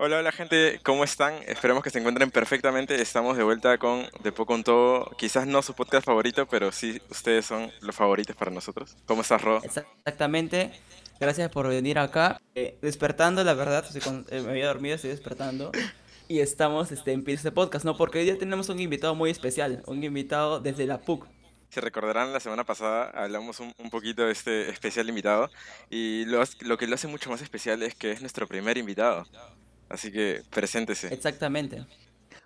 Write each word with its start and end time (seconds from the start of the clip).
Hola, 0.00 0.18
hola 0.18 0.30
gente, 0.30 0.78
¿cómo 0.84 1.02
están? 1.02 1.34
Esperemos 1.48 1.82
que 1.82 1.90
se 1.90 1.98
encuentren 1.98 2.30
perfectamente. 2.30 3.02
Estamos 3.02 3.36
de 3.36 3.42
vuelta 3.42 3.78
con 3.78 4.06
De 4.22 4.30
Poco 4.30 4.54
en 4.54 4.62
Todo. 4.62 5.10
Quizás 5.18 5.44
no 5.48 5.60
su 5.60 5.74
podcast 5.74 6.06
favorito, 6.06 6.46
pero 6.46 6.70
sí 6.70 7.02
ustedes 7.10 7.46
son 7.46 7.72
los 7.80 7.96
favoritos 7.96 8.36
para 8.36 8.52
nosotros. 8.52 8.96
¿Cómo 9.06 9.22
estás, 9.22 9.42
Ro? 9.42 9.60
Exactamente. 9.60 10.70
Gracias 11.18 11.50
por 11.50 11.66
venir 11.66 11.98
acá. 11.98 12.40
Eh, 12.54 12.78
despertando, 12.80 13.42
la 13.42 13.54
verdad, 13.54 13.84
eh, 14.30 14.40
me 14.40 14.50
había 14.50 14.68
dormido, 14.68 14.94
estoy 14.94 15.10
despertando. 15.10 15.72
Y 16.28 16.38
estamos 16.38 16.92
este, 16.92 17.12
en 17.12 17.24
este 17.26 17.50
podcast, 17.50 17.84
¿no? 17.84 17.96
Porque 17.96 18.20
hoy 18.20 18.24
día 18.24 18.38
tenemos 18.38 18.68
un 18.68 18.78
invitado 18.78 19.16
muy 19.16 19.30
especial, 19.30 19.82
un 19.86 20.04
invitado 20.04 20.60
desde 20.60 20.86
la 20.86 20.98
PUC. 20.98 21.26
Se 21.70 21.80
recordarán, 21.80 22.32
la 22.32 22.38
semana 22.38 22.62
pasada 22.62 23.10
hablamos 23.10 23.58
un, 23.58 23.72
poquito 23.90 24.26
de 24.26 24.30
este 24.30 24.70
especial 24.70 25.08
invitado 25.08 25.50
y 25.90 26.24
lo, 26.26 26.40
lo 26.60 26.78
que 26.78 26.86
lo 26.86 26.94
hace 26.94 27.08
mucho 27.08 27.30
más 27.30 27.42
especial 27.42 27.82
es 27.82 27.96
que 27.96 28.12
es 28.12 28.20
nuestro 28.20 28.46
primer 28.46 28.78
invitado. 28.78 29.26
Así 29.88 30.12
que 30.12 30.42
preséntese. 30.50 31.12
Exactamente. 31.12 31.84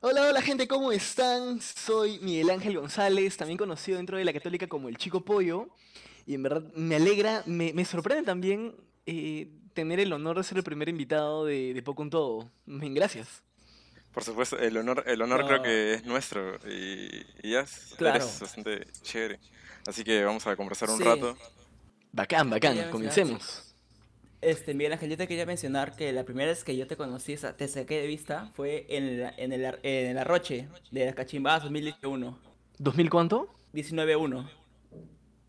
Hola, 0.00 0.28
hola 0.28 0.42
gente, 0.42 0.66
¿cómo 0.66 0.92
están? 0.92 1.60
Soy 1.60 2.18
Miguel 2.20 2.50
Ángel 2.50 2.78
González, 2.78 3.36
también 3.36 3.56
conocido 3.56 3.98
dentro 3.98 4.16
de 4.18 4.24
la 4.24 4.32
católica 4.32 4.66
como 4.66 4.88
el 4.88 4.96
Chico 4.96 5.24
Pollo. 5.24 5.68
Y 6.26 6.34
en 6.34 6.42
verdad 6.42 6.62
me 6.74 6.96
alegra, 6.96 7.42
me, 7.46 7.84
sorprende 7.84 8.24
también 8.24 8.74
eh, 9.06 9.48
tener 9.74 10.00
el 10.00 10.12
honor 10.12 10.36
de 10.38 10.44
ser 10.44 10.58
el 10.58 10.64
primer 10.64 10.88
invitado 10.88 11.44
de, 11.46 11.74
de 11.74 11.82
Poco 11.82 12.02
en 12.02 12.10
Todo. 12.10 12.50
Gracias. 12.66 13.42
Por 14.12 14.24
supuesto, 14.24 14.58
el 14.58 14.76
honor, 14.76 15.04
el 15.06 15.22
honor 15.22 15.46
creo 15.46 15.62
que 15.62 15.94
es 15.94 16.04
nuestro 16.04 16.56
y, 16.68 17.24
ya 17.48 17.60
es, 17.60 17.96
bastante 17.98 18.86
chévere. 19.02 19.40
Así 19.86 20.04
que 20.04 20.22
vamos 20.22 20.46
a 20.46 20.54
conversar 20.54 20.90
un 20.90 21.00
rato. 21.00 21.36
Bacán, 22.12 22.50
bacán, 22.50 22.90
comencemos. 22.90 23.71
Este, 24.42 24.74
Miguel 24.74 24.92
Ángel, 24.92 25.08
yo 25.08 25.16
te 25.16 25.28
quería 25.28 25.46
mencionar 25.46 25.94
que 25.94 26.12
la 26.12 26.24
primera 26.24 26.50
vez 26.50 26.64
que 26.64 26.76
yo 26.76 26.88
te 26.88 26.96
conocí, 26.96 27.36
te 27.36 27.68
saqué 27.68 28.00
de 28.00 28.08
vista, 28.08 28.50
fue 28.54 28.86
en 28.88 29.04
el, 29.04 29.32
en 29.36 29.52
el, 29.52 29.78
en 29.84 30.06
el 30.08 30.18
Arroche 30.18 30.68
de 30.90 31.06
las 31.06 31.14
Cachimbadas 31.14 31.62
2021. 31.62 32.36
¿2000 32.80 33.08
cuánto? 33.08 33.54
19-1. 33.72 34.50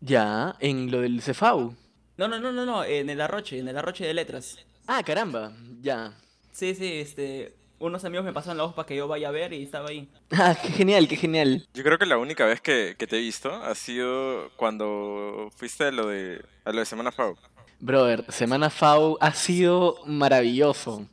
Ya, 0.00 0.54
en 0.60 0.92
lo 0.92 1.00
del 1.00 1.20
Cefau. 1.22 1.74
No, 2.16 2.28
no, 2.28 2.38
no, 2.38 2.52
no, 2.52 2.64
no, 2.64 2.84
en 2.84 3.10
el 3.10 3.20
Arroche, 3.20 3.58
en 3.58 3.66
el 3.66 3.76
Arroche 3.76 4.06
de 4.06 4.14
Letras. 4.14 4.64
Ah, 4.86 5.02
caramba, 5.02 5.52
ya. 5.80 6.16
Sí, 6.52 6.76
sí, 6.76 7.00
este, 7.00 7.56
unos 7.80 8.04
amigos 8.04 8.24
me 8.24 8.32
pasaron 8.32 8.58
la 8.58 8.64
voz 8.64 8.74
para 8.74 8.86
que 8.86 8.94
yo 8.94 9.08
vaya 9.08 9.28
a 9.28 9.32
ver 9.32 9.52
y 9.52 9.64
estaba 9.64 9.88
ahí. 9.88 10.08
Ah, 10.30 10.56
qué 10.60 10.68
genial, 10.68 11.08
qué 11.08 11.16
genial. 11.16 11.66
Yo 11.74 11.82
creo 11.82 11.98
que 11.98 12.06
la 12.06 12.18
única 12.18 12.46
vez 12.46 12.60
que, 12.60 12.94
que 12.96 13.08
te 13.08 13.16
he 13.16 13.20
visto 13.20 13.52
ha 13.52 13.74
sido 13.74 14.50
cuando 14.54 15.50
fuiste 15.56 15.82
a 15.82 15.90
lo 15.90 16.06
de, 16.06 16.44
a 16.64 16.70
lo 16.70 16.78
de 16.78 16.86
Semana 16.86 17.10
Fau. 17.10 17.36
Brother, 17.80 18.24
Semana 18.30 18.70
FAU 18.70 19.18
ha 19.20 19.32
sido 19.32 19.96
maravilloso. 20.06 21.06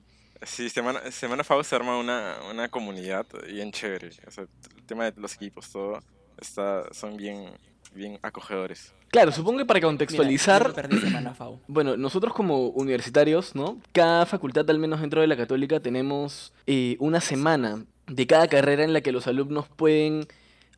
Sí, 0.43 0.69
Semana, 0.69 1.11
Semana 1.11 1.43
FAU 1.43 1.63
se 1.63 1.75
arma 1.75 1.97
una, 1.97 2.37
una 2.49 2.69
comunidad 2.69 3.25
bien 3.47 3.71
chévere. 3.71 4.07
el 4.07 4.83
tema 4.85 5.11
de 5.11 5.21
los 5.21 5.35
equipos, 5.35 5.69
todo, 5.71 5.99
está, 6.39 6.91
son 6.93 7.17
bien, 7.17 7.51
bien 7.93 8.19
acogedores. 8.21 8.93
Claro, 9.09 9.31
supongo 9.33 9.59
que 9.59 9.65
para 9.65 9.81
contextualizar, 9.81 10.73
bueno, 11.67 11.97
nosotros 11.97 12.33
como 12.33 12.69
universitarios, 12.69 13.55
¿no? 13.55 13.77
Cada 13.91 14.25
facultad, 14.25 14.69
al 14.69 14.79
menos 14.79 15.01
dentro 15.01 15.19
de 15.19 15.27
la 15.27 15.35
católica, 15.35 15.81
tenemos 15.81 16.53
eh, 16.65 16.95
una 16.99 17.19
semana 17.19 17.83
de 18.07 18.25
cada 18.25 18.47
carrera 18.47 18.83
en 18.83 18.93
la 18.93 19.01
que 19.01 19.11
los 19.11 19.27
alumnos 19.27 19.67
pueden 19.67 20.27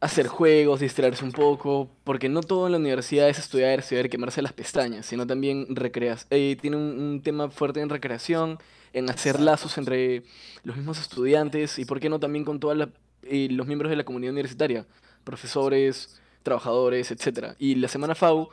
hacer 0.03 0.27
juegos, 0.27 0.81
distraerse 0.81 1.23
un 1.23 1.31
poco, 1.31 1.89
porque 2.03 2.27
no 2.27 2.41
todo 2.41 2.65
en 2.65 2.73
la 2.73 2.77
universidad 2.77 3.29
es 3.29 3.39
estudiar, 3.39 3.79
estudiar 3.79 4.05
y 4.05 4.09
quemarse 4.09 4.41
las 4.41 4.51
pestañas, 4.51 5.05
sino 5.05 5.25
también 5.25 5.65
recreas. 5.69 6.27
Eh, 6.29 6.57
tiene 6.59 6.75
un, 6.75 7.21
tema 7.23 7.49
fuerte 7.49 7.79
en 7.79 7.87
recreación, 7.87 8.59
en 8.91 9.09
hacer 9.09 9.39
lazos 9.39 9.77
entre 9.77 10.23
los 10.63 10.75
mismos 10.75 10.99
estudiantes 10.99 11.79
y 11.79 11.85
por 11.85 12.01
qué 12.01 12.09
no 12.09 12.19
también 12.19 12.43
con 12.43 12.59
todos 12.59 12.89
eh, 13.23 13.47
los 13.49 13.65
miembros 13.65 13.89
de 13.89 13.95
la 13.95 14.03
comunidad 14.03 14.33
universitaria, 14.33 14.85
profesores, 15.23 16.19
trabajadores, 16.43 17.09
etc. 17.09 17.55
Y 17.57 17.75
la 17.75 17.87
Semana 17.87 18.13
FAU 18.13 18.49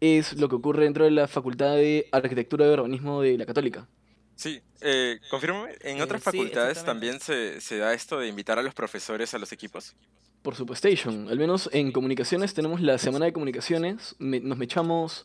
es 0.00 0.34
lo 0.38 0.48
que 0.48 0.54
ocurre 0.54 0.84
dentro 0.84 1.04
de 1.04 1.10
la 1.10 1.26
Facultad 1.26 1.74
de 1.74 2.08
Arquitectura 2.12 2.64
y 2.64 2.70
Urbanismo 2.70 3.22
de 3.22 3.38
la 3.38 3.44
Católica. 3.44 3.88
Sí, 4.36 4.62
eh, 4.80 5.18
confírmame, 5.30 5.72
¿en 5.80 6.00
otras 6.00 6.20
eh, 6.22 6.24
facultades 6.24 6.84
también 6.84 7.18
se, 7.18 7.60
se 7.60 7.78
da 7.78 7.92
esto 7.92 8.20
de 8.20 8.28
invitar 8.28 8.60
a 8.60 8.62
los 8.62 8.72
profesores 8.72 9.34
a 9.34 9.38
los 9.38 9.50
equipos? 9.50 9.96
Por 10.42 10.56
supuesto, 10.56 10.88
al 10.88 11.38
menos 11.38 11.70
en 11.72 11.92
comunicaciones 11.92 12.52
tenemos 12.52 12.80
la 12.80 12.98
semana 12.98 13.26
de 13.26 13.32
comunicaciones, 13.32 14.16
nos 14.18 14.58
mechamos, 14.58 15.24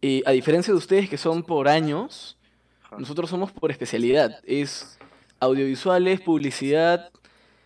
eh, 0.00 0.22
a 0.26 0.30
diferencia 0.30 0.72
de 0.72 0.78
ustedes 0.78 1.10
que 1.10 1.18
son 1.18 1.42
por 1.42 1.68
años, 1.68 2.38
nosotros 2.96 3.30
somos 3.30 3.50
por 3.50 3.72
especialidad, 3.72 4.40
es 4.44 4.98
audiovisuales, 5.40 6.20
publicidad, 6.20 7.10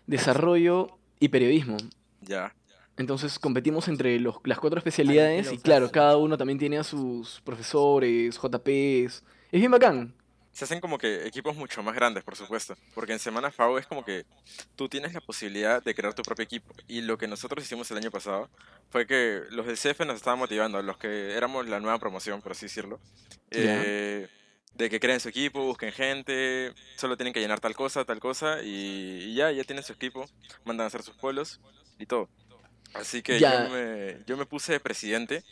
desarrollo 0.07 0.97
y 1.21 1.29
periodismo. 1.29 1.77
Ya. 2.23 2.55
Entonces 2.97 3.39
competimos 3.39 3.89
entre 3.89 4.19
los, 4.19 4.37
las 4.45 4.59
cuatro 4.59 4.79
especialidades 4.79 5.53
y 5.53 5.59
claro, 5.59 5.91
cada 5.91 6.17
uno 6.17 6.39
también 6.39 6.59
tiene 6.59 6.79
a 6.79 6.85
sus 6.85 7.41
profesores, 7.43 8.39
JPs. 8.41 9.23
Es 9.51 9.61
bien 9.61 9.71
bacán 9.71 10.15
se 10.53 10.65
hacen 10.65 10.81
como 10.81 10.99
que 10.99 11.27
equipos 11.27 11.57
mucho 11.57 11.83
más 11.83 11.95
grandes, 11.95 12.23
por 12.25 12.37
supuesto. 12.37 12.77
Porque 12.95 13.13
en 13.13 13.19
Semana 13.19 13.51
FAO 13.51 13.79
es 13.79 13.87
como 13.87 14.05
que 14.05 14.27
tú 14.77 14.89
tienes 14.89 15.15
la 15.15 15.21
posibilidad 15.21 15.83
de 15.83 15.95
crear 15.95 16.15
tu 16.15 16.23
propio 16.23 16.45
equipo. 16.45 16.75
Y 16.87 17.01
lo 17.01 17.17
que 17.17 17.27
nosotros 17.27 17.65
hicimos 17.65 17.91
el 17.91 17.97
año 17.97 18.11
pasado 18.11 18.51
fue 18.91 19.07
que 19.07 19.43
los 19.51 19.67
del 19.67 19.77
CF 19.77 20.01
nos 20.01 20.17
estaban 20.17 20.39
motivando, 20.39 20.83
los 20.83 20.99
que 20.99 21.33
éramos 21.35 21.67
la 21.67 21.81
nueva 21.81 21.99
promoción, 21.99 22.43
por 22.43 22.53
así 22.53 22.67
decirlo. 22.67 23.01
Eh, 23.51 24.29
de 24.75 24.91
que 24.91 25.01
creen 25.01 25.21
su 25.21 25.29
equipo, 25.29 25.65
busquen 25.65 25.93
gente, 25.93 26.73
solo 26.97 27.17
tienen 27.17 27.33
que 27.33 27.41
llenar 27.41 27.61
tal 27.61 27.75
cosa, 27.75 28.05
tal 28.05 28.21
cosa, 28.21 28.59
y, 28.63 29.35
ya, 29.35 29.51
ya 29.53 29.65
tienen 29.65 29.85
su 29.85 29.93
equipo, 29.93 30.27
mandan 30.65 30.85
a 30.85 30.89
hacer 30.89 31.03
sus 31.03 31.17
pueblos 31.17 31.61
y 31.99 32.07
todo. 32.07 32.29
Así 32.95 33.23
que 33.23 33.41
yo 33.41 33.49
me, 33.71 34.19
yo 34.27 34.37
me 34.37 34.45
puse 34.45 34.73
de 34.73 34.81
presidente 34.81 35.43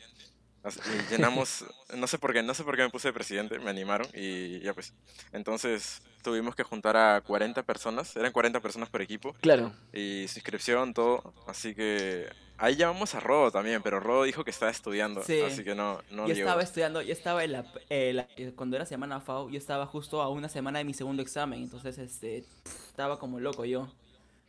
llenamos, 1.11 1.65
no 1.97 2.07
sé 2.07 2.19
por 2.19 2.33
qué, 2.33 2.43
no 2.43 2.55
sé 2.55 2.65
por 2.65 2.77
qué 2.77 2.83
me 2.83 2.91
puse 2.91 3.09
de 3.09 3.15
presidente, 3.15 3.59
me 3.59 3.71
animaron 3.71 4.07
y 4.15 4.61
ya 4.61 4.75
pues. 4.75 4.93
Entonces 5.33 6.03
tuvimos 6.23 6.55
que 6.55 6.63
juntar 6.63 6.97
a 6.97 7.21
40 7.23 7.63
personas, 7.63 8.15
eran 8.17 8.33
40 8.33 8.61
personas 8.61 8.89
por 8.89 9.03
equipo. 9.03 9.35
Claro. 9.41 9.73
Y 9.93 10.27
suscripción, 10.29 10.93
todo. 10.93 11.35
Así 11.47 11.75
que 11.75 12.29
ahí 12.59 12.77
llamamos 12.77 13.15
a 13.15 13.21
Rodo 13.21 13.51
también, 13.51 13.83
pero 13.83 14.01
Rodo 14.01 14.25
dijo 14.25 14.45
que 14.45 14.51
estaba 14.51 14.71
estudiando, 14.71 15.21
así 15.21 15.65
que 15.65 15.75
no, 15.75 16.01
no 16.11 16.27
Yo 16.27 16.35
estaba 16.35 16.63
estudiando, 16.63 17.03
yo 17.03 17.13
estaba 17.13 17.43
en 17.43 17.53
la, 17.53 17.65
eh, 17.89 18.53
cuando 18.55 18.77
era 18.77 18.85
semana 18.85 19.21
FAO, 19.21 19.49
yo 19.49 19.59
estaba 19.59 19.87
justo 19.87 20.21
a 20.21 20.29
una 20.29 20.49
semana 20.49 20.79
de 20.79 20.85
mi 20.85 20.95
segundo 20.95 21.23
examen, 21.23 21.63
entonces 21.63 21.97
este, 21.99 22.45
estaba 22.89 23.19
como 23.19 23.41
loco 23.41 23.65
yo. 23.65 23.89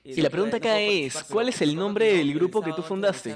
Y, 0.03 0.19
la 0.21 0.29
pregunta 0.29 0.57
acá 0.57 0.79
es, 0.79 1.23
¿cuál 1.25 1.49
es 1.49 1.61
el 1.61 1.75
nombre 1.75 2.17
del 2.17 2.33
grupo 2.33 2.61
que 2.61 2.73
tú 2.73 2.81
fundaste? 2.81 3.35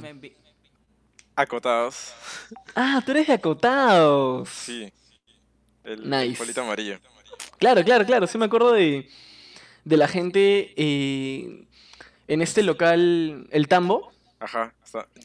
Acotados. 1.35 2.13
Ah, 2.75 3.01
tú 3.05 3.11
eres 3.11 3.27
de 3.27 3.33
Acotados. 3.33 4.49
Sí. 4.49 4.91
El, 5.83 6.09
nice. 6.09 6.59
amarillo. 6.59 6.99
Claro, 7.57 7.83
claro, 7.83 8.05
claro. 8.05 8.27
Sí 8.27 8.37
me 8.37 8.45
acuerdo 8.45 8.71
de, 8.71 9.09
de 9.83 9.97
la 9.97 10.07
gente 10.07 10.73
eh, 10.75 11.67
en 12.27 12.41
este 12.41 12.63
local, 12.63 13.47
el 13.51 13.67
Tambo. 13.67 14.11
Ajá. 14.39 14.73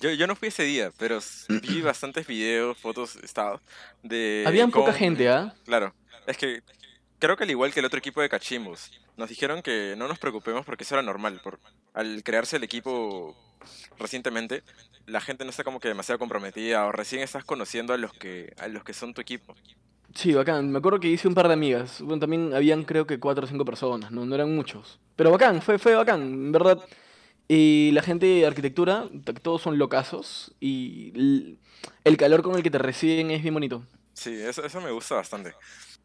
Yo, 0.00 0.10
yo 0.10 0.26
no 0.26 0.36
fui 0.36 0.48
ese 0.48 0.64
día, 0.64 0.92
pero 0.98 1.20
vi 1.48 1.80
bastantes 1.82 2.26
videos, 2.26 2.76
fotos, 2.78 3.16
estados 3.16 3.60
de... 4.02 4.44
Habían 4.46 4.70
poca 4.70 4.92
gente, 4.92 5.28
¿ah? 5.28 5.54
Claro. 5.64 5.94
Es 6.26 6.36
que 6.36 6.62
creo 7.18 7.36
que 7.36 7.44
al 7.44 7.50
igual 7.50 7.72
que 7.72 7.80
el 7.80 7.86
otro 7.86 7.98
equipo 7.98 8.20
de 8.20 8.28
Cachimbos, 8.28 8.90
nos 9.16 9.28
dijeron 9.28 9.62
que 9.62 9.94
no 9.96 10.08
nos 10.08 10.18
preocupemos 10.18 10.64
porque 10.64 10.84
eso 10.84 10.94
era 10.94 11.02
normal. 11.02 11.40
Por, 11.42 11.60
al 11.94 12.22
crearse 12.24 12.56
el 12.56 12.64
equipo 12.64 13.36
recientemente, 13.98 14.62
la 15.06 15.20
gente 15.20 15.44
no 15.44 15.50
está 15.50 15.64
como 15.64 15.80
que 15.80 15.88
demasiado 15.88 16.18
comprometida 16.18 16.86
o 16.86 16.92
recién 16.92 17.22
estás 17.22 17.44
conociendo 17.44 17.92
a 17.92 17.96
los 17.96 18.12
que, 18.12 18.52
a 18.58 18.68
los 18.68 18.84
que 18.84 18.92
son 18.92 19.14
tu 19.14 19.20
equipo. 19.20 19.54
Sí, 20.14 20.32
bacán. 20.34 20.70
Me 20.72 20.78
acuerdo 20.78 21.00
que 21.00 21.08
hice 21.08 21.28
un 21.28 21.34
par 21.34 21.46
de 21.46 21.54
amigas. 21.54 22.00
Bueno, 22.00 22.20
también 22.20 22.52
habían 22.54 22.84
creo 22.84 23.06
que 23.06 23.20
cuatro 23.20 23.44
o 23.44 23.48
cinco 23.48 23.64
personas, 23.64 24.10
no, 24.10 24.26
no 24.26 24.34
eran 24.34 24.54
muchos. 24.54 24.98
Pero 25.16 25.30
bacán, 25.30 25.62
fue, 25.62 25.78
fue 25.78 25.94
bacán, 25.94 26.22
en 26.22 26.52
verdad. 26.52 26.78
Y 27.46 27.90
la 27.92 28.02
gente 28.02 28.26
de 28.26 28.46
arquitectura, 28.46 29.08
todos 29.42 29.62
son 29.62 29.76
locazos 29.76 30.54
y 30.60 31.56
el 32.04 32.16
calor 32.16 32.42
con 32.42 32.54
el 32.54 32.62
que 32.62 32.70
te 32.70 32.78
reciben 32.78 33.32
es 33.32 33.42
bien 33.42 33.54
bonito. 33.54 33.84
Sí, 34.12 34.32
eso, 34.34 34.64
eso 34.64 34.80
me 34.80 34.92
gusta 34.92 35.16
bastante. 35.16 35.54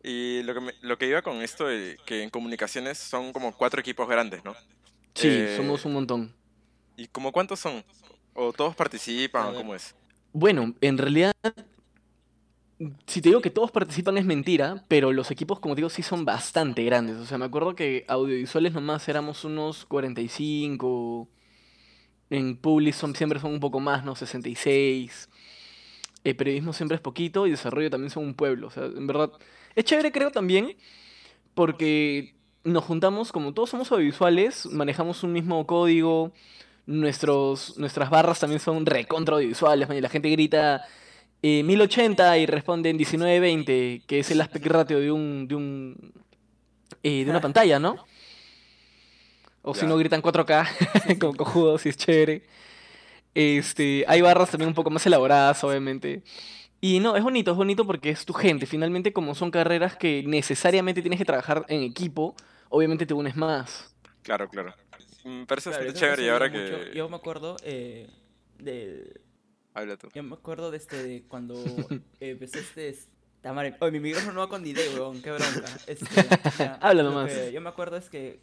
Y 0.03 0.41
lo 0.43 0.53
que, 0.53 0.73
lo 0.81 0.97
que 0.97 1.07
iba 1.07 1.21
con 1.21 1.41
esto 1.41 1.67
de 1.67 1.97
que 2.05 2.23
en 2.23 2.29
comunicaciones 2.29 2.97
son 2.97 3.33
como 3.33 3.55
cuatro 3.55 3.79
equipos 3.79 4.07
grandes, 4.07 4.43
¿no? 4.43 4.55
Sí, 5.13 5.27
eh, 5.29 5.53
somos 5.55 5.85
un 5.85 5.93
montón. 5.93 6.33
¿Y 6.97 7.07
como 7.07 7.31
cuántos 7.31 7.59
son? 7.59 7.83
¿O 8.33 8.53
todos 8.53 8.75
participan? 8.75 9.47
¿O 9.47 9.53
cómo 9.55 9.75
es? 9.75 9.95
Bueno, 10.33 10.73
en 10.81 10.97
realidad, 10.97 11.31
si 13.07 13.21
te 13.21 13.29
digo 13.29 13.41
que 13.41 13.49
todos 13.49 13.71
participan 13.71 14.17
es 14.17 14.25
mentira, 14.25 14.83
pero 14.87 15.13
los 15.13 15.31
equipos, 15.31 15.59
como 15.59 15.75
digo, 15.75 15.89
sí 15.89 16.03
son 16.03 16.25
bastante 16.25 16.83
grandes. 16.83 17.17
O 17.17 17.25
sea, 17.25 17.37
me 17.37 17.45
acuerdo 17.45 17.75
que 17.75 18.05
audiovisuales 18.07 18.73
nomás 18.73 19.07
éramos 19.07 19.45
unos 19.45 19.85
45. 19.85 21.29
En 22.29 22.57
Public 22.57 22.93
son, 22.93 23.15
siempre 23.15 23.39
son 23.39 23.53
un 23.53 23.59
poco 23.59 23.79
más, 23.79 24.03
¿no? 24.03 24.15
66. 24.15 25.29
El 26.23 26.31
eh, 26.31 26.35
periodismo 26.35 26.73
siempre 26.73 26.95
es 26.95 27.01
poquito 27.01 27.45
y 27.45 27.51
desarrollo 27.51 27.89
también 27.89 28.09
son 28.09 28.23
un 28.23 28.33
pueblo. 28.33 28.67
O 28.67 28.71
sea, 28.71 28.85
en 28.85 29.07
verdad, 29.07 29.31
es 29.75 29.85
chévere 29.85 30.11
creo 30.11 30.31
también 30.31 30.75
porque 31.53 32.35
nos 32.65 32.83
juntamos, 32.83 33.31
como 33.31 33.53
todos 33.53 33.69
somos 33.69 33.91
audiovisuales, 33.91 34.65
manejamos 34.65 35.23
un 35.23 35.31
mismo 35.31 35.65
código, 35.67 36.33
nuestros, 36.87 37.77
nuestras 37.77 38.09
barras 38.09 38.39
también 38.39 38.59
son 38.59 38.85
recontra 38.85 39.35
audiovisuales, 39.35 39.89
la 39.89 40.09
gente 40.09 40.29
grita 40.29 40.85
1080 41.41 42.37
eh, 42.37 42.41
y 42.41 42.45
responde 42.45 42.89
en 42.89 42.97
1920, 42.97 44.03
que 44.07 44.19
es 44.19 44.31
el 44.31 44.41
aspect 44.41 44.65
ratio 44.67 44.99
de 44.99 45.11
un, 45.11 45.47
de 45.47 45.55
un 45.55 46.13
eh, 47.03 47.23
de 47.23 47.29
una 47.29 47.41
pantalla, 47.41 47.77
¿no? 47.79 48.03
O 49.61 49.73
si 49.73 49.85
no 49.85 49.97
gritan 49.97 50.21
4K, 50.21 51.19
como 51.19 51.35
cojudos, 51.35 51.85
y 51.85 51.89
es 51.89 51.97
chévere. 51.97 52.43
Este, 53.33 54.05
hay 54.07 54.21
barras 54.21 54.49
también 54.49 54.69
un 54.69 54.73
poco 54.75 54.89
más 54.89 55.05
elaboradas, 55.05 55.63
obviamente. 55.63 56.23
Y 56.81 56.99
no, 56.99 57.15
es 57.15 57.23
bonito, 57.23 57.51
es 57.51 57.57
bonito 57.57 57.85
porque 57.85 58.11
es 58.11 58.25
tu 58.25 58.33
gente. 58.33 58.65
Finalmente, 58.65 59.13
como 59.13 59.35
son 59.35 59.51
carreras 59.51 59.95
que 59.95 60.23
necesariamente 60.25 61.01
tienes 61.01 61.19
que 61.19 61.25
trabajar 61.25 61.65
en 61.67 61.83
equipo, 61.83 62.35
obviamente 62.69 63.05
te 63.05 63.13
unes 63.13 63.35
más. 63.35 63.95
Claro, 64.21 64.49
claro. 64.49 64.73
Me 65.25 65.45
parece 65.47 65.71
chévere 65.93 66.23
y 66.23 66.29
ahora 66.29 66.51
que... 66.51 66.91
Yo 66.93 67.09
me 67.09 67.15
acuerdo 67.15 67.57
eh, 67.63 68.07
de... 68.59 69.21
Habla 69.73 69.97
tú. 69.97 70.07
Yo 70.13 70.21
me 70.21 70.35
acuerdo 70.35 70.69
de 70.69 70.77
este, 70.77 71.03
de 71.03 71.23
cuando 71.27 71.55
empecé 72.19 72.59
este... 72.59 72.95
Tamare... 73.41 73.75
Oye, 73.79 73.91
mi 73.91 73.99
micrófono 73.99 74.33
no 74.33 74.39
va 74.41 74.49
con 74.49 74.63
delay, 74.63 74.87
weón, 74.95 75.21
qué 75.23 75.31
bronca. 75.31 75.65
Este, 75.87 76.05
Habla 76.79 77.01
nomás. 77.01 77.31
yo 77.51 77.59
me 77.59 77.69
acuerdo 77.69 77.97
es 77.97 78.07
que 78.07 78.39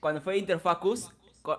cuando 0.00 0.20
fue 0.20 0.36
Interfacus, 0.36 1.10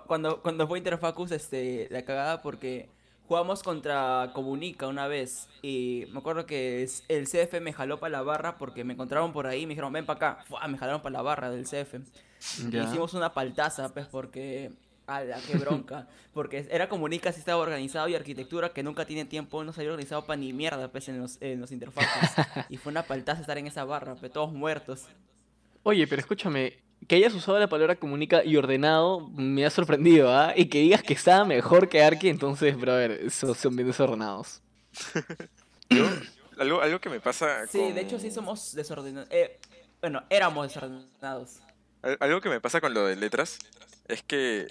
cuando, 0.06 0.42
cuando 0.42 0.68
fue 0.68 0.78
Interfacus, 0.78 1.32
este, 1.32 1.88
la 1.90 2.04
cagada 2.04 2.42
porque 2.42 2.90
jugamos 3.26 3.62
contra 3.62 4.30
Comunica 4.34 4.88
una 4.88 5.08
vez 5.08 5.48
y 5.62 6.04
me 6.12 6.18
acuerdo 6.18 6.44
que 6.44 6.86
el 7.08 7.26
CF 7.26 7.60
me 7.60 7.72
jaló 7.72 7.98
para 7.98 8.12
la 8.12 8.22
barra 8.22 8.58
porque 8.58 8.84
me 8.84 8.92
encontraron 8.92 9.32
por 9.32 9.46
ahí 9.46 9.62
y 9.62 9.66
me 9.66 9.70
dijeron, 9.70 9.92
ven 9.92 10.04
para 10.04 10.42
acá. 10.42 10.68
Me 10.68 10.76
jalaron 10.76 11.00
para 11.00 11.14
la 11.14 11.22
barra 11.22 11.50
del 11.50 11.64
CF. 11.64 11.94
Hicimos 12.40 13.14
una 13.14 13.32
paltaza, 13.32 13.92
pues, 13.92 14.06
porque... 14.06 14.72
¡Hala, 15.08 15.38
qué 15.46 15.56
bronca! 15.56 16.08
Porque 16.34 16.66
era 16.68 16.88
Comunica, 16.88 17.30
si 17.32 17.38
estaba 17.38 17.62
organizado 17.62 18.08
y 18.08 18.16
arquitectura 18.16 18.70
que 18.70 18.82
nunca 18.82 19.06
tiene 19.06 19.24
tiempo, 19.24 19.62
no 19.62 19.72
se 19.72 19.80
había 19.80 19.92
organizado 19.92 20.26
para 20.26 20.36
ni 20.36 20.52
mierda, 20.52 20.90
pues, 20.90 21.08
en 21.08 21.20
los, 21.20 21.40
en 21.40 21.60
los 21.60 21.70
interfaces. 21.70 22.44
y 22.68 22.76
fue 22.76 22.90
una 22.90 23.04
paltaza 23.04 23.40
estar 23.40 23.56
en 23.56 23.68
esa 23.68 23.84
barra, 23.84 24.16
pues, 24.16 24.32
todos 24.32 24.52
muertos. 24.52 25.04
Oye, 25.84 26.08
pero 26.08 26.20
escúchame, 26.20 26.82
que 27.06 27.16
hayas 27.16 27.34
usado 27.34 27.58
la 27.58 27.68
palabra 27.68 27.96
comunica 27.96 28.44
y 28.44 28.56
ordenado 28.56 29.28
me 29.30 29.64
ha 29.64 29.70
sorprendido, 29.70 30.32
¿ah? 30.32 30.52
Y 30.56 30.66
que 30.66 30.78
digas 30.78 31.02
que 31.02 31.14
estaba 31.14 31.44
mejor 31.44 31.88
que 31.88 32.02
Arki, 32.02 32.28
entonces, 32.28 32.76
brother, 32.76 33.12
esos 33.12 33.56
son 33.56 33.76
bien 33.76 33.86
desordenados. 33.86 34.62
Yo, 35.90 36.06
algo, 36.58 36.80
algo 36.80 37.00
que 37.00 37.08
me 37.08 37.20
pasa. 37.20 37.66
Sí, 37.68 37.92
de 37.92 38.00
hecho 38.00 38.18
sí 38.18 38.30
somos 38.30 38.74
desordenados. 38.74 39.28
Eh, 39.30 39.58
bueno, 40.00 40.24
éramos 40.30 40.66
desordenados. 40.66 41.60
Algo 42.20 42.40
que 42.40 42.48
me 42.48 42.60
pasa 42.60 42.80
con 42.80 42.94
lo 42.94 43.06
de 43.06 43.16
letras 43.16 43.58
es 44.08 44.22
que, 44.22 44.68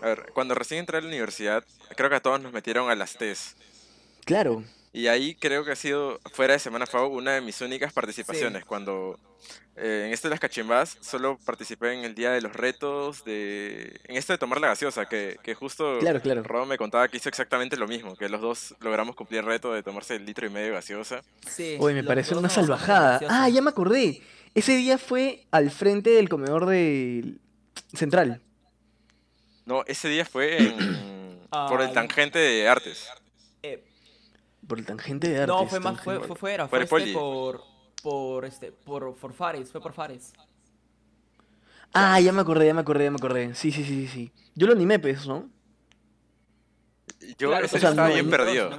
a 0.00 0.06
ver, 0.06 0.26
cuando 0.32 0.54
recién 0.54 0.80
entré 0.80 0.98
a 0.98 1.00
la 1.00 1.08
universidad, 1.08 1.64
creo 1.96 2.08
que 2.08 2.16
a 2.16 2.20
todos 2.20 2.40
nos 2.40 2.52
metieron 2.52 2.90
a 2.90 2.94
las 2.94 3.16
TES. 3.16 3.56
Claro. 4.24 4.62
Y 4.92 5.06
ahí 5.08 5.34
creo 5.34 5.64
que 5.64 5.72
ha 5.72 5.76
sido, 5.76 6.18
fuera 6.32 6.54
de 6.54 6.58
Semana 6.58 6.86
FAO, 6.86 7.08
una 7.08 7.32
de 7.32 7.40
mis 7.40 7.60
únicas 7.60 7.92
participaciones. 7.92 8.64
Cuando 8.64 9.18
eh, 9.76 10.04
en 10.06 10.12
esto 10.12 10.28
de 10.28 10.30
las 10.30 10.40
cachimbas 10.40 10.96
solo 11.00 11.38
participé 11.44 11.92
en 11.92 12.04
el 12.04 12.14
día 12.14 12.32
de 12.32 12.40
los 12.40 12.52
retos, 12.52 13.24
de 13.24 14.00
en 14.04 14.16
esto 14.16 14.32
de 14.32 14.38
tomar 14.38 14.60
la 14.60 14.68
gaseosa, 14.68 15.06
que, 15.06 15.38
que 15.42 15.54
justo 15.54 15.98
claro, 16.00 16.20
claro. 16.20 16.42
Rob 16.42 16.66
me 16.66 16.78
contaba 16.78 17.06
que 17.08 17.18
hizo 17.18 17.28
exactamente 17.28 17.76
lo 17.76 17.86
mismo, 17.86 18.16
que 18.16 18.28
los 18.28 18.40
dos 18.40 18.74
logramos 18.80 19.14
cumplir 19.14 19.40
el 19.40 19.46
reto 19.46 19.72
de 19.72 19.82
tomarse 19.82 20.16
el 20.16 20.24
litro 20.24 20.46
y 20.46 20.50
medio 20.50 20.68
de 20.68 20.72
gaseosa. 20.72 21.22
Sí. 21.46 21.76
Uy, 21.78 21.94
me 21.94 22.02
parece 22.02 22.34
una 22.34 22.48
salvajada. 22.48 23.20
Ah, 23.28 23.48
ya 23.48 23.62
me 23.62 23.70
acordé. 23.70 24.20
Ese 24.58 24.76
día 24.76 24.98
fue 24.98 25.46
al 25.52 25.70
frente 25.70 26.10
del 26.10 26.28
comedor 26.28 26.66
de 26.66 27.36
Central. 27.94 28.42
No, 29.66 29.84
ese 29.86 30.08
día 30.08 30.24
fue 30.24 30.58
en... 30.58 31.38
por 31.68 31.80
el 31.80 31.92
tangente 31.92 32.40
de 32.40 32.66
artes. 32.66 33.08
Por 34.66 34.80
el 34.80 34.84
tangente 34.84 35.28
de 35.28 35.36
artes. 35.36 35.54
No, 35.54 35.64
fue 35.68 35.78
más, 35.78 36.02
fue, 36.02 36.18
fue 36.18 36.34
fuera, 36.34 36.66
fue, 36.66 36.82
este 36.82 37.12
por, 37.12 37.62
por, 38.02 38.44
este, 38.44 38.72
por, 38.72 39.14
por 39.14 39.32
Fares, 39.32 39.70
fue 39.70 39.80
por 39.80 39.92
Fares. 39.92 40.32
Ah, 41.94 42.18
ya 42.18 42.32
me 42.32 42.40
acordé, 42.40 42.66
ya 42.66 42.74
me 42.74 42.80
acordé, 42.80 43.04
ya 43.04 43.10
me 43.12 43.16
acordé. 43.16 43.54
Sí, 43.54 43.70
sí, 43.70 43.84
sí, 43.84 44.08
sí. 44.08 44.32
Yo 44.56 44.66
lo 44.66 44.72
animé, 44.72 44.98
pues, 44.98 45.24
¿no? 45.28 45.48
Yo 47.36 47.48
claro, 47.48 47.66
o 47.66 47.68
sea, 47.68 47.90
estaba 47.90 48.08
bien 48.08 48.30
perdido. 48.30 48.70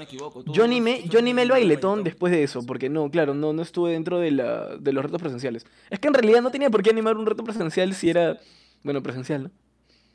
yo 0.46 0.64
animé, 0.64 1.04
yo 1.10 1.20
animé 1.20 1.42
el 1.42 1.52
bailetón 1.52 2.04
después 2.04 2.32
de 2.32 2.44
eso, 2.44 2.66
porque 2.66 2.90
no, 2.90 3.12
claro, 3.12 3.34
no, 3.34 3.52
no 3.52 3.62
estuve 3.62 3.92
dentro 3.92 4.20
de, 4.20 4.32
la, 4.32 4.78
de 4.78 4.94
los 4.94 5.04
retos 5.04 5.22
presenciales. 5.22 5.66
Es 5.90 6.00
que 6.00 6.08
en 6.08 6.14
realidad 6.14 6.42
no 6.42 6.50
tenía 6.50 6.70
por 6.70 6.82
qué 6.82 6.90
animar 6.90 7.18
un 7.18 7.26
reto 7.26 7.44
presencial 7.44 7.94
si 7.94 8.10
era, 8.10 8.40
bueno, 8.84 9.04
presencial, 9.04 9.44
¿no? 9.44 9.52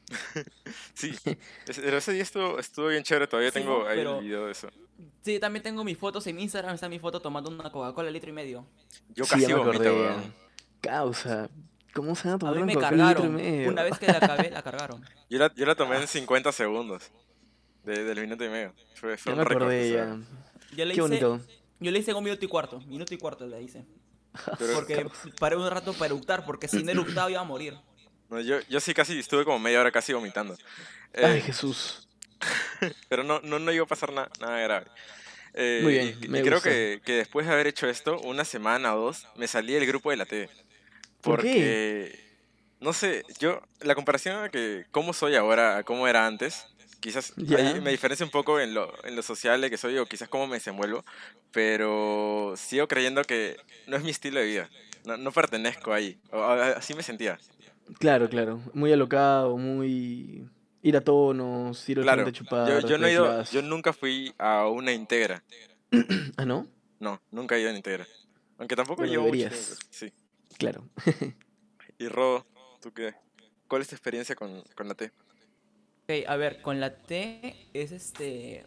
sí, 0.94 1.12
pero 1.66 1.98
ese 1.98 2.12
día 2.12 2.22
estuvo, 2.22 2.58
estuvo 2.58 2.88
bien 2.88 3.02
chévere, 3.02 3.26
todavía 3.26 3.50
tengo 3.50 3.86
ahí 3.86 4.00
el 4.00 4.20
video 4.20 4.46
de 4.46 4.52
eso. 4.52 4.68
Sí, 5.22 5.38
también 5.38 5.62
tengo 5.62 5.84
mis 5.84 5.98
fotos 5.98 6.26
en 6.26 6.38
Instagram, 6.38 6.74
está 6.74 6.88
mi 6.88 6.98
foto 6.98 7.20
tomando 7.20 7.50
una 7.50 7.70
Coca-Cola 7.70 8.10
litro 8.10 8.30
y 8.30 8.32
medio. 8.32 8.66
Yo 9.14 9.24
casi 9.24 9.46
sí, 9.46 9.52
vomito, 9.52 9.94
Causa, 10.80 11.48
¿cómo 11.94 12.14
se 12.14 12.28
llama 12.28 12.38
tomar 12.38 12.58
una 12.58 12.74
Coca-Cola 12.74 13.08
litro 13.08 13.24
y 13.24 13.28
medio? 13.28 13.70
Una 13.70 13.82
vez 13.82 13.98
que 13.98 14.06
la 14.06 14.18
acabé, 14.18 14.50
la 14.50 14.62
cargaron. 14.62 15.04
Yo 15.30 15.38
la, 15.38 15.52
yo 15.54 15.66
la 15.66 15.74
tomé 15.74 15.96
en 15.96 16.06
50 16.06 16.52
segundos, 16.52 17.10
de, 17.84 18.04
del 18.04 18.20
minuto 18.20 18.44
y 18.44 18.48
medio. 18.48 18.72
Fue, 18.94 19.16
fue 19.16 19.32
ya 19.32 19.36
me 19.36 19.42
acordé, 19.42 19.90
ya. 19.90 20.18
Yo 20.76 20.84
le 20.84 20.94
Qué 20.94 21.00
hice, 21.00 21.00
bonito. 21.00 21.40
Yo 21.80 21.90
le 21.90 21.98
hice 21.98 22.14
un 22.14 22.24
minuto 22.24 22.44
y 22.44 22.48
cuarto, 22.48 22.80
minuto 22.80 23.14
y 23.14 23.18
cuarto 23.18 23.46
le 23.46 23.62
hice. 23.62 23.84
porque 24.74 25.06
paré 25.38 25.56
un 25.56 25.68
rato 25.68 25.92
para 25.92 26.06
eructar, 26.06 26.44
porque 26.44 26.68
si 26.68 26.82
no 26.82 26.90
eructaba 26.90 27.30
iba 27.30 27.40
a 27.40 27.44
morir. 27.44 27.74
No, 28.28 28.40
yo, 28.40 28.60
yo 28.68 28.80
sí 28.80 28.94
casi 28.94 29.18
estuve 29.18 29.44
como 29.44 29.58
media 29.58 29.80
hora 29.80 29.92
casi 29.92 30.12
vomitando. 30.12 30.56
Ay, 31.14 31.38
eh, 31.38 31.40
Jesús. 31.40 32.08
pero 33.08 33.22
no, 33.22 33.40
no, 33.40 33.58
no 33.58 33.72
iba 33.72 33.84
a 33.84 33.88
pasar 33.88 34.12
nada 34.12 34.60
grave. 34.60 34.86
Eh, 35.54 35.80
Muy 35.82 35.92
bien, 35.92 36.18
y, 36.20 36.42
creo 36.42 36.60
que, 36.60 37.00
que, 37.04 37.12
después 37.12 37.46
de 37.46 37.52
haber 37.52 37.68
hecho 37.68 37.88
esto, 37.88 38.18
una 38.20 38.44
semana 38.44 38.94
o 38.96 39.00
dos, 39.00 39.28
me 39.36 39.46
salí 39.46 39.72
del 39.72 39.86
grupo 39.86 40.10
de 40.10 40.16
la 40.16 40.26
T. 40.26 40.48
Porque, 41.20 42.18
no 42.80 42.92
sé, 42.92 43.24
yo, 43.38 43.62
la 43.80 43.94
comparación 43.94 44.44
a 44.44 44.48
que 44.48 44.84
cómo 44.90 45.12
soy 45.12 45.36
ahora 45.36 45.78
a 45.78 45.82
cómo 45.84 46.08
era 46.08 46.26
antes, 46.26 46.66
quizás 47.04 47.34
me 47.36 47.90
diferencia 47.90 48.24
un 48.24 48.32
poco 48.32 48.58
en 48.58 48.72
lo, 48.72 48.90
en 49.04 49.14
lo 49.14 49.22
social 49.22 49.60
de 49.60 49.68
que 49.68 49.76
soy 49.76 49.98
o 49.98 50.06
quizás 50.06 50.26
cómo 50.30 50.46
me 50.46 50.54
desenvuelvo, 50.54 51.04
pero 51.52 52.54
sigo 52.56 52.88
creyendo 52.88 53.22
que 53.24 53.58
no 53.86 53.96
es 53.98 54.02
mi 54.02 54.10
estilo 54.10 54.40
de 54.40 54.46
vida. 54.46 54.70
No, 55.04 55.18
no 55.18 55.30
pertenezco 55.30 55.92
ahí. 55.92 56.18
así 56.32 56.94
me 56.94 57.02
sentía. 57.02 57.38
Claro, 57.98 58.30
claro. 58.30 58.62
Muy 58.72 58.90
alocado, 58.90 59.58
muy 59.58 60.48
ir 60.80 60.96
a 60.96 61.02
tonos, 61.02 61.86
ir 61.90 62.00
claro. 62.00 62.26
a 62.26 62.32
chupar. 62.32 62.80
Yo, 62.80 62.88
yo, 62.88 62.96
no 62.96 63.06
he 63.06 63.12
ido, 63.12 63.44
yo 63.44 63.60
nunca 63.60 63.92
fui 63.92 64.32
a 64.38 64.66
una 64.68 64.92
integra. 64.92 65.44
¿Ah, 66.38 66.46
no? 66.46 66.66
No, 67.00 67.20
nunca 67.30 67.56
he 67.56 67.60
ido 67.60 67.68
a 67.68 67.72
una 67.72 67.78
integra. 67.78 68.06
Aunque 68.56 68.76
tampoco 68.76 69.04
llevo 69.04 69.28
mucho 69.28 69.50
Sí. 69.90 70.10
Claro. 70.56 70.88
y 71.98 72.08
Ro, 72.08 72.46
¿tú 72.80 72.94
qué? 72.94 73.14
¿Cuál 73.68 73.82
es 73.82 73.88
tu 73.88 73.94
experiencia 73.94 74.34
con, 74.34 74.62
con 74.74 74.88
la 74.88 74.94
T? 74.94 75.12
Ok, 76.04 76.26
a 76.28 76.36
ver, 76.36 76.60
con 76.60 76.80
la 76.80 76.94
T 76.96 77.56
es 77.72 77.90
este... 77.90 78.66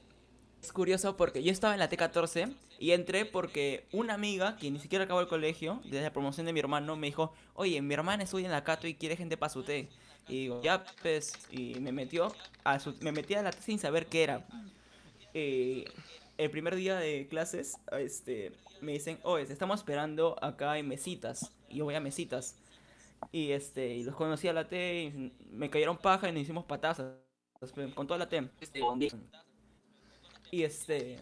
Es 0.59 0.73
curioso 0.73 1.15
porque 1.17 1.43
yo 1.43 1.51
estaba 1.51 1.75
en 1.75 1.79
la 1.79 1.87
T14 1.87 2.51
y 2.79 2.91
entré 2.91 3.25
porque 3.25 3.85
una 3.91 4.15
amiga 4.15 4.57
que 4.57 4.71
ni 4.71 4.79
siquiera 4.79 5.05
acabó 5.05 5.21
el 5.21 5.27
colegio, 5.27 5.79
desde 5.83 6.01
la 6.01 6.11
promoción 6.11 6.47
de 6.47 6.53
mi 6.53 6.59
hermano, 6.59 6.95
me 6.95 7.07
dijo, 7.07 7.33
oye, 7.53 7.79
mi 7.79 7.93
hermana 7.93 8.23
estudia 8.23 8.47
en 8.47 8.51
la 8.51 8.63
Cato 8.63 8.87
y 8.87 8.95
quiere 8.95 9.15
gente 9.15 9.37
para 9.37 9.51
su 9.51 9.61
T. 9.61 9.87
Y 10.27 10.33
digo, 10.33 10.63
ya, 10.63 10.83
pues, 11.03 11.33
y 11.51 11.75
me 11.79 11.91
metió 11.91 12.33
a 12.63 12.79
su, 12.79 12.95
me 13.01 13.11
metí 13.11 13.35
a 13.35 13.43
la 13.43 13.51
sin 13.51 13.77
saber 13.77 14.07
qué 14.07 14.23
era. 14.23 14.47
Eh, 15.35 15.85
el 16.39 16.49
primer 16.49 16.75
día 16.75 16.95
de 16.95 17.27
clases, 17.27 17.77
este, 17.91 18.51
me 18.81 18.93
dicen, 18.93 19.19
te 19.23 19.53
estamos 19.53 19.79
esperando 19.79 20.37
acá 20.41 20.79
en 20.79 20.87
mesitas. 20.87 21.51
Y 21.69 21.77
yo 21.77 21.85
voy 21.85 21.93
a 21.93 21.99
mesitas. 21.99 22.55
Y 23.31 23.51
este, 23.51 23.89
y 23.95 24.03
los 24.03 24.15
conocí 24.15 24.47
a 24.47 24.53
la 24.53 24.67
T, 24.67 25.03
y 25.03 25.33
me 25.51 25.69
cayeron 25.69 25.97
paja 25.97 26.29
y 26.29 26.31
nos 26.31 26.41
hicimos 26.41 26.65
patazas. 26.65 27.26
Con 27.95 28.07
toda 28.07 28.17
la 28.17 28.29
T. 28.29 28.49
Este, 28.61 28.81
y 30.51 30.63
este, 30.63 31.19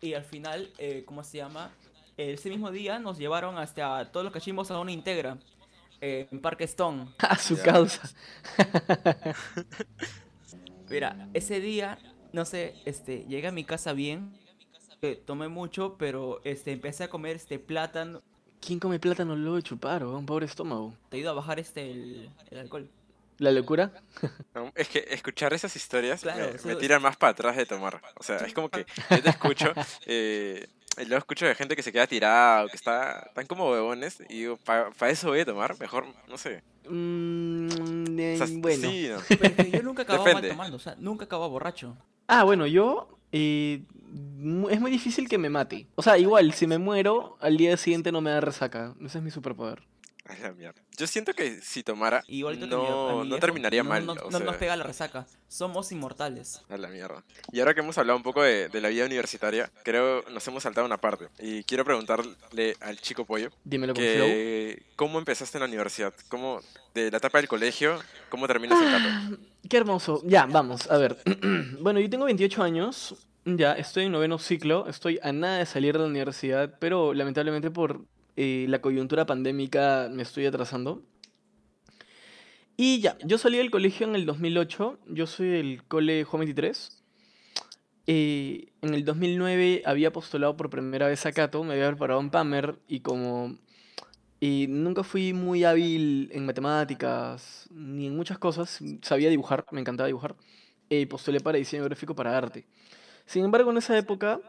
y 0.00 0.14
al 0.14 0.24
final, 0.24 0.72
eh, 0.78 1.04
¿cómo 1.04 1.22
se 1.24 1.38
llama? 1.38 1.70
Ese 2.16 2.48
mismo 2.50 2.70
día 2.70 2.98
nos 2.98 3.18
llevaron 3.18 3.58
hasta 3.58 4.10
todos 4.10 4.24
los 4.24 4.32
cachimbos 4.32 4.70
a 4.70 4.78
una 4.78 4.92
integra. 4.92 5.38
Eh, 6.00 6.26
en 6.32 6.40
Parque 6.40 6.64
Stone. 6.64 7.06
A 7.18 7.38
su 7.38 7.56
causa. 7.62 8.10
Mira, 10.90 11.28
ese 11.32 11.60
día, 11.60 11.96
no 12.32 12.44
sé, 12.44 12.74
este, 12.84 13.24
llegué 13.28 13.46
a 13.46 13.52
mi 13.52 13.62
casa 13.64 13.92
bien, 13.92 14.32
eh, 15.00 15.14
tomé 15.24 15.46
mucho, 15.46 15.96
pero 15.98 16.40
este, 16.42 16.72
empecé 16.72 17.04
a 17.04 17.08
comer 17.08 17.36
este 17.36 17.60
plátano. 17.60 18.20
¿Quién 18.60 18.80
come 18.80 18.98
plátano 18.98 19.36
luego 19.36 19.56
de 19.56 19.62
chupar, 19.62 20.04
un 20.04 20.26
pobre 20.26 20.46
estómago? 20.46 20.92
Te 21.08 21.18
ido 21.18 21.30
a 21.30 21.34
bajar 21.34 21.60
este 21.60 21.90
el, 21.92 22.30
alcohol. 22.58 22.90
¿La 23.38 23.50
locura? 23.50 23.92
es 24.74 24.88
que 24.88 25.06
escuchar 25.10 25.52
esas 25.52 25.74
historias 25.76 26.24
me, 26.64 26.76
tiran 26.76 27.02
más 27.02 27.16
para 27.16 27.32
atrás 27.32 27.56
de 27.56 27.66
tomar. 27.66 28.00
O 28.16 28.22
sea, 28.22 28.36
es 28.38 28.52
como 28.52 28.68
que 28.68 28.86
yo 29.10 29.22
te 29.22 29.30
escucho, 29.30 29.72
eh, 30.06 30.66
luego 30.98 31.18
escucho 31.18 31.46
de 31.46 31.54
gente 31.54 31.76
que 31.76 31.82
se 31.82 31.92
queda 31.92 32.06
tirada 32.06 32.64
o 32.64 32.68
que 32.68 32.76
está 32.76 33.30
tan 33.34 33.46
como 33.46 33.70
bebones 33.70 34.20
y 34.28 34.40
digo, 34.40 34.58
para 34.58 35.10
eso 35.10 35.28
voy 35.28 35.40
a 35.40 35.44
tomar, 35.44 35.78
mejor, 35.78 36.06
no 36.28 36.38
sé. 36.38 36.62
Mm, 36.88 37.68
bueno. 38.60 38.88
Sí, 38.88 39.10
yo 39.72 39.82
nunca 39.82 40.02
acababa 40.02 40.32
mal 40.34 40.48
tomando, 40.48 40.76
o 40.76 40.80
sea, 40.80 40.96
nunca 40.98 41.24
acababa 41.24 41.48
borracho. 41.48 41.96
Ah, 42.26 42.44
bueno, 42.44 42.66
yo 42.66 43.18
eh, 43.32 43.82
es 44.70 44.80
muy 44.80 44.90
difícil 44.90 45.28
que 45.28 45.38
me 45.38 45.48
mate. 45.48 45.86
O 45.94 46.02
sea, 46.02 46.18
igual, 46.18 46.52
si 46.52 46.66
me 46.66 46.78
muero, 46.78 47.36
al 47.40 47.56
día 47.56 47.76
siguiente 47.76 48.12
no 48.12 48.20
me 48.20 48.30
da 48.30 48.40
resaca. 48.40 48.94
Ese 49.04 49.18
es 49.18 49.24
mi 49.24 49.30
superpoder. 49.30 49.82
Yo 50.96 51.06
siento 51.06 51.34
que 51.34 51.60
si 51.60 51.82
tomara, 51.82 52.22
no, 52.68 53.24
no 53.24 53.38
terminaría 53.38 53.82
mal. 53.82 54.04
No, 54.06 54.14
nos 54.14 54.56
pega 54.56 54.76
la 54.76 54.84
resaca. 54.84 55.26
Somos 55.48 55.92
inmortales. 55.92 56.62
A 56.68 56.76
la 56.76 56.88
mierda. 56.88 57.24
Y 57.52 57.60
ahora 57.60 57.74
que 57.74 57.80
hemos 57.80 57.98
hablado 57.98 58.16
un 58.16 58.22
poco 58.22 58.42
de, 58.42 58.68
la 58.80 58.88
vida 58.88 59.06
universitaria, 59.06 59.70
creo 59.84 60.22
nos 60.30 60.46
hemos 60.48 60.62
saltado 60.62 60.86
una 60.86 60.98
parte. 60.98 61.28
Y 61.38 61.64
quiero 61.64 61.84
preguntarle 61.84 62.76
al 62.80 62.98
chico 63.00 63.24
pollo. 63.24 63.50
Dímelo 63.64 63.94
que, 63.94 64.82
¿Cómo 64.96 65.18
empezaste 65.18 65.58
en 65.58 65.62
la 65.62 65.68
universidad? 65.68 66.12
¿Cómo, 66.28 66.60
de 66.94 67.10
la 67.10 67.18
etapa 67.18 67.38
del 67.38 67.48
colegio, 67.48 67.98
cómo 68.28 68.46
terminas 68.46 68.80
en 68.80 68.88
ah, 68.88 69.30
Qué 69.68 69.76
hermoso. 69.76 70.22
Ya, 70.24 70.46
vamos, 70.46 70.90
a 70.90 70.98
ver. 70.98 71.18
bueno, 71.80 72.00
yo 72.00 72.10
tengo 72.10 72.24
28 72.24 72.62
años. 72.62 73.14
Ya, 73.44 73.72
estoy 73.72 74.04
en 74.04 74.12
noveno 74.12 74.38
ciclo, 74.38 74.86
estoy 74.86 75.18
a 75.20 75.32
nada 75.32 75.58
de 75.58 75.66
salir 75.66 75.94
de 75.94 76.00
la 76.00 76.06
universidad, 76.06 76.76
pero 76.78 77.12
lamentablemente 77.12 77.72
por 77.72 78.02
eh, 78.36 78.66
la 78.68 78.80
coyuntura 78.80 79.26
pandémica 79.26 80.08
me 80.10 80.22
estoy 80.22 80.46
atrasando. 80.46 81.02
Y 82.76 83.00
ya, 83.00 83.16
yo 83.24 83.38
salí 83.38 83.58
del 83.58 83.70
colegio 83.70 84.06
en 84.06 84.16
el 84.16 84.26
2008, 84.26 84.98
yo 85.08 85.26
soy 85.26 85.48
del 85.48 85.84
cole 85.84 86.24
Juan 86.24 86.40
23. 86.40 87.02
Eh, 88.06 88.72
en 88.80 88.94
el 88.94 89.04
2009 89.04 89.82
había 89.84 90.12
postulado 90.12 90.56
por 90.56 90.70
primera 90.70 91.06
vez 91.06 91.24
a 91.26 91.32
Cato, 91.32 91.62
me 91.62 91.74
había 91.74 91.88
preparado 91.88 92.20
en 92.20 92.30
Pamer 92.30 92.78
y 92.88 93.00
como 93.00 93.56
y 94.40 94.66
nunca 94.68 95.04
fui 95.04 95.32
muy 95.32 95.62
hábil 95.62 96.28
en 96.32 96.44
matemáticas 96.44 97.68
ni 97.70 98.08
en 98.08 98.16
muchas 98.16 98.38
cosas, 98.38 98.80
sabía 99.02 99.30
dibujar, 99.30 99.64
me 99.70 99.80
encantaba 99.80 100.08
dibujar, 100.08 100.34
eh, 100.90 101.06
postulé 101.06 101.38
para 101.38 101.58
diseño 101.58 101.84
gráfico 101.84 102.16
para 102.16 102.36
arte. 102.36 102.66
Sin 103.24 103.44
embargo, 103.44 103.70
en 103.70 103.76
esa 103.76 103.96
época 103.96 104.40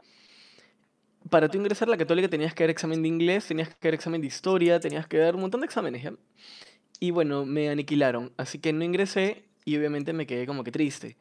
para 1.29 1.49
tú 1.49 1.57
ingresar 1.57 1.87
a 1.87 1.91
la 1.91 1.97
católica 1.97 2.27
tenías 2.27 2.53
que 2.53 2.63
dar 2.63 2.69
examen 2.69 3.01
de 3.01 3.07
inglés, 3.07 3.47
tenías 3.47 3.69
que 3.69 3.87
dar 3.87 3.93
examen 3.93 4.21
de 4.21 4.27
historia, 4.27 4.79
tenías 4.79 5.07
que 5.07 5.17
dar 5.17 5.35
un 5.35 5.41
montón 5.41 5.61
de 5.61 5.65
exámenes. 5.65 6.05
Y 6.99 7.11
bueno, 7.11 7.45
me 7.45 7.69
aniquilaron, 7.69 8.31
así 8.37 8.59
que 8.59 8.73
no 8.73 8.83
ingresé 8.83 9.45
y 9.65 9.77
obviamente 9.77 10.13
me 10.13 10.25
quedé 10.25 10.45
como 10.45 10.63
que 10.63 10.71
triste. 10.71 11.17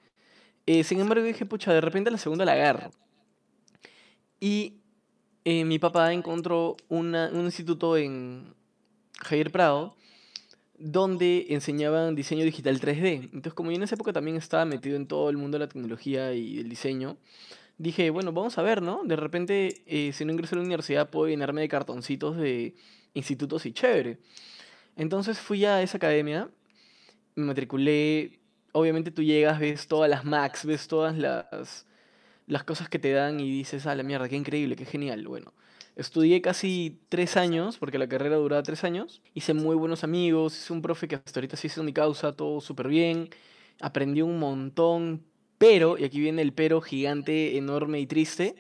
Eh, 0.66 0.84
sin 0.84 1.00
embargo, 1.00 1.24
dije, 1.24 1.46
pucha, 1.46 1.72
de 1.72 1.80
repente 1.80 2.10
la 2.10 2.18
segunda 2.18 2.44
la 2.44 2.52
agarro. 2.52 2.90
Y 4.38 4.80
eh, 5.44 5.64
mi 5.64 5.78
papá 5.78 6.12
encontró 6.12 6.76
un 6.88 7.14
instituto 7.44 7.96
en 7.96 8.54
Javier 9.18 9.50
Prado 9.50 9.96
donde 10.78 11.46
enseñaban 11.50 12.16
diseño 12.16 12.44
digital 12.44 12.80
3D. 12.80 13.30
Entonces, 13.32 13.54
como 13.54 13.70
yo 13.70 13.76
en 13.76 13.84
esa 13.84 13.94
época 13.94 14.12
también 14.12 14.36
estaba 14.36 14.64
metido 14.64 14.96
en 14.96 15.06
todo 15.06 15.30
el 15.30 15.36
mundo 15.36 15.56
de 15.56 15.64
la 15.64 15.68
tecnología 15.68 16.34
y 16.34 16.58
el 16.58 16.68
diseño, 16.68 17.16
dije, 17.82 18.10
bueno, 18.10 18.32
vamos 18.32 18.58
a 18.58 18.62
ver, 18.62 18.80
¿no? 18.80 19.02
De 19.04 19.16
repente, 19.16 19.82
eh, 19.86 20.12
si 20.12 20.24
no 20.24 20.32
ingreso 20.32 20.54
a 20.54 20.58
la 20.58 20.62
universidad, 20.62 21.10
puedo 21.10 21.28
llenarme 21.28 21.62
de 21.62 21.68
cartoncitos 21.68 22.36
de 22.36 22.74
institutos 23.14 23.66
y 23.66 23.72
chévere. 23.72 24.18
Entonces 24.96 25.40
fui 25.40 25.64
a 25.64 25.82
esa 25.82 25.96
academia, 25.98 26.50
me 27.36 27.44
matriculé. 27.46 28.40
Obviamente 28.72 29.10
tú 29.10 29.22
llegas, 29.22 29.58
ves 29.60 29.88
todas 29.88 30.10
las 30.10 30.24
Macs, 30.24 30.64
ves 30.64 30.88
todas 30.88 31.16
las, 31.18 31.86
las 32.46 32.64
cosas 32.64 32.88
que 32.88 32.98
te 33.00 33.12
dan 33.12 33.40
y 33.40 33.50
dices, 33.50 33.86
ah, 33.86 33.94
la 33.96 34.04
mierda, 34.04 34.28
qué 34.28 34.36
increíble, 34.36 34.76
qué 34.76 34.84
genial. 34.86 35.26
Bueno, 35.28 35.52
estudié 35.96 36.40
casi 36.42 37.00
tres 37.08 37.36
años, 37.36 37.78
porque 37.78 37.98
la 37.98 38.08
carrera 38.08 38.36
duraba 38.36 38.62
tres 38.62 38.84
años. 38.84 39.22
Hice 39.34 39.54
muy 39.54 39.76
buenos 39.76 40.04
amigos, 40.04 40.56
hice 40.56 40.72
un 40.72 40.82
profe 40.82 41.08
que 41.08 41.16
hasta 41.16 41.40
ahorita 41.40 41.56
sí 41.56 41.66
hizo 41.68 41.82
mi 41.82 41.92
causa, 41.92 42.32
todo 42.34 42.60
súper 42.60 42.88
bien. 42.88 43.30
Aprendí 43.80 44.22
un 44.22 44.38
montón, 44.38 45.24
pero, 45.62 45.96
y 45.96 46.02
aquí 46.02 46.18
viene 46.18 46.42
el 46.42 46.52
pero 46.52 46.80
gigante, 46.80 47.56
enorme 47.56 48.00
y 48.00 48.06
triste, 48.08 48.56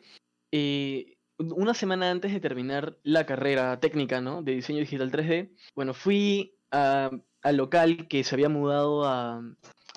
eh, 0.52 1.16
una 1.36 1.74
semana 1.74 2.08
antes 2.12 2.32
de 2.32 2.38
terminar 2.38 2.96
la 3.02 3.26
carrera 3.26 3.80
técnica, 3.80 4.20
¿no? 4.20 4.40
De 4.44 4.54
diseño 4.54 4.78
digital 4.78 5.10
3D, 5.10 5.50
bueno, 5.74 5.94
fui 5.94 6.54
al 6.70 7.56
local 7.56 8.06
que 8.06 8.22
se 8.22 8.36
había 8.36 8.48
mudado 8.48 9.04
a, 9.04 9.42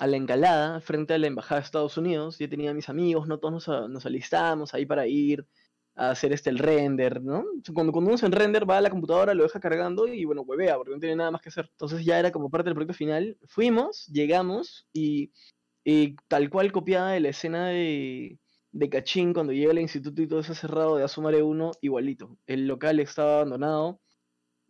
la 0.00 0.16
Encalada, 0.16 0.80
frente 0.80 1.14
a 1.14 1.18
la 1.18 1.28
Embajada 1.28 1.60
de 1.60 1.66
Estados 1.66 1.96
Unidos. 1.96 2.40
Yo 2.40 2.48
tenía 2.48 2.74
mis 2.74 2.88
amigos, 2.88 3.28
¿no? 3.28 3.38
Todos 3.38 3.68
nos, 3.68 3.88
nos 3.88 4.04
alistamos 4.04 4.74
ahí 4.74 4.84
para 4.84 5.06
ir 5.06 5.46
a 5.94 6.10
hacer 6.10 6.32
este 6.32 6.50
el 6.50 6.58
render, 6.58 7.22
¿no? 7.22 7.44
Cuando, 7.72 7.92
cuando 7.92 8.10
uno 8.10 8.18
se 8.18 8.26
en 8.26 8.32
render 8.32 8.68
va 8.68 8.78
a 8.78 8.80
la 8.80 8.90
computadora, 8.90 9.32
lo 9.32 9.44
deja 9.44 9.60
cargando 9.60 10.08
y 10.08 10.24
bueno, 10.24 10.42
huevea, 10.42 10.74
porque 10.76 10.90
no 10.90 10.98
tiene 10.98 11.14
nada 11.14 11.30
más 11.30 11.40
que 11.40 11.50
hacer. 11.50 11.68
Entonces 11.70 12.04
ya 12.04 12.18
era 12.18 12.32
como 12.32 12.50
parte 12.50 12.68
del 12.68 12.74
proyecto 12.74 12.94
final. 12.94 13.38
Fuimos, 13.46 14.06
llegamos 14.08 14.88
y 14.92 15.30
y 15.88 16.16
tal 16.26 16.50
cual 16.50 16.72
copiada 16.72 17.12
de 17.12 17.20
la 17.20 17.28
escena 17.28 17.68
de, 17.68 18.40
de 18.72 18.90
Cachín 18.90 19.32
cuando 19.32 19.52
llega 19.52 19.70
al 19.70 19.78
instituto 19.78 20.20
y 20.20 20.26
todo 20.26 20.40
eso 20.40 20.52
cerrado 20.52 20.96
de 20.96 21.04
Asumare 21.04 21.42
1, 21.42 21.70
igualito. 21.80 22.36
El 22.48 22.66
local 22.66 22.98
estaba 22.98 23.36
abandonado, 23.36 24.00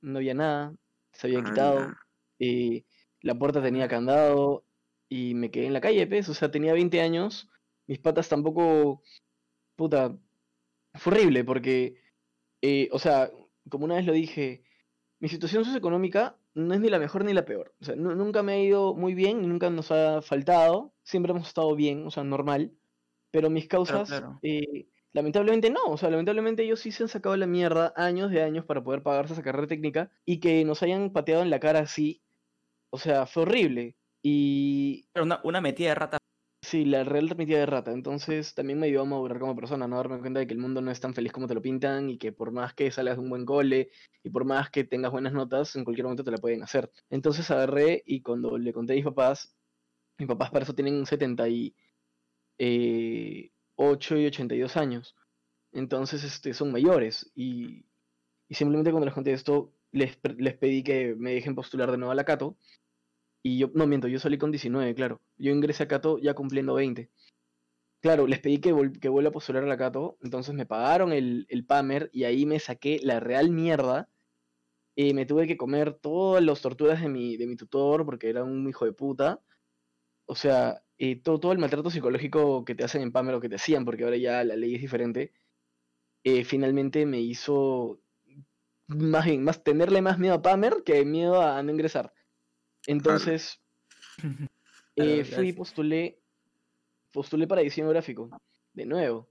no 0.03 0.19
había 0.19 0.35
nada, 0.35 0.75
se 1.13 1.29
había 1.29 1.43
quitado, 1.43 1.95
y 2.39 2.85
la 3.23 3.35
puerta 3.35 3.63
tenía 3.63 3.89
candado 3.89 4.67
y 5.09 5.33
me 5.33 5.51
quedé 5.51 5.65
en 5.65 5.73
la 5.73 5.81
calle, 5.81 6.07
pues, 6.07 6.29
o 6.29 6.35
sea, 6.35 6.51
tenía 6.51 6.75
20 6.75 7.01
años, 7.01 7.49
mis 7.87 7.99
patas 7.99 8.29
tampoco, 8.29 9.03
puta, 9.75 10.19
fue 10.93 11.15
horrible 11.15 11.45
porque, 11.45 11.97
eh, 12.61 12.91
o 12.93 12.99
sea, 12.99 13.31
como 13.71 13.87
una 13.87 13.95
vez 13.95 14.05
lo 14.05 14.13
dije, 14.13 14.65
mi 15.21 15.31
situación 15.31 15.65
socioeconómica 15.65 16.37
no 16.57 16.73
es 16.75 16.81
ni 16.81 16.89
la 16.89 16.99
mejor 16.99 17.25
ni 17.25 17.35
la 17.35 17.45
peor. 17.45 17.75
O 17.81 17.85
sea, 17.85 17.95
nunca 17.97 18.43
me 18.43 18.53
ha 18.53 18.59
ido 18.59 18.95
muy 18.95 19.15
bien, 19.15 19.47
nunca 19.47 19.69
nos 19.69 19.93
ha 19.93 20.23
faltado, 20.23 20.95
siempre 21.03 21.33
hemos 21.33 21.49
estado 21.49 21.77
bien, 21.77 22.07
o 22.07 22.11
sea, 22.11 22.25
normal. 22.25 22.73
Pero 23.31 23.51
mis 23.51 23.69
causas, 23.69 24.11
eh, 24.43 24.89
lamentablemente 25.13 25.69
no. 25.71 25.85
O 25.85 25.99
sea, 25.99 26.09
lamentablemente 26.09 26.63
ellos 26.63 26.81
sí 26.81 26.93
se 26.93 27.03
han 27.03 27.11
sacado 27.11 27.37
la 27.37 27.47
mierda 27.47 27.93
años 27.95 28.31
de 28.31 28.43
años 28.43 28.65
para 28.65 28.83
poder 28.83 29.03
pagarse 29.03 29.35
esa 29.35 29.43
carrera 29.43 29.67
técnica 29.67 30.11
y 30.25 30.41
que 30.41 30.65
nos 30.65 30.83
hayan 30.83 31.13
pateado 31.13 31.43
en 31.43 31.51
la 31.51 31.61
cara 31.61 31.81
así. 31.81 32.23
O 32.89 32.99
sea, 32.99 33.27
fue 33.27 33.43
horrible. 33.43 33.97
Y. 34.23 35.09
Pero 35.13 35.27
una, 35.27 35.41
una 35.45 35.61
metida 35.61 35.91
de 35.91 35.95
rata 35.97 36.19
Sí, 36.69 36.85
la 36.85 37.05
real 37.05 37.27
transmitida 37.27 37.61
de 37.61 37.67
rata. 37.67 37.93
Entonces 37.93 38.53
también 38.55 38.81
me 38.81 38.87
ayudó 38.89 39.03
a 39.03 39.05
madurar 39.05 39.39
como 39.39 39.55
persona, 39.55 39.87
no 39.87 39.97
darme 39.99 40.19
cuenta 40.19 40.41
de 40.41 40.49
que 40.49 40.53
el 40.53 40.59
mundo 40.59 40.81
no 40.81 40.91
es 40.91 40.99
tan 40.99 41.15
feliz 41.15 41.31
como 41.31 41.47
te 41.47 41.55
lo 41.55 41.63
pintan 41.63 42.11
y 42.11 42.19
que 42.19 42.33
por 42.33 42.51
más 42.51 42.75
que 42.75 42.91
salgas 42.91 43.17
de 43.17 43.23
un 43.23 43.31
buen 43.31 43.45
cole 43.47 43.91
y 44.25 44.31
por 44.31 44.45
más 44.45 44.69
que 44.71 44.83
tengas 44.83 45.13
buenas 45.13 45.33
notas, 45.33 45.77
en 45.77 45.85
cualquier 45.85 46.07
momento 46.07 46.25
te 46.25 46.33
la 46.33 46.39
pueden 46.39 46.65
hacer. 46.65 46.91
Entonces 47.09 47.49
agarré 47.53 48.03
y 48.05 48.21
cuando 48.21 48.59
le 48.59 48.73
conté 48.73 48.95
a 48.95 48.97
mis 48.97 49.05
papás, 49.05 49.55
mis 50.19 50.27
papás 50.29 50.51
para 50.51 50.65
eso 50.65 50.75
tienen 50.75 51.07
78 51.07 51.77
y 52.59 54.27
82 54.27 54.77
años. 54.77 55.15
Entonces 55.73 56.25
este, 56.25 56.53
son 56.53 56.73
mayores 56.73 57.31
y, 57.37 57.85
simplemente 58.51 58.91
cuando 58.91 59.07
les 59.07 59.15
conté 59.15 59.33
esto, 59.33 59.73
les, 59.93 60.19
les 60.39 60.55
pedí 60.55 60.83
que 60.83 61.15
me 61.17 61.35
dejen 61.35 61.55
postular 61.55 61.93
de 61.93 61.99
nuevo 61.99 62.13
a 62.13 62.17
la 62.17 62.25
Cato 62.25 62.57
y 63.43 63.59
yo, 63.59 63.71
no 63.75 63.87
miento, 63.87 64.09
yo 64.09 64.19
salí 64.19 64.39
con 64.39 64.51
19, 64.51 64.95
claro. 64.95 65.23
Yo 65.37 65.53
ingresé 65.53 65.85
a 65.85 65.89
Cato 65.89 66.19
ya 66.19 66.35
cumpliendo 66.35 66.75
20. 66.75 67.11
Claro, 68.01 68.27
les 68.27 68.41
pedí 68.41 68.61
que, 68.61 68.75
que 69.01 69.09
vuelva 69.09 69.31
a 69.31 69.33
postular 69.33 69.65
a 69.65 69.67
la 69.67 69.79
Cato, 69.79 70.19
entonces 70.23 70.55
me 70.55 70.67
pagaron 70.67 71.13
el, 71.13 71.47
el 71.49 71.67
PAMER 71.67 72.11
y 72.13 72.25
ahí 72.25 72.47
me 72.47 72.59
saqué 72.61 73.01
la 73.03 73.21
real 73.21 73.51
mierda. 73.51 74.11
Y 74.97 75.15
me 75.15 75.27
tuve 75.27 75.47
que 75.47 75.57
comer 75.59 75.95
todas 75.95 76.43
las 76.45 76.63
torturas 76.63 77.03
de 77.03 77.09
mi, 77.09 77.37
de 77.37 77.47
mi 77.47 77.57
tutor 77.57 78.07
porque 78.07 78.31
era 78.31 78.45
un 78.45 78.69
hijo 78.69 78.85
de 78.87 78.93
puta. 78.93 79.43
O 80.27 80.35
sea, 80.35 80.83
eh, 80.99 81.21
todo, 81.23 81.41
todo 81.41 81.53
el 81.53 81.59
maltrato 81.59 81.91
psicológico 81.91 82.65
que 82.65 82.75
te 82.75 82.85
hacen 82.85 83.03
en 83.03 83.13
PAMER 83.13 83.35
o 83.37 83.41
que 83.41 83.49
te 83.49 83.57
hacían, 83.57 83.85
porque 83.85 84.05
ahora 84.05 84.17
ya 84.17 84.45
la 84.45 84.57
ley 84.57 84.75
es 84.77 84.81
diferente, 84.81 85.33
eh, 86.25 86.45
finalmente 86.45 87.07
me 87.07 87.21
hizo 87.21 88.01
más 88.89 89.27
más 89.39 89.63
tenerle 89.65 90.03
más 90.03 90.19
miedo 90.19 90.35
a 90.35 90.43
PAMER 90.43 90.83
que 90.85 91.05
miedo 91.05 91.43
a 91.43 91.63
no 91.63 91.73
ingresar. 91.73 92.13
Entonces, 92.87 93.61
eh, 94.97 95.25
fui 95.25 95.49
y 95.49 95.53
postulé, 95.53 96.19
postulé 97.13 97.47
para 97.47 97.63
diseño 97.63 97.89
gráfico, 97.89 98.31
de 98.73 98.87
nuevo. 98.87 99.29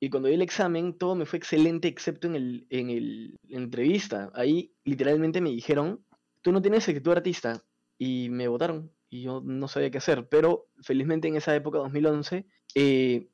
Y 0.00 0.10
cuando 0.10 0.28
di 0.28 0.34
el 0.34 0.42
examen, 0.42 0.96
todo 0.96 1.14
me 1.14 1.26
fue 1.26 1.38
excelente, 1.38 1.88
excepto 1.88 2.28
en, 2.28 2.36
el, 2.36 2.66
en, 2.70 2.90
el, 2.90 3.36
la 3.48 3.58
entrevista. 3.58 4.30
Ahí 4.34 4.72
literalmente 4.84 5.40
me 5.40 5.50
dijeron, 5.50 6.04
tú 6.42 6.52
no 6.52 6.62
tienes 6.62 6.86
escritura 6.86 7.18
artista. 7.18 7.62
Y 7.98 8.28
me 8.30 8.46
votaron. 8.46 8.92
Y 9.10 9.22
yo 9.22 9.40
no 9.44 9.66
sabía 9.66 9.90
qué 9.90 9.98
hacer. 9.98 10.28
Pero 10.28 10.68
felizmente 10.82 11.26
en 11.26 11.34
esa 11.34 11.54
época, 11.56 11.78
2011, 11.78 12.46
eh, 12.76 13.28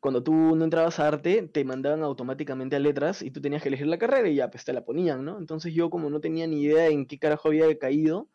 cuando 0.00 0.22
tú 0.22 0.32
no 0.32 0.64
entrabas 0.64 0.98
a 0.98 1.08
arte, 1.08 1.48
te 1.50 1.64
mandaban 1.64 2.02
automáticamente 2.02 2.76
a 2.76 2.80
letras 2.80 3.22
y 3.22 3.30
tú 3.30 3.40
tenías 3.40 3.62
que 3.62 3.68
elegir 3.68 3.86
la 3.86 3.98
carrera 3.98 4.28
y 4.28 4.34
ya, 4.34 4.50
pues 4.50 4.64
te 4.64 4.72
la 4.72 4.84
ponían, 4.84 5.24
¿no? 5.24 5.38
Entonces 5.38 5.72
yo 5.72 5.90
como 5.90 6.10
no 6.10 6.20
tenía 6.20 6.46
ni 6.46 6.60
idea 6.60 6.88
en 6.88 7.06
qué 7.06 7.20
carajo 7.20 7.48
había 7.48 7.78
caído, 7.78 8.28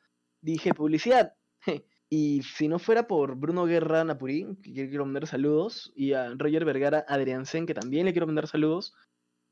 dije 0.52 0.74
publicidad. 0.74 1.34
Y 2.10 2.42
si 2.44 2.70
no 2.70 2.80
fuera 2.80 3.06
por 3.06 3.36
Bruno 3.36 3.66
Guerra 3.66 4.02
Napurín, 4.06 4.56
que 4.62 4.88
quiero 4.88 5.06
mandar 5.06 5.28
saludos, 5.28 5.92
y 5.94 6.14
a 6.14 6.34
Roger 6.38 6.64
Vergara 6.64 7.04
Adriansen, 7.06 7.66
que 7.66 7.74
también 7.74 8.06
le 8.06 8.14
quiero 8.14 8.28
mandar 8.28 8.48
saludos, 8.48 8.94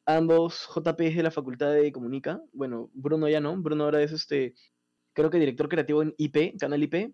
ambos 0.06 0.70
JPs 0.74 1.18
de 1.18 1.24
la 1.24 1.32
Facultad 1.32 1.74
de 1.74 1.92
Comunica. 1.92 2.42
Bueno, 2.54 2.90
Bruno 2.94 3.28
ya 3.28 3.42
no, 3.42 3.58
Bruno 3.62 3.84
ahora 3.84 4.02
es 4.02 4.14
este 4.14 4.56
creo 5.16 5.30
que 5.30 5.40
director 5.40 5.68
creativo 5.68 6.02
en 6.02 6.14
IP, 6.18 6.58
Canal 6.60 6.84
IP. 6.84 7.14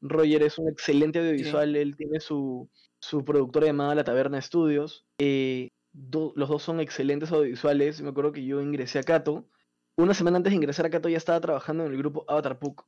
Roger 0.00 0.42
es 0.42 0.58
un 0.58 0.68
excelente 0.68 1.18
audiovisual, 1.18 1.76
él 1.76 1.96
tiene 1.96 2.20
su, 2.20 2.70
su 3.00 3.24
productora 3.24 3.66
llamada 3.66 3.94
La 3.94 4.04
Taberna 4.04 4.38
Estudios. 4.38 5.06
Eh, 5.18 5.70
los 5.92 6.48
dos 6.48 6.62
son 6.62 6.80
excelentes 6.80 7.30
audiovisuales. 7.30 8.00
Me 8.00 8.10
acuerdo 8.10 8.32
que 8.32 8.44
yo 8.44 8.60
ingresé 8.60 8.98
a 8.98 9.02
Cato. 9.02 9.48
Una 9.96 10.14
semana 10.14 10.38
antes 10.38 10.50
de 10.50 10.56
ingresar 10.56 10.86
a 10.86 10.90
Cato 10.90 11.08
ya 11.08 11.16
estaba 11.16 11.40
trabajando 11.40 11.84
en 11.84 11.92
el 11.92 11.98
grupo 11.98 12.24
Avatar 12.28 12.58
Puck 12.58 12.86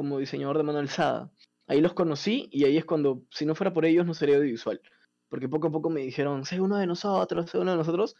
como 0.00 0.18
diseñador 0.18 0.56
de 0.56 0.62
mano 0.62 0.78
alzada. 0.78 1.30
Ahí 1.66 1.82
los 1.82 1.92
conocí 1.92 2.48
y 2.50 2.64
ahí 2.64 2.78
es 2.78 2.86
cuando, 2.86 3.22
si 3.30 3.44
no 3.44 3.54
fuera 3.54 3.74
por 3.74 3.84
ellos, 3.84 4.06
no 4.06 4.14
sería 4.14 4.38
audiovisual. 4.38 4.80
Porque 5.28 5.46
poco 5.46 5.68
a 5.68 5.70
poco 5.70 5.90
me 5.90 6.00
dijeron, 6.00 6.46
sé 6.46 6.58
uno 6.58 6.78
de 6.78 6.86
nosotros, 6.86 7.50
sé 7.50 7.58
uno 7.58 7.72
de 7.72 7.76
nosotros. 7.76 8.16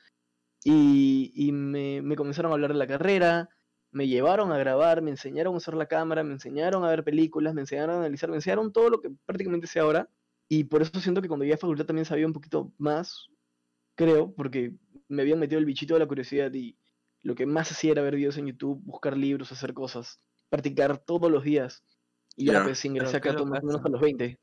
Y, 0.62 1.32
y 1.34 1.52
me, 1.52 2.02
me, 2.02 2.16
comenzaron 2.16 2.52
a 2.52 2.54
hablar 2.54 2.72
de 2.74 2.78
la 2.78 2.86
carrera, 2.86 3.48
me 3.92 4.08
llevaron 4.08 4.52
a 4.52 4.58
grabar, 4.58 5.00
me 5.00 5.10
enseñaron 5.10 5.54
a 5.54 5.56
usar 5.56 5.74
la 5.74 5.86
cámara, 5.86 6.22
me 6.22 6.34
enseñaron 6.34 6.84
a 6.84 6.90
ver 6.90 7.02
películas, 7.02 7.54
me 7.54 7.62
enseñaron 7.62 7.96
a 7.96 7.98
analizar, 8.00 8.28
me 8.28 8.36
enseñaron 8.36 8.72
todo 8.74 8.90
lo 8.90 9.00
que 9.00 9.10
prácticamente 9.24 9.66
sé 9.66 9.80
ahora. 9.80 10.06
Y 10.46 10.64
por 10.64 10.82
eso 10.82 11.00
siento 11.00 11.22
que 11.22 11.28
cuando 11.28 11.44
llegué 11.44 11.54
a 11.54 11.58
facultad 11.58 11.86
también 11.86 12.04
sabía 12.04 12.26
un 12.26 12.34
poquito 12.34 12.74
más, 12.76 13.30
creo, 13.94 14.34
porque 14.34 14.74
me 15.08 15.22
habían 15.22 15.38
metido 15.38 15.58
el 15.58 15.64
bichito 15.64 15.94
de 15.94 16.00
la 16.00 16.06
curiosidad 16.06 16.52
y 16.52 16.76
lo 17.22 17.34
que 17.34 17.46
más 17.46 17.72
hacía 17.72 17.92
era 17.92 18.02
ver 18.02 18.16
videos 18.16 18.36
en 18.36 18.48
YouTube, 18.48 18.82
buscar 18.84 19.16
libros, 19.16 19.50
hacer 19.50 19.74
cosas, 19.74 20.20
practicar 20.50 20.98
todos 20.98 21.30
los 21.30 21.42
días. 21.42 21.82
Y 22.36 22.46
ya, 22.46 22.62
pues 22.64 22.84
ingresé 22.84 23.16
acá 23.16 23.32
más 23.32 23.62
o 23.62 23.66
menos 23.66 23.84
a 23.84 23.88
los 23.88 24.00
20. 24.00 24.38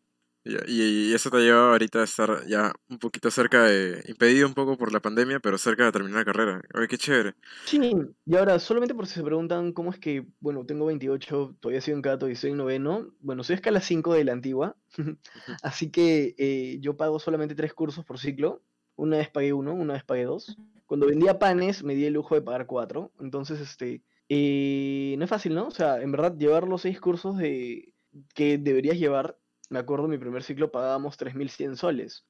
Y, 0.68 1.14
eso 1.14 1.30
te 1.30 1.40
lleva 1.40 1.72
ahorita 1.72 2.00
a 2.00 2.04
estar 2.04 2.46
ya 2.48 2.72
un 2.90 3.00
poquito 3.00 3.30
cerca 3.30 3.64
de, 3.64 4.04
impedido 4.08 4.48
un 4.48 4.54
poco 4.54 4.78
por 4.78 4.94
la 4.94 5.02
pandemia, 5.02 5.40
pero 5.40 5.58
cerca 5.58 5.86
de 5.86 5.92
terminar 5.92 6.20
la 6.20 6.26
carrera. 6.26 6.62
Oye, 6.74 6.88
qué 6.88 6.98
chévere. 6.98 7.36
Sí, 7.66 7.94
y 8.26 8.36
ahora, 8.36 8.60
solamente 8.60 8.96
por 8.96 9.08
si 9.08 9.16
se 9.16 9.24
preguntan 9.24 9.74
cómo 9.74 9.92
es 9.92 10.00
que, 10.00 10.26
bueno, 10.40 10.66
tengo 10.66 10.86
28, 10.86 11.58
todavía 11.60 11.82
soy 11.82 11.94
en 11.94 12.02
Cato 12.02 12.30
y 12.30 12.36
soy 12.36 12.52
en 12.52 12.58
noveno, 12.58 13.14
bueno, 13.20 13.44
soy 13.44 13.56
escala 13.56 13.82
5 13.82 14.14
de 14.14 14.24
la 14.24 14.34
antigua, 14.34 14.78
así 15.64 15.92
que 15.92 16.36
eh, 16.38 16.78
yo 16.80 16.96
pago 16.96 17.20
solamente 17.20 17.56
tres 17.56 17.74
cursos 17.74 18.06
por 18.06 18.20
ciclo, 18.20 18.62
una 18.96 19.18
vez 19.18 19.30
pagué 19.30 19.54
uno, 19.54 19.74
una 19.74 19.94
vez 19.94 20.04
pagué 20.04 20.24
dos. 20.24 20.58
Cuando 20.86 21.08
vendía 21.08 21.38
panes 21.38 21.84
me 21.84 21.96
di 21.96 22.06
el 22.06 22.14
lujo 22.14 22.36
de 22.36 22.42
pagar 22.42 22.66
cuatro, 22.66 23.12
entonces, 23.20 23.60
este, 23.60 24.02
eh, 24.30 25.16
no 25.18 25.24
es 25.24 25.30
fácil, 25.30 25.56
¿no? 25.56 25.68
O 25.68 25.72
sea, 25.72 26.02
en 26.02 26.12
verdad, 26.12 26.36
llevar 26.38 26.68
los 26.68 26.82
seis 26.82 27.00
cursos 27.00 27.38
de 27.38 27.94
que 28.34 28.58
deberías 28.58 28.98
llevar 28.98 29.38
me 29.70 29.80
acuerdo, 29.80 30.08
mi 30.08 30.18
primer 30.18 30.44
ciclo 30.44 30.72
pagábamos 30.72 31.18
3.100 31.18 31.76
soles. 31.76 32.26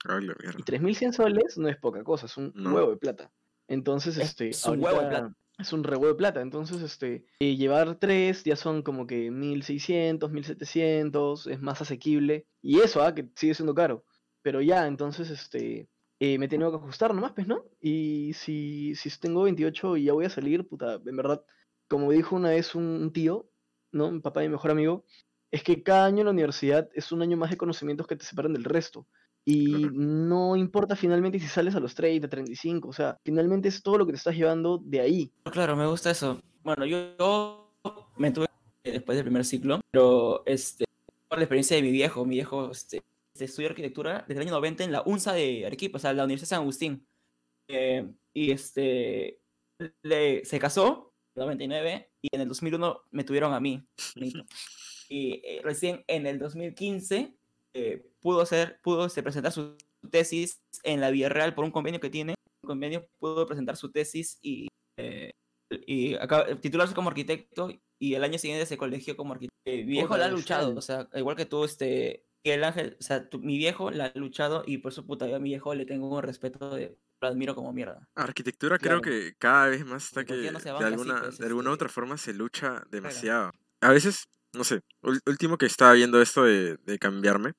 y 0.57 0.63
3.100 0.63 1.13
soles 1.13 1.57
no 1.57 1.67
es 1.67 1.77
poca 1.77 2.03
cosa, 2.03 2.25
es 2.25 2.37
un 2.37 2.51
huevo 2.55 2.91
de 2.91 2.97
plata. 2.97 3.31
Entonces, 3.67 4.17
este, 4.17 4.49
es 4.49 4.65
un 4.65 4.83
huevo 4.83 5.01
de 5.01 5.07
plata. 5.07 5.35
Es 5.59 5.73
un 5.73 5.83
re 5.83 5.95
huevo 5.97 6.13
de 6.13 6.17
plata. 6.17 6.41
Entonces, 6.41 6.81
este, 6.81 7.25
eh, 7.39 7.55
llevar 7.55 7.95
tres 7.95 8.43
ya 8.43 8.55
son 8.55 8.81
como 8.81 9.07
que 9.07 9.31
1.600, 9.31 10.31
1.700, 10.31 11.51
es 11.51 11.61
más 11.61 11.81
asequible. 11.81 12.45
Y 12.61 12.79
eso, 12.79 13.01
ah, 13.01 13.13
que 13.13 13.27
sigue 13.35 13.53
siendo 13.53 13.75
caro. 13.75 14.03
Pero 14.41 14.61
ya, 14.61 14.87
entonces, 14.87 15.29
este, 15.29 15.89
eh, 16.19 16.37
me 16.37 16.47
tengo 16.47 16.69
que 16.71 16.77
ajustar 16.77 17.13
nomás, 17.13 17.33
pues, 17.33 17.47
¿no? 17.47 17.65
Y 17.81 18.33
si, 18.33 18.95
si 18.95 19.09
tengo 19.19 19.43
28 19.43 19.97
y 19.97 20.05
ya 20.05 20.13
voy 20.13 20.25
a 20.25 20.29
salir, 20.29 20.67
puta, 20.67 20.99
en 21.03 21.17
verdad, 21.17 21.43
como 21.88 22.12
dijo 22.12 22.36
una 22.36 22.50
vez 22.50 22.75
un 22.75 23.12
tío, 23.13 23.50
¿no? 23.91 24.12
Mi 24.12 24.20
papá 24.20 24.44
y 24.44 24.48
mi 24.48 24.53
mejor 24.53 24.72
amigo, 24.72 25.06
es 25.51 25.63
que 25.63 25.84
cada 25.84 26.06
año 26.06 26.20
en 26.20 26.25
la 26.25 26.32
universidad 26.32 26.89
es 26.94 27.12
un 27.12 27.22
año 27.22 27.38
más 27.38 27.50
de 27.50 27.58
conocimientos 27.58 28.08
que 28.08 28.15
te 28.15 28.25
separan 28.25 28.53
del 28.53 28.63
resto. 28.63 29.08
Y 29.46 29.88
no 29.94 30.58
importa 30.58 30.98
finalmente 30.98 31.39
si 31.39 31.48
sales 31.48 31.74
a 31.74 31.79
los 31.79 31.96
30, 31.96 32.27
35, 32.27 32.89
o 32.89 32.94
sea, 32.94 33.17
finalmente 33.24 33.70
es 33.70 33.82
todo 33.82 33.98
lo 33.98 34.06
que 34.06 34.12
te 34.12 34.17
estás 34.17 34.36
llevando 34.36 34.77
de 34.84 35.00
ahí. 35.00 35.32
Claro, 35.50 35.77
me 35.77 35.88
gusta 35.88 36.12
eso. 36.12 36.41
Bueno, 36.63 36.86
yo, 36.86 37.72
me 38.17 38.32
tuve 38.32 38.48
después 38.84 39.15
del 39.15 39.24
primer 39.24 39.46
ciclo, 39.46 39.79
pero 39.89 40.44
este, 40.46 40.84
por 41.29 41.38
la 41.38 41.46
experiencia 41.46 41.77
de 41.77 41.84
mi 41.84 41.91
viejo, 41.91 42.25
mi 42.25 42.36
viejo 42.36 42.72
este, 42.72 43.01
estudió 43.39 43.70
arquitectura 43.70 44.26
desde 44.28 44.41
el 44.41 44.47
año 44.47 44.56
90 44.58 44.84
en 44.84 44.91
la 44.91 45.04
UNSA 45.06 45.32
de 45.32 45.65
Arequipa, 45.65 45.95
o 45.95 46.00
sea, 46.00 46.12
la 46.12 46.26
Universidad 46.26 46.47
de 46.47 46.50
San 46.50 46.62
Agustín. 46.63 47.08
Eh, 47.69 48.06
y 48.34 48.52
este, 48.52 49.39
le, 50.02 50.43
se 50.43 50.60
casó 50.60 51.07
99 51.38 52.10
y 52.21 52.28
en 52.32 52.41
el 52.41 52.47
2001 52.47 53.04
me 53.12 53.23
tuvieron 53.23 53.54
a 53.54 53.60
mí. 53.60 53.88
y 55.10 55.41
eh, 55.43 55.62
recién 55.63 56.04
en 56.08 56.28
el 56.28 56.39
2015 56.39 57.36
eh, 57.73 58.12
pudo, 58.19 58.41
hacer, 58.41 58.80
pudo 58.82 59.08
presentar 59.08 59.52
su 59.52 59.78
tesis 60.10 60.62
en 60.84 61.02
la 61.02 61.12
Villarreal 61.12 61.54
por 61.54 61.65
un 61.65 61.71
convenio 61.71 62.00
que 62.00 62.10
tiene. 62.10 62.36
Un 62.63 62.67
convenio 62.67 63.08
pudo 63.19 63.45
presentar 63.45 63.78
su 63.78 63.91
tesis 63.91 64.39
y, 64.41 64.67
eh, 64.97 65.32
y 65.69 66.15
titularse 66.62 66.95
como 66.95 67.10
arquitecto 67.10 67.69
y 68.00 68.13
el 68.13 68.23
año 68.23 68.38
siguiente 68.38 68.65
se 68.65 68.78
colegió 68.78 69.15
como 69.15 69.34
arquitecto. 69.34 69.58
Viejo 69.65 70.17
la 70.17 70.26
ha 70.26 70.30
luchado, 70.30 70.76
o 70.76 70.82
sea, 70.82 71.10
igual 71.13 71.36
que 71.36 71.45
tú, 71.45 71.65
este, 71.65 72.26
que 72.43 72.54
el 72.54 72.63
ángel, 72.63 72.95
o 73.00 73.04
sea, 73.04 73.28
mi 73.39 73.58
viejo 73.58 73.91
la 73.91 74.06
ha 74.06 74.17
luchado 74.17 74.63
y 74.65 74.78
por 74.78 74.93
su 74.93 75.06
puta, 75.06 75.28
yo 75.28 75.36
a 75.36 75.39
mi 75.39 75.50
viejo 75.50 75.76
le 75.76 75.86
tengo 75.86 76.08
un 76.08 76.23
respeto 76.23 76.73
de 76.73 76.97
lo 77.19 77.27
admiro 77.27 77.56
como 77.56 77.73
mierda. 77.73 78.08
Arquitectura 78.15 78.77
creo 78.77 79.01
que 79.01 79.34
cada 79.38 79.67
vez 79.67 79.86
más 79.86 80.06
está 80.06 80.25
que 80.25 80.36
de 80.36 80.49
alguna, 80.49 81.21
pues, 81.21 81.38
de 81.38 81.45
alguna 81.45 81.69
este 81.69 81.73
otra 81.73 81.89
forma 81.89 82.17
se 82.17 82.34
lucha 82.34 82.84
demasiado. 82.89 83.51
A 83.82 83.91
veces 83.91 84.27
no 84.53 84.63
sé, 84.63 84.82
último 85.25 85.58
que 85.58 85.65
estaba 85.65 85.93
viendo 85.93 86.21
esto 86.21 86.43
de, 86.43 86.77
cambiarme, 86.99 87.53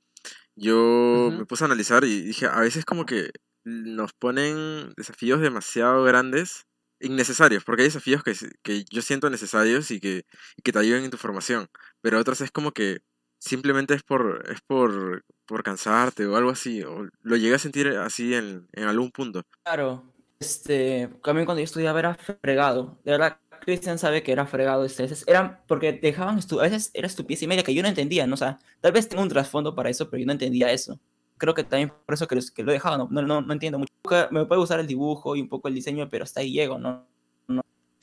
yo 0.56 1.30
me 1.36 1.46
puse 1.46 1.64
a 1.64 1.66
analizar 1.66 2.04
y 2.04 2.22
dije, 2.22 2.46
a 2.46 2.60
veces 2.60 2.84
como 2.84 3.06
que 3.06 3.30
nos 3.64 4.12
ponen 4.12 4.92
desafíos 4.96 5.40
demasiado 5.40 6.02
grandes, 6.04 6.64
innecesarios, 7.00 7.64
porque 7.64 7.82
hay 7.82 7.88
desafíos 7.88 8.24
que, 8.24 8.34
que 8.62 8.84
yo 8.90 9.02
siento 9.02 9.30
necesarios 9.30 9.90
y 9.92 10.00
que, 10.00 10.24
que 10.64 10.72
te 10.72 10.78
ayuden 10.78 11.04
en 11.04 11.10
tu 11.10 11.16
formación, 11.16 11.68
pero 12.00 12.18
otros 12.18 12.40
es 12.40 12.50
como 12.50 12.72
que 12.72 12.98
simplemente 13.38 13.94
es 13.94 14.02
por, 14.02 14.44
es 14.50 14.60
por, 14.60 15.24
por 15.46 15.62
cansarte 15.62 16.26
o 16.26 16.36
algo 16.36 16.50
así, 16.50 16.82
o 16.82 17.08
lo 17.22 17.36
llegué 17.36 17.54
a 17.54 17.58
sentir 17.58 17.88
así 17.88 18.34
en, 18.34 18.68
en 18.72 18.84
algún 18.84 19.10
punto. 19.10 19.42
Claro, 19.64 20.04
este, 20.40 21.08
también 21.22 21.46
cuando 21.46 21.60
yo 21.60 21.64
estudiaba 21.64 21.98
era 21.98 22.14
fregado, 22.14 22.98
de 23.04 23.12
verdad 23.12 23.38
Cristian 23.60 23.98
sabe 23.98 24.22
que 24.22 24.32
era 24.32 24.46
fregado. 24.46 24.84
Este, 24.84 25.06
eran 25.26 25.60
porque 25.66 25.92
dejaban 25.92 26.38
a 26.38 26.62
veces 26.62 26.90
era 26.94 27.06
estupidez 27.06 27.42
y 27.42 27.46
media 27.46 27.62
que 27.62 27.74
yo 27.74 27.82
no 27.82 27.88
entendía, 27.88 28.26
¿no? 28.26 28.34
O 28.34 28.36
sea, 28.38 28.58
tal 28.80 28.92
vez 28.92 29.08
tengo 29.08 29.22
un 29.22 29.28
trasfondo 29.28 29.74
para 29.74 29.90
eso, 29.90 30.08
pero 30.08 30.20
yo 30.20 30.26
no 30.26 30.32
entendía 30.32 30.72
eso. 30.72 30.98
Creo 31.36 31.54
que 31.54 31.64
también 31.64 31.92
por 32.06 32.14
eso 32.14 32.26
que, 32.26 32.40
que 32.54 32.62
lo 32.62 32.72
dejaba, 32.72 32.98
no, 32.98 33.08
no, 33.10 33.42
no, 33.42 33.52
entiendo 33.52 33.78
mucho. 33.78 33.92
Me 34.30 34.44
puede 34.46 34.60
gustar 34.60 34.80
el 34.80 34.86
dibujo 34.86 35.36
y 35.36 35.42
un 35.42 35.48
poco 35.48 35.68
el 35.68 35.74
diseño, 35.74 36.08
pero 36.10 36.24
hasta 36.24 36.40
ahí 36.40 36.52
llego, 36.52 36.78
¿no? 36.78 37.06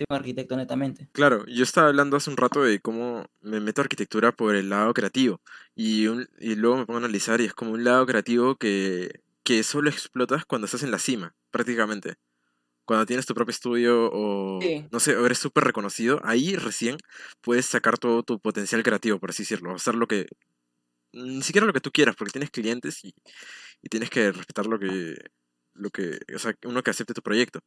Un 0.09 0.15
arquitecto 0.15 0.57
netamente. 0.57 1.07
Claro, 1.13 1.45
yo 1.45 1.63
estaba 1.63 1.87
hablando 1.87 2.17
hace 2.17 2.29
un 2.29 2.37
rato 2.37 2.63
de 2.63 2.79
cómo 2.79 3.25
me 3.41 3.59
meto 3.59 3.81
a 3.81 3.83
arquitectura 3.83 4.31
por 4.31 4.55
el 4.55 4.69
lado 4.69 4.93
creativo 4.93 5.41
y, 5.75 6.05
y 6.39 6.55
luego 6.55 6.77
me 6.77 6.85
pongo 6.85 6.97
a 6.97 7.03
analizar 7.03 7.41
y 7.41 7.45
es 7.45 7.53
como 7.53 7.71
un 7.71 7.83
lado 7.83 8.05
creativo 8.05 8.55
que, 8.55 9.21
que 9.43 9.63
solo 9.63 9.89
explotas 9.89 10.45
cuando 10.45 10.65
estás 10.65 10.83
en 10.83 10.91
la 10.91 10.99
cima, 10.99 11.33
prácticamente 11.51 12.15
cuando 12.85 13.05
tienes 13.05 13.25
tu 13.25 13.33
propio 13.33 13.51
estudio 13.51 14.09
o, 14.13 14.59
no 14.91 14.99
sé, 14.99 15.17
o 15.17 15.25
eres 15.25 15.39
súper 15.39 15.63
reconocido, 15.63 16.21
ahí 16.23 16.55
recién 16.55 16.97
puedes 17.41 17.65
sacar 17.65 17.97
todo 17.97 18.23
tu 18.23 18.39
potencial 18.39 18.83
creativo, 18.83 19.19
por 19.19 19.31
así 19.31 19.43
decirlo, 19.43 19.73
hacer 19.73 19.95
lo 19.95 20.07
que, 20.07 20.27
ni 21.11 21.41
siquiera 21.41 21.65
lo 21.65 21.73
que 21.73 21.81
tú 21.81 21.91
quieras, 21.91 22.15
porque 22.15 22.31
tienes 22.31 22.51
clientes 22.51 23.03
y, 23.03 23.13
y 23.81 23.89
tienes 23.89 24.09
que 24.09 24.31
respetar 24.31 24.67
lo 24.67 24.79
que, 24.79 25.15
lo 25.73 25.89
que, 25.89 26.19
o 26.33 26.39
sea, 26.39 26.55
uno 26.65 26.83
que 26.83 26.91
acepte 26.91 27.13
tu 27.13 27.21
proyecto. 27.21 27.59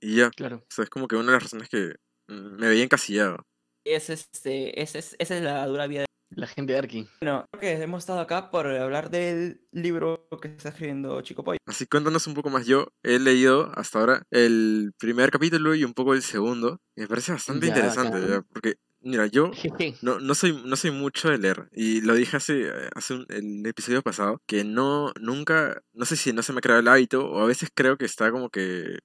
Y 0.00 0.16
ya, 0.16 0.30
claro. 0.30 0.56
o 0.56 0.66
sea, 0.68 0.84
es 0.84 0.90
como 0.90 1.08
que 1.08 1.16
una 1.16 1.26
de 1.26 1.32
las 1.32 1.42
razones 1.42 1.68
que 1.68 1.94
me 2.28 2.68
veía 2.68 2.84
encasillado. 2.84 3.44
Es 3.84 4.10
este, 4.10 4.80
es, 4.80 4.94
esa 4.94 5.14
es 5.18 5.42
la 5.42 5.66
dura 5.66 5.86
vida 5.86 6.04
la 6.30 6.46
gente 6.46 6.72
de 6.72 6.78
Arki. 6.78 7.08
Bueno, 7.20 7.44
creo 7.50 7.60
que 7.60 7.82
hemos 7.82 8.00
estado 8.00 8.20
acá 8.20 8.50
por 8.50 8.66
hablar 8.66 9.10
del 9.10 9.60
libro 9.72 10.28
que 10.40 10.48
está 10.48 10.70
escribiendo 10.70 11.20
Chico 11.22 11.42
Pollo. 11.42 11.58
Así 11.66 11.86
cuéntanos 11.86 12.26
un 12.26 12.34
poco 12.34 12.50
más. 12.50 12.66
Yo 12.66 12.88
he 13.02 13.18
leído 13.18 13.72
hasta 13.74 13.98
ahora 13.98 14.22
el 14.30 14.92
primer 14.98 15.30
capítulo 15.30 15.74
y 15.74 15.84
un 15.84 15.92
poco 15.92 16.14
el 16.14 16.22
segundo. 16.22 16.80
Y 16.96 17.02
me 17.02 17.08
parece 17.08 17.32
bastante 17.32 17.66
interesante, 17.66 18.42
porque 18.52 18.76
Mira, 19.02 19.26
yo 19.26 19.50
no, 20.02 20.20
no, 20.20 20.34
soy, 20.34 20.62
no 20.64 20.76
soy 20.76 20.90
mucho 20.90 21.30
de 21.30 21.38
leer. 21.38 21.68
Y 21.72 22.02
lo 22.02 22.14
dije 22.14 22.36
hace, 22.36 22.70
hace 22.94 23.14
un, 23.14 23.26
el 23.30 23.64
episodio 23.66 24.02
pasado, 24.02 24.42
que 24.46 24.62
no, 24.62 25.12
nunca, 25.18 25.80
no 25.94 26.04
sé 26.04 26.16
si 26.16 26.32
no 26.32 26.42
se 26.42 26.52
me 26.52 26.58
ha 26.58 26.60
creado 26.60 26.80
el 26.80 26.88
hábito, 26.88 27.26
o 27.26 27.40
a 27.40 27.46
veces 27.46 27.70
creo 27.74 27.96
que 27.96 28.04
está 28.04 28.30
como 28.30 28.50
que 28.50 28.98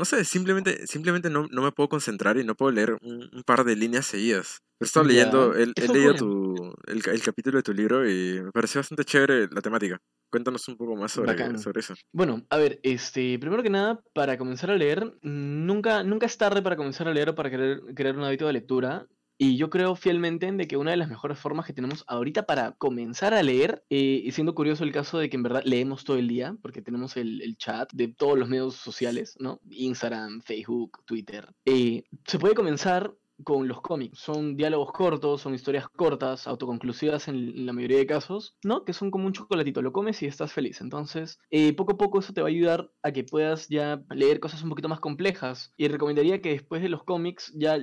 no 0.00 0.06
sé, 0.06 0.24
simplemente, 0.24 0.86
simplemente 0.86 1.28
no, 1.28 1.46
no, 1.50 1.60
me 1.60 1.72
puedo 1.72 1.90
concentrar 1.90 2.38
y 2.38 2.44
no 2.44 2.54
puedo 2.54 2.72
leer 2.72 2.96
un, 3.02 3.42
par 3.44 3.64
de 3.64 3.76
líneas 3.76 4.06
seguidas. 4.06 4.62
Pero 4.78 4.86
estaba 4.86 5.06
leyendo, 5.06 5.54
he, 5.54 5.66
leído 5.66 6.14
tu, 6.14 6.74
el, 6.86 7.02
el, 7.06 7.22
capítulo 7.22 7.58
de 7.58 7.62
tu 7.62 7.74
libro 7.74 8.08
y 8.08 8.40
me 8.40 8.50
pareció 8.50 8.78
bastante 8.78 9.04
chévere 9.04 9.48
la 9.52 9.60
temática. 9.60 9.98
Cuéntanos 10.30 10.66
un 10.68 10.78
poco 10.78 10.96
más 10.96 11.12
sobre, 11.12 11.58
sobre 11.58 11.80
eso. 11.80 11.92
Bueno, 12.14 12.46
a 12.48 12.56
ver, 12.56 12.80
este, 12.82 13.38
primero 13.38 13.62
que 13.62 13.68
nada, 13.68 14.02
para 14.14 14.38
comenzar 14.38 14.70
a 14.70 14.76
leer, 14.76 15.18
nunca, 15.20 16.02
nunca 16.02 16.24
es 16.24 16.38
tarde 16.38 16.62
para 16.62 16.76
comenzar 16.76 17.06
a 17.06 17.12
leer 17.12 17.28
o 17.28 17.34
para 17.34 17.50
querer 17.50 17.82
crear 17.94 18.16
un 18.16 18.24
hábito 18.24 18.46
de 18.46 18.54
lectura. 18.54 19.06
Y 19.42 19.56
yo 19.56 19.70
creo 19.70 19.96
fielmente 19.96 20.48
en 20.48 20.58
de 20.58 20.68
que 20.68 20.76
una 20.76 20.90
de 20.90 20.98
las 20.98 21.08
mejores 21.08 21.38
formas 21.38 21.64
que 21.64 21.72
tenemos 21.72 22.04
ahorita 22.06 22.44
para 22.44 22.72
comenzar 22.72 23.32
a 23.32 23.42
leer, 23.42 23.82
eh, 23.88 24.20
y 24.22 24.30
siendo 24.32 24.54
curioso 24.54 24.84
el 24.84 24.92
caso 24.92 25.18
de 25.18 25.30
que 25.30 25.36
en 25.36 25.42
verdad 25.42 25.62
leemos 25.64 26.04
todo 26.04 26.18
el 26.18 26.28
día, 26.28 26.58
porque 26.60 26.82
tenemos 26.82 27.16
el, 27.16 27.40
el 27.40 27.56
chat 27.56 27.90
de 27.94 28.08
todos 28.08 28.38
los 28.38 28.50
medios 28.50 28.74
sociales, 28.74 29.36
¿no? 29.40 29.58
Instagram, 29.70 30.42
Facebook, 30.42 31.02
Twitter. 31.06 31.48
Eh, 31.64 32.02
se 32.26 32.38
puede 32.38 32.54
comenzar 32.54 33.14
con 33.42 33.66
los 33.66 33.80
cómics. 33.80 34.18
Son 34.18 34.56
diálogos 34.56 34.92
cortos, 34.92 35.40
son 35.40 35.54
historias 35.54 35.88
cortas, 35.88 36.46
autoconclusivas 36.46 37.28
en, 37.28 37.64
la 37.64 37.72
mayoría 37.72 37.96
de 37.96 38.06
casos, 38.06 38.58
¿no? 38.62 38.84
Que 38.84 38.92
son 38.92 39.10
como 39.10 39.24
un 39.24 39.32
chocolatito, 39.32 39.80
lo 39.80 39.94
comes 39.94 40.22
y 40.22 40.26
estás 40.26 40.52
feliz. 40.52 40.82
Entonces, 40.82 41.38
eh, 41.50 41.72
poco 41.72 41.92
a 41.92 41.96
poco 41.96 42.18
eso 42.18 42.34
te 42.34 42.42
va 42.42 42.48
a 42.48 42.50
ayudar 42.50 42.92
a 43.02 43.12
que 43.12 43.24
puedas 43.24 43.68
ya 43.68 44.02
leer 44.10 44.38
cosas 44.38 44.62
un 44.62 44.68
poquito 44.68 44.90
más 44.90 45.00
complejas. 45.00 45.72
Y 45.78 45.88
recomendaría 45.88 46.42
que 46.42 46.50
después 46.50 46.82
de 46.82 46.90
los 46.90 47.04
cómics 47.04 47.52
ya 47.56 47.78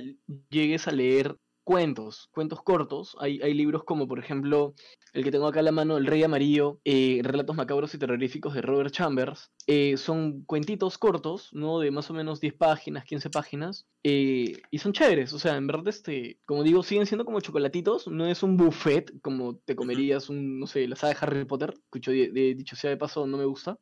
llegues 0.50 0.86
a 0.86 0.92
leer 0.92 1.36
cuentos, 1.68 2.30
cuentos 2.32 2.62
cortos. 2.62 3.14
Hay, 3.20 3.42
hay 3.42 3.52
libros 3.52 3.84
como, 3.84 4.08
por 4.08 4.18
ejemplo, 4.18 4.72
el 5.12 5.22
que 5.22 5.30
tengo 5.30 5.46
acá 5.46 5.60
a 5.60 5.62
la 5.62 5.70
mano, 5.70 5.98
El 5.98 6.06
Rey 6.06 6.22
Amarillo, 6.22 6.80
eh, 6.82 7.20
Relatos 7.22 7.56
Macabros 7.56 7.92
y 7.92 7.98
Terroríficos 7.98 8.54
de 8.54 8.62
Robert 8.62 8.90
Chambers. 8.90 9.50
Eh, 9.66 9.98
son 9.98 10.44
cuentitos 10.44 10.96
cortos, 10.96 11.50
¿no? 11.52 11.78
De 11.80 11.90
más 11.90 12.10
o 12.10 12.14
menos 12.14 12.40
10 12.40 12.54
páginas, 12.54 13.04
15 13.04 13.28
páginas. 13.28 13.86
Eh, 14.02 14.62
y 14.70 14.78
son 14.78 14.94
chéveres, 14.94 15.34
o 15.34 15.38
sea, 15.38 15.56
en 15.56 15.66
verdad, 15.66 15.88
este, 15.88 16.38
como 16.46 16.62
digo, 16.62 16.82
siguen 16.82 17.04
siendo 17.04 17.26
como 17.26 17.42
chocolatitos. 17.42 18.08
No 18.08 18.26
es 18.26 18.42
un 18.42 18.56
buffet 18.56 19.20
como 19.20 19.56
te 19.58 19.76
comerías 19.76 20.30
un, 20.30 20.58
no 20.58 20.66
sé, 20.66 20.88
la 20.88 20.96
saga 20.96 21.12
de 21.12 21.18
Harry 21.20 21.44
Potter. 21.44 21.74
Escucho, 21.74 22.12
de, 22.12 22.54
dicho 22.56 22.76
sea 22.76 22.88
de 22.88 22.96
paso, 22.96 23.26
no 23.26 23.36
me 23.36 23.44
gusta. 23.44 23.78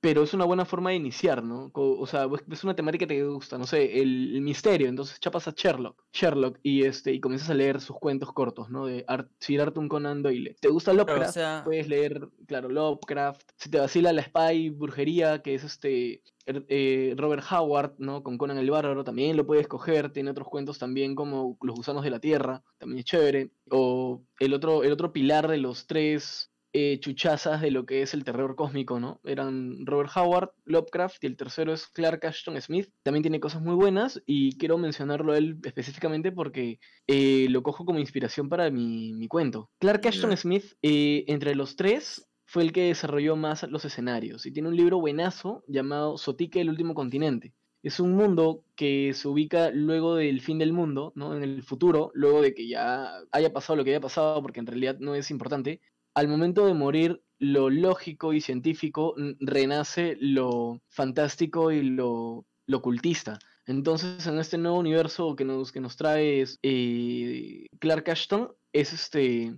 Pero 0.00 0.22
es 0.22 0.32
una 0.32 0.44
buena 0.44 0.64
forma 0.64 0.90
de 0.90 0.96
iniciar, 0.96 1.42
¿no? 1.42 1.70
O, 1.74 2.06
sea, 2.06 2.28
es 2.50 2.62
una 2.62 2.76
temática 2.76 3.06
que 3.06 3.14
te 3.14 3.24
gusta, 3.24 3.58
no 3.58 3.66
sé, 3.66 4.00
el, 4.00 4.40
misterio. 4.42 4.88
Entonces 4.88 5.18
chapas 5.18 5.48
a 5.48 5.54
Sherlock. 5.56 6.04
Sherlock 6.12 6.58
y 6.62 6.84
este 6.84 7.12
y 7.12 7.20
comienzas 7.20 7.50
a 7.50 7.54
leer 7.54 7.80
sus 7.80 7.98
cuentos 7.98 8.32
cortos, 8.32 8.70
¿no? 8.70 8.86
De 8.86 9.04
Sir 9.40 9.60
Arthur 9.60 9.88
Conan 9.88 10.22
Doyle. 10.22 10.56
¿Te 10.60 10.68
gusta 10.68 10.92
Lovecraft? 10.92 11.64
Puedes 11.64 11.88
leer, 11.88 12.28
claro, 12.46 12.68
Lovecraft. 12.68 13.42
Si 13.56 13.68
te 13.70 13.80
vacila 13.80 14.12
la 14.12 14.22
Spy 14.22 14.70
Brujería, 14.70 15.42
que 15.42 15.54
es 15.54 15.64
este 15.64 16.22
er, 16.46 16.64
eh, 16.68 17.14
Robert 17.16 17.44
Howard, 17.50 17.94
¿no? 17.98 18.22
Con 18.22 18.38
Conan 18.38 18.58
el 18.58 18.70
Bárbaro, 18.70 19.02
también 19.02 19.36
lo 19.36 19.46
puedes 19.46 19.66
coger. 19.66 20.12
Tiene 20.12 20.30
otros 20.30 20.48
cuentos 20.48 20.78
también 20.78 21.16
como 21.16 21.58
Los 21.60 21.74
Gusanos 21.74 22.04
de 22.04 22.10
la 22.10 22.20
Tierra, 22.20 22.62
también 22.78 23.00
es 23.00 23.04
chévere. 23.04 23.50
O 23.70 24.22
el 24.38 24.54
otro, 24.54 24.84
el 24.84 24.92
otro 24.92 25.12
pilar 25.12 25.48
de 25.48 25.58
los 25.58 25.88
tres 25.88 26.50
eh, 26.72 26.98
chuchazas 27.00 27.60
de 27.60 27.70
lo 27.70 27.84
que 27.84 28.02
es 28.02 28.14
el 28.14 28.24
terror 28.24 28.54
cósmico, 28.54 29.00
¿no? 29.00 29.20
Eran 29.24 29.84
Robert 29.86 30.10
Howard, 30.14 30.50
Lovecraft 30.64 31.24
y 31.24 31.26
el 31.26 31.36
tercero 31.36 31.72
es 31.72 31.86
Clark 31.88 32.24
Ashton 32.24 32.60
Smith. 32.60 32.88
También 33.02 33.22
tiene 33.22 33.40
cosas 33.40 33.60
muy 33.60 33.74
buenas 33.74 34.22
y 34.26 34.56
quiero 34.56 34.78
mencionarlo 34.78 35.32
a 35.32 35.38
él 35.38 35.58
específicamente 35.64 36.32
porque 36.32 36.78
eh, 37.06 37.46
lo 37.50 37.62
cojo 37.62 37.84
como 37.84 37.98
inspiración 37.98 38.48
para 38.48 38.70
mi, 38.70 39.26
cuento. 39.28 39.70
Clark 39.78 40.06
Ashton 40.06 40.36
Smith, 40.36 40.64
eh, 40.82 41.24
entre 41.26 41.54
los 41.54 41.76
tres, 41.76 42.28
fue 42.46 42.62
el 42.62 42.72
que 42.72 42.86
desarrolló 42.86 43.36
más 43.36 43.62
los 43.64 43.84
escenarios 43.84 44.44
y 44.44 44.52
tiene 44.52 44.68
un 44.68 44.76
libro 44.76 45.00
buenazo 45.00 45.62
llamado 45.68 46.18
Sotique, 46.18 46.60
el 46.60 46.68
último 46.68 46.94
continente. 46.94 47.54
Es 47.82 47.98
un 47.98 48.14
mundo 48.14 48.64
que 48.76 49.14
se 49.14 49.26
ubica 49.28 49.70
luego 49.70 50.16
del 50.16 50.40
fin 50.40 50.58
del 50.58 50.72
mundo, 50.72 51.12
¿no? 51.14 51.34
En 51.34 51.42
el 51.42 51.62
futuro, 51.62 52.10
luego 52.12 52.42
de 52.42 52.52
que 52.52 52.68
ya 52.68 53.20
haya 53.32 53.52
pasado 53.52 53.76
lo 53.76 53.84
que 53.84 53.90
haya 53.90 54.00
pasado, 54.00 54.42
porque 54.42 54.60
en 54.60 54.66
realidad 54.66 54.98
no 54.98 55.14
es 55.14 55.30
importante, 55.30 55.80
al 56.14 56.28
momento 56.28 56.66
de 56.66 56.74
morir, 56.74 57.22
lo 57.38 57.70
lógico 57.70 58.32
y 58.32 58.40
científico 58.40 59.14
renace 59.40 60.16
lo 60.20 60.82
fantástico 60.88 61.72
y 61.72 61.82
lo, 61.82 62.44
lo 62.66 62.78
ocultista. 62.78 63.38
Entonces, 63.66 64.26
en 64.26 64.38
este 64.38 64.58
nuevo 64.58 64.78
universo 64.78 65.36
que 65.36 65.44
nos, 65.44 65.72
que 65.72 65.80
nos 65.80 65.96
trae 65.96 66.44
eh, 66.62 67.66
Clark 67.78 68.10
Ashton, 68.10 68.52
es 68.72 68.92
este 68.92 69.54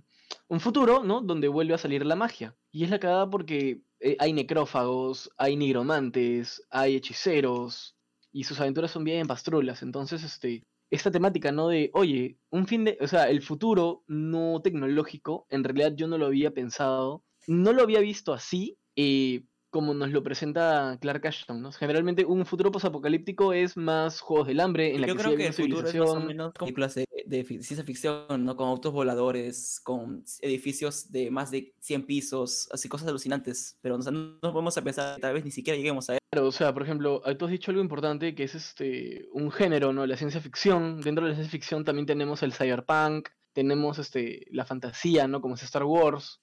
un 0.47 0.59
futuro, 0.59 1.03
¿no? 1.03 1.21
Donde 1.21 1.47
vuelve 1.47 1.73
a 1.73 1.77
salir 1.77 2.05
la 2.05 2.15
magia. 2.15 2.55
Y 2.71 2.83
es 2.83 2.89
la 2.89 2.99
cagada 2.99 3.29
porque 3.29 3.81
eh, 3.99 4.15
hay 4.19 4.33
necrófagos, 4.33 5.31
hay 5.37 5.55
nigromantes, 5.55 6.65
hay 6.69 6.95
hechiceros, 6.95 7.95
y 8.31 8.43
sus 8.43 8.59
aventuras 8.59 8.91
son 8.91 9.03
bien 9.03 9.27
pastrulas. 9.27 9.83
Entonces, 9.83 10.23
este, 10.23 10.63
esta 10.89 11.11
temática, 11.11 11.51
¿no? 11.51 11.69
De, 11.69 11.89
oye, 11.93 12.37
un 12.49 12.67
fin 12.67 12.85
de, 12.85 12.97
o 13.01 13.07
sea, 13.07 13.29
el 13.29 13.41
futuro 13.41 14.03
no 14.07 14.61
tecnológico, 14.61 15.47
en 15.49 15.63
realidad 15.63 15.93
yo 15.95 16.07
no 16.07 16.17
lo 16.17 16.27
había 16.27 16.51
pensado, 16.51 17.23
no 17.47 17.73
lo 17.73 17.81
había 17.81 17.99
visto 17.99 18.33
así, 18.33 18.77
eh, 18.95 19.43
como 19.73 19.95
nos 19.95 20.11
lo 20.11 20.21
presenta 20.21 20.99
Clark 21.01 21.25
Ashton, 21.25 21.59
¿no? 21.59 21.71
Generalmente 21.71 22.25
un 22.25 22.45
futuro 22.45 22.71
posapocalíptico 22.71 23.53
es 23.53 23.75
más 23.75 24.21
juegos 24.21 24.47
del 24.47 24.59
hambre, 24.59 24.93
en 24.93 25.01
la 25.01 25.07
Yo 25.07 25.15
creo 25.15 25.35
que 25.35 25.47
el 25.47 25.53
futuro 25.53 25.87
es 25.87 25.95
más 25.95 26.09
o 26.11 26.19
menos 26.19 26.53
como 26.53 26.67
películas 26.67 26.93
de, 26.93 27.07
ciencia 27.43 27.83
ficción, 27.83 28.45
¿no? 28.45 28.55
Con 28.55 28.67
autos 28.67 28.93
voladores, 28.93 29.79
con 29.83 30.23
edificios 30.41 31.11
de 31.11 31.31
más 31.31 31.49
de 31.49 31.73
100 31.79 32.05
pisos, 32.05 32.69
así 32.71 32.87
cosas 32.87 33.07
alucinantes, 33.07 33.79
pero 33.81 33.97
no 33.97 34.11
nos 34.11 34.53
vamos 34.53 34.77
a 34.77 34.83
pensar, 34.83 35.19
tal 35.19 35.33
vez 35.33 35.43
ni 35.43 35.49
siquiera 35.49 35.75
lleguemos 35.75 36.07
a 36.11 36.17
Claro, 36.33 36.47
o 36.47 36.51
sea, 36.51 36.73
por 36.73 36.81
ejemplo, 36.81 37.21
tú 37.37 37.45
has 37.45 37.51
dicho 37.51 37.69
algo 37.69 37.83
importante 37.83 38.33
que 38.33 38.43
es 38.43 38.55
este 38.55 39.27
un 39.33 39.51
género, 39.51 39.93
¿no? 39.93 40.07
La 40.07 40.17
ciencia 40.17 40.41
ficción. 40.41 40.99
Dentro 41.01 41.25
de 41.25 41.31
la 41.31 41.35
ciencia 41.35 41.51
ficción 41.51 41.85
también 41.85 42.07
tenemos 42.07 42.41
el 42.41 42.53
cyberpunk, 42.53 43.29
tenemos 43.53 43.99
este 43.99 44.47
la 44.49 44.65
fantasía, 44.65 45.27
¿no? 45.27 45.41
Como 45.41 45.53
es 45.53 45.61
Star 45.63 45.83
Wars. 45.83 46.41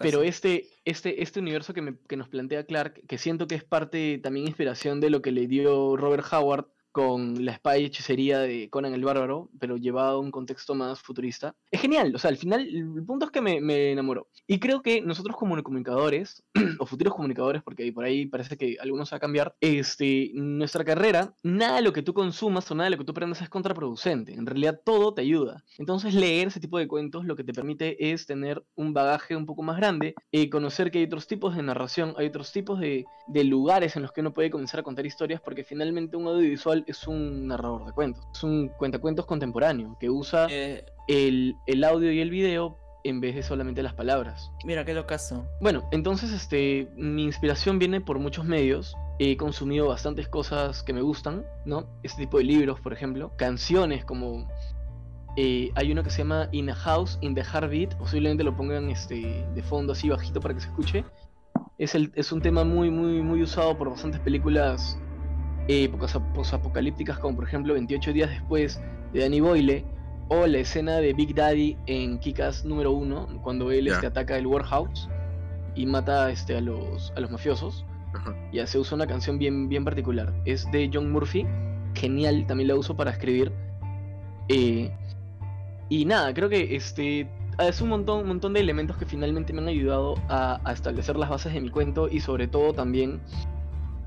Pero 0.00 0.22
este, 0.22 0.68
este, 0.84 1.22
este 1.22 1.38
universo 1.38 1.72
que, 1.72 1.82
me, 1.82 1.98
que 2.08 2.16
nos 2.16 2.28
plantea 2.28 2.66
Clark, 2.66 3.06
que 3.06 3.16
siento 3.16 3.46
que 3.46 3.54
es 3.54 3.62
parte 3.62 4.18
también 4.18 4.48
inspiración 4.48 5.00
de 5.00 5.10
lo 5.10 5.22
que 5.22 5.30
le 5.30 5.46
dio 5.46 5.96
Robert 5.96 6.26
Howard 6.32 6.66
con 6.98 7.44
la 7.44 7.52
espada 7.52 7.78
y 7.78 7.84
hechicería 7.84 8.40
de 8.40 8.68
Conan 8.70 8.92
el 8.92 9.04
Bárbaro, 9.04 9.50
pero 9.60 9.76
llevado 9.76 10.16
a 10.16 10.20
un 10.20 10.32
contexto 10.32 10.74
más 10.74 11.00
futurista. 11.00 11.54
Es 11.70 11.80
genial, 11.80 12.12
o 12.12 12.18
sea, 12.18 12.30
al 12.30 12.36
final 12.36 12.66
el 12.66 13.04
punto 13.06 13.26
es 13.26 13.30
que 13.30 13.40
me, 13.40 13.60
me 13.60 13.92
enamoró. 13.92 14.26
Y 14.48 14.58
creo 14.58 14.82
que 14.82 15.00
nosotros 15.00 15.36
como 15.36 15.62
comunicadores, 15.62 16.42
o 16.80 16.86
futuros 16.86 17.14
comunicadores, 17.14 17.62
porque 17.62 17.92
por 17.92 18.04
ahí 18.04 18.26
parece 18.26 18.56
que 18.56 18.78
algunos 18.80 19.12
va 19.12 19.18
a 19.18 19.20
cambiar, 19.20 19.54
este, 19.60 20.32
nuestra 20.34 20.84
carrera, 20.84 21.32
nada 21.44 21.76
de 21.76 21.82
lo 21.82 21.92
que 21.92 22.02
tú 22.02 22.12
consumas 22.12 22.68
o 22.68 22.74
nada 22.74 22.86
de 22.86 22.96
lo 22.96 22.98
que 22.98 23.04
tú 23.04 23.12
aprendas 23.12 23.42
es 23.42 23.48
contraproducente. 23.48 24.34
En 24.34 24.44
realidad 24.44 24.80
todo 24.84 25.14
te 25.14 25.22
ayuda. 25.22 25.62
Entonces 25.78 26.14
leer 26.14 26.48
ese 26.48 26.58
tipo 26.58 26.78
de 26.78 26.88
cuentos 26.88 27.24
lo 27.26 27.36
que 27.36 27.44
te 27.44 27.52
permite 27.52 28.10
es 28.10 28.26
tener 28.26 28.60
un 28.74 28.92
bagaje 28.92 29.36
un 29.36 29.46
poco 29.46 29.62
más 29.62 29.76
grande, 29.76 30.16
y 30.32 30.50
conocer 30.50 30.90
que 30.90 30.98
hay 30.98 31.04
otros 31.04 31.28
tipos 31.28 31.54
de 31.54 31.62
narración, 31.62 32.14
hay 32.16 32.26
otros 32.26 32.50
tipos 32.50 32.80
de, 32.80 33.04
de 33.28 33.44
lugares 33.44 33.94
en 33.94 34.02
los 34.02 34.10
que 34.10 34.20
uno 34.20 34.34
puede 34.34 34.50
comenzar 34.50 34.80
a 34.80 34.82
contar 34.82 35.06
historias, 35.06 35.40
porque 35.40 35.62
finalmente 35.62 36.16
un 36.16 36.26
audiovisual 36.26 36.84
es 36.88 37.06
un 37.06 37.46
narrador 37.46 37.86
de 37.86 37.92
cuentos, 37.92 38.26
es 38.32 38.42
un 38.42 38.68
cuentacuentos 38.68 39.26
contemporáneo 39.26 39.96
que 40.00 40.10
usa 40.10 40.46
eh, 40.50 40.84
el, 41.06 41.54
el, 41.66 41.84
audio 41.84 42.10
y 42.10 42.20
el 42.20 42.30
video 42.30 42.76
en 43.04 43.20
vez 43.20 43.34
de 43.34 43.42
solamente 43.42 43.82
las 43.82 43.94
palabras. 43.94 44.50
Mira, 44.64 44.84
qué 44.84 45.04
caso 45.06 45.46
Bueno, 45.60 45.88
entonces 45.92 46.32
este, 46.32 46.88
mi 46.96 47.24
inspiración 47.24 47.78
viene 47.78 48.00
por 48.00 48.18
muchos 48.18 48.44
medios. 48.44 48.94
He 49.18 49.36
consumido 49.36 49.88
bastantes 49.88 50.28
cosas 50.28 50.82
que 50.82 50.92
me 50.92 51.02
gustan, 51.02 51.44
¿no? 51.64 51.86
Este 52.02 52.22
tipo 52.22 52.38
de 52.38 52.44
libros, 52.44 52.80
por 52.80 52.92
ejemplo. 52.92 53.32
Canciones 53.36 54.04
como... 54.04 54.48
Eh, 55.36 55.70
hay 55.76 55.92
uno 55.92 56.02
que 56.02 56.10
se 56.10 56.18
llama 56.18 56.48
In 56.52 56.70
a 56.70 56.74
House, 56.74 57.18
In 57.20 57.34
the 57.34 57.42
Heartbeat. 57.42 57.96
Posiblemente 57.96 58.44
lo 58.44 58.56
pongan 58.56 58.90
este, 58.90 59.44
de 59.54 59.62
fondo 59.62 59.92
así 59.92 60.08
bajito 60.08 60.40
para 60.40 60.54
que 60.54 60.60
se 60.60 60.68
escuche. 60.68 61.04
Es, 61.78 61.94
el, 61.94 62.12
es 62.14 62.32
un 62.32 62.42
tema 62.42 62.64
muy, 62.64 62.90
muy, 62.90 63.22
muy 63.22 63.42
usado 63.42 63.76
por 63.78 63.90
bastantes 63.90 64.20
películas 64.20 64.98
épocas 65.68 66.18
posapocalípticas 66.34 67.18
como 67.18 67.36
por 67.36 67.44
ejemplo 67.44 67.74
28 67.74 68.12
días 68.12 68.30
después 68.30 68.80
de 69.12 69.20
Danny 69.20 69.40
Boyle 69.40 69.84
o 70.28 70.46
la 70.46 70.58
escena 70.58 70.96
de 70.96 71.12
Big 71.12 71.34
Daddy 71.34 71.76
en 71.86 72.18
Kikas 72.18 72.64
número 72.64 72.92
1 72.92 73.40
cuando 73.42 73.70
él 73.70 73.88
este, 73.88 74.06
ataca 74.06 74.36
el 74.36 74.46
warehouse 74.46 75.08
y 75.74 75.86
mata 75.86 76.30
este, 76.30 76.56
a, 76.56 76.60
los, 76.60 77.12
a 77.16 77.20
los 77.20 77.30
mafiosos. 77.30 77.84
Ya 78.52 78.66
se 78.66 78.78
usa 78.78 78.96
una 78.96 79.06
canción 79.06 79.38
bien, 79.38 79.68
bien 79.68 79.84
particular. 79.84 80.34
Es 80.44 80.68
de 80.72 80.90
John 80.92 81.12
Murphy. 81.12 81.46
Genial, 81.94 82.46
también 82.46 82.68
la 82.68 82.74
uso 82.74 82.96
para 82.96 83.10
escribir. 83.10 83.52
Eh, 84.48 84.90
y 85.88 86.04
nada, 86.04 86.34
creo 86.34 86.48
que 86.48 86.74
este 86.74 87.28
es 87.58 87.80
un 87.80 87.90
montón, 87.90 88.22
un 88.22 88.28
montón 88.28 88.54
de 88.54 88.60
elementos 88.60 88.96
que 88.96 89.06
finalmente 89.06 89.52
me 89.52 89.60
han 89.60 89.68
ayudado 89.68 90.14
a, 90.28 90.60
a 90.64 90.72
establecer 90.72 91.16
las 91.16 91.30
bases 91.30 91.52
de 91.52 91.60
mi 91.60 91.70
cuento 91.70 92.08
y 92.08 92.20
sobre 92.20 92.48
todo 92.48 92.72
también 92.72 93.20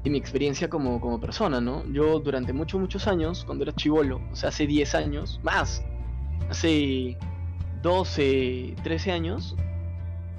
y 0.04 0.10
mi 0.10 0.18
experiencia 0.18 0.70
como, 0.70 1.00
como 1.00 1.20
persona, 1.20 1.62
¿no? 1.62 1.86
Yo 1.92 2.20
durante 2.20 2.54
muchos, 2.54 2.80
muchos 2.80 3.08
años, 3.08 3.44
cuando 3.46 3.64
era 3.64 3.74
chivolo, 3.74 4.22
o 4.32 4.36
sea, 4.36 4.50
hace 4.50 4.66
10 4.66 4.96
años, 4.96 5.40
más, 5.44 5.84
hace 6.50 7.18
12, 7.84 8.76
13 8.84 9.12
años, 9.12 9.56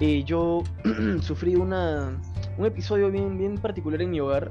eh, 0.00 0.24
yo 0.24 0.62
sufrí 1.20 1.54
una, 1.54 2.20
un 2.58 2.66
episodio 2.66 3.10
bien, 3.10 3.38
bien 3.38 3.56
particular 3.58 4.02
en 4.02 4.10
mi 4.10 4.20
hogar 4.20 4.50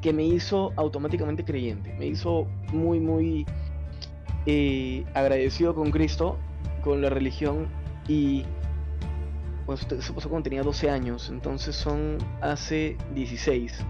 que 0.00 0.12
me 0.12 0.24
hizo 0.24 0.72
automáticamente 0.76 1.44
creyente, 1.44 1.92
me 1.98 2.06
hizo 2.06 2.46
muy, 2.72 3.00
muy 3.00 3.44
eh, 4.46 5.04
agradecido 5.14 5.74
con 5.74 5.90
Cristo, 5.90 6.36
con 6.82 7.02
la 7.02 7.10
religión 7.10 7.66
y 8.06 8.44
pues 9.66 9.86
eso 9.90 10.14
pasó 10.14 10.30
cuando 10.30 10.44
tenía 10.44 10.62
12 10.62 10.88
años, 10.88 11.28
entonces 11.28 11.74
son 11.74 12.18
hace 12.40 12.96
16. 13.14 13.84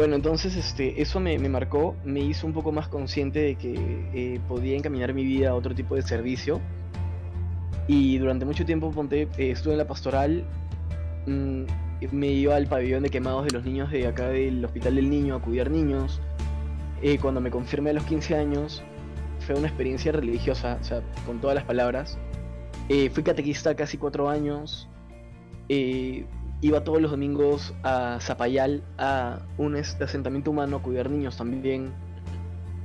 Bueno, 0.00 0.16
entonces 0.16 0.56
este, 0.56 1.02
eso 1.02 1.20
me, 1.20 1.38
marcó, 1.50 1.94
me 2.06 2.20
hizo 2.20 2.46
un 2.46 2.54
poco 2.54 2.72
más 2.72 2.88
consciente 2.88 3.38
de 3.40 3.54
que 3.56 3.74
eh, 4.14 4.40
podía 4.48 4.74
encaminar 4.74 5.12
mi 5.12 5.24
vida 5.24 5.50
a 5.50 5.54
otro 5.54 5.74
tipo 5.74 5.94
de 5.94 6.00
servicio. 6.00 6.58
Y 7.86 8.16
durante 8.16 8.46
mucho 8.46 8.64
tiempo 8.64 8.90
ponte, 8.92 9.28
eh, 9.36 9.50
estuve 9.50 9.74
en 9.74 9.78
la 9.78 9.86
pastoral, 9.86 10.42
mm, 11.26 11.64
me 12.12 12.28
iba 12.28 12.56
al 12.56 12.66
pabellón 12.66 13.02
de 13.02 13.10
quemados 13.10 13.44
de 13.44 13.50
los 13.50 13.62
niños 13.66 13.90
de 13.90 14.06
acá 14.06 14.28
del 14.28 14.64
Hospital 14.64 14.94
del 14.94 15.10
Niño 15.10 15.34
a 15.34 15.42
cuidar 15.42 15.70
niños. 15.70 16.18
Eh, 17.02 17.18
cuando 17.18 17.42
me 17.42 17.50
confirmé 17.50 17.90
a 17.90 17.92
los 17.92 18.04
15 18.04 18.36
años, 18.36 18.82
fue 19.40 19.54
una 19.54 19.68
experiencia 19.68 20.12
religiosa, 20.12 20.78
o 20.80 20.84
sea, 20.84 21.02
con 21.26 21.42
todas 21.42 21.54
las 21.54 21.64
palabras. 21.64 22.16
Eh, 22.88 23.10
fui 23.10 23.22
catequista 23.22 23.74
casi 23.74 23.98
cuatro 23.98 24.30
años. 24.30 24.88
Iba 26.62 26.84
todos 26.84 27.00
los 27.00 27.10
domingos 27.10 27.74
a 27.82 28.18
Zapayal, 28.20 28.82
a 28.98 29.40
un 29.58 29.76
asentamiento 29.76 30.50
humano, 30.50 30.78
a 30.78 30.82
cuidar 30.82 31.10
niños 31.10 31.36
también, 31.36 31.92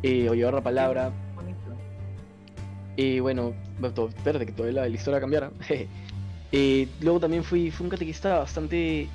eh, 0.04 0.30
o 0.30 0.34
llevar 0.34 0.54
la 0.54 0.62
palabra. 0.62 1.12
Y 2.96 3.20
bueno, 3.20 3.54
espérate 3.84 4.46
que 4.46 4.52
todavía 4.54 4.82
la, 4.82 4.88
historia 4.88 5.20
cambiara. 5.20 5.52
luego 7.02 7.20
también 7.20 7.44
fui, 7.44 7.72
fui 7.72 7.84
un 7.84 7.90
catequista 7.90 8.40
bastante 8.40 9.10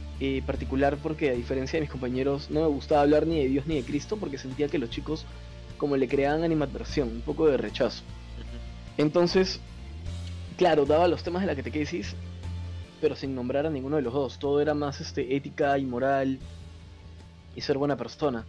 particular 0.45 0.99
porque 1.03 1.31
a 1.31 1.33
diferencia 1.33 1.79
de 1.79 1.81
mis 1.81 1.91
compañeros 1.91 2.51
no 2.51 2.61
me 2.61 2.67
gustaba 2.67 3.01
hablar 3.01 3.27
ni 3.27 3.39
de 3.39 3.49
Dios 3.49 3.67
ni 3.67 3.77
de 3.77 3.83
Cristo 3.83 4.19
porque 4.19 4.37
sentía 4.37 4.69
que 4.69 4.79
los 4.79 4.91
chicos 4.91 5.25
como 5.81 5.97
le 5.97 6.07
creaban 6.07 6.45
animadversión, 6.45 7.09
un 7.09 7.21
poco 7.23 7.47
de 7.47 7.57
rechazo. 7.57 8.03
Entonces, 8.99 9.61
claro, 10.59 10.85
daba 10.85 11.09
los 11.09 11.23
temas 11.23 11.41
de 11.41 11.47
la 11.47 11.57
catequesis, 11.57 12.15
pero 13.01 13.17
sin 13.17 13.35
nombrar 13.35 13.67
a 13.67 13.71
ninguno 13.71 13.97
de 13.97 14.03
los 14.03 14.13
dos. 14.13 14.39
Todo 14.39 14.61
era 14.61 14.75
más 14.75 15.01
este, 15.01 15.37
ética 15.37 15.79
y 15.79 15.85
moral 15.85 16.39
y 17.55 17.61
ser 17.61 17.79
buena 17.79 17.97
persona. 17.97 18.45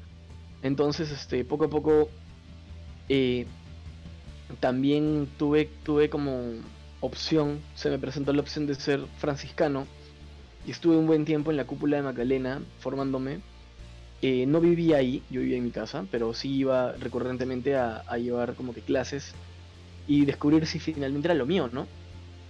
Entonces, 0.62 1.12
este, 1.12 1.44
poco 1.46 1.66
a 1.66 1.70
poco 1.70 2.10
eh, 3.10 3.46
también 4.60 5.28
tuve, 5.38 5.70
tuve 5.84 6.10
como 6.10 6.42
opción, 7.00 7.60
se 7.76 7.90
me 7.90 7.98
presentó 7.98 8.32
la 8.34 8.42
opción 8.42 8.68
de 8.68 8.76
ser 8.76 9.06
franciscano 9.18 9.88
y 10.68 10.72
estuve 10.72 10.98
un 10.98 11.08
buen 11.08 11.26
tiempo 11.26 11.50
en 11.50 11.58
la 11.58 11.66
cúpula 11.66 11.98
de 11.98 12.04
Magdalena 12.04 12.62
formándome 12.80 13.40
eh, 14.24 14.46
no 14.46 14.62
vivía 14.62 14.98
ahí, 14.98 15.24
yo 15.32 15.42
vivía 15.42 15.58
en 15.58 15.64
mi 15.64 15.72
casa, 15.72 16.06
pero 16.12 16.36
sí 16.36 16.54
iba 16.54 16.92
recurrentemente 16.92 17.76
a, 17.76 18.04
llevar 18.18 18.54
como 18.54 18.72
que 18.72 18.82
clases 18.82 19.34
y 20.08 20.26
descubrir 20.26 20.68
si 20.68 20.78
finalmente 20.78 21.28
era 21.28 21.34
lo 21.34 21.48
mío, 21.48 21.70
¿no? 21.74 21.88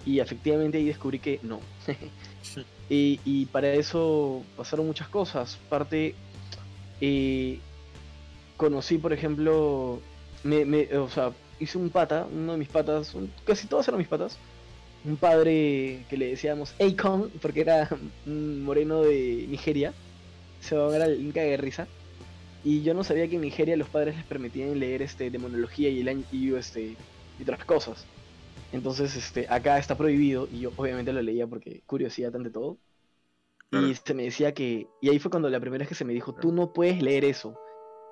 Y 0.06 0.20
efectivamente 0.20 0.78
ahí 0.78 0.86
descubrí 0.86 1.20
que 1.20 1.40
no. 1.44 1.60
y, 2.90 3.46
para 3.48 3.74
eso 3.74 4.44
pasaron 4.58 4.88
muchas 4.88 5.08
cosas. 5.08 5.58
Parte, 5.70 6.16
eh, 7.00 7.60
conocí, 8.58 8.98
por 8.98 9.14
ejemplo, 9.14 10.00
me, 10.44 10.86
o 10.98 11.10
sea, 11.10 11.32
hice 11.60 11.78
un 11.78 11.90
pata, 11.90 12.28
uno 12.32 12.54
de 12.54 12.58
mis 12.58 12.70
patas, 12.70 13.16
casi 13.46 13.68
todos 13.68 13.88
eran 13.88 14.00
mis 14.00 14.08
patas. 14.08 14.38
Un 15.04 15.18
padre 15.18 16.06
que 16.10 16.18
le 16.18 16.28
decíamos 16.28 16.76
Akon, 16.80 17.32
porque 17.42 17.62
era 17.62 17.90
un 18.28 18.64
moreno 18.64 19.02
de 19.02 19.48
Nigeria 19.50 19.94
se 20.62 20.76
va 20.76 20.86
a 20.86 20.90
ver 20.90 21.02
al 21.02 21.20
Inca 21.20 21.42
de 21.42 21.58
risa. 21.58 21.88
Y 22.64 22.84
yo 22.84 22.94
no 22.94 23.04
sabía 23.04 23.28
que 23.28 23.36
en 23.36 23.42
Nigeria 23.42 23.76
los 23.76 23.90
padres 23.90 24.16
les 24.16 24.26
permitían 24.26 24.80
leer 24.80 25.02
este 25.02 25.32
demonología 25.32 25.90
y 25.90 26.02
el 26.02 26.26
y 26.32 26.54
este 26.54 26.96
y 27.40 27.44
otras 27.44 27.66
cosas. 27.66 28.06
Entonces, 28.72 29.16
este, 29.16 29.46
acá 29.50 29.78
está 29.78 29.98
prohibido 29.98 30.48
y 30.50 30.62
yo 30.62 30.74
obviamente 30.76 31.12
lo 31.14 31.22
leía 31.22 31.48
porque 31.48 31.84
curiosidad 31.86 32.36
ante 32.36 32.50
todo. 32.50 32.78
Y 33.72 33.96
se 33.96 34.14
me 34.14 34.24
decía 34.24 34.54
que 34.54 34.88
y 35.02 35.10
ahí 35.10 35.20
fue 35.20 35.32
cuando 35.32 35.50
la 35.50 35.60
primera 35.60 35.84
vez 35.84 35.88
que 35.88 35.96
se 35.96 36.04
me 36.04 36.14
dijo, 36.14 36.34
"Tú 36.34 36.52
no 36.52 36.74
puedes 36.74 37.02
leer 37.02 37.24
eso." 37.24 37.58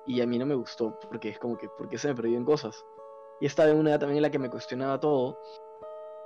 Y 0.06 0.22
a 0.22 0.26
mí 0.26 0.38
no 0.38 0.46
me 0.46 0.54
gustó 0.54 0.98
porque 1.02 1.28
es 1.28 1.38
como 1.38 1.58
que 1.58 1.68
porque 1.76 1.98
se 1.98 2.08
me 2.08 2.14
prohíben 2.14 2.44
cosas. 2.44 2.82
Y 3.40 3.46
estaba 3.46 3.70
en 3.70 3.76
una 3.76 3.90
edad 3.90 4.00
también 4.00 4.18
en 4.18 4.22
la 4.22 4.30
que 4.30 4.38
me 4.38 4.48
cuestionaba 4.48 5.00
todo 5.00 5.38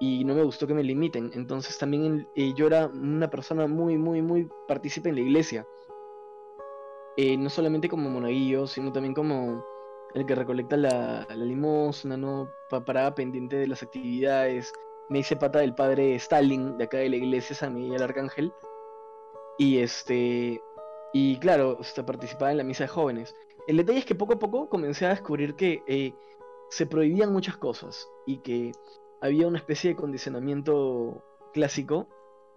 y 0.00 0.24
no 0.24 0.34
me 0.34 0.44
gustó 0.44 0.66
que 0.68 0.74
me 0.74 0.84
limiten. 0.84 1.32
Entonces 1.34 1.76
también 1.78 2.28
eh, 2.36 2.54
yo 2.54 2.68
era 2.68 2.86
una 2.86 3.28
persona 3.28 3.66
muy 3.66 3.98
muy 3.98 4.22
muy 4.22 4.48
partícipe 4.68 5.08
en 5.08 5.16
la 5.16 5.22
iglesia 5.22 5.66
eh, 7.16 7.36
no 7.36 7.48
solamente 7.48 7.88
como 7.88 8.10
monaguillo, 8.10 8.66
sino 8.66 8.92
también 8.92 9.14
como 9.14 9.64
el 10.14 10.26
que 10.26 10.34
recolecta 10.34 10.76
la, 10.76 11.26
limosna, 11.34 12.16
¿no? 12.16 12.48
paraba 12.86 13.14
pendiente 13.14 13.56
de 13.56 13.66
las 13.66 13.82
actividades. 13.82 14.72
Me 15.08 15.18
hice 15.18 15.36
pata 15.36 15.58
del 15.58 15.74
padre 15.74 16.14
Stalin, 16.14 16.78
de 16.78 16.84
acá 16.84 16.98
de 16.98 17.10
la 17.10 17.16
iglesia 17.16 17.54
San 17.54 17.74
Miguel 17.74 18.02
Arcángel. 18.02 18.52
Y 19.58 19.78
este. 19.78 20.60
Y 21.12 21.38
claro, 21.38 21.78
participaba 22.06 22.50
en 22.50 22.58
la 22.58 22.64
misa 22.64 22.84
de 22.84 22.88
jóvenes. 22.88 23.34
El 23.66 23.76
detalle 23.76 23.98
es 23.98 24.04
que 24.04 24.14
poco 24.14 24.34
a 24.34 24.38
poco 24.38 24.68
comencé 24.68 25.06
a 25.06 25.10
descubrir 25.10 25.54
que 25.54 25.82
eh, 25.86 26.14
se 26.70 26.86
prohibían 26.86 27.32
muchas 27.32 27.56
cosas 27.56 28.08
y 28.26 28.38
que 28.38 28.72
había 29.20 29.46
una 29.46 29.58
especie 29.58 29.90
de 29.90 29.96
condicionamiento 29.96 31.24
clásico 31.52 32.08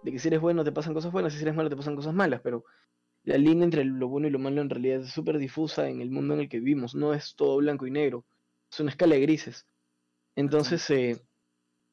de 0.02 0.12
que 0.12 0.18
si 0.18 0.28
eres 0.28 0.40
bueno 0.40 0.64
te 0.64 0.72
pasan 0.72 0.94
cosas 0.94 1.12
buenas 1.12 1.34
y 1.34 1.38
si 1.38 1.42
eres 1.42 1.54
malo 1.54 1.70
te 1.70 1.76
pasan 1.76 1.96
cosas 1.96 2.14
malas, 2.14 2.40
pero 2.42 2.64
la 3.28 3.36
línea 3.36 3.64
entre 3.64 3.84
lo 3.84 4.08
bueno 4.08 4.26
y 4.26 4.30
lo 4.30 4.38
malo 4.38 4.62
en 4.62 4.70
realidad 4.70 5.00
es 5.02 5.10
súper 5.10 5.36
difusa 5.36 5.90
en 5.90 6.00
el 6.00 6.10
mundo 6.10 6.32
en 6.32 6.40
el 6.40 6.48
que 6.48 6.60
vivimos, 6.60 6.94
no 6.94 7.12
es 7.12 7.34
todo 7.34 7.58
blanco 7.58 7.86
y 7.86 7.90
negro, 7.90 8.24
es 8.72 8.80
una 8.80 8.90
escala 8.90 9.16
de 9.16 9.20
grises. 9.20 9.66
Entonces 10.34 10.88
eh, 10.88 11.20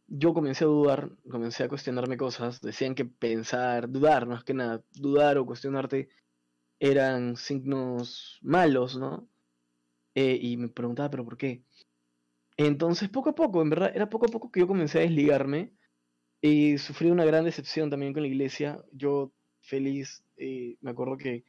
yo 0.07 0.33
comencé 0.33 0.63
a 0.63 0.67
dudar, 0.67 1.09
comencé 1.29 1.65
a 1.65 1.67
cuestionarme 1.67 2.15
cosas, 2.15 2.61
decían 2.61 2.95
que 2.95 3.03
pensar, 3.03 3.91
dudar, 3.91 4.27
no 4.27 4.35
es 4.35 4.45
que 4.45 4.53
nada, 4.53 4.81
dudar 4.93 5.37
o 5.37 5.45
cuestionarte 5.45 6.07
eran 6.79 7.35
signos 7.35 8.39
malos, 8.41 8.97
¿no? 8.97 9.27
Eh, 10.13 10.39
y 10.41 10.55
me 10.55 10.69
preguntaba, 10.69 11.09
¿pero 11.09 11.25
por 11.25 11.35
qué? 11.35 11.63
Entonces, 12.55 13.09
poco 13.09 13.31
a 13.31 13.35
poco, 13.35 13.61
en 13.61 13.69
verdad, 13.69 13.91
era 13.93 14.09
poco 14.09 14.27
a 14.27 14.29
poco 14.29 14.51
que 14.51 14.61
yo 14.61 14.67
comencé 14.67 14.99
a 14.99 15.01
desligarme 15.01 15.73
y 16.39 16.77
sufrí 16.77 17.11
una 17.11 17.25
gran 17.25 17.43
decepción 17.43 17.89
también 17.89 18.13
con 18.13 18.23
la 18.23 18.29
iglesia. 18.29 18.81
Yo 18.93 19.33
feliz. 19.65 20.23
Eh, 20.37 20.77
me 20.81 20.91
acuerdo 20.91 21.17
que 21.17 21.43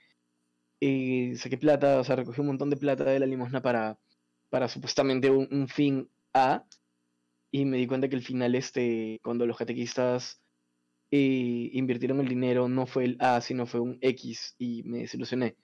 eh, 0.81 1.35
saqué 1.37 1.59
plata, 1.59 2.01
o 2.01 2.05
sea, 2.05 2.17
recogí 2.17 2.41
un 2.41 2.49
montón 2.49 2.71
de 2.71 2.77
plata 2.77 3.05
de 3.05 3.21
la 3.21 3.27
limosna 3.27 3.63
para, 3.63 3.99
para 4.51 4.69
supuestamente 4.69 5.31
un, 5.31 5.69
fin 5.69 6.09
A. 6.35 6.65
Y 7.51 7.65
me 7.65 7.79
di 7.79 7.87
cuenta 7.87 8.09
que 8.09 8.17
el 8.17 8.23
final, 8.23 8.55
este, 8.55 9.21
cuando 9.23 9.47
los 9.47 9.57
catequistas 9.57 10.41
eh, 11.11 11.71
invirtieron 11.73 12.21
el 12.21 12.29
dinero, 12.29 12.69
no 12.69 12.87
fue 12.87 13.05
el 13.05 13.17
A, 13.21 13.41
sino 13.41 13.67
fue 13.67 13.81
un 13.81 13.99
X. 14.01 14.57
Y 14.59 14.83
me 14.85 14.99
desilusioné. 15.01 15.57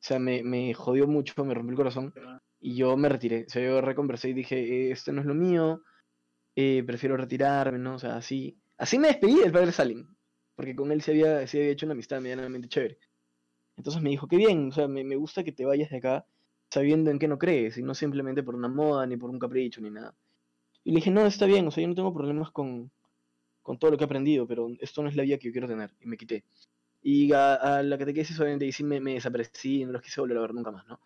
O 0.00 0.02
sea, 0.02 0.18
me, 0.18 0.42
me 0.42 0.74
jodió 0.74 1.06
mucho, 1.06 1.44
me 1.44 1.54
rompió 1.54 1.72
el 1.72 1.76
corazón. 1.76 2.14
Y 2.60 2.76
yo 2.76 2.96
me 2.96 3.08
retiré. 3.08 3.44
O 3.46 3.50
sea, 3.50 3.62
yo 3.62 3.80
reconversé 3.80 4.30
y 4.30 4.34
dije, 4.34 4.90
esto 4.90 5.12
no 5.12 5.20
es 5.22 5.26
lo 5.26 5.34
mío. 5.34 5.82
prefiero 6.54 7.16
retirarme, 7.16 7.78
¿no? 7.78 7.94
O 7.96 7.98
sea, 7.98 8.16
así. 8.16 8.58
Así 8.78 8.98
me 8.98 9.08
despedí 9.08 9.36
del 9.40 9.52
padre 9.52 9.72
Salim 9.72 10.06
porque 10.60 10.76
con 10.76 10.92
él 10.92 11.00
se 11.00 11.12
había, 11.12 11.38
había 11.38 11.70
hecho 11.70 11.86
una 11.86 11.94
amistad 11.94 12.20
medianamente 12.20 12.68
chévere. 12.68 12.98
Entonces 13.78 14.02
me 14.02 14.10
dijo, 14.10 14.28
qué 14.28 14.36
bien, 14.36 14.68
o 14.68 14.72
sea, 14.72 14.88
me, 14.88 15.02
me 15.04 15.16
gusta 15.16 15.42
que 15.42 15.52
te 15.52 15.64
vayas 15.64 15.88
de 15.88 15.96
acá 15.96 16.26
sabiendo 16.68 17.10
en 17.10 17.18
qué 17.18 17.28
no 17.28 17.38
crees, 17.38 17.78
y 17.78 17.82
no 17.82 17.94
simplemente 17.94 18.42
por 18.42 18.54
una 18.54 18.68
moda, 18.68 19.06
ni 19.06 19.16
por 19.16 19.30
un 19.30 19.38
capricho, 19.38 19.80
ni 19.80 19.88
nada. 19.88 20.14
Y 20.84 20.90
le 20.90 20.96
dije, 20.96 21.10
no, 21.10 21.24
está 21.24 21.46
bien, 21.46 21.66
o 21.66 21.70
sea, 21.70 21.80
yo 21.80 21.88
no 21.88 21.94
tengo 21.94 22.12
problemas 22.12 22.50
con, 22.50 22.90
con 23.62 23.78
todo 23.78 23.90
lo 23.90 23.96
que 23.96 24.04
he 24.04 24.06
aprendido, 24.06 24.46
pero 24.46 24.68
esto 24.80 25.02
no 25.02 25.08
es 25.08 25.16
la 25.16 25.22
vida 25.22 25.38
que 25.38 25.46
yo 25.46 25.52
quiero 25.52 25.66
tener, 25.66 25.94
y 25.98 26.06
me 26.06 26.18
quité. 26.18 26.44
Y 27.00 27.32
a, 27.32 27.82
la 27.82 27.96
catequesis, 27.96 28.38
obviamente, 28.38 28.66
y 28.66 28.72
sí 28.72 28.84
me, 28.84 29.00
me 29.00 29.14
desaparecí, 29.14 29.86
no 29.86 29.92
los 29.92 30.02
quise 30.02 30.20
volver 30.20 30.36
a 30.36 30.42
ver 30.42 30.52
nunca 30.52 30.72
más, 30.72 30.86
¿no? 30.86 31.00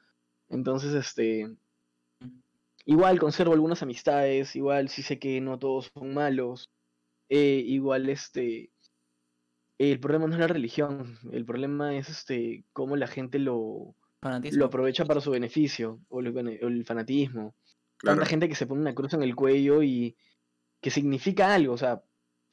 Entonces, 0.49 0.95
este... 0.95 1.49
Igual 2.87 3.21
conservo 3.21 3.53
algunas 3.53 3.85
amistades, 3.85 4.57
igual 4.57 4.89
sí 4.89 5.03
sé 5.03 5.21
que 5.21 5.41
no 5.41 5.61
todos 5.61 5.93
son 5.95 6.13
malos, 6.13 6.71
eh, 7.29 7.63
igual, 7.65 8.11
este 8.11 8.74
el 9.79 10.01
problema 10.01 10.27
no 10.27 10.35
es 10.35 10.41
la 10.41 10.47
religión, 10.47 11.19
el 11.33 11.45
problema 11.45 11.97
es 11.97 12.09
este 12.09 12.65
cómo 12.73 12.97
la 12.97 13.07
gente 13.07 13.39
lo, 13.39 13.97
lo 14.53 14.65
aprovecha 14.65 15.05
para 15.05 15.21
su 15.21 15.31
beneficio, 15.33 16.01
o 16.09 16.21
el, 16.21 16.85
fanatismo. 16.85 17.55
Tanta 17.99 18.27
gente 18.27 18.49
que 18.49 18.55
se 18.55 18.67
pone 18.67 18.83
una 18.83 18.95
cruz 18.95 19.15
en 19.15 19.23
el 19.23 19.35
cuello 19.35 19.83
y 19.83 20.17
que 20.81 20.91
significa 20.91 21.55
algo, 21.55 21.75
o 21.75 21.79
sea, 21.79 22.03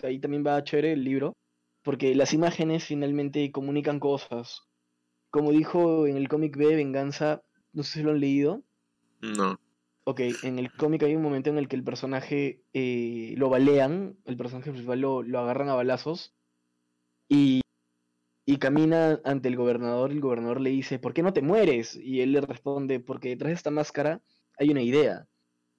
ahí 0.03 0.19
también 0.19 0.45
va 0.45 0.55
a 0.55 0.63
chévere 0.63 0.93
el 0.93 1.03
libro, 1.03 1.35
porque 1.83 2.15
las 2.15 2.33
imágenes 2.33 2.85
finalmente 2.85 3.51
comunican 3.51 3.99
cosas. 3.99 4.61
Como 5.29 5.51
dijo 5.51 6.07
en 6.07 6.17
el 6.17 6.27
cómic 6.27 6.57
B, 6.57 6.75
Venganza, 6.75 7.43
no 7.73 7.83
sé 7.83 7.99
si 7.99 8.03
lo 8.03 8.11
han 8.11 8.19
leído. 8.19 8.63
No. 9.21 9.59
Ok, 10.03 10.21
en 10.43 10.57
el 10.57 10.71
cómic 10.73 11.03
hay 11.03 11.15
un 11.15 11.21
momento 11.21 11.51
en 11.51 11.57
el 11.57 11.67
que 11.67 11.75
el 11.75 11.83
personaje 11.83 12.63
eh, 12.73 13.35
lo 13.37 13.49
balean, 13.49 14.17
el 14.25 14.35
personaje 14.35 14.71
principal 14.71 14.99
lo, 14.99 15.21
lo 15.21 15.39
agarran 15.39 15.69
a 15.69 15.75
balazos 15.75 16.33
y, 17.33 17.61
camina 18.59 19.21
ante 19.23 19.47
el 19.47 19.55
gobernador 19.55 20.11
y 20.11 20.15
el 20.15 20.21
gobernador 20.21 20.59
le 20.59 20.69
dice, 20.69 20.99
¿por 20.99 21.13
qué 21.13 21.23
no 21.23 21.31
te 21.31 21.41
mueres? 21.41 21.95
Y 21.95 22.19
él 22.19 22.33
le 22.33 22.41
responde, 22.41 22.99
porque 22.99 23.29
detrás 23.29 23.49
de 23.49 23.55
esta 23.55 23.71
máscara 23.71 24.21
hay 24.59 24.69
una 24.69 24.81
idea. 24.81 25.25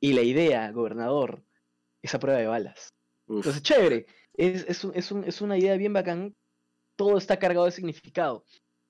Y 0.01 0.15
la 0.15 0.23
idea, 0.23 0.73
gobernador, 0.73 1.45
es 2.01 2.15
a 2.15 2.19
prueba 2.19 2.41
de 2.41 2.47
balas. 2.47 2.89
Entonces, 3.29 3.63
chévere. 3.63 4.07
Es, 4.35 4.67
es, 4.95 5.43
una 5.43 5.59
idea 5.59 5.77
bien 5.77 5.93
bacán. 5.93 6.35
Todo 6.97 7.19
está 7.19 7.39
cargado 7.39 7.67
de 7.67 7.73
significado. 7.73 8.47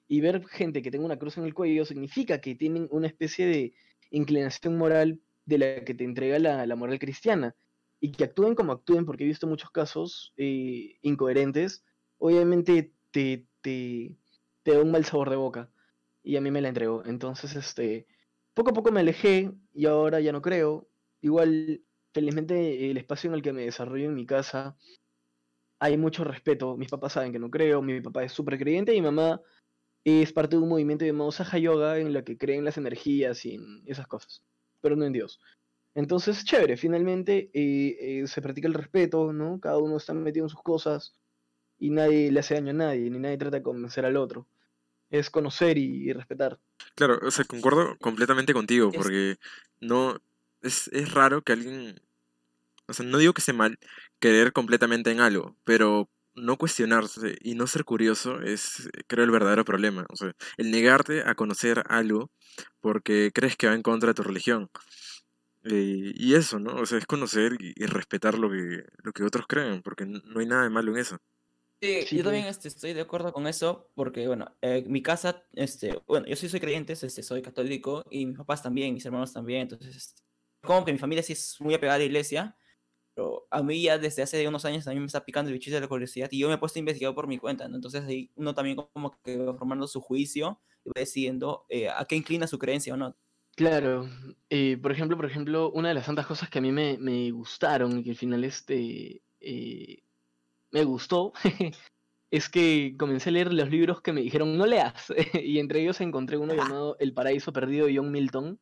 Y 0.07 0.21
ver 0.21 0.47
gente 0.47 0.81
que 0.81 0.93
tenga 0.93 1.05
una 1.05 1.19
cruz 1.19 1.37
en 1.37 1.45
el 1.45 1.53
cuello 1.53 1.85
significa 1.85 2.41
que 2.41 2.55
tienen 2.55 2.87
una 2.93 3.09
especie 3.09 3.47
de 3.47 3.75
inclinación 4.11 4.79
moral 4.79 5.21
de 5.45 5.59
la 5.59 5.85
que 5.85 5.95
te 5.95 6.05
entrega 6.05 6.39
la, 6.39 6.77
moral 6.77 7.01
cristiana. 7.01 7.57
Y 7.99 8.13
que 8.13 8.25
actúen 8.25 8.55
como 8.55 8.73
actúen, 8.73 9.05
porque 9.05 9.25
he 9.25 9.27
visto 9.27 9.49
muchos 9.49 9.71
casos 9.71 10.33
eh, 10.37 10.99
incoherentes 11.03 11.85
obviamente 12.23 12.93
te, 13.11 13.47
te, 13.61 14.17
te 14.63 14.73
da 14.73 14.81
un 14.81 14.93
mal 14.93 15.05
sabor 15.05 15.29
de 15.29 15.37
boca. 15.37 15.69
Y 16.23 16.37
a 16.37 16.41
mí 16.41 16.53
me 16.53 16.61
la 16.61 16.69
entregó. 16.69 17.05
Entonces, 17.05 17.57
este, 17.57 18.07
poco 18.55 18.71
a 18.71 18.75
poco 18.75 18.93
me 18.93 19.01
alejé 19.01 19.53
y 19.75 19.87
ahora 19.87 20.21
ya 20.21 20.31
no 20.33 20.41
creo. 20.41 20.89
igual, 21.21 21.83
felizmente, 22.15 22.91
el 22.91 22.97
espacio 22.97 23.29
en 23.29 23.35
el 23.35 23.43
que 23.43 23.53
me 23.53 23.65
desarrollo 23.65 24.07
en 24.07 24.15
mi 24.15 24.25
casa, 24.25 24.77
hay 25.81 25.97
mucho 25.97 26.23
respeto. 26.23 26.77
Mis 26.77 26.89
papás 26.91 27.15
saben 27.15 27.33
que 27.33 27.41
no 27.41 27.51
creo, 27.51 27.83
mi 27.83 28.01
papá 28.01 28.23
es 28.23 28.33
súper 28.33 28.57
creyente 28.57 28.95
y 28.95 29.01
mi 29.01 29.07
mamá 29.07 29.41
es 30.05 30.33
parte 30.33 30.57
de 30.57 30.63
un 30.63 30.69
movimiento 30.69 31.05
llamado 31.05 31.33
Saha 31.33 31.59
Yoga 31.59 31.99
en 31.99 32.13
la 32.13 32.23
que 32.23 32.39
creen 32.39 32.65
las 32.65 32.79
energías 32.79 33.45
y 33.47 33.55
en 33.57 33.83
esas 33.87 34.07
cosas, 34.07 34.45
pero 34.81 34.95
no 34.97 35.05
en 35.05 35.13
Dios. 35.13 35.41
Entonces, 35.95 36.45
chévere, 36.45 36.77
finalmente 36.77 37.51
eh, 37.53 37.97
eh, 38.23 38.27
se 38.29 38.43
practica 38.43 38.69
el 38.69 38.75
respeto, 38.75 39.33
¿no? 39.33 39.61
Cada 39.61 39.79
uno 39.79 39.97
está 39.97 40.15
metido 40.15 40.47
en 40.47 40.51
sus 40.51 40.63
cosas 40.63 41.17
y 41.83 41.91
nadie 41.91 42.31
le 42.31 42.39
hace 42.39 42.55
daño 42.55 42.71
a 42.71 42.75
nadie, 42.75 43.11
ni 43.11 43.19
nadie 43.19 43.37
trata 43.37 43.57
de 43.57 43.63
convencer 43.65 44.05
al 44.07 44.17
otro. 44.17 44.47
Es 45.11 45.31
conocer 45.31 45.77
y, 45.79 46.13
respetar. 46.13 46.61
Claro, 46.95 47.19
o 47.21 47.31
sea, 47.33 47.45
concuerdo 47.45 47.99
completamente 47.99 48.55
contigo, 48.55 48.93
porque 48.93 49.37
no. 49.81 50.21
Es, 50.63 50.87
es 50.93 51.13
raro 51.13 51.43
que 51.43 51.55
alguien. 51.55 52.01
O 52.87 52.93
sea, 52.93 53.05
no 53.05 53.19
digo 53.19 53.33
que 53.35 53.43
sea 53.43 53.53
mal 53.53 53.81
creer 54.21 54.53
completamente 54.53 55.11
en 55.11 55.19
algo, 55.19 55.57
pero 55.65 56.09
no 56.37 56.57
cuestionarse 56.57 57.37
y 57.41 57.57
no 57.57 57.67
ser 57.67 57.85
curioso 57.85 58.41
es, 58.43 58.89
creo, 59.09 59.25
el 59.25 59.33
verdadero 59.33 59.65
problema. 59.65 60.07
O 60.09 60.15
sea, 60.15 60.33
el 60.59 60.71
negarte 60.71 61.25
a 61.25 61.35
conocer 61.35 61.83
algo 61.89 62.31
porque 62.81 63.33
crees 63.35 63.57
que 63.57 63.67
va 63.67 63.75
en 63.75 63.83
contra 63.83 64.11
de 64.11 64.15
tu 64.15 64.23
religión. 64.23 64.71
Eh, 65.65 66.13
y 66.15 66.35
eso, 66.35 66.61
¿no? 66.61 66.77
O 66.77 66.87
sea, 66.87 66.99
es 66.99 67.07
conocer 67.07 67.57
y, 67.59 67.75
respetar 67.87 68.39
lo 68.39 68.51
que, 68.51 68.85
lo 69.03 69.13
que 69.13 69.25
otros 69.25 69.47
creen, 69.49 69.83
porque 69.83 70.07
no 70.07 70.39
hay 70.39 70.47
nada 70.47 70.63
de 70.63 70.71
malo 70.71 70.93
en 70.93 70.99
eso. 70.99 71.19
Sí, 71.83 72.17
yo 72.17 72.23
también 72.23 72.47
este, 72.47 72.69
estoy 72.69 72.93
de 72.93 73.01
acuerdo 73.01 73.33
con 73.33 73.49
eso, 73.49 73.91
porque, 73.97 74.29
bueno, 74.29 74.57
eh, 74.63 74.85
mi 74.87 75.03
casa, 75.03 75.45
este, 75.55 76.01
bueno, 76.07 76.27
yo 76.29 76.37
sí 76.37 76.49
soy 76.49 76.61
creyente, 76.61 76.93
este, 76.93 77.23
soy 77.25 77.43
católico, 77.43 78.05
y 78.09 78.25
mis 78.25 78.39
papás 78.39 78.63
también, 78.63 78.95
mis 78.95 79.05
hermanos 79.05 79.33
también, 79.33 79.63
entonces, 79.63 79.97
este, 79.97 80.23
como 80.63 80.85
que 80.85 80.93
mi 80.93 80.99
familia 80.99 81.25
sí 81.25 81.33
es 81.33 81.61
muy 81.61 81.75
apegada 81.75 81.97
a 81.97 81.99
la 81.99 82.05
iglesia, 82.05 82.57
pero 83.15 83.49
a 83.51 83.63
mí 83.65 83.83
ya 83.83 83.99
desde 83.99 84.23
hace 84.23 84.47
unos 84.49 84.65
años 84.65 84.85
también 84.85 85.03
me 85.03 85.07
está 85.09 85.25
picando 85.25 85.49
el 85.49 85.55
bichito 85.55 85.75
de 85.77 85.81
la 85.83 85.89
curiosidad, 85.89 86.29
y 86.31 86.39
yo 86.39 86.49
me 86.49 86.55
he 86.55 86.59
puesto 86.59 86.79
a 86.79 86.81
investigar 86.81 87.15
por 87.17 87.27
mi 87.27 87.39
cuenta, 87.39 87.67
¿no? 87.69 87.77
Entonces 87.77 88.05
ahí 88.05 88.31
uno 88.37 88.55
también 88.55 88.77
como 88.77 89.21
que 89.23 89.37
va 89.39 89.55
formando 89.55 89.89
su 89.89 90.01
juicio, 90.01 90.61
y 90.85 90.91
va 90.91 91.01
decidiendo 91.01 91.67
eh, 91.69 91.89
a 91.89 92.05
qué 92.05 92.15
inclina 92.17 92.47
su 92.47 92.59
creencia 92.61 92.95
o 92.95 92.97
no. 92.97 93.17
Claro, 93.57 94.09
eh, 94.51 94.79
por 94.79 94.93
ejemplo, 94.93 95.17
por 95.17 95.27
ejemplo, 95.27 95.71
una 95.73 95.89
de 95.89 95.95
las 95.95 96.07
tantas 96.07 96.27
cosas 96.27 96.49
que 96.49 96.59
a 96.59 96.63
mí 96.63 96.73
me, 96.73 96.97
me 96.99 97.31
gustaron 97.33 97.99
y 97.99 98.05
que 98.05 98.11
al 98.11 98.17
final 98.17 98.45
este 98.45 99.23
eh, 99.41 100.05
me 100.73 100.85
gustó 100.85 101.33
es 102.33 102.49
que 102.49 102.97
comencé 102.99 103.29
a 103.29 103.33
leer 103.33 103.53
los 103.53 103.71
libros 103.71 104.01
que 104.01 104.13
me 104.13 104.23
dijeron 104.23 104.57
no 104.57 104.67
leas 104.67 105.13
y 105.35 105.59
entre 105.59 105.83
ellos 105.83 106.01
encontré 106.01 106.39
uno 106.39 106.55
llamado 106.55 106.97
El 106.99 107.13
paraíso 107.13 107.53
perdido 107.53 107.87
de 107.87 107.97
John 107.97 108.11
Milton. 108.11 108.59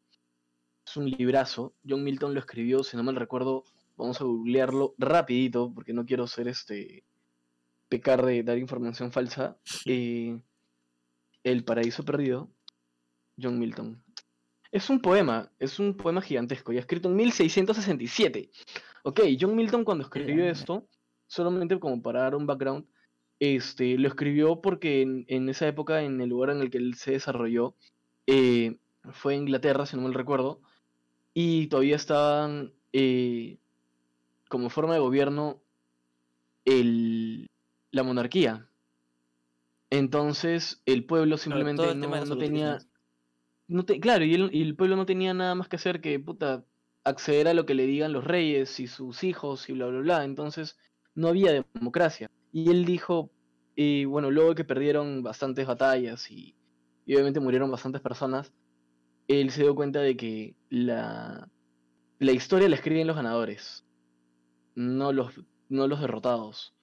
Es 0.84 0.96
un 0.96 1.08
librazo. 1.08 1.72
John 1.88 2.02
Milton 2.02 2.34
lo 2.34 2.40
escribió, 2.40 2.82
si 2.82 2.96
no 2.96 3.04
mal 3.04 3.14
recuerdo, 3.14 3.64
vamos 3.96 4.20
a 4.20 4.24
googlearlo 4.24 4.94
rapidito 4.98 5.72
porque 5.72 5.92
no 5.92 6.04
quiero 6.04 6.26
ser 6.26 6.48
este 6.48 7.04
pecar 7.88 8.24
de 8.24 8.42
dar 8.42 8.58
información 8.58 9.12
falsa. 9.12 9.56
Eh, 9.86 10.38
el 11.42 11.64
paraíso 11.64 12.04
perdido, 12.04 12.50
John 13.40 13.58
Milton. 13.58 14.02
Es 14.70 14.90
un 14.90 15.00
poema, 15.00 15.50
es 15.58 15.78
un 15.78 15.96
poema 15.96 16.20
gigantesco, 16.20 16.72
y 16.72 16.78
escrito 16.78 17.08
en 17.08 17.16
1667. 17.16 18.50
Ok, 19.04 19.20
John 19.40 19.56
Milton 19.56 19.84
cuando 19.84 20.04
escribió 20.04 20.44
esto, 20.44 20.86
solamente 21.30 21.78
como 21.78 22.02
para 22.02 22.22
dar 22.22 22.34
un 22.34 22.46
background, 22.46 22.84
este, 23.38 23.96
lo 23.96 24.08
escribió 24.08 24.60
porque 24.60 25.02
en, 25.02 25.48
esa 25.48 25.68
época, 25.68 26.02
en 26.02 26.20
el 26.20 26.28
lugar 26.28 26.50
en 26.50 26.60
el 26.60 26.70
que 26.70 26.78
él 26.78 26.94
se 26.96 27.12
desarrolló, 27.12 27.74
eh, 28.26 28.76
fue 29.12 29.36
Inglaterra, 29.36 29.86
si 29.86 29.96
no 29.96 30.02
mal 30.02 30.12
recuerdo, 30.12 30.60
y 31.32 31.68
todavía 31.68 31.94
estaban 31.94 32.72
eh, 32.92 33.58
como 34.48 34.70
forma 34.70 34.94
de 34.94 35.00
gobierno 35.00 35.62
el, 36.64 37.48
la 37.92 38.02
monarquía. 38.02 38.66
Entonces 39.88 40.82
el 40.84 41.04
pueblo 41.04 41.38
simplemente 41.38 41.94
no, 41.94 42.36
tenía 42.38 42.78
claro, 44.00 44.24
y 44.24 44.34
el, 44.34 44.74
pueblo 44.74 44.96
no 44.96 45.06
tenía 45.06 45.32
nada 45.32 45.54
más 45.54 45.68
que 45.68 45.76
hacer 45.76 46.00
que, 46.00 46.18
puta, 46.18 46.64
acceder 47.04 47.46
a 47.46 47.54
lo 47.54 47.66
que 47.66 47.74
le 47.74 47.86
digan 47.86 48.12
los 48.12 48.24
reyes 48.24 48.80
y 48.80 48.88
sus 48.88 49.22
hijos 49.22 49.68
y 49.68 49.74
bla, 49.74 49.86
bla, 49.86 50.00
bla. 50.00 50.24
Entonces, 50.24 50.76
no 51.14 51.28
había 51.28 51.64
democracia. 51.74 52.30
Y 52.52 52.70
él 52.70 52.84
dijo, 52.84 53.30
y 53.74 54.04
bueno, 54.04 54.30
luego 54.30 54.54
que 54.54 54.64
perdieron 54.64 55.22
bastantes 55.22 55.66
batallas 55.66 56.30
y, 56.30 56.54
obviamente 57.06 57.40
murieron 57.40 57.70
bastantes 57.70 58.00
personas, 58.00 58.52
él 59.28 59.50
se 59.50 59.62
dio 59.62 59.74
cuenta 59.74 60.00
de 60.00 60.16
que 60.16 60.56
la, 60.68 61.48
la 62.18 62.32
historia 62.32 62.68
la 62.68 62.76
escriben 62.76 63.06
los 63.06 63.16
ganadores, 63.16 63.84
no 64.74 65.12
los, 65.12 65.40
no 65.68 65.86
los 65.86 66.00
derrotados. 66.00 66.74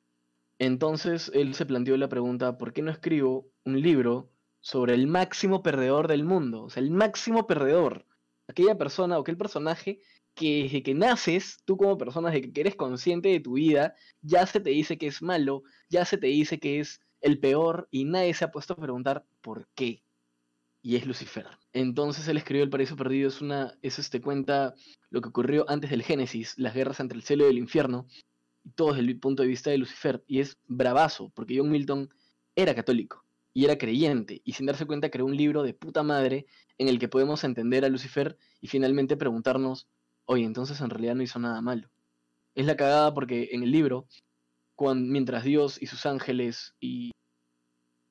Entonces 0.59 1.31
él 1.33 1.53
se 1.53 1.65
planteó 1.65 1.95
la 1.97 2.09
pregunta, 2.09 2.57
¿por 2.57 2.73
qué 2.73 2.81
no 2.81 2.91
escribo 2.91 3.47
un 3.63 3.81
libro 3.81 4.31
sobre 4.67 4.95
el 4.95 5.07
máximo 5.07 5.63
perdedor 5.63 6.09
del 6.09 6.25
mundo. 6.25 6.63
O 6.63 6.69
sea, 6.69 6.83
el 6.83 6.91
máximo 6.91 7.47
perdedor. 7.47 8.05
Aquella 8.49 8.77
persona 8.77 9.17
o 9.17 9.21
aquel 9.21 9.37
personaje 9.37 10.01
que 10.38 10.63
desde 10.63 10.84
que 10.84 10.93
naces, 10.93 11.58
tú 11.65 11.76
como 11.76 11.97
persona, 11.97 12.30
desde 12.30 12.54
que 12.54 12.62
eres 12.62 12.76
consciente 12.76 13.30
de 13.30 13.39
tu 13.39 13.54
vida, 13.54 13.95
ya 14.21 14.45
se 14.45 14.60
te 14.62 14.69
dice 14.69 14.97
que 14.97 15.08
es 15.08 15.21
malo, 15.21 15.63
ya 15.89 16.06
se 16.06 16.17
te 16.17 16.28
dice 16.28 16.60
que 16.60 16.80
es 16.80 17.02
el 17.21 17.39
peor 17.39 17.88
y 17.91 18.06
nadie 18.06 18.34
se 18.34 18.45
ha 18.45 18.52
puesto 18.52 18.73
a 18.73 18.78
preguntar 18.78 19.26
por 19.41 19.67
qué. 19.76 20.04
Y 20.82 20.95
es 20.95 21.06
Lucifer. 21.06 21.47
Entonces 21.73 22.28
él 22.28 22.38
escribió 22.38 22.63
El 22.63 22.69
Paraíso 22.69 22.95
Perdido, 22.95 23.28
es 23.28 23.41
una, 23.41 23.73
es 23.82 24.00
este 24.00 24.21
cuenta 24.21 24.76
lo 25.10 25.21
que 25.21 25.30
ocurrió 25.30 25.65
antes 25.67 25.89
del 25.89 26.04
Génesis, 26.04 26.54
las 26.58 26.76
guerras 26.76 27.00
entre 27.00 27.17
el 27.17 27.23
cielo 27.23 27.47
y 27.47 27.50
el 27.50 27.58
infierno, 27.58 28.08
y 28.63 28.69
todo 28.71 28.93
desde 28.93 29.10
el 29.10 29.19
punto 29.19 29.41
de 29.41 29.50
vista 29.50 29.71
de 29.71 29.80
Lucifer. 29.80 30.23
Y 30.28 30.39
es 30.39 30.58
bravazo, 30.67 31.32
porque 31.34 31.58
John 31.58 31.71
Milton 31.71 32.10
era 32.56 32.76
católico 32.76 33.26
y 33.54 33.65
era 33.65 33.80
creyente, 33.80 34.39
y 34.45 34.54
sin 34.54 34.67
darse 34.67 34.86
cuenta 34.86 35.10
creó 35.10 35.26
un 35.26 35.36
libro 35.36 35.63
de 35.63 35.73
puta 35.73 36.04
madre 36.04 36.45
en 36.78 36.89
el 36.89 37.00
que 37.00 37.08
podemos 37.08 37.43
entender 37.43 37.84
a 37.84 37.89
Lucifer 37.89 38.38
y 38.62 38.67
finalmente 38.67 39.17
preguntarnos, 39.17 39.88
oye, 40.27 40.45
entonces 40.45 40.79
en 40.81 40.89
realidad 40.89 41.15
no 41.15 41.23
hizo 41.23 41.39
nada 41.39 41.61
malo. 41.61 41.89
Es 42.53 42.65
la 42.65 42.77
cagada 42.77 43.13
porque 43.13 43.49
en 43.51 43.63
el 43.63 43.71
libro, 43.71 44.05
cuando, 44.75 45.11
mientras 45.11 45.43
Dios 45.43 45.81
y 45.81 45.87
sus 45.87 46.05
ángeles 46.05 46.75
y, 46.79 47.11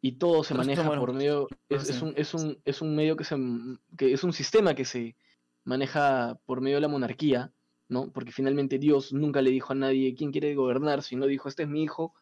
y 0.01 0.13
todo 0.13 0.43
se 0.43 0.55
maneja 0.55 0.85
por 0.99 1.13
medio, 1.13 1.49
es, 1.69 2.03
un, 2.03 2.15
es, 2.17 2.35
un, 2.35 2.59
es 2.65 2.83
un 2.83 2.97
medio 2.97 3.17
que 3.17 3.25
se, 3.25 3.37
que 3.97 4.13
es 4.13 4.25
un 4.25 4.33
sistema 4.33 4.75
que 4.75 4.85
se 4.85 5.15
maneja 5.65 6.39
por 6.47 6.61
medio 6.61 6.77
de 6.77 6.83
la 6.83 6.89
monarquía, 6.89 7.53
¿no? 7.89 8.11
Porque 8.11 8.33
finalmente 8.33 8.79
Dios 8.79 9.13
nunca 9.13 9.43
le 9.43 9.51
dijo 9.51 9.73
a 9.73 9.77
nadie 9.77 10.15
quién 10.15 10.33
quiere 10.33 10.55
gobernar, 10.55 11.03
sino 11.03 11.27
dijo, 11.27 11.49
este 11.49 11.65
es 11.65 11.69
mi 11.69 11.83
hijo, 11.83 12.15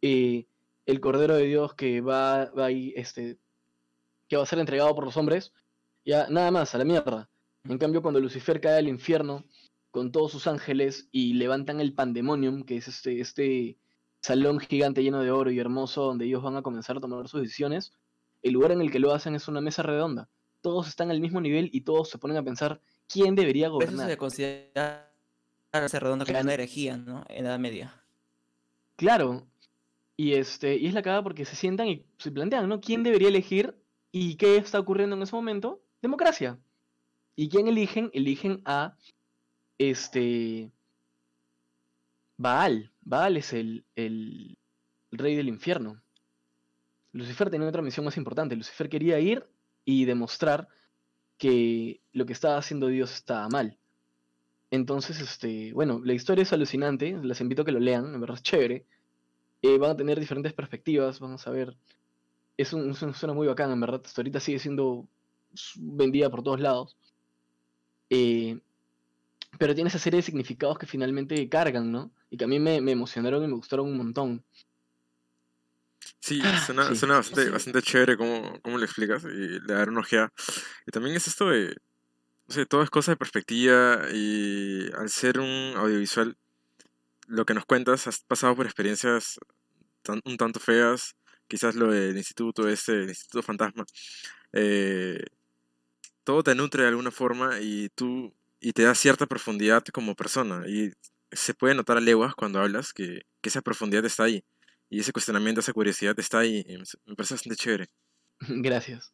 eh, 0.00 0.46
el 0.86 1.00
Cordero 1.00 1.34
de 1.34 1.46
Dios 1.46 1.74
que 1.74 2.00
va, 2.00 2.46
va 2.50 2.70
este, 2.70 3.38
que 4.28 4.36
va 4.36 4.42
a 4.42 4.46
ser 4.46 4.58
entregado 4.58 4.94
por 4.94 5.04
los 5.04 5.16
hombres, 5.16 5.52
ya 6.04 6.28
nada 6.28 6.50
más, 6.50 6.74
a 6.74 6.78
la 6.78 6.84
mierda. 6.84 7.28
En 7.68 7.78
cambio, 7.78 8.02
cuando 8.02 8.20
Lucifer 8.20 8.60
cae 8.60 8.78
al 8.78 8.88
infierno 8.88 9.44
con 9.90 10.12
todos 10.12 10.32
sus 10.32 10.46
ángeles 10.46 11.08
y 11.12 11.34
levantan 11.34 11.80
el 11.80 11.94
pandemonium, 11.94 12.64
que 12.64 12.76
es 12.76 12.88
este, 12.88 13.20
este 13.20 13.78
salón 14.20 14.58
gigante 14.58 15.02
lleno 15.02 15.22
de 15.22 15.30
oro 15.30 15.50
y 15.50 15.58
hermoso 15.58 16.02
donde 16.02 16.26
ellos 16.26 16.42
van 16.42 16.56
a 16.56 16.62
comenzar 16.62 16.96
a 16.96 17.00
tomar 17.00 17.28
sus 17.28 17.42
decisiones, 17.42 17.92
el 18.42 18.52
lugar 18.52 18.72
en 18.72 18.80
el 18.80 18.90
que 18.90 18.98
lo 18.98 19.14
hacen 19.14 19.34
es 19.34 19.48
una 19.48 19.60
mesa 19.60 19.82
redonda. 19.82 20.28
Todos 20.60 20.88
están 20.88 21.10
al 21.10 21.20
mismo 21.20 21.40
nivel 21.40 21.70
y 21.72 21.82
todos 21.82 22.10
se 22.10 22.18
ponen 22.18 22.36
a 22.36 22.42
pensar 22.42 22.80
quién 23.08 23.34
debería 23.34 23.68
gobernar. 23.68 24.06
Eso 24.06 24.10
se 24.10 24.16
considera 24.18 25.14
mesa 25.72 25.98
redonda 26.00 26.24
como 26.26 26.40
una 26.40 26.54
herejía, 26.54 26.96
¿no? 26.96 27.24
En 27.28 27.44
la 27.44 27.50
Edad 27.50 27.58
Media. 27.58 28.04
Claro, 28.96 29.46
y, 30.16 30.34
este, 30.34 30.76
y 30.76 30.86
es 30.86 30.94
la 30.94 31.02
cagada 31.02 31.22
porque 31.22 31.44
se 31.44 31.56
sientan 31.56 31.88
y 31.88 32.04
se 32.18 32.30
plantean, 32.30 32.68
¿no? 32.68 32.80
¿Quién 32.80 33.02
debería 33.02 33.28
elegir 33.28 33.74
y 34.12 34.36
qué 34.36 34.56
está 34.56 34.78
ocurriendo 34.78 35.16
en 35.16 35.22
ese 35.22 35.34
momento? 35.34 35.82
Democracia. 36.00 36.58
¿Y 37.36 37.48
quién 37.48 37.68
eligen? 37.68 38.10
Eligen 38.12 38.62
a 38.64 38.96
este 39.78 40.70
Baal. 42.36 42.92
Baal 43.02 43.36
es 43.36 43.52
el, 43.52 43.84
el, 43.96 44.56
rey 45.10 45.36
del 45.36 45.48
infierno. 45.48 46.00
Lucifer 47.12 47.50
tenía 47.50 47.68
otra 47.68 47.82
misión 47.82 48.04
más 48.04 48.16
importante. 48.16 48.56
Lucifer 48.56 48.88
quería 48.88 49.20
ir 49.20 49.46
y 49.84 50.04
demostrar 50.04 50.68
que 51.38 52.00
lo 52.12 52.26
que 52.26 52.32
estaba 52.32 52.56
haciendo 52.56 52.88
Dios 52.88 53.14
estaba 53.14 53.48
mal. 53.48 53.78
Entonces, 54.70 55.20
este, 55.20 55.72
bueno, 55.72 56.00
la 56.04 56.14
historia 56.14 56.42
es 56.42 56.52
alucinante, 56.52 57.16
les 57.22 57.40
invito 57.40 57.62
a 57.62 57.64
que 57.64 57.72
lo 57.72 57.78
lean, 57.78 58.14
en 58.14 58.20
verdad 58.20 58.36
es 58.36 58.42
chévere. 58.42 58.86
Eh, 59.62 59.78
van 59.78 59.92
a 59.92 59.96
tener 59.96 60.18
diferentes 60.18 60.52
perspectivas, 60.52 61.20
vamos 61.20 61.46
a 61.46 61.50
ver. 61.50 61.76
Es, 62.56 62.72
un, 62.72 62.94
zona 62.94 63.32
muy 63.34 63.46
bacana, 63.46 63.74
en 63.74 63.80
verdad. 63.80 64.02
Hasta 64.04 64.20
ahorita 64.20 64.40
sigue 64.40 64.58
siendo 64.58 65.06
vendida 65.76 66.30
por 66.30 66.42
todos 66.42 66.60
lados. 66.60 66.96
Eh, 68.10 68.58
pero 69.58 69.74
tiene 69.74 69.88
esa 69.88 69.98
serie 69.98 70.18
de 70.18 70.22
significados 70.22 70.78
que 70.78 70.86
finalmente 70.86 71.48
cargan, 71.48 71.90
¿no? 71.92 72.10
Y 72.30 72.36
que 72.36 72.44
a 72.44 72.48
mí 72.48 72.58
me, 72.58 72.76
emocionaron 72.76 73.44
y 73.44 73.46
me 73.46 73.54
gustaron 73.54 73.86
un 73.86 73.96
montón. 73.96 74.44
Sí, 76.18 76.40
suena, 76.66 76.94
suena 76.94 77.16
bastante, 77.16 77.50
bastante, 77.50 77.82
chévere 77.82 78.16
cómo, 78.16 78.58
cómo, 78.62 78.78
lo 78.78 78.84
explicas 78.84 79.24
y 79.24 79.60
le 79.60 79.74
dar 79.74 79.88
una 79.88 80.00
ojeada. 80.00 80.32
Y 80.86 80.90
también 80.90 81.16
es 81.16 81.26
esto 81.26 81.50
de 81.50 81.76
todo 82.68 82.82
es 82.82 82.90
cosa 82.90 83.12
de 83.12 83.16
perspectiva 83.16 84.02
y 84.12 84.90
al 84.92 85.08
ser 85.08 85.38
un 85.38 85.74
audiovisual, 85.76 86.36
lo 87.26 87.44
que 87.44 87.54
nos 87.54 87.64
cuentas, 87.64 88.06
has 88.06 88.20
pasado 88.20 88.54
por 88.56 88.66
experiencias 88.66 89.38
un 90.24 90.36
tanto 90.36 90.60
feas, 90.60 91.16
quizás 91.48 91.74
lo 91.74 91.90
del 91.90 92.16
instituto 92.16 92.68
este, 92.68 93.04
el 93.04 93.08
instituto 93.08 93.42
fantasma, 93.42 93.84
eh, 94.52 95.24
todo 96.24 96.42
te 96.42 96.54
nutre 96.54 96.82
de 96.82 96.88
alguna 96.88 97.10
forma 97.10 97.60
y 97.60 97.90
tú 97.90 98.32
y 98.60 98.72
te 98.72 98.82
da 98.82 98.94
cierta 98.94 99.26
profundidad 99.26 99.84
como 99.92 100.14
persona 100.14 100.64
y 100.66 100.92
se 101.30 101.54
puede 101.54 101.74
notar 101.74 101.98
a 101.98 102.00
leguas 102.00 102.34
cuando 102.34 102.60
hablas 102.60 102.92
que, 102.92 103.22
que 103.40 103.48
esa 103.48 103.60
profundidad 103.60 104.04
está 104.04 104.24
ahí 104.24 104.44
y 104.88 105.00
ese 105.00 105.12
cuestionamiento, 105.12 105.60
esa 105.60 105.72
curiosidad 105.72 106.18
está 106.18 106.40
ahí 106.40 106.64
me 107.06 107.14
parece 107.14 107.34
bastante 107.34 107.56
chévere. 107.56 107.88
Gracias. 108.40 109.12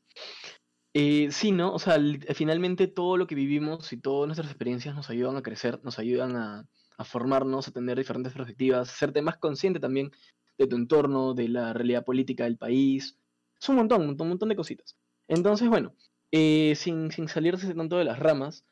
Eh, 0.92 1.28
sí, 1.30 1.52
¿no? 1.52 1.72
O 1.72 1.78
sea, 1.78 1.98
finalmente 2.34 2.88
todo 2.88 3.16
lo 3.16 3.26
que 3.26 3.34
vivimos 3.34 3.92
y 3.92 3.96
todas 3.96 4.26
nuestras 4.26 4.50
experiencias 4.50 4.94
nos 4.94 5.08
ayudan 5.08 5.36
a 5.36 5.42
crecer, 5.42 5.80
nos 5.84 5.98
ayudan 5.98 6.36
a, 6.36 6.66
a 6.96 7.04
formarnos, 7.04 7.68
a 7.68 7.72
tener 7.72 7.96
diferentes 7.96 8.32
perspectivas, 8.32 8.90
a 8.90 8.92
serte 8.92 9.22
más 9.22 9.38
consciente 9.38 9.78
también 9.80 10.10
de 10.58 10.66
tu 10.66 10.76
entorno, 10.76 11.32
de 11.32 11.48
la 11.48 11.72
realidad 11.72 12.04
política 12.04 12.44
del 12.44 12.58
país. 12.58 13.16
Es 13.60 13.68
un 13.68 13.76
montón, 13.76 14.02
un 14.02 14.08
montón, 14.08 14.26
un 14.26 14.30
montón 14.30 14.48
de 14.48 14.56
cositas. 14.56 14.96
Entonces, 15.28 15.68
bueno, 15.68 15.94
eh, 16.32 16.74
sin, 16.76 17.10
sin 17.10 17.28
salirse 17.28 17.74
tanto 17.74 17.96
de 17.96 18.04
las 18.04 18.18
ramas, 18.18 18.64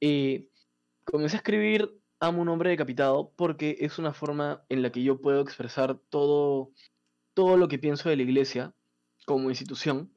eh, 0.00 0.48
comencé 1.04 1.36
a 1.36 1.38
escribir 1.38 2.00
Amo 2.20 2.40
un 2.40 2.48
hombre 2.48 2.70
decapitado 2.70 3.32
porque 3.36 3.76
es 3.80 3.98
una 3.98 4.14
forma 4.14 4.64
en 4.70 4.82
la 4.82 4.90
que 4.90 5.02
yo 5.02 5.20
puedo 5.20 5.42
expresar 5.42 5.98
todo, 6.08 6.72
todo 7.34 7.56
lo 7.56 7.68
que 7.68 7.78
pienso 7.78 8.08
de 8.08 8.16
la 8.16 8.22
iglesia 8.22 8.74
como 9.26 9.50
institución, 9.50 10.16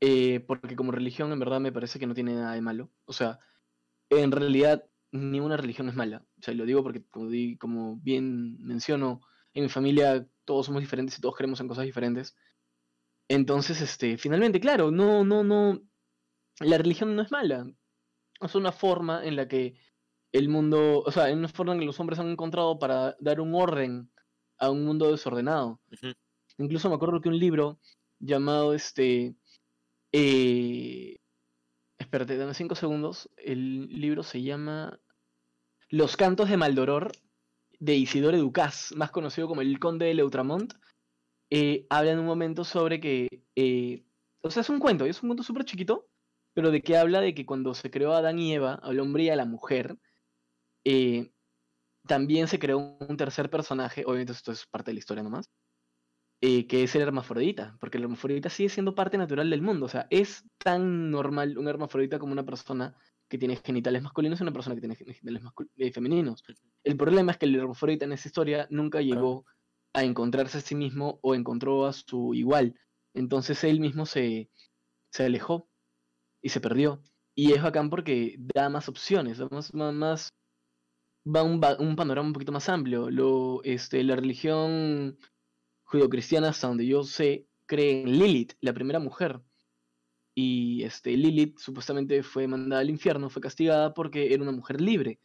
eh, 0.00 0.40
porque 0.40 0.76
como 0.76 0.92
religión 0.92 1.32
en 1.32 1.40
verdad 1.40 1.60
me 1.60 1.72
parece 1.72 1.98
que 1.98 2.06
no 2.06 2.14
tiene 2.14 2.34
nada 2.34 2.54
de 2.54 2.62
malo. 2.62 2.90
O 3.04 3.12
sea, 3.12 3.40
en 4.10 4.32
realidad 4.32 4.86
ninguna 5.12 5.56
religión 5.56 5.88
es 5.88 5.94
mala. 5.94 6.24
O 6.38 6.42
sea, 6.42 6.54
lo 6.54 6.64
digo 6.64 6.82
porque 6.82 7.04
como, 7.10 7.30
como 7.58 7.96
bien 7.98 8.56
menciono, 8.64 9.20
en 9.52 9.64
mi 9.64 9.68
familia 9.68 10.26
todos 10.44 10.66
somos 10.66 10.82
diferentes 10.82 11.18
y 11.18 11.20
todos 11.20 11.36
creemos 11.36 11.60
en 11.60 11.68
cosas 11.68 11.84
diferentes. 11.84 12.36
Entonces, 13.28 13.80
este, 13.80 14.18
finalmente, 14.18 14.60
claro, 14.60 14.90
no, 14.90 15.24
no, 15.24 15.44
no, 15.44 15.82
la 16.60 16.78
religión 16.78 17.14
no 17.16 17.22
es 17.22 17.30
mala. 17.30 17.66
Es 18.40 18.54
una 18.54 18.72
forma 18.72 19.24
en 19.24 19.36
la 19.36 19.48
que 19.48 19.74
el 20.32 20.48
mundo, 20.48 21.02
o 21.04 21.10
sea, 21.12 21.28
es 21.28 21.36
una 21.36 21.48
forma 21.48 21.74
en 21.74 21.80
que 21.80 21.86
los 21.86 22.00
hombres 22.00 22.18
han 22.18 22.28
encontrado 22.28 22.78
para 22.78 23.16
dar 23.20 23.40
un 23.40 23.54
orden 23.54 24.10
a 24.58 24.70
un 24.70 24.84
mundo 24.84 25.10
desordenado. 25.10 25.80
Incluso 26.58 26.88
me 26.88 26.96
acuerdo 26.96 27.20
que 27.20 27.28
un 27.28 27.38
libro 27.38 27.78
llamado 28.18 28.74
este, 28.74 29.36
eh, 30.12 31.16
espérate, 31.98 32.36
dame 32.36 32.54
cinco 32.54 32.74
segundos, 32.74 33.30
el 33.36 33.88
libro 33.88 34.22
se 34.22 34.42
llama 34.42 35.00
Los 35.88 36.16
cantos 36.16 36.48
de 36.48 36.56
Maldoror 36.56 37.12
de 37.80 37.96
Isidore 37.96 38.38
Ducas, 38.38 38.92
más 38.96 39.10
conocido 39.10 39.48
como 39.48 39.60
el 39.60 39.78
Conde 39.78 40.06
de 40.06 40.14
Leutramont, 40.14 40.74
eh, 41.50 41.86
habla 41.90 42.12
en 42.12 42.20
un 42.20 42.26
momento 42.26 42.64
sobre 42.64 43.00
que, 43.00 43.44
eh, 43.56 44.04
o 44.40 44.50
sea, 44.50 44.62
es 44.62 44.68
un 44.68 44.78
cuento, 44.78 45.04
es 45.04 45.22
un 45.22 45.28
cuento 45.28 45.42
súper 45.42 45.64
chiquito, 45.64 46.08
pero 46.54 46.70
de 46.70 46.82
que 46.82 46.96
habla 46.96 47.20
de 47.20 47.34
que 47.34 47.46
cuando 47.46 47.74
se 47.74 47.90
creó 47.90 48.12
Adán 48.14 48.38
y 48.38 48.54
Eva, 48.54 48.74
al 48.82 49.00
hombre 49.00 49.24
y 49.24 49.30
a 49.30 49.36
la 49.36 49.44
mujer, 49.44 49.98
eh, 50.84 51.32
también 52.06 52.48
se 52.48 52.58
creó 52.58 52.96
un 53.00 53.16
tercer 53.16 53.50
personaje, 53.50 54.04
obviamente 54.06 54.32
esto 54.32 54.52
es 54.52 54.66
parte 54.66 54.90
de 54.90 54.94
la 54.94 54.98
historia 55.00 55.22
nomás, 55.22 55.50
que 56.40 56.82
es 56.82 56.94
el 56.94 57.02
hermafrodita, 57.02 57.76
porque 57.80 57.96
el 57.96 58.04
hermafrodita 58.04 58.50
sigue 58.50 58.68
siendo 58.68 58.94
parte 58.94 59.16
natural 59.16 59.48
del 59.48 59.62
mundo, 59.62 59.86
o 59.86 59.88
sea, 59.88 60.06
es 60.10 60.44
tan 60.58 61.10
normal 61.10 61.56
un 61.56 61.68
hermafrodita 61.68 62.18
como 62.18 62.32
una 62.32 62.44
persona 62.44 62.94
que 63.28 63.38
tiene 63.38 63.56
genitales 63.56 64.02
masculinos 64.02 64.38
y 64.38 64.42
una 64.42 64.52
persona 64.52 64.74
que 64.74 64.82
tiene 64.82 64.96
genitales 64.96 65.42
femeninos. 65.94 66.44
El 66.82 66.96
problema 66.96 67.32
es 67.32 67.38
que 67.38 67.46
el 67.46 67.54
hermafrodita 67.54 68.04
en 68.04 68.12
esa 68.12 68.28
historia 68.28 68.66
nunca 68.70 69.00
llegó 69.00 69.46
a 69.94 70.04
encontrarse 70.04 70.58
a 70.58 70.60
sí 70.60 70.74
mismo 70.74 71.18
o 71.22 71.34
encontró 71.34 71.86
a 71.86 71.92
su 71.92 72.34
igual. 72.34 72.78
Entonces 73.14 73.64
él 73.64 73.80
mismo 73.80 74.04
se, 74.04 74.50
se 75.10 75.24
alejó 75.24 75.70
y 76.44 76.50
se 76.50 76.60
perdió. 76.60 77.02
Y 77.34 77.52
es 77.52 77.62
bacán 77.62 77.90
porque 77.90 78.36
da 78.38 78.68
más 78.68 78.88
opciones, 78.88 79.40
más, 79.50 79.72
más, 79.74 80.28
va 81.26 81.42
un, 81.42 81.60
un, 81.78 81.96
panorama 81.96 82.28
un 82.28 82.34
poquito 82.34 82.52
más 82.52 82.68
amplio. 82.68 83.10
Lo, 83.10 83.62
este, 83.64 84.04
la 84.04 84.14
religión 84.14 85.18
judio-cristiana, 85.84 86.50
hasta 86.50 86.68
donde 86.68 86.86
yo 86.86 87.02
sé, 87.02 87.48
cree 87.66 88.02
en 88.02 88.18
Lilith, 88.18 88.52
la 88.60 88.74
primera 88.74 88.98
mujer. 89.00 89.40
Y 90.34 90.82
este, 90.84 91.16
Lilith 91.16 91.58
supuestamente 91.58 92.22
fue 92.22 92.46
mandada 92.46 92.82
al 92.82 92.90
infierno, 92.90 93.30
fue 93.30 93.40
castigada 93.40 93.94
porque 93.94 94.34
era 94.34 94.42
una 94.42 94.52
mujer 94.52 94.80
libre. 94.80 95.20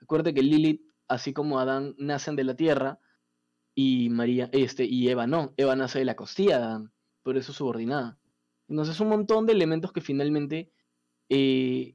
Acuérdate 0.00 0.34
que 0.34 0.42
Lilith, 0.42 0.82
así 1.06 1.34
como 1.34 1.60
Adán, 1.60 1.94
nacen 1.98 2.34
de 2.34 2.44
la 2.44 2.56
tierra 2.56 2.98
y 3.74 4.08
María, 4.08 4.48
este, 4.52 4.84
y 4.84 5.08
Eva 5.10 5.26
no. 5.26 5.52
Eva 5.58 5.76
nace 5.76 5.98
de 5.98 6.06
la 6.06 6.16
costilla 6.16 6.58
de 6.58 6.64
Adán, 6.64 6.92
por 7.22 7.36
eso 7.36 7.52
subordinada. 7.52 8.18
Entonces 8.72 8.98
un 9.00 9.10
montón 9.10 9.44
de 9.44 9.52
elementos 9.52 9.92
que 9.92 10.00
finalmente 10.00 10.72
eh, 11.28 11.94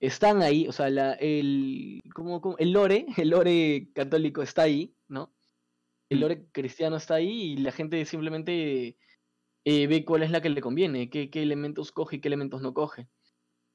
están 0.00 0.42
ahí, 0.42 0.66
o 0.66 0.72
sea, 0.72 0.90
la, 0.90 1.12
el, 1.12 2.02
como, 2.12 2.56
el 2.58 2.72
lore, 2.72 3.06
el 3.16 3.30
lore 3.30 3.92
católico 3.94 4.42
está 4.42 4.62
ahí, 4.62 4.96
¿no? 5.06 5.32
El 6.08 6.18
mm. 6.18 6.20
lore 6.20 6.46
cristiano 6.50 6.96
está 6.96 7.14
ahí 7.14 7.52
y 7.52 7.56
la 7.58 7.70
gente 7.70 8.04
simplemente 8.04 8.98
eh, 9.64 9.86
ve 9.86 10.04
cuál 10.04 10.24
es 10.24 10.32
la 10.32 10.42
que 10.42 10.50
le 10.50 10.60
conviene, 10.60 11.08
qué, 11.08 11.30
qué, 11.30 11.40
elementos 11.40 11.92
coge 11.92 12.16
y 12.16 12.20
qué 12.20 12.26
elementos 12.26 12.62
no 12.62 12.74
coge. 12.74 13.08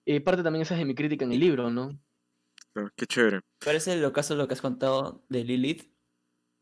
Eh, 0.06 0.20
parte 0.20 0.44
también 0.44 0.64
esa 0.64 0.74
es 0.74 0.80
de 0.80 0.86
mi 0.86 0.96
crítica 0.96 1.24
en 1.24 1.32
el 1.32 1.40
libro, 1.40 1.72
¿no? 1.72 1.98
qué 2.98 3.06
chévere. 3.08 3.40
Parece 3.64 3.96
lo 3.96 4.12
caso 4.12 4.36
lo 4.36 4.50
que 4.50 4.56
has 4.56 4.62
contado 4.62 5.24
de 5.30 5.46
Lilith. 5.46 5.93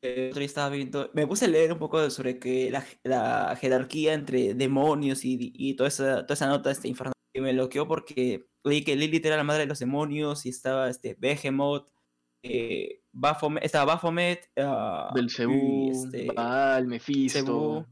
Eh, 0.04 0.32
estaba 0.36 0.70
viendo, 0.70 1.12
me 1.14 1.28
puse 1.28 1.46
a 1.46 1.48
leer 1.48 1.72
un 1.72 1.78
poco 1.78 2.10
sobre 2.10 2.40
que 2.40 2.72
la, 2.72 2.84
la 3.04 3.56
jerarquía 3.56 4.14
entre 4.14 4.56
demonios 4.56 5.24
y, 5.24 5.52
y, 5.54 5.76
toda, 5.76 5.90
esa, 5.90 6.26
toda 6.26 6.34
esa 6.34 6.48
nota 6.48 6.72
este 6.72 6.88
infernal 6.88 7.14
y 7.34 7.42
me 7.42 7.54
bloqueó 7.54 7.88
porque 7.88 8.48
leí 8.64 8.84
que 8.84 8.96
Lilith 8.96 9.26
era 9.26 9.38
la 9.38 9.44
madre 9.44 9.62
de 9.62 9.68
los 9.68 9.80
demonios 9.80 10.46
y 10.46 10.50
estaba 10.50 10.90
este 10.90 11.16
Behemoth, 11.20 11.92
eh, 12.44 13.04
Baphomet, 13.12 13.64
estaba 13.64 13.94
Baphomet, 13.94 14.50
uh, 14.58 15.14
Belzebú, 15.14 15.92
este, 15.92 16.32
Baal, 16.34 16.88
Mephisto, 16.88 17.88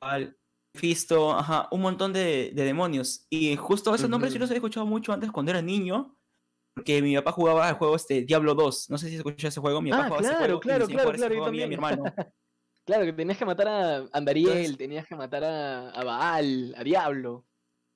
Baal, 0.00 0.38
Fisto, 0.76 1.32
ajá, 1.32 1.68
un 1.72 1.80
montón 1.80 2.12
de, 2.12 2.52
de 2.54 2.64
demonios. 2.64 3.26
Y 3.30 3.56
justo 3.56 3.94
esos 3.94 4.08
nombres 4.08 4.32
yo 4.32 4.38
los 4.38 4.50
había 4.50 4.58
escuchado 4.58 4.86
mucho 4.86 5.12
antes 5.12 5.32
cuando 5.32 5.50
era 5.50 5.62
niño. 5.62 6.15
Porque 6.76 7.00
mi 7.00 7.16
papá 7.16 7.32
jugaba 7.32 7.68
al 7.68 7.76
juego 7.76 7.96
este 7.96 8.20
Diablo 8.22 8.54
2. 8.54 8.90
No 8.90 8.98
sé 8.98 9.08
si 9.08 9.16
escuchó 9.16 9.48
ese 9.48 9.60
juego. 9.60 9.80
Mi 9.80 9.90
papá 9.90 10.04
ah, 10.04 10.08
jugaba 10.08 10.20
claro, 10.20 10.36
ese 10.36 10.46
juego. 10.46 10.60
Claro, 10.60 10.86
claro, 10.86 11.12
claro. 11.12 11.44
A 11.46 11.50
mí, 11.50 11.62
a 11.62 11.66
mi 11.66 11.74
hermano. 11.74 12.04
claro, 12.86 13.04
que 13.06 13.14
tenías 13.14 13.38
que 13.38 13.46
matar 13.46 13.68
a 13.68 14.06
Andariel, 14.12 14.76
tenías 14.76 15.06
que 15.06 15.16
matar 15.16 15.42
a, 15.42 15.88
a 15.90 16.04
Baal, 16.04 16.74
a 16.76 16.84
Diablo. 16.84 17.46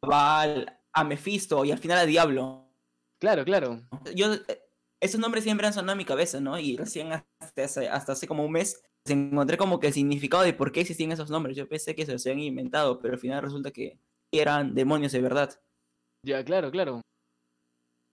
A 0.03 0.07
Baal, 0.07 0.81
a 0.95 1.05
Mephisto 1.05 1.63
y 1.67 1.73
al 1.73 1.79
final 1.79 1.99
a 1.99 2.07
Diablo. 2.07 2.73
Claro, 3.21 3.45
claro. 3.45 3.83
Yo, 4.15 4.33
eh, 4.33 4.63
esos 5.03 5.21
nombres 5.21 5.45
siempre 5.45 5.67
han 5.67 5.75
sonado 5.75 5.93
en 5.93 5.99
mi 5.99 6.07
cabeza, 6.07 6.41
¿no? 6.41 6.59
Y 6.59 6.79
recién 6.79 7.13
hasta 7.13 7.63
hace, 7.63 7.89
hasta 7.89 8.13
hace 8.13 8.27
como 8.27 8.47
un 8.47 8.53
mes 8.53 8.83
encontré 9.09 9.57
como 9.57 9.81
que 9.81 9.89
el 9.89 9.93
significado 9.93 10.43
de 10.43 10.53
por 10.53 10.73
qué 10.73 10.81
existían 10.81 11.13
esos 11.13 11.31
nombres. 11.31 11.57
Yo 11.57 11.69
pensé 11.69 11.95
que 11.95 12.07
se 12.07 12.13
los 12.13 12.27
habían 12.27 12.41
inventado, 12.41 13.01
pero 13.01 13.15
al 13.15 13.21
final 13.21 13.43
resulta 13.43 13.71
que 13.71 13.99
eran 14.33 14.75
demonios 14.75 15.13
de 15.13 15.21
verdad. 15.21 15.61
Ya, 16.25 16.45
claro, 16.45 16.71
claro. 16.71 17.01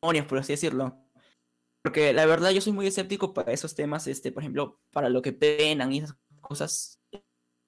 Por 0.02 0.38
así 0.38 0.54
decirlo. 0.54 0.96
Porque 1.84 2.14
la 2.14 2.26
verdad 2.26 2.52
yo 2.52 2.62
soy 2.62 2.74
muy 2.74 2.88
escéptico 2.88 3.34
para 3.34 3.52
esos 3.52 3.76
temas, 3.76 4.08
este, 4.08 4.32
por 4.32 4.44
ejemplo, 4.44 4.80
para 4.92 5.10
lo 5.10 5.22
que 5.22 5.34
penan 5.34 5.92
y 5.92 6.00
esas 6.00 6.18
cosas 6.42 7.00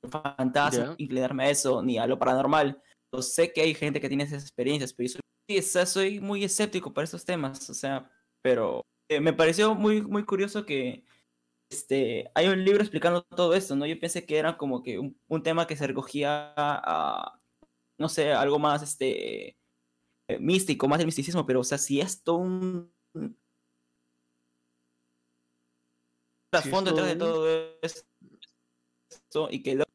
fantásticas, 0.09 0.95
inclinarme 0.97 1.45
a 1.45 1.49
eso, 1.49 1.82
ni 1.82 1.97
a 1.97 2.07
lo 2.07 2.19
paranormal. 2.19 2.82
Yo 3.13 3.21
sé 3.21 3.51
que 3.53 3.61
hay 3.61 3.73
gente 3.73 3.99
que 3.99 4.07
tiene 4.07 4.25
esas 4.25 4.43
experiencias, 4.43 4.93
pero 4.93 5.09
yo 5.09 5.19
soy, 5.61 5.86
soy 5.86 6.19
muy 6.19 6.43
escéptico 6.43 6.93
para 6.93 7.05
esos 7.05 7.25
temas, 7.25 7.69
o 7.69 7.73
sea, 7.73 8.09
pero 8.41 8.86
eh, 9.09 9.19
me 9.19 9.34
pareció 9.34 9.73
muy, 9.73 10.01
muy 10.01 10.23
curioso 10.25 10.65
que 10.65 11.03
este, 11.71 12.30
hay 12.36 12.47
un 12.47 12.63
libro 12.63 12.82
explicando 12.82 13.21
todo 13.23 13.53
esto, 13.53 13.75
¿no? 13.75 13.86
Yo 13.86 13.99
pensé 13.99 14.25
que 14.25 14.38
era 14.38 14.57
como 14.57 14.84
que 14.84 14.99
un, 14.99 15.43
tema 15.43 15.67
que 15.67 15.75
se 15.75 15.88
recogía 15.88 16.53
a, 16.57 17.39
no 17.97 18.09
sé, 18.09 18.34
algo 18.34 18.59
más, 18.59 18.84
este, 18.84 19.59
eh, 20.30 20.39
místico, 20.39 20.88
más 20.88 20.99
del 20.99 21.07
misticismo, 21.07 21.45
pero, 21.45 21.61
o 21.61 21.63
sea, 21.63 21.77
si 21.77 21.99
esto 21.99 22.36
un 22.36 22.93
trasfondo 26.51 26.91
detrás 26.91 27.07
de 27.09 27.15
todo 27.15 27.47
esto 27.82 28.05
y 29.51 29.61
que 29.61 29.75
lo 29.75 29.86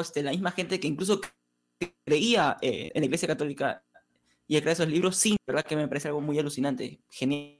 este, 0.00 0.22
la 0.22 0.32
misma 0.32 0.50
gente 0.50 0.80
que 0.80 0.88
incluso 0.88 1.20
creía 2.04 2.56
eh, 2.60 2.90
en 2.92 3.00
la 3.00 3.06
Iglesia 3.06 3.28
Católica 3.28 3.84
y 4.48 4.60
crear 4.60 4.72
esos 4.72 4.88
libros, 4.88 5.16
sí, 5.16 5.36
verdad 5.46 5.64
que 5.64 5.76
me 5.76 5.86
parece 5.86 6.08
algo 6.08 6.20
muy 6.20 6.38
alucinante, 6.38 7.00
genial 7.08 7.58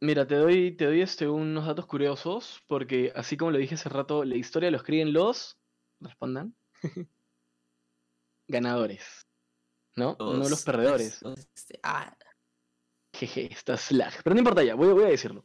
Mira, 0.00 0.26
te 0.26 0.36
doy, 0.36 0.72
te 0.72 0.86
doy 0.86 1.02
este, 1.02 1.28
unos 1.28 1.66
datos 1.66 1.86
curiosos, 1.86 2.62
porque 2.66 3.12
así 3.14 3.36
como 3.36 3.50
lo 3.50 3.58
dije 3.58 3.74
hace 3.74 3.90
rato, 3.90 4.24
la 4.24 4.34
historia 4.34 4.70
lo 4.70 4.78
escriben 4.78 5.12
los. 5.12 5.58
Respondan. 6.00 6.56
ganadores. 8.48 9.26
¿No? 9.96 10.16
no 10.18 10.48
los 10.48 10.64
perdedores. 10.64 11.22
Este, 11.54 11.78
ah, 11.82 12.16
jeje, 13.14 13.52
está 13.52 13.76
slag. 13.76 14.12
Pero 14.22 14.34
no 14.34 14.40
importa 14.40 14.62
ya, 14.64 14.74
voy, 14.74 14.92
voy 14.92 15.04
a 15.04 15.08
decirlo. 15.08 15.44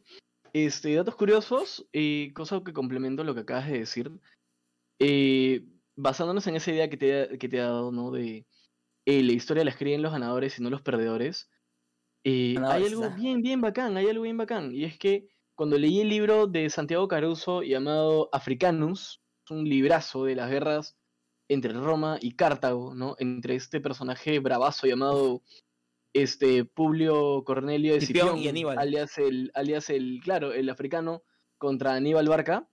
Este, 0.52 0.94
datos 0.94 1.14
curiosos, 1.14 1.86
eh, 1.92 2.32
cosa 2.34 2.60
que 2.64 2.72
complemento 2.72 3.22
lo 3.22 3.34
que 3.34 3.40
acabas 3.40 3.68
de 3.68 3.78
decir. 3.78 4.10
Eh, 4.98 5.64
basándonos 5.96 6.46
en 6.46 6.56
esa 6.56 6.72
idea 6.72 6.90
que 6.90 6.96
te, 6.96 7.38
que 7.38 7.48
te 7.48 7.56
he 7.56 7.60
dado, 7.60 7.92
¿no? 7.92 8.10
De 8.10 8.46
eh, 9.06 9.22
la 9.22 9.32
historia 9.32 9.64
la 9.64 9.70
escriben 9.70 10.02
los 10.02 10.12
ganadores 10.12 10.58
y 10.58 10.62
no 10.62 10.70
los 10.70 10.82
perdedores. 10.82 11.48
hay 12.24 12.56
algo 12.56 13.10
bien, 13.10 13.42
bien 13.42 13.60
bacán, 13.60 13.96
hay 13.96 14.08
algo 14.08 14.24
bien 14.24 14.36
bacán. 14.36 14.74
Y 14.74 14.84
es 14.84 14.98
que 14.98 15.28
cuando 15.54 15.78
leí 15.78 16.00
el 16.00 16.08
libro 16.08 16.46
de 16.46 16.68
Santiago 16.70 17.06
Caruso 17.06 17.62
llamado 17.62 18.28
Africanus, 18.32 19.22
un 19.50 19.64
librazo 19.68 20.24
de 20.24 20.36
las 20.36 20.50
guerras 20.50 20.96
entre 21.50 21.72
Roma 21.72 22.16
y 22.20 22.36
Cartago, 22.36 22.94
¿no? 22.94 23.16
Entre 23.18 23.56
este 23.56 23.80
personaje 23.80 24.38
bravazo 24.38 24.86
llamado 24.86 25.42
este 26.14 26.64
Publio 26.64 27.42
Cornelio 27.44 27.94
de 27.94 28.00
Cipión, 28.00 28.38
y 28.38 28.48
Aníbal. 28.48 28.78
alias 28.78 29.18
el, 29.18 29.50
alias 29.54 29.90
el, 29.90 30.20
claro, 30.22 30.52
el 30.52 30.68
africano 30.70 31.24
contra 31.58 31.94
Aníbal 31.94 32.28
Barca. 32.28 32.68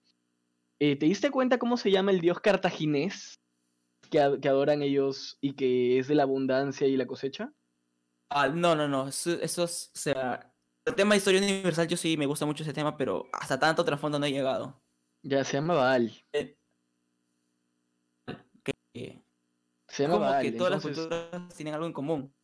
Eh, 0.80 0.94
¿Te 0.96 1.06
diste 1.06 1.30
cuenta 1.30 1.58
cómo 1.58 1.76
se 1.76 1.90
llama 1.90 2.12
el 2.12 2.20
dios 2.20 2.38
cartaginés 2.38 3.40
que, 4.10 4.38
que, 4.40 4.48
adoran 4.48 4.82
ellos 4.82 5.38
y 5.40 5.54
que 5.54 5.98
es 5.98 6.06
de 6.06 6.14
la 6.14 6.22
abundancia 6.22 6.86
y 6.86 6.96
la 6.96 7.06
cosecha? 7.06 7.52
Ah, 8.30 8.48
no, 8.48 8.76
no, 8.76 8.86
no, 8.86 9.08
eso, 9.08 9.32
eso 9.40 9.64
es, 9.64 9.90
o 9.92 9.98
sea, 9.98 10.54
el 10.84 10.94
tema 10.94 11.14
de 11.14 11.18
historia 11.18 11.40
universal, 11.40 11.88
yo 11.88 11.96
sí 11.96 12.16
me 12.16 12.26
gusta 12.26 12.46
mucho 12.46 12.62
ese 12.62 12.72
tema, 12.72 12.96
pero 12.96 13.26
hasta 13.32 13.58
tanto 13.58 13.84
trasfondo 13.84 14.18
no 14.18 14.26
he 14.26 14.32
llegado. 14.32 14.80
Ya, 15.22 15.42
se 15.42 15.54
llama 15.54 15.74
Baal. 15.74 16.12
Eh, 16.32 16.57
se 19.88 20.04
llama 20.04 20.18
Como 20.18 20.40
que 20.40 20.52
todas 20.52 20.72
las 20.72 20.82
culturas 20.82 21.54
tienen 21.56 21.74
algo 21.74 21.86
en 21.86 21.92
común. 21.92 22.34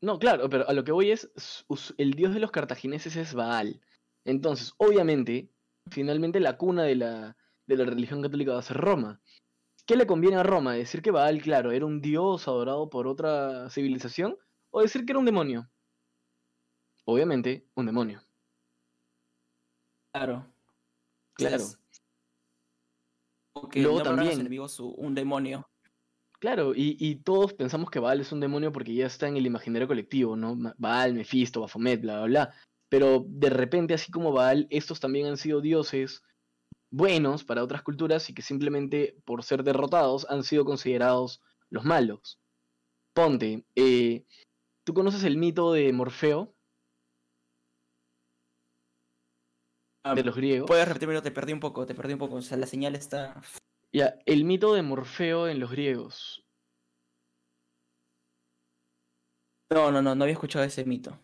No, 0.00 0.18
claro, 0.18 0.48
pero 0.48 0.68
a 0.68 0.72
lo 0.72 0.84
que 0.84 0.92
voy 0.92 1.10
es, 1.10 1.30
el 1.96 2.12
dios 2.12 2.34
de 2.34 2.40
los 2.40 2.50
cartagineses 2.50 3.16
es 3.16 3.34
Baal. 3.34 3.80
Entonces, 4.24 4.74
obviamente, 4.76 5.50
finalmente 5.90 6.38
la 6.40 6.56
cuna 6.56 6.84
de 6.84 6.94
la, 6.94 7.36
de 7.66 7.76
la 7.76 7.84
religión 7.84 8.22
católica 8.22 8.52
va 8.52 8.58
a 8.60 8.62
ser 8.62 8.76
Roma. 8.76 9.20
¿Qué 9.86 9.96
le 9.96 10.06
conviene 10.06 10.36
a 10.36 10.42
Roma? 10.42 10.74
¿Decir 10.74 11.02
que 11.02 11.10
Baal, 11.10 11.40
claro, 11.40 11.72
era 11.72 11.86
un 11.86 12.00
dios 12.00 12.46
adorado 12.46 12.90
por 12.90 13.08
otra 13.08 13.70
civilización? 13.70 14.36
¿O 14.70 14.82
decir 14.82 15.04
que 15.04 15.12
era 15.12 15.18
un 15.18 15.24
demonio? 15.24 15.68
obviamente, 17.08 17.66
un 17.74 17.86
demonio. 17.86 18.22
Claro. 20.12 20.46
Claro. 21.32 21.64
Porque 23.54 23.80
Luego 23.80 24.02
también. 24.02 24.40
enemigos 24.40 24.78
un 24.78 25.14
demonio. 25.14 25.66
Claro, 26.40 26.72
y, 26.74 27.16
todos 27.24 27.52
pensamos 27.52 27.90
que 27.90 27.98
Baal 27.98 28.20
es 28.20 28.30
un 28.30 28.38
demonio 28.38 28.70
porque 28.70 28.94
ya 28.94 29.06
está 29.06 29.26
en 29.26 29.36
el 29.36 29.46
imaginario 29.46 29.88
colectivo, 29.88 30.36
¿no? 30.36 30.56
Baal, 30.78 31.14
Mephisto, 31.14 31.62
Baphomet, 31.62 32.00
bla, 32.00 32.18
bla, 32.18 32.26
bla. 32.26 32.54
Pero 32.88 33.24
de 33.26 33.50
repente, 33.50 33.94
así 33.94 34.12
como 34.12 34.32
Baal, 34.32 34.68
estos 34.70 35.00
también 35.00 35.26
han 35.26 35.36
sido 35.36 35.60
dioses 35.60 36.22
buenos 36.90 37.44
para 37.44 37.64
otras 37.64 37.82
culturas 37.82 38.30
y 38.30 38.34
que 38.34 38.42
simplemente 38.42 39.16
por 39.24 39.42
ser 39.42 39.64
derrotados 39.64 40.26
han 40.30 40.44
sido 40.44 40.64
considerados 40.64 41.42
los 41.70 41.84
malos. 41.84 42.38
Ponte, 43.14 43.64
eh, 43.74 44.24
¿tú 44.84 44.94
conoces 44.94 45.24
el 45.24 45.38
mito 45.38 45.72
de 45.72 45.92
Morfeo? 45.92 46.54
Ah, 50.04 50.14
de 50.14 50.22
los 50.22 50.36
griegos. 50.36 50.68
Puedes 50.68 50.86
repetirme, 50.86 51.20
te 51.20 51.32
perdí 51.32 51.52
un 51.52 51.60
poco, 51.60 51.84
te 51.84 51.96
perdí 51.96 52.12
un 52.12 52.20
poco. 52.20 52.36
O 52.36 52.42
sea, 52.42 52.56
la 52.56 52.66
señal 52.66 52.94
está. 52.94 53.34
Ya, 53.92 54.18
el 54.26 54.44
mito 54.44 54.74
de 54.74 54.82
Morfeo 54.82 55.48
en 55.48 55.60
los 55.60 55.70
griegos. 55.70 56.44
No, 59.70 59.90
no, 59.90 60.02
no, 60.02 60.14
no 60.14 60.24
había 60.24 60.32
escuchado 60.32 60.64
ese 60.64 60.84
mito. 60.84 61.18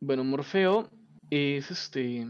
Bueno, 0.00 0.24
Morfeo 0.24 0.90
es 1.30 1.70
este. 1.70 2.26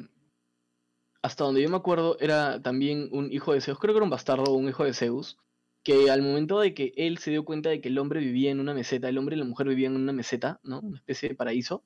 Hasta 1.23 1.45
donde 1.45 1.63
yo 1.63 1.69
me 1.69 1.77
acuerdo, 1.77 2.17
era 2.19 2.61
también 2.61 3.09
un 3.13 3.33
hijo 3.33 3.53
de 3.53 3.61
Zeus. 3.61 3.79
Creo 3.79 3.95
que 3.95 3.99
era 3.99 4.05
un 4.05 4.11
bastardo 4.11 4.45
o 4.45 4.55
un 4.55 4.69
hijo 4.69 4.85
de 4.85 4.95
Zeus. 4.95 5.39
Que 5.85 6.11
al 6.11 6.23
momento 6.23 6.61
de 6.61 6.75
que 6.75 6.93
él 6.97 7.19
se 7.19 7.31
dio 7.31 7.45
cuenta 7.45 7.71
de 7.71 7.81
que 7.81 7.89
el 7.89 7.99
hombre 7.99 8.21
vivía 8.21 8.51
en 8.51 8.61
una 8.61 8.75
meseta, 8.75 9.09
el 9.09 9.19
hombre 9.19 9.37
y 9.37 9.39
la 9.39 9.45
mujer 9.45 9.69
vivían 9.69 9.95
en 9.95 10.03
una 10.03 10.13
meseta, 10.13 10.61
¿no? 10.63 10.81
Una 10.81 10.99
especie 10.99 11.29
de 11.29 11.35
paraíso 11.35 11.85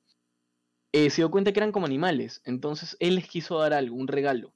eh, 0.97 1.11
se 1.11 1.17
dio 1.21 1.31
cuenta 1.31 1.53
que 1.53 1.59
eran 1.61 1.73
como 1.73 1.85
animales, 1.85 2.41
entonces 2.47 2.97
él 3.01 3.17
les 3.17 3.29
quiso 3.29 3.59
dar 3.59 3.75
algo, 3.75 3.97
un 3.97 4.09
regalo. 4.09 4.55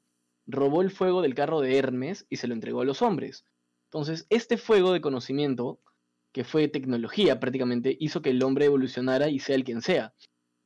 Robó 0.51 0.83
el 0.83 0.91
fuego 0.91 1.23
del 1.23 1.35
carro 1.35 1.61
de 1.61 1.77
Hermes 1.77 2.27
y 2.29 2.37
se 2.37 2.49
lo 2.49 2.55
entregó 2.55 2.81
a 2.81 2.85
los 2.85 3.03
hombres. 3.03 3.45
Entonces, 3.87 4.27
este 4.31 4.57
fuego 4.57 4.93
de 4.93 5.01
conocimiento, 5.01 5.81
que 6.33 6.45
fue 6.45 6.69
tecnología 6.69 7.41
prácticamente, 7.41 7.97
hizo 7.99 8.23
que 8.23 8.31
el 8.31 8.43
hombre 8.43 8.67
evolucionara 8.67 9.29
y 9.29 9.39
sea 9.39 9.57
el 9.57 9.65
quien 9.65 9.83
sea. 9.83 10.15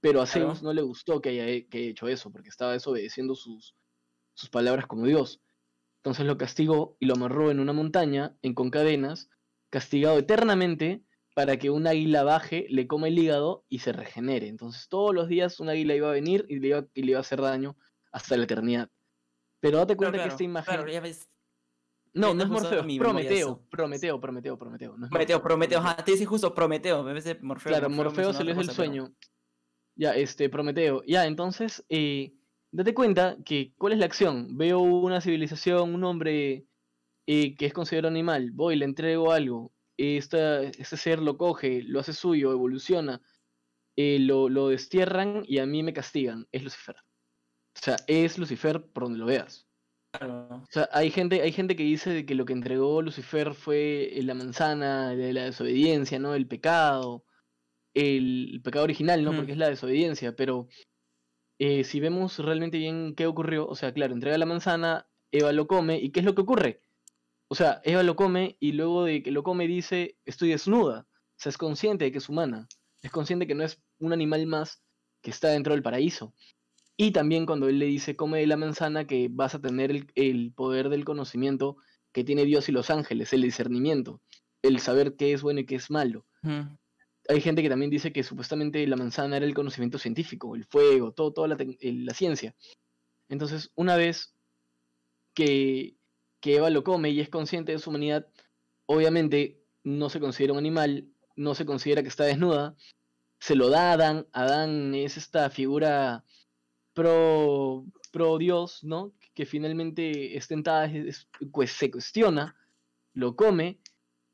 Pero 0.01 0.20
a 0.20 0.26
Zeus 0.26 0.62
no 0.62 0.74
le 0.74 0.82
gustó 0.82 1.22
que 1.22 1.30
haya, 1.30 1.47
hecho 1.49 2.09
eso, 2.09 2.30
porque 2.30 2.51
estaba 2.51 2.72
desobedeciendo 2.72 3.35
sus, 3.35 3.74
sus 4.35 4.51
palabras 4.51 4.87
como 4.87 5.07
Dios. 5.07 5.41
Entonces 6.03 6.26
lo 6.26 6.37
castigó 6.37 6.99
y 7.01 7.07
lo 7.07 7.14
amarró 7.14 7.51
en 7.51 7.61
una 7.61 7.72
montaña, 7.72 8.37
en 8.43 8.53
con 8.53 8.70
cadenas, 8.70 9.30
castigado 9.70 10.18
eternamente 10.18 11.03
para 11.35 11.57
que 11.57 11.70
un 11.70 11.87
águila 11.87 12.22
baje, 12.22 12.66
le 12.68 12.87
come 12.87 13.09
el 13.09 13.18
hígado 13.18 13.64
y 13.68 13.80
se 13.80 13.93
regenere. 13.93 14.49
Entonces 14.49 14.89
todos 14.89 15.14
los 15.14 15.28
días 15.28 15.59
un 15.61 15.68
águila 15.68 15.95
iba 15.95 16.09
a 16.09 16.12
venir 16.12 16.45
y 16.49 16.61
le 16.61 16.68
iba, 16.68 16.87
y 16.95 17.03
le 17.03 17.11
iba 17.12 17.18
a 17.18 17.22
hacer 17.22 17.41
daño 17.41 17.76
hasta 18.12 18.37
la 18.37 18.45
eternidad. 18.45 18.91
Pero 19.64 19.78
date 19.78 19.96
cuenta 19.96 20.22
que 20.22 20.28
esta 20.28 20.44
imagen... 20.44 20.84
No, 22.12 22.34
no 22.34 22.42
es 22.42 22.48
Morfeo, 22.50 22.84
Prometeo, 22.98 23.62
Prometeo, 23.70 24.20
Prometeo, 24.20 24.58
Prometeo. 24.58 24.96
No 24.98 25.08
Prometeo, 25.08 25.42
Prometeo, 25.42 25.78
ajá, 25.78 25.96
te 26.04 26.12
dice 26.12 26.26
justo 26.26 26.54
Prometeo, 26.54 27.02
me 27.02 27.12
parece 27.12 27.38
Morfeo. 27.40 27.70
Claro, 27.70 27.88
Morfeo, 27.88 28.34
se 28.34 28.44
le 28.44 28.52
del 28.52 28.68
sueño. 28.68 29.14
Ya, 29.96 30.14
este, 30.14 30.50
Prometeo. 30.50 31.02
Ya, 31.06 31.24
entonces, 31.24 31.82
eh, 31.88 32.34
date 32.72 32.92
cuenta 32.92 33.38
que, 33.42 33.72
¿cuál 33.78 33.94
es 33.94 34.00
la 34.00 34.04
acción? 34.04 34.58
Veo 34.58 34.80
una 34.80 35.22
civilización, 35.22 35.94
un 35.94 36.04
hombre 36.04 36.66
eh, 37.26 37.56
que 37.56 37.64
es 37.64 37.72
considerado 37.72 38.10
animal, 38.10 38.50
voy, 38.52 38.76
le 38.76 38.84
entrego 38.84 39.32
algo, 39.32 39.72
este 39.96 40.74
ser 40.84 41.20
lo 41.20 41.38
coge, 41.38 41.82
lo 41.84 42.00
hace 42.00 42.12
suyo, 42.12 42.52
evoluciona, 42.52 43.22
eh, 43.96 44.18
lo, 44.20 44.50
lo, 44.50 44.68
destierran 44.68 45.42
y 45.48 45.56
a 45.56 45.64
mí 45.64 45.82
me 45.82 45.94
castigan. 45.94 46.46
Es 46.52 46.62
Lucifer. 46.62 46.96
O 47.77 47.81
sea, 47.85 47.97
es 48.07 48.39
Lucifer 48.39 48.83
por 48.83 49.05
donde 49.05 49.18
lo 49.18 49.27
veas. 49.27 49.66
O 50.22 50.66
sea, 50.70 50.89
hay 50.93 51.11
gente, 51.11 51.43
hay 51.43 51.53
gente 51.53 51.75
que 51.75 51.83
dice 51.83 52.25
que 52.25 52.35
lo 52.37 52.45
que 52.45 52.53
entregó 52.53 53.03
Lucifer 53.03 53.55
fue 53.55 54.12
la 54.22 54.35
manzana 54.35 55.11
de 55.11 55.33
la 55.33 55.45
desobediencia, 55.45 56.18
¿no? 56.18 56.35
El 56.35 56.47
pecado. 56.47 57.25
El, 57.95 58.61
pecado 58.62 58.85
original, 58.85 59.25
¿no? 59.25 59.35
Porque 59.35 59.53
es 59.53 59.59
la 59.59 59.68
desobediencia. 59.68 60.37
Pero 60.37 60.68
eh, 61.59 61.85
si 61.85 62.01
vemos 62.01 62.39
realmente 62.39 62.79
bien 62.79 63.14
qué 63.14 63.27
ocurrió, 63.27 63.66
o 63.66 63.75
sea, 63.75 63.93
claro, 63.93 64.14
entrega 64.14 64.39
la 64.39 64.47
manzana, 64.47 65.09
Eva 65.33 65.53
lo 65.53 65.66
come, 65.66 65.99
¿y 65.99 66.11
qué 66.11 66.20
es 66.20 66.27
lo 66.27 66.35
que 66.35 66.43
ocurre? 66.43 66.81
O 67.49 67.55
sea, 67.55 67.81
Eva 67.85 68.03
lo 68.03 68.16
come 68.16 68.57
y 68.61 68.72
luego 68.72 69.05
de 69.05 69.22
que 69.22 69.31
lo 69.31 69.43
come 69.43 69.66
dice, 69.66 70.18
estoy 70.25 70.51
desnuda. 70.51 71.07
O 71.11 71.37
sea, 71.37 71.51
es 71.51 71.59
consciente 71.59 72.05
de 72.05 72.12
que 72.12 72.18
es 72.18 72.29
humana. 72.29 72.68
Es 73.03 73.11
consciente 73.11 73.47
que 73.47 73.55
no 73.55 73.64
es 73.64 73.81
un 73.99 74.12
animal 74.12 74.47
más 74.47 74.83
que 75.22 75.31
está 75.31 75.49
dentro 75.49 75.75
del 75.75 75.83
paraíso. 75.83 76.35
Y 76.97 77.11
también 77.11 77.47
cuando 77.47 77.68
él 77.68 77.78
le 77.78 77.86
dice, 77.86 78.16
come 78.16 78.40
de 78.40 78.47
la 78.47 78.57
manzana, 78.57 79.07
que 79.07 79.28
vas 79.30 79.55
a 79.55 79.61
tener 79.61 80.07
el, 80.14 80.53
poder 80.53 80.88
del 80.88 81.05
conocimiento 81.05 81.76
que 82.12 82.24
tiene 82.24 82.45
Dios 82.45 82.68
y 82.68 82.72
los 82.72 82.90
ángeles, 82.90 83.32
el 83.32 83.42
discernimiento, 83.42 84.20
el 84.62 84.78
saber 84.78 85.16
qué 85.16 85.32
es 85.32 85.42
bueno 85.42 85.61
y 85.61 85.66
qué 85.66 85.74
es 85.74 85.90
malo. 85.90 86.24
Hay 87.28 87.40
gente 87.40 87.62
que 87.62 87.68
también 87.68 87.90
dice 87.90 88.12
que 88.12 88.22
supuestamente 88.22 88.86
la 88.86 88.97
manzana 88.97 89.38
era 89.38 89.47
el 89.47 89.55
conocimiento 89.55 89.99
científico, 89.99 90.55
el 90.55 90.64
fuego, 90.64 91.12
todo, 91.12 91.32
toda 91.32 91.49
la, 91.49 91.57
la 91.57 92.14
ciencia. 92.14 92.55
Entonces, 93.28 93.72
una 93.74 93.97
vez 93.97 94.34
que 95.32 95.97
que 96.45 96.57
Eva 96.57 96.68
lo 96.68 96.84
come 96.84 97.09
y 97.09 97.20
es 97.20 97.30
consciente 97.30 97.72
de 97.72 97.78
su 97.78 97.88
humanidad, 97.88 98.26
obviamente 98.84 99.62
no 99.82 100.11
se 100.11 100.20
considera 100.20 100.53
un 100.53 100.59
animal, 100.59 101.09
no 101.36 101.55
se 101.55 101.64
considera 101.64 102.03
que 102.03 102.09
está 102.09 102.24
desnuda, 102.24 102.76
se 103.40 103.55
lo 103.55 103.70
da 103.70 103.88
a 103.88 103.92
Adán, 103.95 104.26
Adán 104.32 104.95
es 104.95 105.16
esta 105.16 105.49
figura 105.49 106.22
pro, 106.95 107.84
pro 108.11 108.38
Dios, 108.38 108.82
¿no? 108.82 109.12
Que 109.34 109.45
finalmente 109.47 110.36
es 110.36 110.49
tentada, 110.49 110.90
pues 111.53 111.72
se 111.72 111.90
cuestiona, 111.90 112.57
lo 113.12 113.36
come 113.36 113.78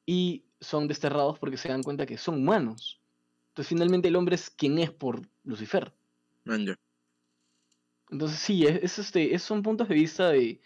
y 0.06 0.44
son 0.60 0.86
desterrados 0.86 1.38
porque 1.38 1.56
se 1.56 1.68
dan 1.68 1.82
cuenta 1.82 2.06
que 2.06 2.18
son 2.18 2.36
humanos. 2.36 3.00
Entonces 3.48 3.68
finalmente 3.68 4.08
el 4.08 4.16
hombre 4.16 4.36
es 4.36 4.50
quien 4.50 4.78
es 4.78 4.90
por 4.90 5.26
Lucifer. 5.44 5.92
Entonces 8.10 8.38
sí, 8.38 8.66
es, 8.66 8.98
este, 8.98 9.34
es, 9.34 9.42
son 9.42 9.62
puntos 9.62 9.88
de 9.88 9.94
vista 9.94 10.30
de, 10.30 10.60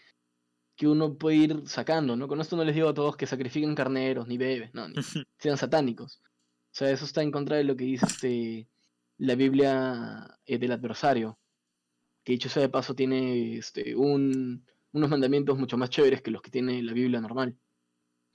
que 0.75 0.87
uno 0.87 1.17
puede 1.17 1.37
ir 1.37 1.63
sacando, 1.67 2.15
¿no? 2.15 2.27
Con 2.27 2.41
esto 2.41 2.55
no 2.55 2.63
les 2.63 2.75
digo 2.75 2.89
a 2.89 2.93
todos 2.93 3.15
que 3.15 3.25
sacrifiquen 3.25 3.75
carneros, 3.75 4.27
ni 4.27 4.37
bebés, 4.37 4.73
no, 4.73 4.87
ni 4.87 4.95
sean 5.37 5.57
satánicos. 5.57 6.21
O 6.23 6.77
sea, 6.77 6.91
eso 6.91 7.05
está 7.05 7.23
en 7.23 7.31
contra 7.31 7.57
de 7.57 7.63
lo 7.63 7.75
que 7.75 7.85
dice 7.85 8.05
este, 8.05 8.67
la 9.17 9.35
Biblia 9.35 10.37
eh, 10.45 10.57
del 10.57 10.73
adversario. 10.73 11.39
Que 12.25 12.33
dicho 12.33 12.49
sea 12.49 12.63
de 12.63 12.69
paso, 12.69 12.95
tiene 12.95 13.55
este, 13.55 13.95
un, 13.95 14.65
unos 14.91 15.09
mandamientos 15.09 15.57
mucho 15.57 15.77
más 15.77 15.89
chéveres 15.89 16.21
que 16.21 16.31
los 16.31 16.41
que 16.41 16.51
tiene 16.51 16.83
la 16.83 16.91
Biblia 16.91 17.21
normal. 17.21 17.57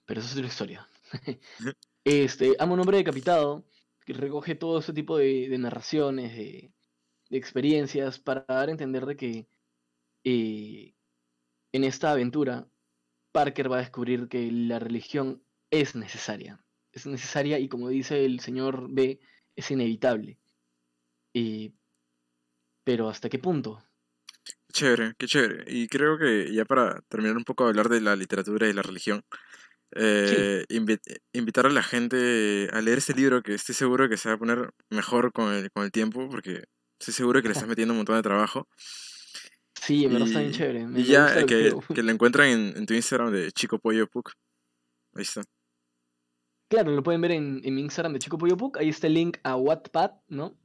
Pero 0.07 0.20
eso 0.20 0.30
es 0.30 0.36
otra 0.36 0.47
historia. 0.47 0.88
este, 2.05 2.57
amo 2.59 2.74
un 2.74 2.80
hombre 2.80 2.97
decapitado 2.99 3.66
que 4.07 4.14
recoge 4.14 4.55
todo 4.55 4.78
ese 4.78 4.95
tipo 4.95 5.18
de, 5.18 5.49
de 5.49 5.59
narraciones, 5.59 6.34
de, 6.34 6.72
de 7.28 7.38
experiencias, 7.38 8.18
para 8.18 8.47
dar 8.49 8.68
a 8.68 8.72
entender 8.72 9.05
de 9.05 9.16
que 9.16 9.49
eh, 10.24 10.95
en 11.72 11.84
esta 11.84 12.12
aventura 12.12 12.68
Parker 13.32 13.70
va 13.70 13.76
a 13.76 13.80
descubrir 13.80 14.28
que 14.28 14.51
la 14.51 14.78
religión 14.78 15.43
es 15.70 15.95
necesaria. 15.95 16.64
Es 16.93 17.07
necesaria 17.07 17.59
y 17.59 17.68
como 17.68 17.88
dice 17.88 18.24
el 18.24 18.41
señor 18.41 18.88
B, 18.91 19.20
es 19.55 19.70
inevitable. 19.70 20.38
Eh, 21.34 21.72
pero 22.84 23.08
¿hasta 23.08 23.28
qué 23.28 23.38
punto? 23.38 23.82
Qué 24.44 24.72
chévere, 24.72 25.14
qué 25.18 25.26
chévere. 25.26 25.64
Y 25.66 25.88
creo 25.88 26.18
que 26.18 26.52
ya 26.52 26.64
para 26.64 27.00
terminar 27.08 27.36
un 27.36 27.44
poco 27.44 27.64
a 27.64 27.68
hablar 27.68 27.88
de 27.88 28.00
la 28.00 28.16
literatura 28.16 28.68
y 28.68 28.72
la 28.72 28.82
religión, 28.82 29.22
eh, 29.92 30.64
invitar 31.32 31.66
a 31.66 31.70
la 31.70 31.82
gente 31.82 32.68
a 32.72 32.80
leer 32.80 32.98
este 32.98 33.14
libro 33.14 33.42
que 33.42 33.54
estoy 33.54 33.74
seguro 33.74 34.08
que 34.08 34.16
se 34.16 34.28
va 34.28 34.36
a 34.36 34.38
poner 34.38 34.70
mejor 34.88 35.32
con 35.32 35.52
el, 35.52 35.70
con 35.72 35.84
el 35.84 35.90
tiempo, 35.90 36.28
porque 36.28 36.64
estoy 36.98 37.14
seguro 37.14 37.42
que 37.42 37.48
le 37.48 37.54
estás 37.54 37.68
metiendo 37.68 37.92
un 37.92 37.98
montón 37.98 38.16
de 38.16 38.22
trabajo. 38.22 38.68
Sí, 39.74 40.06
me 40.06 40.18
lo 40.18 40.26
está 40.26 40.40
bien 40.40 40.52
chévere. 40.52 40.86
y 40.94 41.04
ya 41.04 41.46
que, 41.46 41.74
que, 41.94 42.02
lo 42.02 42.12
encuentran 42.12 42.48
en, 42.48 42.86
tu 42.86 42.94
Instagram 42.94 43.32
de 43.32 43.50
Chico 43.50 43.78
Pollo 43.78 44.06
Puc. 44.06 44.32
Ahí 45.14 45.22
está. 45.22 45.42
Claro, 46.68 46.92
lo 46.92 47.02
pueden 47.02 47.20
ver 47.20 47.32
en, 47.32 47.60
en 47.64 47.74
mi 47.74 47.80
Instagram 47.80 48.12
de 48.12 48.18
Chico 48.20 48.38
Pollo 48.38 48.56
Puc. 48.56 48.76
Ahí 48.76 48.90
está 48.90 49.06
el 49.06 49.14
link 49.14 49.38
a 49.42 49.56
Wattpad, 49.56 50.12
¿no? 50.28 50.59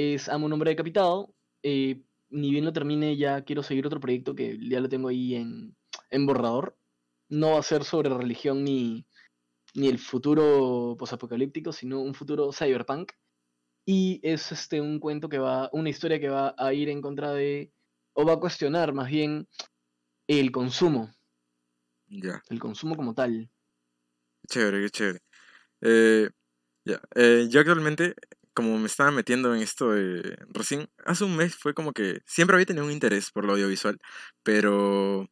Es 0.00 0.28
Amo 0.30 0.46
un 0.46 0.52
hombre 0.54 0.70
decapitado. 0.70 1.34
Eh, 1.62 2.00
ni 2.30 2.50
bien 2.50 2.64
lo 2.64 2.72
termine, 2.72 3.16
ya 3.16 3.42
quiero 3.42 3.62
seguir 3.62 3.86
otro 3.86 4.00
proyecto 4.00 4.34
que 4.34 4.58
ya 4.58 4.80
lo 4.80 4.88
tengo 4.88 5.08
ahí 5.08 5.34
en, 5.34 5.76
en 6.08 6.26
borrador. 6.26 6.78
No 7.28 7.52
va 7.52 7.58
a 7.58 7.62
ser 7.62 7.84
sobre 7.84 8.08
religión 8.08 8.64
ni, 8.64 9.04
ni 9.74 9.88
el 9.88 9.98
futuro 9.98 10.96
posapocalíptico, 10.98 11.72
sino 11.72 12.00
un 12.00 12.14
futuro 12.14 12.50
cyberpunk. 12.52 13.12
Y 13.84 14.20
es 14.22 14.52
este 14.52 14.80
un 14.80 15.00
cuento 15.00 15.28
que 15.28 15.38
va, 15.38 15.68
una 15.72 15.90
historia 15.90 16.18
que 16.18 16.28
va 16.28 16.54
a 16.56 16.72
ir 16.72 16.88
en 16.88 17.02
contra 17.02 17.32
de 17.32 17.72
o 18.14 18.24
va 18.24 18.34
a 18.34 18.40
cuestionar 18.40 18.94
más 18.94 19.10
bien 19.10 19.48
el 20.26 20.50
consumo. 20.50 21.10
Ya. 22.08 22.42
El 22.48 22.58
consumo 22.58 22.96
como 22.96 23.14
tal. 23.14 23.50
Qué 24.42 24.48
chévere, 24.48 24.82
qué 24.82 24.90
chévere. 24.90 25.20
Eh, 25.82 26.30
ya. 26.84 27.00
Eh, 27.14 27.48
yo 27.50 27.60
actualmente, 27.60 28.14
como 28.60 28.78
me 28.78 28.86
estaba 28.86 29.10
metiendo 29.10 29.54
en 29.54 29.62
esto 29.62 29.92
de, 29.92 30.36
recién, 30.50 30.86
hace 31.06 31.24
un 31.24 31.34
mes 31.34 31.56
fue 31.56 31.72
como 31.72 31.92
que 31.92 32.20
siempre 32.26 32.56
había 32.56 32.66
tenido 32.66 32.84
un 32.84 32.92
interés 32.92 33.30
por 33.30 33.46
lo 33.46 33.54
audiovisual, 33.54 33.98
pero 34.42 35.26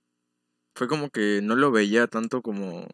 fue 0.74 0.88
como 0.88 1.10
que 1.10 1.40
no 1.42 1.54
lo 1.54 1.70
veía 1.70 2.06
tanto 2.06 2.40
como 2.40 2.88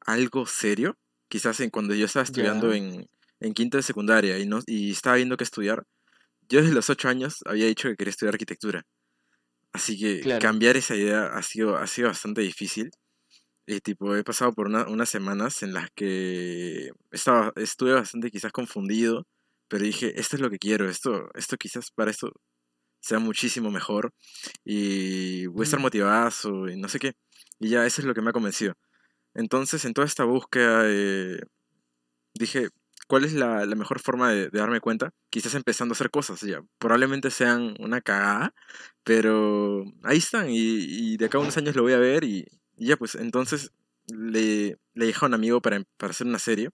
algo 0.00 0.46
serio. 0.46 0.96
Quizás 1.28 1.60
en, 1.60 1.70
cuando 1.70 1.94
yo 1.94 2.06
estaba 2.06 2.24
estudiando 2.24 2.72
en, 2.72 3.06
en 3.40 3.52
quinto 3.52 3.76
de 3.76 3.82
secundaria 3.82 4.38
y, 4.38 4.46
no, 4.46 4.60
y 4.66 4.92
estaba 4.92 5.16
viendo 5.16 5.36
que 5.36 5.44
estudiar, 5.44 5.84
yo 6.48 6.60
desde 6.62 6.74
los 6.74 6.88
ocho 6.88 7.08
años 7.08 7.40
había 7.44 7.66
dicho 7.66 7.88
que 7.88 7.96
quería 7.96 8.10
estudiar 8.12 8.34
arquitectura. 8.34 8.82
Así 9.72 9.98
que 9.98 10.38
cambiar 10.38 10.78
esa 10.78 10.96
idea 10.96 11.26
ha 11.26 11.42
sido, 11.42 11.76
ha 11.76 11.86
sido 11.86 12.08
bastante 12.08 12.40
difícil. 12.40 12.90
Y 13.66 13.80
tipo, 13.80 14.16
he 14.16 14.24
pasado 14.24 14.52
por 14.54 14.68
unas 14.68 15.08
semanas 15.08 15.62
en 15.62 15.74
las 15.74 15.90
que 15.90 16.92
estaba, 17.10 17.52
estuve 17.56 17.92
bastante 17.92 18.30
quizás 18.30 18.52
confundido, 18.52 19.26
pero 19.68 19.84
dije, 19.84 20.18
esto 20.18 20.36
es 20.36 20.42
lo 20.42 20.50
que 20.50 20.58
quiero, 20.58 20.88
esto, 20.88 21.28
esto 21.34 21.56
quizás 21.56 21.90
para 21.90 22.10
esto 22.10 22.32
sea 23.00 23.18
muchísimo 23.18 23.70
mejor 23.70 24.12
y 24.64 25.46
voy 25.46 25.62
a 25.62 25.64
estar 25.64 25.80
motivado 25.80 26.68
y 26.68 26.76
no 26.76 26.88
sé 26.88 26.98
qué. 26.98 27.14
Y 27.60 27.70
ya 27.70 27.86
eso 27.86 28.00
es 28.00 28.06
lo 28.06 28.14
que 28.14 28.20
me 28.22 28.30
ha 28.30 28.32
convencido. 28.32 28.74
Entonces, 29.34 29.84
en 29.84 29.94
toda 29.94 30.06
esta 30.06 30.24
búsqueda, 30.24 30.82
eh, 30.86 31.40
dije, 32.34 32.68
¿cuál 33.06 33.24
es 33.24 33.32
la, 33.34 33.66
mejor 33.76 34.00
forma 34.00 34.30
de, 34.30 34.48
darme 34.50 34.80
cuenta? 34.80 35.12
Quizás 35.30 35.54
empezando 35.54 35.92
a 35.92 35.96
hacer 35.96 36.10
cosas, 36.10 36.40
ya. 36.40 36.62
Probablemente 36.78 37.30
sean 37.30 37.76
una 37.78 38.00
cagada, 38.00 38.54
pero 39.04 39.84
ahí 40.02 40.18
están 40.18 40.46
y, 40.50 41.16
de 41.16 41.26
acá 41.26 41.38
a 41.38 41.42
unos 41.42 41.56
años 41.56 41.76
lo 41.76 41.82
voy 41.82 41.92
a 41.92 41.98
ver 41.98 42.24
y, 42.24 42.46
ya, 42.76 42.96
pues 42.96 43.14
entonces 43.14 43.72
le, 44.08 44.78
le 44.94 45.06
dije 45.06 45.18
a 45.22 45.28
un 45.28 45.34
amigo 45.34 45.60
para, 45.60 45.82
para 45.98 46.10
hacer 46.10 46.26
una 46.26 46.38
serie 46.38 46.70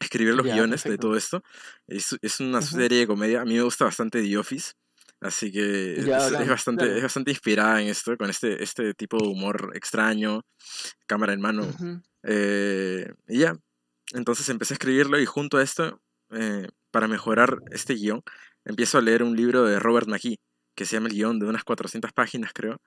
escribir 0.00 0.34
los 0.34 0.44
guiones 0.44 0.84
de 0.84 0.98
todo 0.98 1.16
esto. 1.16 1.42
Es, 1.86 2.16
es 2.20 2.40
una 2.40 2.62
serie 2.62 3.00
de 3.00 3.06
comedia. 3.06 3.42
A 3.42 3.44
mí 3.44 3.54
me 3.54 3.62
gusta 3.62 3.84
bastante 3.84 4.22
The 4.22 4.38
Office. 4.38 4.72
Así 5.20 5.50
que 5.50 5.94
es, 5.94 6.06
bastante, 6.48 6.96
es 6.96 7.02
bastante 7.02 7.32
inspirada 7.32 7.82
en 7.82 7.88
esto, 7.88 8.16
con 8.16 8.30
este, 8.30 8.62
este 8.62 8.94
tipo 8.94 9.18
de 9.18 9.26
humor 9.26 9.72
extraño, 9.74 10.42
cámara 11.06 11.32
en 11.32 11.40
mano. 11.40 11.66
Eh, 12.22 13.12
y 13.26 13.38
ya, 13.38 13.56
entonces 14.12 14.48
empecé 14.48 14.74
a 14.74 14.76
escribirlo 14.76 15.18
y 15.18 15.26
junto 15.26 15.58
a 15.58 15.62
esto, 15.62 16.00
eh, 16.30 16.68
para 16.92 17.08
mejorar 17.08 17.58
este 17.72 17.94
guion, 17.94 18.22
empiezo 18.64 18.98
a 18.98 19.02
leer 19.02 19.24
un 19.24 19.36
libro 19.36 19.64
de 19.64 19.80
Robert 19.80 20.06
McKee, 20.06 20.38
que 20.76 20.84
se 20.84 20.96
llama 20.96 21.08
El 21.08 21.14
guion, 21.14 21.38
de 21.40 21.46
unas 21.46 21.64
400 21.64 22.12
páginas 22.12 22.52
creo. 22.54 22.80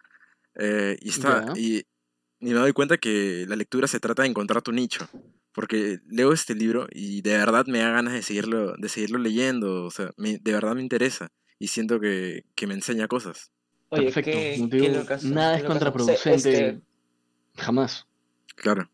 Eh, 0.55 0.97
y, 1.01 1.09
está, 1.09 1.51
y, 1.55 1.83
me 2.39 2.53
doy 2.53 2.71
cuenta 2.71 2.97
que 2.97 3.45
la 3.47 3.55
lectura 3.55 3.87
se 3.87 3.99
trata 3.99 4.23
de 4.23 4.29
encontrar 4.29 4.61
tu 4.61 4.71
nicho. 4.71 5.07
Porque 5.53 5.99
leo 6.07 6.31
este 6.31 6.55
libro 6.55 6.87
y 6.91 7.21
de 7.21 7.37
verdad 7.37 7.65
me 7.67 7.79
da 7.79 7.89
ganas 7.91 8.13
de 8.13 8.21
seguirlo, 8.21 8.75
de 8.77 8.89
seguirlo 8.89 9.19
leyendo. 9.19 9.85
O 9.85 9.91
sea, 9.91 10.11
de 10.17 10.51
verdad 10.51 10.75
me 10.75 10.81
interesa. 10.81 11.29
Y 11.59 11.67
siento 11.67 11.99
que, 11.99 12.45
que 12.55 12.67
me 12.67 12.73
enseña 12.73 13.07
cosas. 13.07 13.51
Oye, 13.89 14.11
Perfecto. 14.11 14.67
nada 15.27 15.57
es 15.57 15.63
contraproducente. 15.63 16.33
Este 16.33 16.81
Jamás. 17.57 18.07
Claro. 18.55 18.89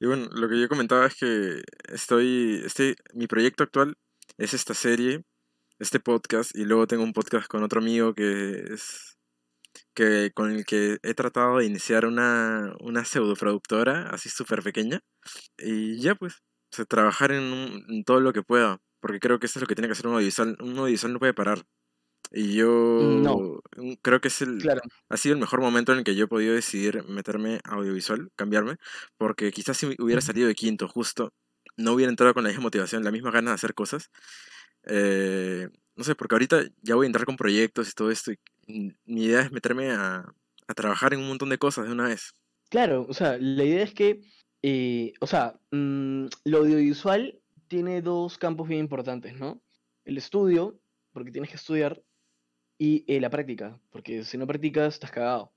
Y 0.00 0.06
bueno, 0.06 0.28
lo 0.30 0.48
que 0.48 0.60
yo 0.60 0.68
comentaba 0.68 1.06
es 1.06 1.16
que 1.16 1.62
estoy, 1.92 2.62
este, 2.64 2.96
mi 3.14 3.26
proyecto 3.26 3.64
actual 3.64 3.96
es 4.36 4.54
esta 4.54 4.74
serie, 4.74 5.24
este 5.78 5.98
podcast, 5.98 6.54
y 6.54 6.64
luego 6.64 6.86
tengo 6.86 7.02
un 7.02 7.12
podcast 7.12 7.48
con 7.48 7.62
otro 7.62 7.80
amigo 7.80 8.14
que 8.14 8.64
es 8.72 9.17
que 9.94 10.30
con 10.34 10.50
el 10.50 10.64
que 10.64 10.98
he 11.02 11.14
tratado 11.14 11.58
de 11.58 11.66
iniciar 11.66 12.06
una, 12.06 12.74
una 12.80 13.04
pseudo 13.04 13.34
productora, 13.34 14.08
así 14.10 14.28
súper 14.28 14.62
pequeña, 14.62 15.00
y 15.58 16.00
ya 16.00 16.14
pues, 16.14 16.42
trabajar 16.88 17.32
en, 17.32 18.04
todo 18.04 18.20
lo 18.20 18.32
que 18.32 18.42
pueda, 18.42 18.80
porque 19.00 19.20
creo 19.20 19.38
que 19.38 19.46
eso 19.46 19.58
es 19.58 19.62
lo 19.62 19.66
que 19.66 19.74
tiene 19.74 19.88
que 19.88 19.92
hacer 19.92 20.06
un 20.06 20.14
audiovisual, 20.14 20.56
un 20.60 20.78
audiovisual 20.78 21.12
no 21.12 21.18
puede 21.18 21.34
parar, 21.34 21.64
y 22.30 22.54
yo 22.54 23.62
creo 24.02 24.20
que 24.20 24.28
es 24.28 24.42
el, 24.42 24.58
ha 25.08 25.16
sido 25.16 25.34
el 25.34 25.40
mejor 25.40 25.60
momento 25.60 25.92
en 25.92 25.98
el 25.98 26.04
que 26.04 26.14
yo 26.14 26.24
he 26.24 26.28
podido 26.28 26.54
decidir 26.54 27.04
meterme 27.08 27.60
a 27.64 27.74
audiovisual, 27.74 28.30
cambiarme, 28.36 28.76
porque 29.16 29.50
quizás 29.50 29.76
si 29.76 29.94
hubiera 29.98 30.20
salido 30.20 30.46
de 30.48 30.54
quinto 30.54 30.88
justo, 30.88 31.32
no 31.76 31.92
hubiera 31.92 32.10
entrado 32.10 32.34
con 32.34 32.44
la 32.44 32.50
misma 32.50 32.64
motivación, 32.64 33.04
la 33.04 33.12
misma 33.12 33.30
ganas 33.30 33.52
de 33.52 33.54
hacer 33.54 33.74
cosas. 33.74 34.10
Eh, 34.84 35.68
no 35.96 36.04
sé, 36.04 36.14
porque 36.14 36.34
ahorita 36.34 36.64
ya 36.82 36.94
voy 36.94 37.06
a 37.06 37.08
entrar 37.08 37.24
con 37.24 37.36
proyectos 37.36 37.88
y 37.88 37.92
todo 37.92 38.10
esto, 38.10 38.32
y 38.32 38.38
mi 38.68 39.24
idea 39.24 39.40
es 39.40 39.50
meterme 39.50 39.90
a, 39.90 40.32
a 40.68 40.74
trabajar 40.74 41.14
en 41.14 41.20
un 41.20 41.28
montón 41.28 41.48
de 41.48 41.58
cosas 41.58 41.86
de 41.86 41.92
una 41.92 42.08
vez. 42.08 42.34
Claro, 42.68 43.06
o 43.08 43.14
sea, 43.14 43.38
la 43.38 43.64
idea 43.64 43.82
es 43.82 43.94
que, 43.94 44.20
eh, 44.62 45.14
o 45.20 45.26
sea, 45.26 45.58
mm, 45.72 46.26
lo 46.44 46.58
audiovisual 46.58 47.40
tiene 47.66 48.02
dos 48.02 48.38
campos 48.38 48.68
bien 48.68 48.80
importantes, 48.80 49.34
¿no? 49.34 49.62
El 50.04 50.18
estudio, 50.18 50.78
porque 51.12 51.32
tienes 51.32 51.50
que 51.50 51.56
estudiar, 51.56 52.02
y 52.78 53.04
eh, 53.12 53.20
la 53.20 53.30
práctica, 53.30 53.80
porque 53.90 54.22
si 54.24 54.38
no 54.38 54.46
practicas, 54.46 54.94
estás 54.94 55.10
cagado. 55.10 55.52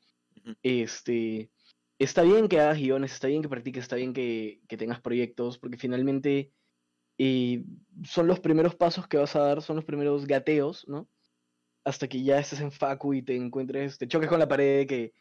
Este, 0.64 1.52
está 2.00 2.24
bien 2.24 2.48
que 2.48 2.60
hagas 2.60 2.80
guiones, 2.80 3.12
está 3.14 3.28
bien 3.28 3.42
que 3.42 3.50
practiques, 3.50 3.84
está 3.84 3.98
bien 3.98 4.14
que, 4.14 4.62
tengas 4.70 5.02
proyectos, 5.02 5.60
porque 5.60 5.78
finalmente 5.78 6.52
eh, 7.18 7.64
son 8.06 8.28
los 8.28 8.40
primeros 8.40 8.76
pasos 8.76 9.08
que 9.08 9.18
vas 9.18 9.36
a 9.36 9.42
dar, 9.42 9.62
son 9.62 9.76
los 9.76 9.86
primeros 9.86 10.26
gateos, 10.26 10.88
¿no? 10.88 11.10
Hasta 11.84 12.08
que 12.08 12.24
ya 12.24 12.40
estés 12.40 12.62
en 12.62 12.72
facu 12.72 13.14
y 13.14 13.22
te 13.22 13.36
encuentres, 13.36 13.98
te 13.98 14.08
choques 14.08 14.30
con 14.30 14.40
la 14.40 14.48
pared, 14.48 14.88
que 14.88 15.14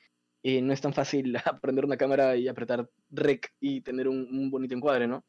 eh, 0.42 0.60
no 0.62 0.72
es 0.72 0.80
tan 0.80 0.92
fácil 0.92 1.34
aprender 1.44 1.84
una 1.84 1.96
cámara 1.96 2.36
y 2.36 2.48
apretar 2.48 2.88
rec 3.10 3.52
y 3.60 3.80
tener 3.80 4.08
un, 4.08 4.50
bonito 4.50 4.74
encuadre, 4.74 5.06
¿no? 5.06 5.24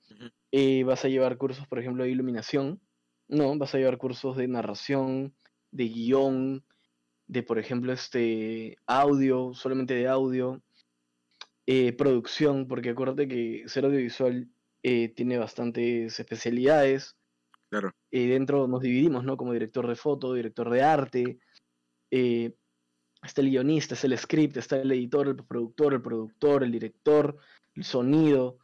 vas 0.85 1.05
a 1.05 1.07
llevar 1.07 1.37
cursos, 1.37 1.67
por 1.67 1.79
ejemplo, 1.79 2.03
de 2.03 2.11
iluminación, 2.11 2.81
¿no? 3.27 3.57
Vas 3.57 3.73
a 3.73 3.77
llevar 3.77 3.97
cursos 3.97 4.35
de 4.35 4.47
narración, 4.47 5.33
de 5.71 5.87
guion, 5.87 6.65
de 7.27 7.43
por 7.43 7.57
ejemplo 7.59 7.93
este 7.93 8.77
audio, 8.85 9.53
solamente 9.53 9.93
de 9.93 10.07
audio, 10.07 10.61
eh, 11.65 11.93
producción, 11.93 12.67
porque 12.67 12.89
acuérdate 12.89 13.29
que 13.29 13.63
ser 13.67 13.85
audiovisual 13.85 14.49
eh, 14.83 15.09
tiene 15.15 15.37
bastantes 15.37 16.19
especialidades. 16.19 17.15
Claro. 17.71 17.93
y 18.11 18.27
dentro 18.27 18.67
nos 18.67 18.81
dividimos, 18.81 19.23
¿no? 19.23 19.37
Como 19.37 19.53
director 19.53 19.87
de 19.87 19.95
foto, 19.95 20.33
director 20.33 20.69
de 20.69 20.83
arte, 20.83 21.39
eh, 22.11 22.53
está 23.23 23.39
el 23.39 23.49
guionista, 23.49 23.95
está 23.95 24.07
el 24.07 24.17
script, 24.17 24.57
está 24.57 24.81
el 24.81 24.91
editor, 24.91 25.29
el 25.29 25.37
productor, 25.37 25.93
el 25.93 26.01
productor, 26.01 26.63
el 26.63 26.71
director, 26.73 27.37
el 27.75 27.85
sonido. 27.85 28.57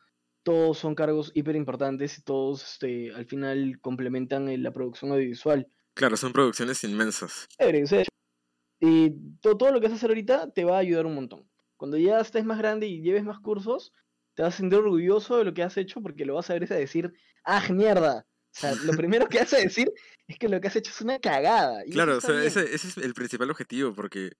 Todos 0.44 0.80
son 0.80 0.94
cargos 0.94 1.32
hiper 1.36 1.56
importantes 1.56 2.18
y 2.18 2.22
todos 2.22 2.64
este, 2.64 3.14
al 3.14 3.26
final 3.26 3.80
complementan 3.80 4.62
la 4.62 4.72
producción 4.74 5.14
audiovisual. 5.14 5.68
Claro, 5.94 6.18
son 6.18 6.34
producciones 6.34 6.84
inmensas. 6.84 7.48
y 8.80 9.12
todo, 9.40 9.58
todo, 9.58 9.72
lo 9.72 9.80
que 9.80 9.88
vas 9.88 9.94
a 9.94 9.96
hacer 9.96 10.10
ahorita 10.10 10.52
te 10.52 10.66
va 10.66 10.76
a 10.76 10.80
ayudar 10.80 11.06
un 11.06 11.16
montón. 11.16 11.50
Cuando 11.78 11.98
ya 11.98 12.20
estés 12.20 12.44
más 12.44 12.58
grande 12.58 12.88
y 12.88 13.02
lleves 13.02 13.24
más 13.24 13.40
cursos, 13.40 13.94
te 14.34 14.44
vas 14.44 14.54
a 14.54 14.58
sentir 14.58 14.80
orgulloso 14.80 15.38
de 15.38 15.46
lo 15.46 15.54
que 15.54 15.64
has 15.64 15.78
hecho 15.78 16.02
porque 16.02 16.26
lo 16.26 16.36
vas 16.36 16.50
a 16.50 16.54
ver 16.54 16.68
y 16.70 16.74
a 16.74 16.78
decir, 16.78 17.14
¡ah, 17.44 17.64
mierda! 17.70 18.26
O 18.56 18.60
sea, 18.60 18.74
lo 18.76 18.94
primero 18.94 19.28
que 19.28 19.40
hace 19.40 19.58
decir 19.58 19.92
es 20.28 20.38
que 20.40 20.50
lo 20.50 20.60
que 20.60 20.68
has 20.68 20.76
hecho 20.76 20.92
es 20.92 21.02
una 21.02 21.20
cagada. 21.20 21.84
claro, 21.92 22.18
o 22.18 22.22
sea, 22.22 22.44
ese, 22.44 22.74
ese, 22.74 22.88
es 22.88 22.98
el 22.98 23.14
principal 23.14 23.52
objetivo, 23.52 23.94
porque 23.94 24.32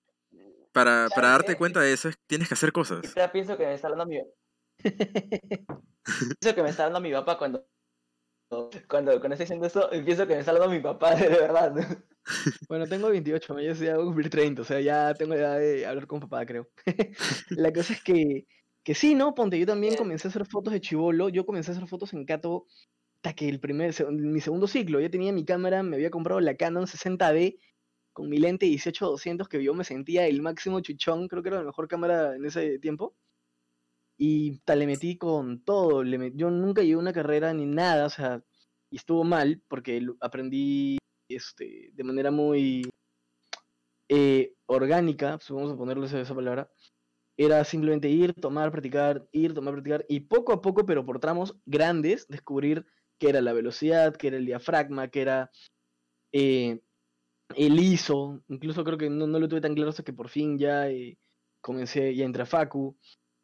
para, 0.72 1.08
para 1.14 1.30
darte 1.30 1.56
cuenta 1.56 1.82
de 1.82 1.94
eso 1.94 2.10
tienes 2.26 2.48
que 2.48 2.54
hacer 2.54 2.72
cosas. 2.72 3.14
Ya 3.16 3.32
pienso 3.32 3.58
que 3.58 3.66
me 3.66 3.74
está 3.74 3.88
hablando 3.88 4.06
mi 4.06 4.20
pienso 4.84 6.56
que 6.56 6.64
me 6.64 6.70
está 6.70 6.86
hablando 6.86 7.08
mi 7.08 7.14
papá 7.14 7.38
cuando 7.38 7.66
cuando, 8.88 9.20
cuando 9.20 9.34
estoy 9.34 9.40
diciendo 9.40 9.66
eso, 9.66 9.90
pienso 10.06 10.26
que 10.26 10.34
me 10.34 10.40
está 10.40 10.52
hablando 10.52 10.74
mi 10.74 10.82
papá, 10.82 11.16
de 11.16 11.28
verdad. 11.28 11.74
Bueno, 12.68 12.88
tengo 12.88 13.10
28, 13.10 13.60
yo 13.60 13.74
ya 13.74 13.96
voy 13.96 14.04
a 14.04 14.06
cumplir 14.06 14.30
30, 14.30 14.62
o 14.62 14.66
sea, 14.66 14.80
ya 14.80 15.14
tengo 15.14 15.34
edad 15.34 15.60
de 15.60 15.86
hablar 15.86 16.08
con 16.08 16.20
papá, 16.20 16.46
creo. 16.46 16.70
La 17.50 17.72
cosa 17.72 17.94
es 17.94 18.04
que, 18.04 18.46
que 18.84 18.96
sí, 18.96 19.16
¿no? 19.16 19.34
Ponte, 19.36 19.60
yo 19.60 19.66
también 19.66 19.96
comencé 19.96 20.28
a 20.28 20.32
hacer 20.32 20.46
fotos 20.46 20.74
de 20.74 20.82
chivolo, 20.82 21.30
yo 21.30 21.46
comencé 21.46 21.72
a 21.72 21.76
hacer 21.76 21.88
fotos 21.88 22.14
en 22.14 22.26
Cato 22.26 22.68
hasta 23.18 23.34
que 23.34 23.50
el 23.50 23.60
primer, 23.60 23.94
mi 24.12 24.42
segundo 24.42 24.68
ciclo, 24.68 25.00
ya 25.00 25.10
tenía 25.10 25.34
mi 25.34 25.44
cámara, 25.44 25.84
me 25.84 25.96
había 25.96 26.12
comprado 26.12 26.40
la 26.40 26.56
Canon 26.56 26.86
60D 26.86 27.60
con 28.14 28.30
mi 28.30 28.38
lente 28.38 28.68
18-200 28.68 29.48
que 29.48 29.64
yo 29.64 29.74
me 29.74 29.84
sentía 29.84 30.28
el 30.28 30.42
máximo 30.42 30.80
chuchón, 30.82 31.28
creo 31.28 31.44
que 31.44 31.50
era 31.50 31.60
la 31.60 31.66
mejor 31.66 31.88
cámara 31.88 32.36
en 32.36 32.46
ese 32.46 32.80
tiempo. 32.80 33.16
Y 34.20 34.60
tal, 34.60 34.80
le 34.80 34.88
metí 34.88 35.18
con 35.18 35.64
todo, 35.64 36.04
le 36.04 36.32
yo 36.36 36.50
nunca 36.50 36.82
llevé 36.82 36.98
una 36.98 37.14
carrera 37.14 37.54
ni 37.54 37.66
nada, 37.66 38.08
o 38.08 38.10
sea, 38.10 38.44
y 38.90 38.98
estuvo 38.98 39.24
mal 39.24 39.62
porque 39.68 40.04
aprendí 40.22 40.98
este, 41.30 41.92
de 41.94 42.04
manera 42.04 42.32
muy 42.32 42.90
eh, 44.10 44.56
orgánica, 44.66 45.38
pues, 45.38 45.50
vamos 45.52 45.74
a 45.74 45.78
ponerle 45.78 46.06
esa 46.06 46.36
palabra, 46.36 46.72
era 47.38 47.64
simplemente 47.64 48.10
ir, 48.10 48.34
tomar, 48.34 48.72
practicar, 48.72 49.28
ir, 49.32 49.54
tomar, 49.54 49.74
practicar, 49.74 50.06
y 50.10 50.22
poco 50.22 50.54
a 50.54 50.62
poco, 50.62 50.86
pero 50.86 51.06
por 51.06 51.20
tramos 51.20 51.56
grandes, 51.66 52.28
descubrir 52.28 52.86
qué 53.18 53.30
era 53.30 53.42
la 53.42 53.54
velocidad, 53.54 54.16
qué 54.16 54.28
era 54.28 54.38
el 54.38 54.46
diafragma, 54.46 55.10
qué 55.10 55.22
era 55.22 55.52
eh, 56.32 56.80
el 57.56 57.80
ISO, 57.80 58.44
incluso 58.50 58.84
creo 58.84 58.98
que 58.98 59.10
no, 59.10 59.28
lo 59.28 59.48
tuve 59.48 59.62
tan 59.62 59.76
claro 59.76 59.90
hasta 59.90 60.04
que 60.04 60.14
por 60.14 60.30
fin 60.30 60.58
ya 60.58 60.90
eh, 60.90 61.18
comencé, 61.62 62.16
ya 62.16 62.26
entré 62.26 62.44
a 62.44 62.46
Facu, 62.46 62.98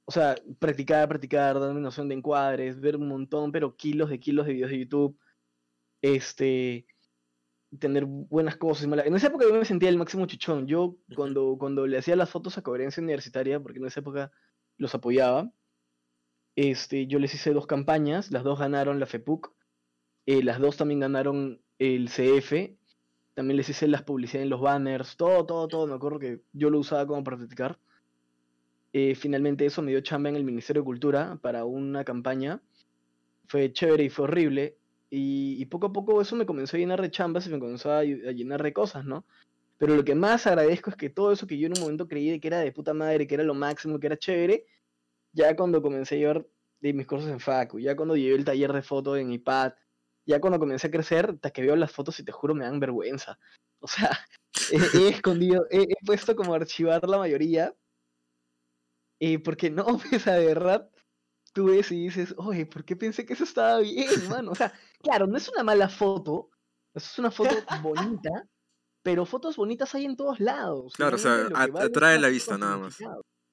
o 0.05 0.11
sea, 0.11 0.36
practicar, 0.59 1.07
practicar, 1.07 1.59
darme 1.59 1.82
noción 1.82 2.09
de 2.09 2.15
encuadres, 2.15 2.80
ver 2.80 2.97
un 2.97 3.07
montón, 3.07 3.51
pero 3.51 3.76
kilos 3.76 4.09
de 4.09 4.19
kilos 4.19 4.45
de 4.45 4.53
videos 4.53 4.71
de 4.71 4.80
YouTube, 4.80 5.17
este, 6.01 6.86
tener 7.80 8.05
buenas 8.05 8.57
cosas 8.57 8.84
y 8.84 8.88
malas. 8.88 9.05
En 9.05 9.15
esa 9.15 9.28
época 9.28 9.45
yo 9.47 9.53
me 9.53 9.65
sentía 9.65 9.89
el 9.89 9.97
máximo 9.97 10.26
chichón. 10.26 10.67
Yo 10.67 10.97
cuando, 11.15 11.57
cuando 11.57 11.88
le 11.88 11.97
hacía 11.97 12.15
las 12.15 12.30
fotos 12.30 12.57
a 12.57 12.61
coherencia 12.61 13.01
universitaria, 13.01 13.59
porque 13.59 13.80
en 13.80 13.86
esa 13.86 14.01
época 14.01 14.32
los 14.78 14.93
apoyaba, 14.95 15.51
este, 16.55 17.07
yo 17.07 17.19
les 17.19 17.34
hice 17.34 17.53
dos 17.53 17.67
campañas, 17.67 18.32
las 18.32 18.43
dos 18.43 18.59
ganaron 18.59 18.99
la 18.99 19.05
FEPUC, 19.05 19.53
eh, 20.26 20.43
las 20.43 20.59
dos 20.59 20.78
también 20.78 21.01
ganaron 21.01 21.61
el 21.80 22.09
CF, 22.09 22.76
también 23.34 23.57
les 23.57 23.69
hice 23.69 23.88
las 23.88 24.03
publicidades 24.03 24.43
en 24.43 24.49
los 24.49 24.61
banners, 24.61 25.17
todo, 25.17 25.45
todo, 25.45 25.67
todo, 25.67 25.88
me 25.88 25.95
acuerdo 25.95 26.19
que 26.19 26.41
yo 26.53 26.69
lo 26.69 26.80
usaba 26.80 27.05
como 27.07 27.24
para 27.24 27.38
practicar. 27.38 27.80
Eh, 28.93 29.15
finalmente 29.15 29.65
eso 29.65 29.82
me 29.82 29.91
dio 29.91 30.01
chamba 30.01 30.30
en 30.30 30.36
el 30.36 30.43
Ministerio 30.43 30.84
de 30.84 30.86
Cultura 30.86 31.38
para 31.41 31.65
una 31.65 32.03
campaña. 32.03 32.61
Fue 33.47 33.74
chévere 33.74 34.03
y 34.05 34.09
fue 34.09 34.26
horrible. 34.26 34.78
Y, 35.09 35.63
poco 35.65 35.88
a 35.88 35.93
poco 35.93 36.21
eso 36.21 36.36
me 36.36 36.45
comenzó 36.45 36.76
a 36.76 36.80
llenar 36.80 37.01
de 37.01 37.11
chambas 37.11 37.45
y 37.45 37.51
me 37.51 37.59
comenzó 37.59 37.91
a, 37.91 38.03
llenar 38.03 38.63
de 38.63 38.74
cosas, 38.74 39.05
¿no? 39.05 39.26
Pero 39.78 39.95
lo 39.95 40.03
que 40.03 40.15
más 40.15 40.47
agradezco 40.47 40.89
es 40.89 40.95
que 40.95 41.09
todo 41.09 41.32
eso 41.32 41.45
que 41.45 41.57
yo 41.57 41.67
en 41.67 41.74
un 41.74 41.82
momento 41.82 42.07
creí 42.07 42.39
que 42.39 42.47
era 42.47 42.59
de 42.59 42.71
puta 42.71 42.95
madre, 42.95 43.28
que 43.28 43.36
era 43.36 43.43
lo 43.43 43.53
máximo, 43.53 43.99
que 43.99 44.07
era 44.07 44.17
chévere, 44.17 44.65
ya 45.32 45.55
cuando 45.55 45.84
comencé 45.84 46.15
a 46.15 46.17
llevar 46.17 46.47
de 46.82 46.93
mis 46.93 47.05
cursos 47.05 47.30
en 47.30 47.39
Facu, 47.39 47.80
ya 47.80 47.95
cuando 47.95 48.15
llevé 48.15 48.36
el 48.36 48.45
taller 48.45 48.74
de 48.74 48.82
foto 48.82 49.15
en 49.15 49.32
iPad, 49.32 49.74
ya 50.26 50.39
cuando 50.39 50.59
comencé 50.59 50.88
a 50.88 50.91
crecer, 50.91 51.32
hasta 51.36 51.51
que 51.51 51.61
veo 51.61 51.76
las 51.76 51.91
fotos 51.91 52.19
y 52.19 52.24
te 52.24 52.32
juro 52.32 52.55
me 52.55 52.65
dan 52.65 52.80
vergüenza. 52.80 53.38
O 53.80 53.88
sea, 53.88 54.09
he, 54.71 55.09
escondido, 55.09 55.65
he, 55.69 55.86
puesto 56.05 56.36
como 56.36 56.53
archivar 56.53 57.07
la 57.07 57.17
mayoría, 57.17 57.76
eh, 59.19 59.39
porque 59.39 59.69
no, 59.69 59.86
pues 60.09 60.26
de 60.26 60.45
verdad, 60.45 60.89
tú 61.53 61.65
ves 61.65 61.91
y 61.91 62.03
dices, 62.03 62.34
oye, 62.38 62.65
¿por 62.65 62.84
qué 62.86 62.95
pensé 62.95 63.26
que 63.26 63.34
eso 63.34 63.43
estaba 63.43 63.80
bien, 63.80 64.07
mano? 64.30 64.51
O 64.51 64.55
sea, 64.55 64.74
claro, 65.01 65.28
no 65.28 65.38
es 65.38 65.49
una 65.49 65.63
mala 65.63 65.89
foto, 65.89 66.49
es 66.93 67.19
una 67.19 67.32
foto 67.32 67.55
bonita, 67.82 68.47
pero 69.03 69.26
fotos 69.26 69.55
bonitas 69.57 69.93
hay 69.95 70.05
en 70.05 70.15
todos 70.15 70.39
lados. 70.39 70.93
Claro, 70.93 71.15
o 71.15 71.19
sea, 71.19 71.47
atrae 71.53 72.19
la 72.19 72.30
vista 72.30 72.57
nada 72.57 72.78
más. 72.78 72.97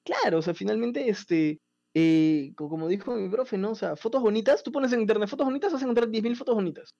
Claro, 0.03 0.39
o 0.39 0.41
sea, 0.41 0.53
finalmente, 0.53 1.07
este, 1.07 1.59
eh, 1.93 2.53
como 2.55 2.87
dijo 2.87 3.15
mi 3.15 3.29
profe, 3.29 3.57
¿no? 3.57 3.71
O 3.71 3.75
sea, 3.75 3.95
fotos 3.95 4.21
bonitas, 4.21 4.63
tú 4.63 4.71
pones 4.71 4.93
en 4.93 5.01
internet 5.01 5.29
fotos 5.29 5.45
bonitas, 5.45 5.73
vas 5.73 5.81
a 5.81 5.85
encontrar 5.85 6.09
10.000 6.09 6.35
fotos 6.35 6.55
bonitas. 6.55 6.95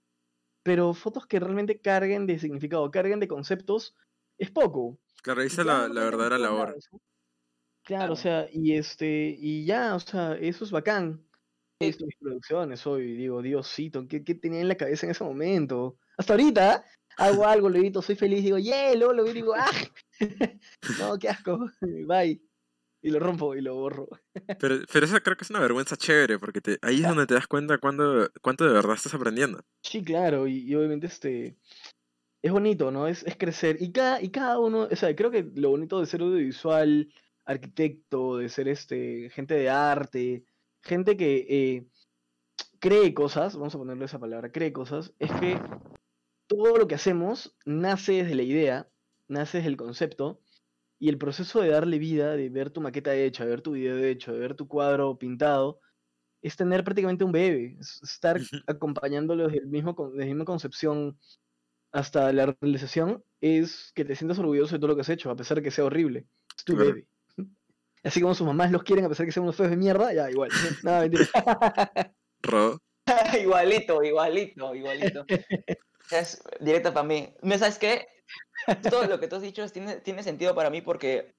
Pero 0.63 0.93
fotos 0.93 1.25
que 1.25 1.39
realmente 1.39 1.79
carguen 1.79 2.27
de 2.27 2.39
significado, 2.39 2.91
carguen 2.91 3.19
de 3.19 3.27
conceptos, 3.27 3.95
es 4.37 4.51
poco. 4.51 4.99
Claro, 5.23 5.41
ahí 5.41 5.47
está 5.47 5.63
la, 5.63 5.87
la 5.87 6.03
verdadera 6.03 6.37
labor. 6.37 6.75
Claro, 7.83 8.13
o 8.13 8.15
sea, 8.15 8.47
y 8.51 8.73
este, 8.73 9.35
y 9.37 9.65
ya, 9.65 9.95
o 9.95 9.99
sea, 9.99 10.33
eso 10.35 10.65
es 10.65 10.71
bacán. 10.71 11.25
He 11.79 11.87
visto 11.87 12.05
mis 12.05 12.15
producciones 12.17 12.85
hoy, 12.85 13.15
digo, 13.15 13.41
Diosito, 13.41 14.07
¿qué, 14.07 14.23
¿qué, 14.23 14.35
tenía 14.35 14.61
en 14.61 14.67
la 14.67 14.75
cabeza 14.75 15.07
en 15.07 15.11
ese 15.11 15.23
momento? 15.23 15.97
Hasta 16.17 16.33
ahorita 16.33 16.85
hago 17.17 17.45
algo, 17.47 17.69
lo 17.69 17.79
edito, 17.79 18.01
soy 18.01 18.15
feliz, 18.15 18.43
digo, 18.43 18.59
yeah, 18.59 18.93
luego 18.95 19.13
lo 19.13 19.23
vi, 19.23 19.33
digo, 19.33 19.53
ah, 19.55 19.71
no, 20.99 21.17
qué 21.17 21.29
asco, 21.29 21.57
bye. 22.07 22.39
Y 23.02 23.10
lo 23.10 23.20
rompo 23.20 23.56
y 23.56 23.62
lo 23.62 23.76
borro. 23.76 24.08
pero, 24.60 24.80
pero 24.91 25.06
eso 25.06 25.20
creo 25.22 25.36
que 25.36 25.43
es 25.43 25.49
una 25.49 25.60
vergüenza 25.60 25.97
chévere, 25.97 26.38
porque 26.38 26.62
te, 26.62 26.78
ahí 26.82 27.02
es 27.02 27.08
donde 27.08 27.26
te 27.26 27.34
das 27.34 27.47
cuenta 27.47 27.78
cuando, 27.80 28.30
cuánto 28.41 28.66
de 28.66 28.74
verdad 28.74 28.95
estás 28.95 29.14
aprendiendo. 29.14 29.64
Sí, 29.82 30.04
claro, 30.04 30.47
y, 30.47 30.74
obviamente 30.76 31.08
este 31.08 31.58
es 32.43 32.52
bonito, 32.52 32.91
¿no? 32.91 33.08
Es, 33.08 33.24
es 33.24 33.36
crecer. 33.38 33.78
Y 33.80 33.91
cada, 33.91 34.22
y 34.22 34.30
cada 34.30 34.60
uno, 34.60 34.88
o 34.91 34.95
sea, 34.95 35.16
creo 35.16 35.32
que 35.32 35.49
lo 35.56 35.70
bonito 35.70 35.99
de 35.99 36.06
ser 36.06 36.22
audiovisual 36.22 37.12
arquitecto, 37.45 38.38
de 38.38 38.49
ser 38.49 38.68
este, 38.68 39.30
gente 39.32 39.56
de 39.56 39.70
arte, 39.70 40.45
gente 40.82 41.18
que 41.18 41.45
eh, 41.49 41.88
cree 42.80 43.14
cosas, 43.14 43.56
vamos 43.56 43.76
a 43.76 43.78
ponerle 43.78 44.06
esa 44.06 44.20
palabra, 44.20 44.52
cree 44.52 44.74
cosas, 44.74 45.14
es 45.20 45.32
que 45.34 45.60
todo 46.47 46.78
lo 46.78 46.88
que 46.88 46.95
hacemos 46.95 47.56
nace 47.66 48.24
desde 48.24 48.36
la 48.36 48.43
idea, 48.43 48.89
nace 49.28 49.58
desde 49.58 49.70
el 49.70 49.78
concepto, 49.78 50.41
y 51.02 51.10
el 51.10 51.18
proceso 51.18 51.62
de 51.62 51.70
darle 51.70 51.97
vida, 51.97 52.36
de 52.36 52.49
ver 52.49 52.70
tu 52.70 52.80
maqueta 52.80 53.16
hecha, 53.16 53.43
de 53.43 53.49
ver 53.49 53.62
tu 53.62 53.72
video 53.72 53.97
hecho, 53.97 54.34
de 54.34 54.39
ver 54.39 54.54
tu 54.54 54.68
cuadro 54.68 55.18
pintado, 55.18 55.80
es 56.43 56.56
tener 56.56 56.84
prácticamente 56.84 57.24
un 57.24 57.32
bebé, 57.32 57.76
es 57.80 57.99
estar 58.04 58.39
acompañándolo 58.68 59.47
desde, 59.47 59.58
el 59.58 59.68
mismo, 59.68 59.95
desde 60.12 60.20
la 60.20 60.26
misma 60.26 60.45
concepción 60.45 61.18
hasta 61.91 62.32
la 62.32 62.56
realización, 62.62 63.24
es 63.41 63.91
que 63.95 64.06
te 64.06 64.16
sientas 64.16 64.38
orgulloso 64.38 64.76
de 64.76 64.80
todo 64.80 64.89
lo 64.89 64.95
que 64.95 65.02
has 65.02 65.10
hecho, 65.10 65.32
a 65.32 65.36
pesar 65.36 65.58
de 65.58 65.64
que 65.64 65.72
sea 65.72 65.86
horrible. 65.86 66.28
Es 66.56 66.64
tu 66.64 66.76
bebé. 66.76 67.08
Así 68.04 68.22
como 68.22 68.36
sus 68.36 68.45
mamás 68.45 68.72
los 68.72 68.84
quieren 68.84 69.06
a 69.06 69.10
pesar 69.10 69.24
de 69.24 69.30
que 69.30 69.32
sean 69.32 69.45
unos 69.45 69.56
feos 69.56 69.72
de 69.72 69.78
mierda, 69.78 70.14
ya, 70.14 70.30
igual. 70.30 70.52
Nada, 70.84 71.02
mentira. 71.02 71.26
igualito, 73.41 74.04
igualito, 74.04 74.76
igualito. 74.76 75.26
Es 76.12 76.43
directo 76.60 76.93
para 76.93 77.08
mí. 77.08 77.34
¿Me 77.41 77.58
sabes 77.58 77.80
qué? 77.80 78.06
Todo 78.89 79.05
lo 79.07 79.20
que 79.20 79.28
tú 79.28 79.36
has 79.38 79.41
dicho 79.41 79.68
tiene, 79.70 79.97
tiene 79.97 80.24
sentido 80.24 80.55
para 80.55 80.70
mí 80.70 80.82
porque 80.82 81.36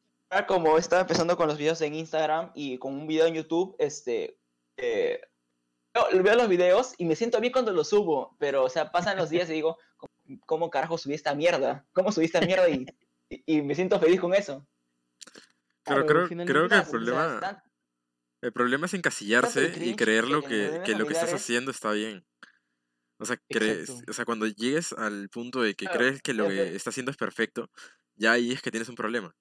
como 0.47 0.79
estaba 0.79 1.03
empezando 1.03 1.37
con 1.37 1.49
los 1.49 1.59
videos 1.59 1.81
en 1.83 1.95
Instagram 1.95 2.53
y 2.55 2.79
con 2.79 2.95
un 2.95 3.07
video 3.07 3.27
en 3.27 3.35
YouTube, 3.35 3.77
este, 3.79 4.39
eh, 4.79 5.21
veo 5.95 6.35
los 6.35 6.49
videos 6.49 6.95
y 6.97 7.05
me 7.05 7.17
siento 7.17 7.41
bien 7.41 7.53
cuando 7.53 7.73
los 7.73 7.89
subo, 7.91 8.35
pero, 8.39 8.65
o 8.65 8.69
sea, 8.69 8.91
pasan 8.91 9.19
los 9.19 9.29
días 9.29 9.51
y 9.51 9.55
digo, 9.55 9.79
¿cómo, 10.47 10.71
carajo 10.71 10.97
subí 10.97 11.15
esta 11.15 11.35
mierda? 11.35 11.85
¿Cómo 11.93 12.13
subí 12.13 12.25
esta 12.25 12.41
mierda? 12.41 12.69
y, 12.71 12.87
y 13.29 13.63
me 13.63 13.75
siento 13.75 14.01
feliz 14.01 14.21
con 14.21 14.35
eso. 14.35 14.67
Pero 15.85 16.07
creo, 16.07 16.29
creo 16.29 16.69
que 16.69 16.77
el 16.77 16.85
problema, 16.85 17.63
el 18.41 18.53
problema 18.53 18.87
es 18.87 18.95
encasillarse 18.95 19.73
y 19.85 19.95
creer 19.97 20.29
lo 20.29 20.43
que, 20.43 20.81
que 20.85 20.95
lo 20.95 21.07
que 21.07 21.15
estás 21.15 21.33
haciendo 21.33 21.71
está 21.71 21.93
bien. 21.93 22.25
O 23.23 23.25
sea, 23.25 23.41
crees, 23.49 23.89
o 24.09 24.13
sea, 24.13 24.25
cuando 24.25 24.49
llegues 24.49 24.93
al 24.93 25.29
punto 25.29 25.63
de 25.63 25.75
que 25.75 25.87
crees 25.87 26.21
que 26.21 26.35
lo 26.35 26.49
que 26.49 26.75
estás 26.75 26.89
haciendo 26.89 27.13
es 27.13 27.17
perfecto, 27.17 27.71
ya 28.17 28.33
ahí 28.33 28.51
es 28.51 28.61
que 28.61 28.73
tienes 28.73 28.89
un 28.89 28.97
problema. 28.97 29.33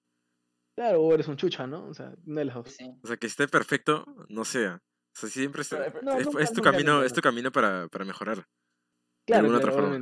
Claro, 0.75 1.01
o 1.01 1.13
eres 1.15 1.27
un 1.27 1.35
chucha, 1.35 1.65
¿no? 1.65 1.87
O 1.87 1.93
sea, 1.95 2.13
no 2.23 2.59
O 2.59 3.07
sea, 3.07 3.17
que 3.17 3.25
esté 3.25 3.47
perfecto, 3.47 4.05
no 4.29 4.45
sea. 4.45 4.83
O 5.15 5.19
sea, 5.19 5.29
siempre 5.29 5.63
es, 5.63 5.71
es, 6.39 6.53
tu 6.53 6.61
camino, 6.61 7.01
es 7.01 7.11
tu 7.11 7.21
camino 7.21 7.51
para, 7.51 7.87
para 7.87 8.05
mejorar. 8.05 8.45
Claro, 9.25 9.49
de 9.49 9.57
otra 9.57 9.71
forma. 9.71 9.99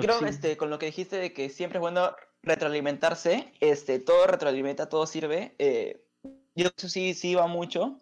creo, 0.00 0.26
este, 0.26 0.56
con 0.56 0.70
lo 0.70 0.78
que 0.78 0.86
dijiste 0.86 1.16
de 1.16 1.34
que 1.34 1.50
siempre 1.50 1.78
es 1.78 1.82
bueno 1.82 2.16
retroalimentarse, 2.42 3.52
este, 3.60 3.98
todo 3.98 4.26
retroalimenta, 4.26 4.88
todo 4.88 5.06
sirve. 5.06 5.54
Eh, 5.58 6.02
yo 6.54 6.70
sí, 6.76 7.12
sí 7.12 7.34
va 7.34 7.46
mucho, 7.46 8.00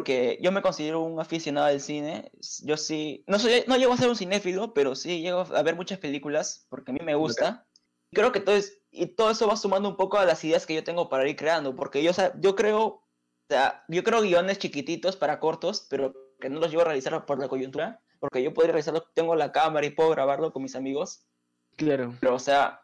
porque 0.00 0.38
yo 0.40 0.50
me 0.50 0.62
considero 0.62 1.02
un 1.02 1.20
aficionado 1.20 1.66
del 1.66 1.82
cine. 1.82 2.32
Yo 2.62 2.78
sí, 2.78 3.22
no, 3.26 3.38
soy, 3.38 3.64
no 3.66 3.76
llego 3.76 3.92
a 3.92 3.98
ser 3.98 4.08
un 4.08 4.16
cinéfilo, 4.16 4.72
pero 4.72 4.94
sí 4.94 5.20
llego 5.20 5.40
a 5.40 5.62
ver 5.62 5.76
muchas 5.76 5.98
películas, 5.98 6.66
porque 6.70 6.90
a 6.90 6.94
mí 6.94 7.00
me 7.04 7.14
gusta. 7.14 7.66
Creo 8.10 8.32
que 8.32 8.40
todo, 8.40 8.56
es, 8.56 8.80
y 8.90 9.08
todo 9.08 9.30
eso 9.30 9.46
va 9.46 9.56
sumando 9.56 9.90
un 9.90 9.98
poco 9.98 10.16
a 10.16 10.24
las 10.24 10.42
ideas 10.42 10.64
que 10.64 10.74
yo 10.74 10.84
tengo 10.84 11.10
para 11.10 11.28
ir 11.28 11.36
creando, 11.36 11.76
porque 11.76 12.02
yo, 12.02 12.12
yo 12.40 12.56
creo, 12.56 12.82
o 12.86 13.04
sea, 13.46 13.84
yo 13.88 14.02
creo 14.02 14.22
guiones 14.22 14.58
chiquititos 14.58 15.16
para 15.16 15.38
cortos, 15.38 15.86
pero 15.90 16.14
que 16.40 16.48
no 16.48 16.60
los 16.60 16.70
llevo 16.70 16.80
a 16.80 16.86
realizar 16.86 17.26
por 17.26 17.38
la 17.38 17.48
coyuntura, 17.48 18.00
porque 18.20 18.42
yo 18.42 18.54
podría 18.54 18.72
realizarlo, 18.72 19.02
tengo 19.12 19.36
la 19.36 19.52
cámara 19.52 19.84
y 19.84 19.90
puedo 19.90 20.08
grabarlo 20.08 20.50
con 20.50 20.62
mis 20.62 20.76
amigos. 20.76 21.26
Claro. 21.76 22.14
Pero, 22.20 22.36
o 22.36 22.38
sea, 22.38 22.80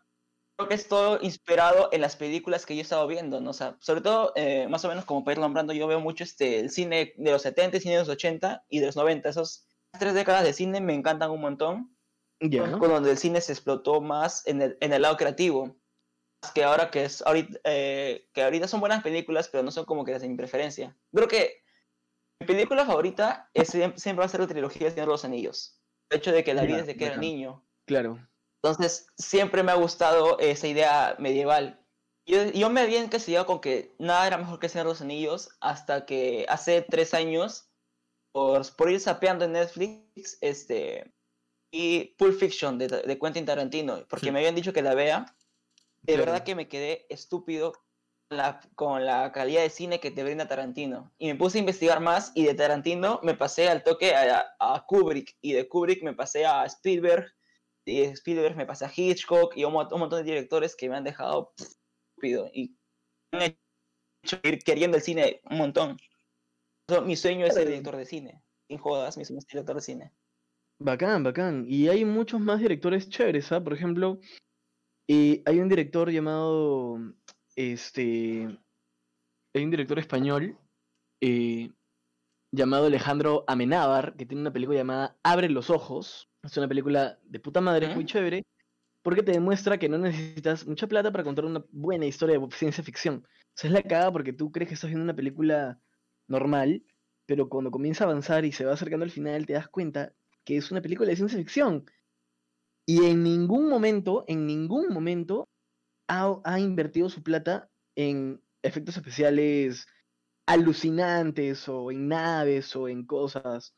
creo 0.57 0.69
que 0.69 0.75
es 0.75 0.89
todo 0.89 1.19
inspirado 1.21 1.91
en 1.93 2.01
las 2.01 2.17
películas 2.17 2.65
que 2.65 2.75
yo 2.75 2.81
he 2.81 2.83
estado 2.83 3.07
viendo, 3.07 3.41
¿no? 3.41 3.51
O 3.51 3.53
sea, 3.53 3.77
sobre 3.81 4.01
todo, 4.01 4.33
eh, 4.37 4.67
más 4.69 4.85
o 4.85 4.89
menos 4.89 5.05
como 5.05 5.23
para 5.23 5.35
ir 5.35 5.41
nombrando, 5.41 5.73
yo 5.73 5.87
veo 5.87 6.01
mucho 6.01 6.25
este, 6.25 6.61
el 6.61 6.71
cine 6.71 7.13
de 7.17 7.31
los 7.31 7.43
70, 7.43 7.77
el 7.77 7.83
cine 7.83 7.95
de 7.95 8.01
los 8.01 8.09
80 8.09 8.65
y 8.69 8.81
de 8.81 8.87
los 8.87 8.97
90. 8.97 9.29
Esos 9.29 9.67
tres 9.99 10.15
décadas 10.15 10.45
de 10.45 10.53
cine 10.53 10.81
me 10.81 10.95
encantan 10.95 11.31
un 11.31 11.41
montón. 11.41 11.97
Ya. 12.41 12.71
Con 12.79 12.91
donde 12.91 13.11
el 13.11 13.19
cine 13.19 13.41
se 13.41 13.53
explotó 13.53 14.01
más 14.01 14.47
en 14.47 14.63
el, 14.63 14.79
en 14.81 14.93
el 14.93 15.03
lado 15.03 15.17
creativo. 15.17 15.77
Que 16.55 16.65
ahora 16.65 16.91
que 16.91 17.05
es 17.05 17.23
ahorita, 17.23 17.59
eh, 17.65 18.29
que 18.33 18.43
ahorita 18.43 18.69
son 18.69 18.81
buenas 18.81 19.03
películas, 19.03 19.49
pero 19.49 19.63
no 19.63 19.71
son 19.71 19.85
como 19.85 20.05
que 20.05 20.13
las 20.13 20.23
de 20.23 20.29
mi 20.29 20.37
preferencia. 20.37 20.97
Creo 21.13 21.29
que 21.29 21.63
mi 22.41 22.47
película 22.47 22.85
favorita 22.85 23.51
es, 23.55 23.69
siempre 23.69 24.17
va 24.17 24.25
a 24.25 24.29
ser 24.29 24.41
la 24.41 24.47
trilogía 24.47 24.87
de 24.87 24.91
Señor 24.93 25.07
de 25.07 25.13
los 25.13 25.25
Anillos. 25.25 25.81
El 26.11 26.19
hecho 26.19 26.33
de 26.33 26.45
que 26.45 26.55
la 26.55 26.63
vi 26.63 26.75
desde 26.75 26.97
que 26.97 27.07
era 27.07 27.17
niño. 27.17 27.65
Claro. 27.87 28.19
Entonces, 28.63 29.07
siempre 29.17 29.63
me 29.63 29.73
ha 29.73 29.77
gustado 29.77 30.39
esa 30.39 30.67
idea 30.67 31.17
medieval. 31.19 31.81
Yo, 32.27 32.45
yo 32.51 32.71
me 32.71 32.81
había 32.81 33.03
encasillado 33.03 33.47
con 33.47 33.61
que 33.61 33.95
nada 33.99 34.27
era 34.27 34.39
mejor 34.39 34.59
que 34.59 34.69
Señor 34.69 34.87
de 34.87 34.93
los 34.93 35.01
Anillos 35.01 35.51
hasta 35.61 36.07
que 36.07 36.45
hace 36.49 36.83
tres 36.83 37.15
años, 37.15 37.71
por, 38.33 38.75
por 38.77 38.91
ir 38.91 39.01
sapeando 39.01 39.45
en 39.45 39.53
Netflix, 39.53 40.39
este, 40.41 41.13
y 41.71 42.17
Pulp 42.19 42.39
Fiction 42.39 42.79
de, 42.79 42.89
de 42.89 43.19
Quentin 43.19 43.45
Tarantino, 43.45 44.07
porque 44.09 44.33
me 44.33 44.41
habían 44.41 44.55
dicho 44.55 44.73
que 44.73 44.83
la 44.83 44.95
vea. 44.95 45.37
De 46.03 46.17
verdad 46.17 46.45
que 46.45 46.55
me 46.55 46.69
quedé 46.69 47.07
estúpido 47.09 47.73
la, 48.31 48.61
con 48.75 49.05
la 49.05 49.33
calidad 49.33 49.63
de 49.63 49.71
cine 49.71 50.01
que 50.01 50.11
te 50.11 50.25
brinda 50.25 50.49
Tarantino. 50.49 51.13
Y 51.19 51.29
me 51.29 51.35
puse 51.35 51.59
a 51.59 51.61
investigar 51.61 52.01
más 52.01 52.33
y 52.35 52.45
de 52.45 52.55
Tarantino 52.55 53.21
me 53.23 53.35
pasé 53.35 53.69
al 53.69 53.83
toque 53.83 54.15
a, 54.15 54.55
a 54.59 54.85
Kubrick 54.87 55.37
y 55.41 55.53
de 55.53 55.69
Kubrick 55.69 56.03
me 56.03 56.15
pasé 56.15 56.47
a 56.47 56.65
Spielberg 56.65 57.36
Spielberg 57.87 58.57
me 58.57 58.67
pasé 58.67 58.85
a 58.85 58.93
Hitchcock 58.95 59.57
y 59.57 59.65
un, 59.65 59.75
un 59.75 60.01
montón 60.01 60.19
de 60.19 60.25
directores 60.25 60.75
que 60.77 60.89
me 60.89 60.97
han 60.97 61.05
dejado 61.05 61.53
estúpido 61.57 62.51
y 62.53 62.77
me 63.33 63.45
han 63.45 63.57
hecho 64.25 64.39
ir 64.43 64.59
queriendo 64.59 64.97
el 64.97 65.03
cine 65.03 65.41
un 65.51 65.59
montón. 65.59 65.97
mi 67.05 67.17
sueño 67.17 67.47
es 67.47 67.55
ser 67.55 67.69
director 67.69 67.97
de 67.97 68.07
cine. 68.07 68.43
Sin 68.69 68.79
jodas, 68.79 69.17
mi 69.17 69.25
sueño 69.25 69.39
es 69.39 69.47
director 69.47 69.77
de 69.77 69.83
cine. 69.83 70.13
Bacán, 70.79 71.23
bacán. 71.23 71.65
Y 71.69 71.89
hay 71.89 72.05
muchos 72.05 72.41
más 72.41 72.61
directores 72.61 73.09
chéveres, 73.09 73.51
¿ah? 73.53 73.63
Por 73.63 73.73
ejemplo, 73.73 74.21
eh, 75.09 75.43
hay 75.47 75.61
un 75.61 75.69
director 75.69 76.11
llamado 76.11 76.99
este, 77.57 78.47
hay 79.55 79.65
un 79.65 79.71
director 79.71 79.99
español 79.99 80.59
eh, 81.23 81.73
llamado 82.53 82.87
Alejandro 82.87 83.45
Amenábar, 83.47 84.15
que 84.17 84.27
tiene 84.27 84.43
una 84.43 84.53
película 84.53 84.79
llamada 84.79 85.17
Abre 85.23 85.49
los 85.49 85.71
Ojos. 85.71 86.29
Es 86.47 86.57
una 86.57 86.69
película 86.69 87.19
de 87.25 87.41
puta 87.41 87.61
madre, 87.61 87.95
muy 87.95 88.05
chévere, 88.07 88.45
porque 89.03 89.23
te 89.23 89.33
demuestra 89.33 89.79
que 89.79 89.89
no 89.89 89.99
necesitas 89.99 90.67
mucha 90.67 90.87
plata 90.87 91.11
para 91.11 91.25
contar 91.25 91.45
una 91.45 91.65
buena 91.71 92.07
historia 92.07 92.39
de 92.39 92.47
ciencia 92.53 92.85
ficción. 92.85 93.27
O 93.27 93.53
sea, 93.55 93.69
es 93.69 93.75
la 93.75 93.83
caga 93.83 94.13
porque 94.13 94.33
tú 94.33 94.53
crees 94.53 94.69
que 94.69 94.75
estás 94.75 94.91
viendo 94.91 95.05
una 95.05 95.17
película 95.17 95.81
normal, 96.29 96.85
pero 97.27 97.49
cuando 97.49 97.71
comienza 97.71 98.05
a 98.05 98.09
avanzar 98.09 98.45
y 98.45 98.53
se 98.53 98.65
va 98.65 98.75
acercando 98.75 99.05
al 99.05 99.11
final, 99.11 99.47
te 99.47 99.55
das 99.55 99.69
cuenta 99.69 100.13
que 100.45 100.57
es 100.57 100.71
una 100.71 100.81
película 100.81 101.11
de 101.11 101.17
ciencia 101.17 101.39
ficción. 101.39 101.85
Y 102.87 103.05
en 103.05 103.25
ningún 103.25 103.69
momento, 103.69 104.25
en 104.29 104.47
ningún 104.47 104.89
momento 104.93 105.49
ha, 106.09 106.61
invertido 106.61 107.09
su 107.09 107.23
plata 107.23 107.69
en 107.97 108.41
efectos 108.63 108.97
especiales 108.97 109.87
alucinantes 110.47 111.69
o 111.69 111.91
en 111.91 112.09
naves 112.09 112.77
o 112.77 112.89
en 112.89 113.05
cosas. 113.05 113.75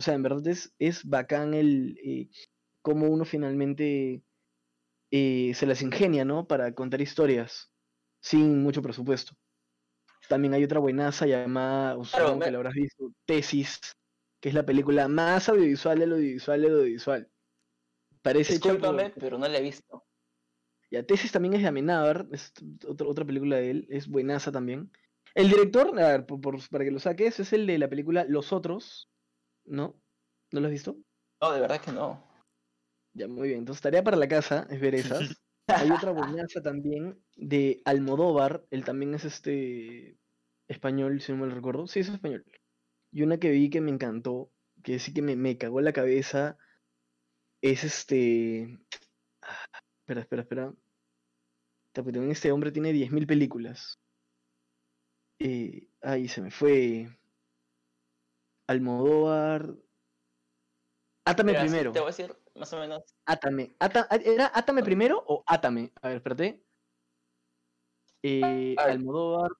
O 0.00 0.02
sea, 0.02 0.14
en 0.14 0.22
verdad 0.22 0.48
es, 0.48 0.74
es 0.78 1.04
bacán 1.04 1.52
el 1.52 2.00
eh, 2.02 2.30
cómo 2.80 3.06
uno 3.06 3.26
finalmente 3.26 4.22
eh, 5.10 5.52
se 5.54 5.66
las 5.66 5.82
ingenia, 5.82 6.24
¿no? 6.24 6.46
Para 6.46 6.74
contar 6.74 7.02
historias 7.02 7.70
sin 8.22 8.62
mucho 8.62 8.80
presupuesto. 8.80 9.34
También 10.26 10.54
hay 10.54 10.64
otra 10.64 10.78
buenaza 10.78 11.26
llamada, 11.26 11.98
claro, 12.10 12.38
que 12.38 12.50
la 12.50 12.56
habrás 12.56 12.72
visto, 12.72 13.12
Tesis, 13.26 13.78
que 14.40 14.48
es 14.48 14.54
la 14.54 14.64
película 14.64 15.06
más 15.06 15.50
audiovisual 15.50 15.98
de 15.98 16.06
lo 16.06 16.14
audiovisual 16.14 16.62
de 16.62 16.68
lo 16.70 16.76
audiovisual. 16.76 17.30
Parece 18.22 18.54
Discúlpame, 18.54 19.12
pero 19.20 19.36
no 19.36 19.46
la 19.46 19.58
he 19.58 19.62
visto. 19.62 20.02
Ya, 20.90 21.02
Tesis 21.02 21.30
también 21.30 21.52
es 21.52 21.60
de 21.60 21.68
Amenábar, 21.68 22.26
es 22.32 22.54
otra, 22.88 23.06
otra 23.06 23.26
película 23.26 23.56
de 23.56 23.70
él, 23.70 23.86
es 23.90 24.08
buenaza 24.08 24.50
también. 24.50 24.90
El 25.34 25.50
director, 25.50 25.88
a 26.00 26.08
ver, 26.08 26.26
para 26.70 26.84
que 26.86 26.90
lo 26.90 27.00
saques, 27.00 27.38
es 27.38 27.52
el 27.52 27.66
de 27.66 27.78
la 27.78 27.90
película 27.90 28.24
Los 28.26 28.54
Otros, 28.54 29.10
¿no? 29.70 29.94
¿No 30.52 30.60
lo 30.60 30.66
has 30.66 30.72
visto? 30.72 30.96
No, 31.40 31.52
de 31.52 31.60
verdad 31.60 31.80
que 31.80 31.92
no. 31.92 32.22
Ya, 33.14 33.28
muy 33.28 33.48
bien. 33.48 33.60
Entonces, 33.60 33.82
tarea 33.82 34.04
para 34.04 34.16
la 34.16 34.28
casa 34.28 34.66
es 34.70 34.80
ver 34.80 34.94
esas. 34.94 35.20
Hay 35.66 35.90
otra 35.90 36.10
buenaza 36.10 36.60
también 36.62 37.22
de 37.36 37.80
Almodóvar, 37.84 38.66
él 38.70 38.84
también 38.84 39.14
es 39.14 39.24
este 39.24 40.18
español, 40.66 41.20
si 41.20 41.32
no 41.32 41.38
me 41.38 41.46
lo 41.46 41.54
recuerdo. 41.54 41.86
Sí, 41.86 42.00
es 42.00 42.08
español. 42.08 42.44
Y 43.12 43.22
una 43.22 43.38
que 43.38 43.50
vi 43.50 43.70
que 43.70 43.80
me 43.80 43.92
encantó, 43.92 44.50
que 44.82 44.98
sí 44.98 45.14
que 45.14 45.22
me, 45.22 45.36
me 45.36 45.58
cagó 45.58 45.80
la 45.80 45.92
cabeza, 45.92 46.58
es 47.62 47.84
este... 47.84 48.80
Espera, 50.00 50.22
espera, 50.22 50.42
espera. 50.42 50.74
Este 52.30 52.50
hombre 52.50 52.72
tiene 52.72 52.92
10.000 52.92 53.26
películas. 53.26 54.00
Eh, 55.38 55.88
ahí 56.02 56.28
se 56.28 56.42
me 56.42 56.50
fue. 56.50 57.08
Almodóvar. 58.70 59.74
Átame 61.24 61.54
primero. 61.54 61.90
Te 61.90 61.98
voy 61.98 62.06
a 62.06 62.14
decir 62.14 62.36
más 62.54 62.72
o 62.72 62.78
menos. 62.78 63.02
Átame. 63.26 63.74
¿Era 64.24 64.52
Átame 64.54 64.84
primero 64.84 65.24
o 65.26 65.42
Átame? 65.44 65.90
A 66.00 66.06
ver, 66.06 66.18
espérate. 66.18 66.62
Eh, 68.22 68.76
Almodóvar. 68.78 69.50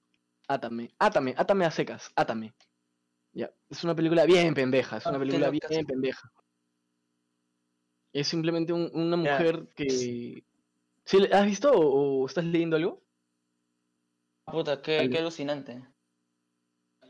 Átame. 0.47 0.95
Átame. 0.97 1.35
Átame 1.37 1.65
a 1.65 1.71
secas. 1.71 2.09
Átame. 2.15 2.53
Ya. 3.33 3.51
Es 3.69 3.83
una 3.83 3.93
película 3.93 4.23
bien 4.23 4.53
pendeja. 4.53 4.95
Es 4.95 5.05
una 5.05 5.17
ah, 5.17 5.19
película 5.19 5.49
bien 5.49 5.85
pendeja. 5.85 6.31
Es 8.13 8.29
simplemente 8.29 8.71
una 8.71 9.17
mujer 9.17 9.67
que... 9.75 9.89
¿Sí, 9.89 10.45
¿Has 11.33 11.45
visto 11.45 11.69
o, 11.73 12.25
estás 12.25 12.45
leyendo 12.45 12.77
algo? 12.77 13.03
Puta, 14.45 14.81
qué, 14.81 15.09
qué, 15.09 15.17
alucinante. 15.17 15.85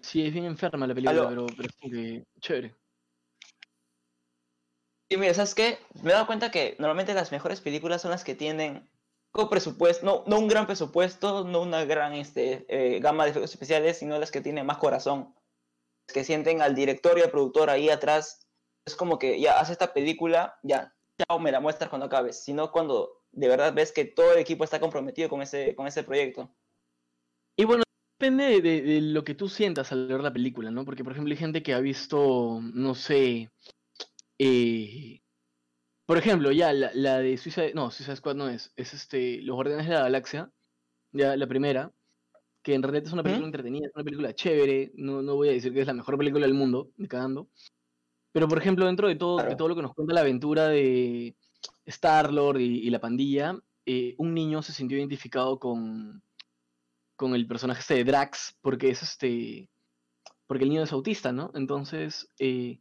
Sí, 0.02 0.26
es 0.26 0.34
bien 0.34 0.46
enferma 0.46 0.88
la 0.88 0.96
película, 0.96 1.30
pero, 1.30 1.46
pero 1.48 1.70
es 1.70 1.76
como 1.76 1.94
que 1.94 2.24
chévere. 2.40 2.76
Y 5.10 5.18
mira, 5.18 5.34
¿sabes 5.34 5.56
qué? 5.56 5.78
Me 6.02 6.12
he 6.12 6.14
dado 6.14 6.26
cuenta 6.26 6.52
que 6.52 6.76
normalmente 6.80 7.14
las 7.14 7.32
mejores 7.32 7.60
películas 7.60 8.02
son 8.02 8.12
las 8.12 8.24
que 8.24 8.34
tienen 8.34 8.90
poco 9.32 9.50
presupuesto, 9.50 10.06
no, 10.06 10.24
no 10.26 10.40
un 10.40 10.48
gran 10.48 10.66
presupuesto, 10.66 11.44
no 11.44 11.62
una 11.62 11.86
gran 11.86 12.14
este, 12.14 12.66
eh, 12.70 13.00
gama 13.00 13.26
de 13.26 13.32
efectos 13.32 13.52
especiales, 13.52 13.98
sino 13.98 14.20
las 14.20 14.32
que 14.32 14.42
tienen 14.42 14.66
más 14.66 14.78
corazón. 14.78 15.36
Que 16.08 16.24
sienten 16.24 16.62
al 16.62 16.76
director 16.76 17.18
y 17.18 17.22
al 17.22 17.32
productor 17.32 17.70
ahí 17.70 17.90
atrás 17.90 18.48
es 18.86 18.96
como 18.96 19.20
que 19.20 19.40
ya 19.40 19.60
hace 19.60 19.74
esta 19.74 19.94
película, 19.94 20.58
ya, 20.64 20.94
chao, 21.18 21.40
me 21.40 21.52
la 21.52 21.60
muestras 21.60 21.90
cuando 21.90 22.08
acabes, 22.08 22.44
sino 22.44 22.72
cuando 22.72 23.22
de 23.32 23.48
verdad 23.48 23.74
ves 23.74 23.92
que 23.92 24.06
todo 24.06 24.34
el 24.34 24.40
equipo 24.40 24.64
está 24.64 24.80
comprometido 24.80 25.30
con 25.30 25.42
ese, 25.42 25.76
con 25.76 25.88
ese 25.88 26.04
proyecto. 26.04 26.50
Y 27.56 27.66
bueno, 27.66 27.84
depende 28.22 28.62
de, 28.62 29.02
lo 29.02 29.24
que 29.24 29.34
tú 29.34 29.50
sientas 29.50 29.92
al 29.92 30.08
ver 30.08 30.22
la 30.22 30.32
película, 30.32 30.70
¿no? 30.70 30.86
Porque, 30.86 31.04
por 31.04 31.14
ejemplo, 31.14 31.32
hay 31.34 31.38
gente 31.38 31.64
que 31.64 31.74
ha 31.74 31.80
visto, 31.80 32.60
no 32.62 32.94
sé, 32.94 33.50
eh, 34.38 35.22
por 36.06 36.20
ejemplo, 36.20 36.52
ya 36.52 36.72
la, 36.72 36.92
la 36.94 37.18
de 37.18 37.36
Suiza, 37.38 37.64
no, 37.74 37.90
Suiza 37.90 38.16
Squad 38.16 38.36
no 38.36 38.48
es, 38.48 38.72
es 38.76 38.94
este, 38.94 39.42
Los 39.42 39.56
Guardianes 39.56 39.88
de 39.88 39.96
la 39.96 40.04
Galaxia, 40.04 40.52
ya 41.12 41.36
la 41.36 41.48
primera, 41.48 41.92
que 42.62 42.76
en 42.76 42.84
realidad 42.84 43.08
es 43.08 43.14
una 43.14 43.24
película 43.24 43.48
entretenida, 43.48 43.88
es 43.88 43.96
una 43.96 44.04
película 44.04 44.36
chévere, 44.36 44.92
no, 44.94 45.24
no 45.24 45.36
voy 45.36 45.50
a 45.50 45.54
decir 45.54 45.74
que 45.74 45.82
es 45.82 45.88
la 45.88 45.94
mejor 45.96 46.16
película 46.16 46.46
del 46.46 46.54
mundo, 46.54 46.92
de 46.98 47.08
cagando, 47.08 47.50
pero, 48.32 48.48
por 48.48 48.60
ejemplo, 48.60 48.86
dentro 48.86 49.08
de 49.08 49.16
todo, 49.16 49.44
de 49.44 49.56
todo 49.56 49.68
lo 49.68 49.76
que 49.76 49.82
nos 49.82 49.96
cuenta 49.96 50.14
la 50.14 50.22
aventura 50.22 50.68
de 50.68 51.36
Star-Lord 51.86 52.60
y, 52.60 52.90
la 52.92 53.02
pandilla, 53.02 53.58
eh, 53.88 54.14
un 54.20 54.36
niño 54.36 54.62
se 54.62 54.74
sintió 54.74 54.98
identificado 54.98 55.60
con, 55.60 56.22
con 57.22 57.36
el 57.36 57.46
personaje 57.46 57.82
este 57.82 57.94
de 57.94 58.04
Drax, 58.04 58.58
porque 58.62 58.90
es 58.90 59.04
este. 59.04 59.70
Porque 60.48 60.64
el 60.64 60.72
niño 60.72 60.82
es 60.82 60.92
autista, 60.92 61.32
¿no? 61.32 61.52
Entonces, 61.54 62.28
eh, 62.40 62.80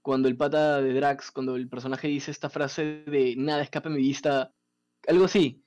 cuando 0.00 0.28
el 0.28 0.36
pata 0.38 0.80
de 0.80 0.94
Drax, 0.94 1.30
cuando 1.30 1.56
el 1.56 1.68
personaje 1.68 2.08
dice 2.08 2.30
esta 2.30 2.48
frase 2.48 3.04
de 3.06 3.34
nada 3.36 3.60
escape 3.62 3.90
mi 3.90 3.98
vista, 3.98 4.50
algo 5.06 5.26
así. 5.26 5.62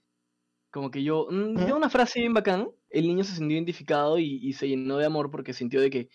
Como 0.71 0.89
que 0.89 1.03
yo. 1.03 1.28
Mm, 1.30 1.71
una 1.71 1.88
frase 1.88 2.19
bien 2.19 2.34
bacán. 2.34 2.67
El 2.89 3.05
niño 3.07 3.23
se 3.23 3.36
sintió 3.36 3.55
identificado 3.57 4.17
y, 4.17 4.39
y 4.41 4.53
se 4.53 4.67
llenó 4.67 4.97
de 4.97 5.05
amor 5.05 5.30
porque 5.30 5.53
sintió 5.53 5.80
de 5.80 5.91
que 5.91 6.09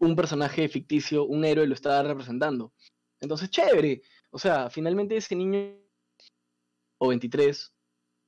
un 0.00 0.14
personaje 0.16 0.68
ficticio, 0.68 1.24
un 1.24 1.46
héroe 1.46 1.66
lo 1.66 1.72
estaba 1.72 2.02
representando. 2.02 2.74
Entonces, 3.20 3.48
chévere. 3.48 4.02
O 4.30 4.38
sea, 4.38 4.68
finalmente 4.68 5.16
ese 5.16 5.34
niño, 5.34 5.78
o 6.98 7.08
23, 7.08 7.73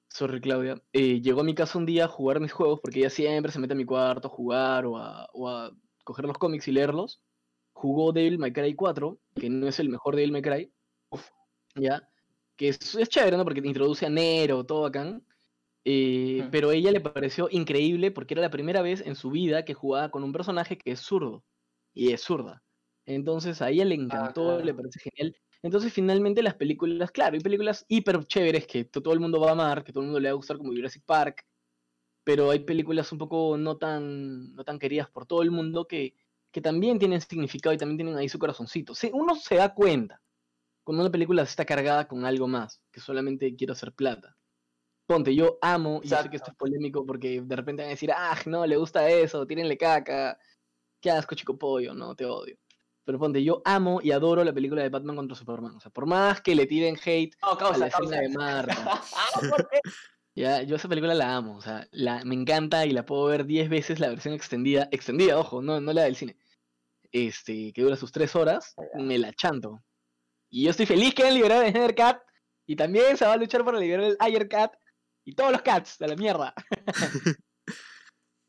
sorry 0.08 0.40
Claudia, 0.40 0.80
eh, 0.92 1.20
llegó 1.20 1.40
a 1.40 1.44
mi 1.44 1.54
casa 1.54 1.78
un 1.78 1.86
día 1.86 2.04
a 2.04 2.08
jugar 2.08 2.40
mis 2.40 2.52
juegos, 2.52 2.80
porque 2.80 3.00
ella 3.00 3.10
siempre 3.10 3.52
se 3.52 3.58
mete 3.58 3.74
a 3.74 3.76
mi 3.76 3.84
cuarto 3.84 4.28
a 4.28 4.30
jugar 4.30 4.86
o 4.86 4.96
a, 4.96 5.28
o 5.32 5.48
a 5.48 5.72
coger 6.04 6.24
los 6.26 6.38
cómics 6.38 6.68
y 6.68 6.72
leerlos. 6.72 7.22
jugó 7.72 8.12
Devil 8.12 8.38
May 8.38 8.52
Cry 8.52 8.74
4, 8.74 9.18
que 9.34 9.50
no 9.50 9.68
es 9.68 9.78
el 9.80 9.88
mejor 9.88 10.16
Devil 10.16 10.32
May 10.32 10.42
Cry, 10.42 10.72
¿ya? 11.74 12.08
Que 12.56 12.68
es, 12.68 12.94
es, 12.94 13.08
chévere, 13.08 13.36
¿no? 13.36 13.44
Porque 13.44 13.60
te 13.60 13.68
introduce 13.68 14.06
a 14.06 14.10
Nero, 14.10 14.64
todo 14.64 14.86
acá. 14.86 15.20
Eh, 15.84 16.48
pero 16.50 16.70
a 16.70 16.74
ella 16.74 16.90
le 16.90 17.00
pareció 17.00 17.48
increíble 17.50 18.10
porque 18.10 18.34
era 18.34 18.42
la 18.42 18.50
primera 18.50 18.82
vez 18.82 19.02
en 19.02 19.14
su 19.14 19.30
vida 19.30 19.64
que 19.64 19.74
jugaba 19.74 20.10
con 20.10 20.24
un 20.24 20.32
personaje 20.32 20.76
que 20.78 20.92
es 20.92 21.00
zurdo. 21.00 21.44
Y 21.94 22.12
es 22.12 22.22
zurda. 22.22 22.62
Entonces 23.04 23.62
a 23.62 23.70
ella 23.70 23.84
le 23.84 23.94
ah, 23.94 23.98
encantó, 23.98 24.60
le 24.60 24.74
parece 24.74 24.98
genial. 24.98 25.36
Entonces 25.66 25.92
finalmente 25.92 26.44
las 26.44 26.54
películas, 26.54 27.10
claro, 27.10 27.34
hay 27.34 27.40
películas 27.40 27.84
hiper 27.88 28.24
chéveres 28.24 28.68
que 28.68 28.84
todo 28.84 29.12
el 29.12 29.18
mundo 29.18 29.40
va 29.40 29.48
a 29.48 29.52
amar, 29.52 29.82
que 29.82 29.92
todo 29.92 30.02
el 30.02 30.06
mundo 30.06 30.20
le 30.20 30.28
va 30.28 30.32
a 30.32 30.36
gustar 30.36 30.58
como 30.58 30.72
Jurassic 30.72 31.04
Park, 31.04 31.44
pero 32.22 32.52
hay 32.52 32.60
películas 32.60 33.10
un 33.10 33.18
poco 33.18 33.56
no 33.58 33.76
tan, 33.76 34.54
no 34.54 34.62
tan 34.62 34.78
queridas 34.78 35.10
por 35.10 35.26
todo 35.26 35.42
el 35.42 35.50
mundo 35.50 35.88
que, 35.88 36.14
que 36.52 36.60
también 36.60 37.00
tienen 37.00 37.20
significado 37.20 37.74
y 37.74 37.78
también 37.78 37.98
tienen 37.98 38.16
ahí 38.16 38.28
su 38.28 38.38
corazoncito. 38.38 38.94
Sí, 38.94 39.10
uno 39.12 39.34
se 39.34 39.56
da 39.56 39.74
cuenta 39.74 40.22
cuando 40.84 41.02
una 41.02 41.10
película 41.10 41.42
está 41.42 41.64
cargada 41.64 42.06
con 42.06 42.24
algo 42.24 42.46
más, 42.46 42.80
que 42.92 43.00
solamente 43.00 43.56
quiero 43.56 43.72
hacer 43.72 43.92
plata. 43.92 44.36
Ponte, 45.06 45.34
yo 45.34 45.58
amo, 45.62 46.00
y 46.04 46.08
sé 46.08 46.16
que 46.30 46.36
esto 46.36 46.52
es 46.52 46.56
polémico 46.56 47.04
porque 47.04 47.40
de 47.40 47.56
repente 47.56 47.82
van 47.82 47.88
a 47.88 47.94
decir, 47.94 48.12
ah, 48.12 48.38
no, 48.46 48.64
le 48.64 48.76
gusta 48.76 49.08
eso, 49.10 49.44
tírenle 49.44 49.76
caca, 49.76 50.38
qué 51.00 51.10
asco 51.10 51.34
chico 51.34 51.58
pollo, 51.58 51.92
no, 51.92 52.14
te 52.14 52.24
odio. 52.24 52.56
Pero 53.06 53.20
ponte, 53.20 53.44
yo 53.44 53.62
amo 53.64 54.00
y 54.02 54.10
adoro 54.10 54.42
la 54.42 54.52
película 54.52 54.82
de 54.82 54.88
Batman 54.88 55.14
contra 55.14 55.36
Superman. 55.36 55.76
O 55.76 55.80
sea, 55.80 55.92
por 55.92 56.06
más 56.06 56.40
que 56.40 56.56
le 56.56 56.66
tiren 56.66 56.98
hate 57.02 57.36
a 57.40 57.78
la 57.78 57.86
escena 57.86 58.20
de 58.20 58.28
Marta. 58.30 59.00
ya, 60.34 60.62
yo 60.62 60.74
esa 60.74 60.88
película 60.88 61.14
la 61.14 61.36
amo. 61.36 61.56
O 61.56 61.62
sea, 61.62 61.86
la, 61.92 62.24
me 62.24 62.34
encanta 62.34 62.84
y 62.84 62.90
la 62.90 63.06
puedo 63.06 63.26
ver 63.26 63.46
10 63.46 63.68
veces 63.68 64.00
la 64.00 64.08
versión 64.08 64.34
extendida. 64.34 64.88
Extendida, 64.90 65.38
ojo, 65.38 65.62
no, 65.62 65.80
no 65.80 65.92
la 65.92 66.02
del 66.02 66.16
cine. 66.16 66.36
Este, 67.12 67.72
que 67.72 67.82
dura 67.82 67.94
sus 67.94 68.10
3 68.10 68.34
horas. 68.34 68.74
Me 68.94 69.18
la 69.18 69.32
chanto. 69.32 69.84
Y 70.50 70.64
yo 70.64 70.70
estoy 70.72 70.86
feliz 70.86 71.14
que 71.14 71.22
hayan 71.22 71.36
liberado 71.36 71.62
el 71.62 71.70
Snyder 71.70 71.94
Cat. 71.94 72.20
Y 72.66 72.74
también 72.74 73.16
se 73.16 73.24
va 73.24 73.34
a 73.34 73.36
luchar 73.36 73.64
para 73.64 73.78
liberar 73.78 74.04
el 74.04 74.16
Ayer 74.18 74.48
Cat. 74.48 74.74
Y 75.24 75.36
todos 75.36 75.52
los 75.52 75.62
cats 75.62 75.96
de 75.98 76.08
la 76.08 76.16
mierda. 76.16 76.52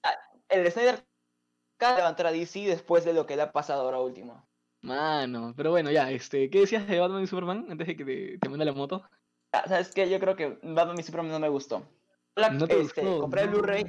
Ah, 0.03 0.13
el 0.49 0.71
Snyder 0.71 1.03
levantar 1.79 2.27
a 2.27 2.31
DC 2.31 2.59
después 2.61 3.05
de 3.05 3.13
lo 3.13 3.25
que 3.25 3.35
le 3.35 3.43
ha 3.43 3.51
pasado 3.51 3.83
ahora 3.83 3.99
último. 3.99 4.46
Mano, 4.87 5.53
pero 5.55 5.71
bueno, 5.71 5.91
ya, 5.91 6.09
este, 6.11 6.49
¿qué 6.49 6.61
decías 6.61 6.87
de 6.87 6.99
Batman 6.99 7.23
y 7.23 7.27
Superman 7.27 7.67
antes 7.69 7.87
de 7.87 7.95
que 7.95 8.05
te, 8.05 8.37
te 8.37 8.49
mande 8.49 8.65
la 8.65 8.71
moto? 8.71 9.03
Ah, 9.51 9.65
¿Sabes 9.67 9.91
qué? 9.93 10.09
Yo 10.09 10.19
creo 10.19 10.35
que 10.35 10.59
Batman 10.63 10.99
y 10.99 11.03
Superman 11.03 11.31
no 11.31 11.39
me 11.39 11.49
gustó. 11.49 11.87
¿No 12.35 12.67
te 12.67 12.79
este, 12.79 13.01
Compré 13.01 13.43
el 13.43 13.49
Blu-ray. 13.49 13.83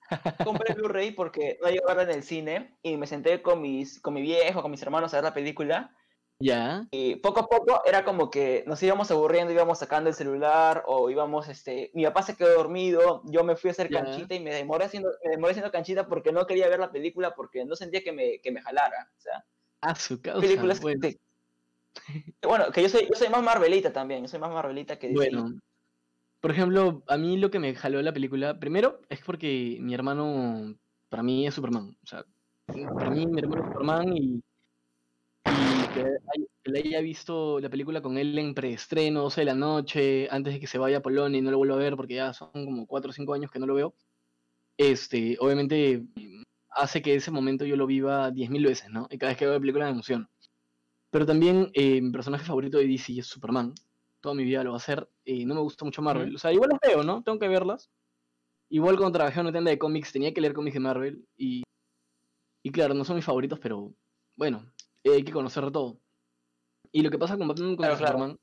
compré 0.44 0.72
el 0.72 0.80
Blu-ray 0.80 1.12
porque 1.12 1.58
no 1.62 1.70
iba 1.70 1.84
a 1.84 1.94
verla 1.94 2.12
en 2.12 2.18
el 2.18 2.24
cine 2.24 2.78
y 2.82 2.96
me 2.96 3.06
senté 3.06 3.42
con, 3.42 3.60
mis, 3.60 4.00
con 4.00 4.14
mi 4.14 4.22
viejo, 4.22 4.62
con 4.62 4.70
mis 4.70 4.82
hermanos 4.82 5.12
a 5.12 5.18
ver 5.18 5.24
la 5.24 5.34
película 5.34 5.94
ya. 6.42 6.86
Y 6.90 7.16
poco 7.16 7.40
a 7.40 7.48
poco 7.48 7.82
era 7.84 8.02
como 8.02 8.30
que 8.30 8.64
nos 8.66 8.82
íbamos 8.82 9.10
aburriendo, 9.10 9.52
íbamos 9.52 9.78
sacando 9.78 10.08
el 10.08 10.16
celular 10.16 10.84
o 10.86 11.10
íbamos, 11.10 11.48
este, 11.48 11.90
mi 11.92 12.04
papá 12.04 12.22
se 12.22 12.34
quedó 12.34 12.54
dormido, 12.54 13.22
yo 13.26 13.44
me 13.44 13.56
fui 13.56 13.68
a 13.68 13.72
hacer 13.72 13.90
canchita 13.90 14.34
y 14.34 14.40
me 14.40 14.54
demoré 14.54 14.86
haciendo, 14.86 15.10
me 15.22 15.32
demoré 15.32 15.50
haciendo 15.50 15.70
canchita 15.70 16.08
porque 16.08 16.32
no 16.32 16.46
quería 16.46 16.68
ver 16.68 16.80
la 16.80 16.90
película 16.90 17.34
porque 17.34 17.66
no 17.66 17.76
sentía 17.76 18.02
que 18.02 18.12
me, 18.12 18.40
que 18.40 18.50
me 18.50 18.62
jalara, 18.62 19.12
o 19.18 19.20
sea. 19.20 19.44
Ah, 19.80 19.94
su 19.94 20.20
causa. 20.20 20.40
Películas 20.40 20.80
bueno. 20.80 21.00
Que, 21.00 21.18
bueno, 22.46 22.70
que 22.72 22.82
yo 22.82 22.88
soy, 22.88 23.06
yo 23.08 23.14
soy 23.14 23.28
más 23.28 23.42
Marvelita 23.42 23.92
también, 23.92 24.22
yo 24.22 24.28
soy 24.28 24.40
más 24.40 24.50
Marvelita 24.50 24.98
que 24.98 25.12
Bueno, 25.12 25.60
por 26.40 26.50
ejemplo, 26.50 27.02
a 27.06 27.16
mí 27.16 27.36
lo 27.36 27.50
que 27.50 27.58
me 27.58 27.74
jaló 27.74 28.00
la 28.00 28.12
película, 28.12 28.58
primero 28.58 29.00
es 29.08 29.20
porque 29.20 29.76
mi 29.80 29.94
hermano, 29.94 30.74
para 31.08 31.22
mí 31.22 31.46
es 31.46 31.54
Superman, 31.54 31.96
o 32.02 32.06
sea, 32.06 32.24
para 32.66 33.10
mí 33.10 33.26
mi 33.26 33.40
hermano 33.40 33.62
es 33.62 33.68
Superman 33.68 34.16
y 34.16 34.42
que, 35.94 36.70
le 36.70 36.78
haya 36.80 37.00
visto 37.00 37.58
la 37.58 37.68
película 37.68 38.00
con 38.00 38.16
él 38.16 38.38
en 38.38 38.54
preestreno, 38.54 39.22
12 39.22 39.40
de 39.40 39.44
la 39.44 39.54
noche, 39.54 40.28
antes 40.30 40.54
de 40.54 40.60
que 40.60 40.66
se 40.66 40.78
vaya 40.78 40.98
a 40.98 41.02
Polonia 41.02 41.38
y 41.38 41.42
no 41.42 41.50
lo 41.50 41.58
vuelva 41.58 41.74
a 41.74 41.78
ver 41.78 41.96
porque 41.96 42.14
ya 42.14 42.32
son 42.32 42.50
como 42.52 42.86
4 42.86 43.10
o 43.10 43.12
5 43.12 43.34
años 43.34 43.50
que 43.50 43.58
no 43.58 43.66
lo 43.66 43.74
veo, 43.74 43.94
este, 44.76 45.36
obviamente 45.40 46.04
hace 46.70 47.02
que 47.02 47.14
ese 47.14 47.30
momento 47.30 47.64
yo 47.64 47.76
lo 47.76 47.86
viva 47.86 48.30
10.000 48.30 48.64
veces, 48.64 48.90
¿no? 48.90 49.06
Y 49.10 49.18
cada 49.18 49.30
vez 49.30 49.38
que 49.38 49.44
veo 49.44 49.54
la 49.54 49.60
película 49.60 49.84
me 49.86 49.92
emociono. 49.92 50.28
Pero 51.10 51.26
también 51.26 51.70
eh, 51.74 52.00
mi 52.00 52.10
personaje 52.12 52.44
favorito 52.44 52.78
de 52.78 52.86
DC 52.86 53.18
es 53.18 53.26
Superman. 53.26 53.74
Toda 54.20 54.34
mi 54.34 54.44
vida 54.44 54.62
lo 54.62 54.70
va 54.70 54.76
a 54.76 54.78
hacer. 54.78 55.08
y 55.24 55.44
no 55.44 55.54
me 55.54 55.60
gusta 55.60 55.84
mucho 55.84 56.02
Marvel. 56.02 56.34
O 56.34 56.38
sea, 56.38 56.52
igual 56.52 56.70
las 56.70 56.80
veo, 56.80 57.02
¿no? 57.02 57.22
Tengo 57.22 57.38
que 57.38 57.48
verlas. 57.48 57.90
Igual 58.68 58.96
cuando 58.96 59.18
trabajé 59.18 59.40
en 59.40 59.46
una 59.46 59.52
tienda 59.52 59.70
de 59.70 59.78
cómics 59.78 60.12
tenía 60.12 60.32
que 60.32 60.40
leer 60.40 60.54
cómics 60.54 60.74
de 60.74 60.80
Marvel. 60.80 61.26
Y, 61.36 61.62
y 62.62 62.70
claro, 62.70 62.94
no 62.94 63.04
son 63.04 63.16
mis 63.16 63.24
favoritos, 63.24 63.58
pero 63.58 63.92
bueno, 64.36 64.64
eh, 65.02 65.14
hay 65.14 65.24
que 65.24 65.32
conocer 65.32 65.70
todo. 65.72 66.00
Y 66.92 67.02
lo 67.02 67.10
que 67.10 67.18
pasa 67.18 67.36
con 67.36 67.48
Batman 67.48 67.76
contra 67.76 67.96
Superman 67.96 68.38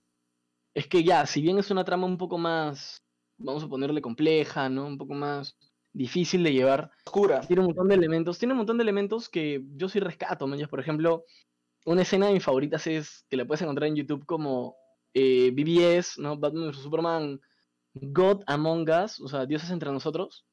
es 0.73 0.87
que 0.87 1.03
ya, 1.03 1.25
si 1.25 1.41
bien 1.41 1.57
es 1.57 1.71
una 1.71 1.85
trama 1.85 2.05
un 2.05 2.17
poco 2.17 2.37
más, 2.37 3.01
vamos 3.37 3.63
a 3.63 3.67
ponerle 3.67 4.01
compleja, 4.01 4.69
¿no? 4.69 4.87
Un 4.87 4.97
poco 4.97 5.13
más 5.13 5.55
difícil 5.97 6.43
de 6.43 6.53
llevar. 6.53 6.91
Oscura. 7.05 7.41
Tiene 7.41 7.61
un 7.61 7.67
montón 7.67 7.87
de 7.87 7.95
elementos. 7.95 8.37
Tiene 8.37 8.53
un 8.53 8.59
montón 8.59 8.77
de 8.77 8.83
elementos 8.83 9.29
que 9.29 9.63
yo 9.75 9.89
sí 9.89 9.99
rescato, 9.99 10.47
¿me 10.47 10.67
Por 10.67 10.79
ejemplo, 10.79 11.25
una 11.85 12.03
escena 12.03 12.27
de 12.27 12.33
mis 12.33 12.43
favoritas 12.43 12.85
es 12.87 13.25
que 13.29 13.37
la 13.37 13.45
puedes 13.45 13.61
encontrar 13.61 13.87
en 13.87 13.95
YouTube 13.95 14.25
como 14.25 14.75
eh, 15.13 15.51
BBS, 15.51 16.19
¿no? 16.19 16.37
Batman 16.37 16.69
vs 16.69 16.77
Superman, 16.77 17.41
God 17.93 18.43
Among 18.45 18.89
Us, 18.89 19.19
o 19.19 19.27
sea, 19.27 19.45
dioses 19.45 19.71
entre 19.71 19.91
nosotros. 19.91 20.45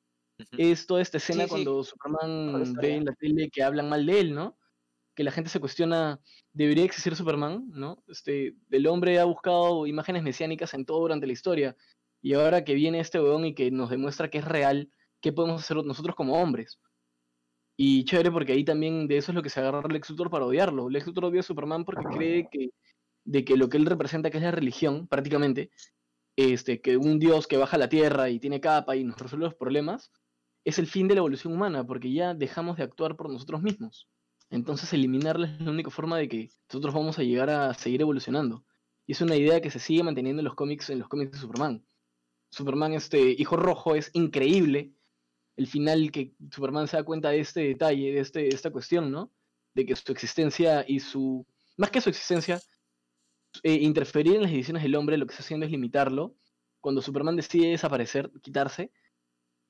Es 0.59 0.87
toda 0.87 1.01
esta 1.01 1.19
escena 1.19 1.47
cuando 1.47 1.85
Superman 1.85 2.75
ve 2.75 2.97
en 2.97 3.05
la 3.05 3.13
tele 3.13 3.51
que 3.51 3.63
hablan 3.63 3.89
mal 3.89 4.05
de 4.05 4.21
él, 4.21 4.35
¿no? 4.35 4.57
que 5.15 5.25
la 5.25 5.31
gente 5.31 5.51
se 5.51 5.61
cuestiona, 5.61 6.21
¿debería 6.53 6.85
existir 6.85 7.15
Superman? 7.15 7.69
¿no? 7.71 8.03
Este, 8.09 8.57
el 8.71 8.87
hombre 8.87 9.19
ha 9.21 9.25
buscado 9.25 9.87
imágenes 9.87 10.23
mesiánicas 10.23 10.75
en 10.75 10.85
todo 10.85 11.01
durante 11.01 11.27
la 11.27 11.33
historia, 11.33 11.77
y 12.21 12.33
ahora 12.35 12.65
que 12.65 12.75
viene 12.75 13.01
este 13.01 13.21
weón 13.21 13.45
y 13.45 13.55
que 13.55 13.71
nos 13.71 13.91
demuestra 13.91 14.31
que 14.31 14.39
es 14.39 14.45
real, 14.45 14.91
¿qué 15.25 15.33
podemos 15.33 15.63
hacer 15.63 15.83
nosotros 15.83 16.15
como 16.15 16.35
hombres? 16.35 16.79
Y 17.79 18.05
chévere 18.05 18.31
porque 18.31 18.53
ahí 18.53 18.63
también 18.63 19.09
de 19.09 19.17
eso 19.17 19.33
es 19.33 19.35
lo 19.35 19.43
que 19.43 19.49
se 19.49 19.59
agarra 19.59 19.89
Lex 19.89 20.11
Luthor 20.11 20.29
para 20.31 20.45
odiarlo. 20.45 20.91
Lex 20.91 21.07
Luthor 21.07 21.25
odia 21.25 21.41
a 21.41 21.43
Superman 21.43 21.87
porque 21.87 22.05
cree 22.05 22.49
que, 22.51 22.71
de 23.25 23.43
que 23.43 23.57
lo 23.57 23.71
que 23.71 23.79
él 23.79 23.87
representa, 23.87 24.31
que 24.31 24.37
es 24.37 24.43
la 24.45 24.51
religión, 24.51 25.09
prácticamente, 25.09 25.71
este, 26.37 26.83
que 26.83 26.99
un 26.99 27.19
dios 27.19 27.47
que 27.47 27.57
baja 27.57 27.77
a 27.77 27.79
la 27.79 27.89
tierra 27.89 28.29
y 28.29 28.39
tiene 28.39 28.61
capa 28.61 28.97
y 28.97 29.05
nos 29.05 29.19
resuelve 29.19 29.47
los 29.47 29.55
problemas, 29.55 30.13
es 30.63 30.79
el 30.79 30.87
fin 30.87 31.09
de 31.09 31.15
la 31.15 31.21
evolución 31.21 31.55
humana, 31.55 31.87
porque 31.87 32.13
ya 32.13 32.35
dejamos 32.35 32.77
de 32.77 32.83
actuar 32.83 33.17
por 33.17 33.31
nosotros 33.31 33.63
mismos. 33.63 34.07
Entonces 34.51 34.93
eliminarla 34.93 35.47
es 35.47 35.61
la 35.63 35.71
única 35.71 35.89
forma 35.91 36.19
de 36.19 36.29
que 36.29 36.51
nosotros 36.69 36.93
vamos 36.93 37.19
a 37.19 37.23
llegar 37.23 37.49
a 37.49 37.73
seguir 37.73 38.03
evolucionando. 38.03 38.67
Y 39.07 39.13
es 39.13 39.23
una 39.23 39.37
idea 39.37 39.63
que 39.63 39.71
se 39.71 39.79
sigue 39.79 40.03
manteniendo 40.03 40.41
en 40.41 40.45
los 40.45 40.55
cómics, 40.55 40.91
en 40.91 40.99
los 40.99 41.09
cómics 41.09 41.33
de 41.33 41.39
Superman. 41.39 41.83
Superman, 42.51 42.93
este 42.93 43.35
hijo 43.37 43.57
rojo, 43.57 43.97
es 43.97 44.11
increíble. 44.13 44.94
El 45.57 45.67
final 45.67 46.11
que 46.11 46.35
Superman 46.51 46.89
se 46.89 46.97
da 46.97 47.05
cuenta 47.05 47.31
de 47.31 47.41
este 47.41 47.61
detalle, 47.61 48.13
de 48.13 48.21
este, 48.21 48.49
esta 48.49 48.71
cuestión, 48.71 49.11
¿no? 49.11 49.31
De 49.75 49.87
que 49.87 49.97
su 49.97 50.13
existencia 50.13 50.85
y 50.87 51.01
su. 51.01 51.47
Más 51.77 51.91
que 51.91 52.01
su 52.01 52.09
existencia, 52.11 52.61
eh, 53.63 53.75
interferir 53.75 54.35
en 54.35 54.43
las 54.43 54.51
decisiones 54.51 54.83
del 54.83 54.97
hombre, 54.97 55.17
lo 55.17 55.27
que 55.27 55.33
está 55.33 55.43
haciendo 55.43 55.67
es 55.67 55.73
limitarlo. 55.73 56.35
Cuando 56.81 57.03
Superman 57.03 57.37
decide 57.37 57.69
desaparecer, 57.69 58.31
quitarse, 58.43 58.93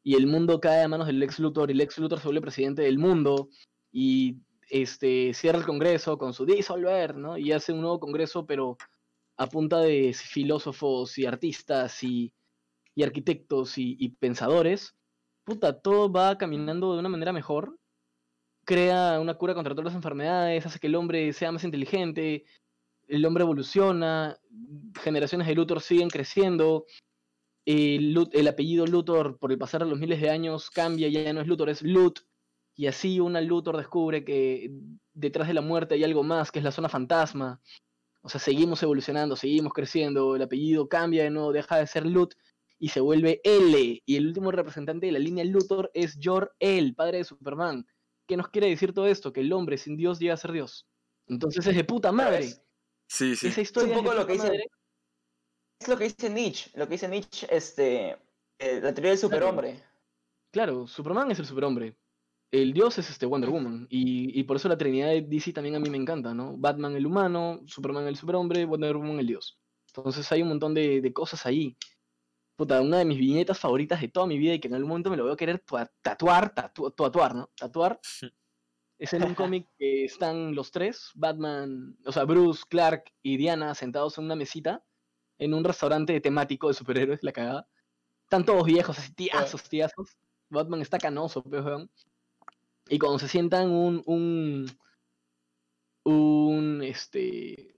y 0.02 0.14
el 0.16 0.26
mundo 0.26 0.60
cae 0.60 0.82
a 0.82 0.88
manos 0.88 1.06
del 1.06 1.18
Lex 1.18 1.38
Luthor, 1.38 1.70
y 1.70 1.72
el 1.72 1.78
Lex 1.78 1.98
Luthor 1.98 2.18
se 2.18 2.28
vuelve 2.28 2.40
presidente 2.40 2.82
del 2.82 2.98
mundo, 2.98 3.48
y 3.92 4.38
este, 4.68 5.32
cierra 5.34 5.58
el 5.58 5.66
Congreso 5.66 6.18
con 6.18 6.34
su 6.34 6.44
disolver, 6.44 7.16
¿no? 7.16 7.38
Y 7.38 7.52
hace 7.52 7.72
un 7.72 7.80
nuevo 7.80 8.00
Congreso, 8.00 8.46
pero 8.46 8.76
a 9.36 9.46
punta 9.48 9.80
de 9.80 10.12
filósofos 10.14 11.18
y 11.18 11.26
artistas 11.26 12.02
y, 12.02 12.32
arquitectos 13.02 13.74
y, 13.76 14.08
pensadores, 14.20 14.94
puta, 15.44 15.80
todo 15.80 16.10
va 16.10 16.36
caminando 16.38 16.94
de 16.94 17.00
una 17.00 17.08
manera 17.08 17.32
mejor, 17.32 17.78
crea 18.64 19.20
una 19.20 19.34
cura 19.34 19.54
contra 19.54 19.74
todas 19.74 19.86
las 19.86 19.94
enfermedades, 19.94 20.66
hace 20.66 20.78
que 20.78 20.86
el 20.86 20.94
hombre 20.94 21.32
sea 21.32 21.52
más 21.52 21.64
inteligente, 21.64 22.44
el 23.06 23.24
hombre 23.26 23.44
evoluciona, 23.44 24.38
generaciones 25.02 25.46
de 25.46 25.54
Luthor 25.54 25.80
siguen 25.80 26.08
creciendo, 26.08 26.86
el, 27.66 28.28
el 28.32 28.48
apellido 28.48 28.86
Luthor 28.86 29.38
por 29.38 29.52
el 29.52 29.58
pasar 29.58 29.84
de 29.84 29.90
los 29.90 29.98
miles 29.98 30.20
de 30.20 30.30
años 30.30 30.70
cambia, 30.70 31.08
ya 31.08 31.32
no 31.32 31.40
es 31.40 31.46
Luthor, 31.46 31.68
es 31.68 31.82
Lut, 31.82 32.20
y 32.74 32.86
así 32.86 33.20
una 33.20 33.40
Luthor 33.40 33.76
descubre 33.76 34.24
que 34.24 34.72
detrás 35.12 35.48
de 35.48 35.54
la 35.54 35.60
muerte 35.60 35.94
hay 35.94 36.04
algo 36.04 36.22
más, 36.22 36.50
que 36.50 36.58
es 36.58 36.64
la 36.64 36.72
zona 36.72 36.88
fantasma. 36.88 37.60
O 38.22 38.28
sea, 38.28 38.40
seguimos 38.40 38.82
evolucionando, 38.82 39.36
seguimos 39.36 39.72
creciendo, 39.72 40.34
el 40.34 40.42
apellido 40.42 40.88
cambia 40.88 41.24
de 41.24 41.30
nuevo, 41.30 41.52
deja 41.52 41.76
de 41.76 41.86
ser 41.86 42.06
Lut 42.06 42.34
y 42.78 42.88
se 42.88 43.00
vuelve 43.00 43.40
L. 43.44 44.02
Y 44.04 44.16
el 44.16 44.26
último 44.26 44.50
representante 44.50 45.06
de 45.06 45.12
la 45.12 45.18
línea 45.18 45.44
Luthor 45.44 45.90
es 45.94 46.18
Jor-El, 46.22 46.94
padre 46.94 47.18
de 47.18 47.24
Superman. 47.24 47.86
¿Qué 48.26 48.36
nos 48.36 48.48
quiere 48.48 48.68
decir 48.68 48.92
todo 48.92 49.06
esto? 49.06 49.32
Que 49.32 49.40
el 49.40 49.52
hombre 49.52 49.78
sin 49.78 49.96
Dios 49.96 50.18
llega 50.18 50.34
a 50.34 50.38
ser 50.38 50.52
Dios. 50.52 50.88
Entonces 51.26 51.66
es 51.66 51.76
de 51.76 51.84
puta 51.84 52.12
madre. 52.12 52.48
Sí, 53.06 53.36
sí. 53.36 53.48
Esa 53.48 53.60
historia 53.60 53.92
es 53.92 53.98
un 53.98 54.04
poco 54.04 54.16
lo 54.16 54.26
que 54.26 54.34
dice. 54.34 54.64
Es 55.78 55.88
lo 55.88 55.98
que 55.98 56.04
dice 56.04 56.30
Nietzsche. 56.30 56.70
Lo 56.74 56.86
que 56.86 56.92
dice 56.92 57.08
Nietzsche, 57.08 57.46
este. 57.50 58.16
Eh, 58.58 58.80
la 58.80 58.94
teoría 58.94 59.10
del 59.10 59.18
superhombre. 59.18 59.82
Claro, 60.50 60.86
Superman 60.86 61.30
es 61.30 61.38
el 61.38 61.46
superhombre 61.46 61.96
el 62.62 62.72
dios 62.72 62.98
es 62.98 63.10
este 63.10 63.26
Wonder 63.26 63.50
Woman. 63.50 63.86
Y, 63.90 64.42
por 64.44 64.56
eso 64.56 64.68
la 64.68 64.78
trinidad 64.78 65.08
de 65.08 65.22
DC 65.22 65.52
también 65.52 65.74
a 65.74 65.80
mí 65.80 65.90
me 65.90 65.98
encanta, 65.98 66.34
¿no? 66.34 66.56
Batman 66.56 66.94
el 66.94 67.06
humano, 67.06 67.60
Superman 67.66 68.06
el 68.06 68.16
superhombre, 68.16 68.64
Wonder 68.64 68.96
Woman 68.96 69.18
el 69.18 69.26
dios. 69.26 69.58
Entonces 69.88 70.30
hay 70.30 70.42
un 70.42 70.48
montón 70.48 70.74
de, 70.74 71.12
cosas 71.12 71.46
ahí. 71.46 71.76
Puta, 72.56 72.80
una 72.80 72.98
de 72.98 73.04
mis 73.04 73.18
viñetas 73.18 73.58
favoritas 73.58 74.00
de 74.00 74.08
toda 74.08 74.26
mi 74.26 74.38
vida 74.38 74.54
y 74.54 74.60
que 74.60 74.68
en 74.68 74.74
algún 74.74 74.88
momento 74.88 75.10
me 75.10 75.16
lo 75.16 75.24
voy 75.24 75.32
a 75.32 75.36
querer 75.36 75.64
tatuar, 76.02 76.54
tatuar, 76.54 77.34
¿no? 77.34 77.50
Tatuar. 77.56 78.00
Es 78.96 79.12
en 79.12 79.24
un 79.24 79.34
cómic 79.34 79.66
que 79.76 80.04
están 80.04 80.54
los 80.54 80.70
tres, 80.70 81.10
Batman, 81.16 81.98
o 82.06 82.12
sea, 82.12 82.24
Bruce, 82.24 82.62
Clark 82.68 83.12
y 83.22 83.36
Diana 83.36 83.74
sentados 83.74 84.16
en 84.16 84.24
una 84.24 84.36
mesita 84.36 84.84
en 85.38 85.54
un 85.54 85.64
restaurante 85.64 86.20
temático 86.20 86.68
de 86.68 86.74
superhéroes, 86.74 87.22
la 87.22 87.32
cagada. 87.32 87.68
Están 88.22 88.44
todos 88.44 88.64
viejos, 88.64 88.98
así 88.98 89.12
tiazos, 89.12 89.68
tiazos. 89.68 90.16
Batman 90.48 90.80
está 90.80 90.98
canoso, 90.98 91.42
pero 91.42 91.88
y 92.88 92.98
cuando 92.98 93.18
se 93.18 93.28
sientan 93.28 93.70
un, 93.70 94.02
un, 94.06 94.66
un, 96.04 96.82
este, 96.82 97.73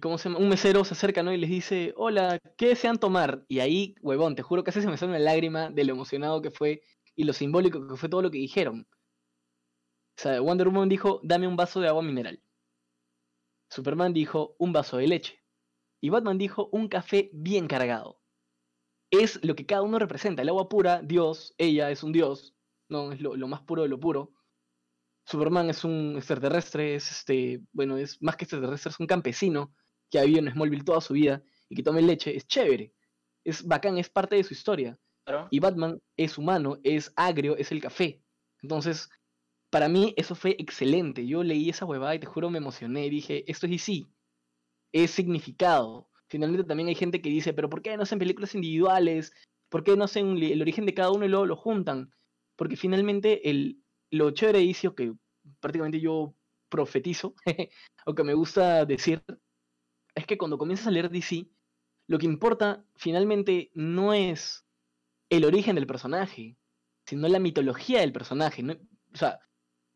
¿y? 0.00 0.36
Un 0.36 0.48
mesero 0.48 0.84
se 0.84 0.94
acerca, 0.94 1.22
¿no? 1.22 1.32
Y 1.32 1.38
les 1.38 1.50
dice, 1.50 1.92
hola, 1.96 2.38
¿qué 2.56 2.68
desean 2.68 2.98
tomar? 2.98 3.44
Y 3.48 3.60
ahí, 3.60 3.94
huevón, 4.02 4.34
te 4.36 4.42
juro 4.42 4.64
que 4.64 4.70
así 4.70 4.80
se 4.80 4.88
me 4.88 4.96
sale 4.96 5.10
una 5.12 5.18
lágrima 5.18 5.70
de 5.70 5.84
lo 5.84 5.92
emocionado 5.92 6.42
que 6.42 6.50
fue 6.50 6.82
y 7.14 7.24
lo 7.24 7.32
simbólico 7.32 7.86
que 7.86 7.96
fue 7.96 8.08
todo 8.08 8.22
lo 8.22 8.30
que 8.30 8.38
dijeron. 8.38 8.86
O 10.18 10.22
sea, 10.22 10.40
Wonder 10.40 10.68
Woman 10.68 10.88
dijo, 10.88 11.20
dame 11.22 11.46
un 11.46 11.56
vaso 11.56 11.80
de 11.80 11.88
agua 11.88 12.02
mineral. 12.02 12.42
Superman 13.70 14.12
dijo, 14.12 14.56
un 14.58 14.72
vaso 14.72 14.96
de 14.96 15.08
leche. 15.08 15.42
Y 16.00 16.10
Batman 16.10 16.38
dijo, 16.38 16.68
un 16.72 16.88
café 16.88 17.30
bien 17.32 17.66
cargado. 17.68 18.20
Es 19.10 19.44
lo 19.44 19.54
que 19.54 19.66
cada 19.66 19.82
uno 19.82 19.98
representa. 19.98 20.42
El 20.42 20.48
agua 20.48 20.68
pura, 20.68 21.02
Dios, 21.02 21.54
ella 21.58 21.90
es 21.90 22.02
un 22.02 22.12
Dios. 22.12 22.56
¿no? 22.88 23.12
Es 23.12 23.20
lo, 23.20 23.48
más 23.48 23.62
puro 23.62 23.82
de 23.82 23.88
lo 23.88 23.98
puro. 24.00 24.32
Superman 25.24 25.70
es 25.70 25.84
un 25.84 26.14
extraterrestre, 26.16 26.94
es 26.94 27.10
este, 27.10 27.60
bueno, 27.72 27.96
es 27.96 28.22
más 28.22 28.36
que 28.36 28.44
extraterrestre, 28.44 28.90
es 28.90 29.00
un 29.00 29.06
campesino 29.06 29.74
que 30.10 30.18
ha 30.18 30.22
vivido 30.22 30.40
en 30.40 30.52
Smallville 30.52 30.84
toda 30.84 31.00
su 31.00 31.14
vida 31.14 31.42
y 31.68 31.76
que 31.76 31.82
tome 31.82 32.02
leche, 32.02 32.36
es 32.36 32.46
chévere, 32.46 32.92
es 33.44 33.64
bacán, 33.64 33.98
es 33.98 34.08
parte 34.08 34.36
de 34.36 34.44
su 34.44 34.54
historia. 34.54 34.98
Y 35.50 35.58
Batman 35.58 36.00
es 36.16 36.38
humano, 36.38 36.78
es 36.84 37.12
agrio, 37.16 37.56
es 37.56 37.72
el 37.72 37.80
café. 37.80 38.22
Entonces, 38.62 39.10
para 39.70 39.88
mí 39.88 40.14
eso 40.16 40.36
fue 40.36 40.54
excelente. 40.58 41.26
Yo 41.26 41.42
leí 41.42 41.68
esa 41.68 41.84
huevada 41.84 42.14
y 42.14 42.20
te 42.20 42.26
juro 42.26 42.48
me 42.48 42.58
emocioné. 42.58 43.10
Dije, 43.10 43.44
esto 43.50 43.66
es 43.66 43.72
DC. 43.72 44.06
Es 44.92 45.10
significado. 45.10 46.08
Finalmente 46.28 46.62
también 46.62 46.88
hay 46.88 46.94
gente 46.94 47.20
que 47.20 47.28
dice, 47.28 47.52
pero 47.52 47.68
¿por 47.68 47.82
qué 47.82 47.96
no 47.96 48.04
hacen 48.04 48.20
películas 48.20 48.54
individuales? 48.54 49.32
¿Por 49.68 49.82
qué 49.82 49.96
no 49.96 50.04
hacen 50.04 50.38
el 50.40 50.62
origen 50.62 50.86
de 50.86 50.94
cada 50.94 51.10
uno 51.10 51.24
y 51.24 51.28
luego 51.28 51.46
lo 51.46 51.56
juntan? 51.56 52.12
porque 52.56 52.76
finalmente 52.76 53.48
el, 53.48 53.82
lo 54.10 54.30
chévere 54.30 54.60
de 54.60 54.94
que 54.96 55.12
prácticamente 55.60 56.00
yo 56.00 56.34
profetizo, 56.68 57.34
o 58.06 58.14
que 58.14 58.24
me 58.24 58.34
gusta 58.34 58.84
decir, 58.84 59.22
es 60.16 60.26
que 60.26 60.38
cuando 60.38 60.58
comienzas 60.58 60.88
a 60.88 60.90
leer 60.90 61.10
DC, 61.10 61.46
lo 62.08 62.18
que 62.18 62.26
importa 62.26 62.84
finalmente 62.96 63.70
no 63.74 64.12
es 64.12 64.66
el 65.30 65.44
origen 65.44 65.76
del 65.76 65.86
personaje, 65.86 66.56
sino 67.04 67.28
la 67.28 67.38
mitología 67.38 68.00
del 68.00 68.12
personaje. 68.12 68.64
O 69.12 69.16
sea, 69.16 69.38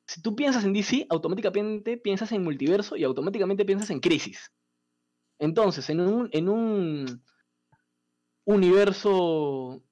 si 0.07 0.21
tú 0.23 0.37
piensas 0.37 0.65
en 0.65 0.75
DC, 0.75 1.07
automáticamente 1.09 1.97
piensas 1.97 2.33
en 2.33 2.45
multiverso 2.45 2.97
y 2.97 3.05
automáticamente 3.05 3.65
piensas 3.65 3.91
en 3.91 4.01
crisis. 4.01 4.53
Entonces, 5.39 5.89
en 5.89 6.01
un, 6.01 7.23
universo 8.45 9.83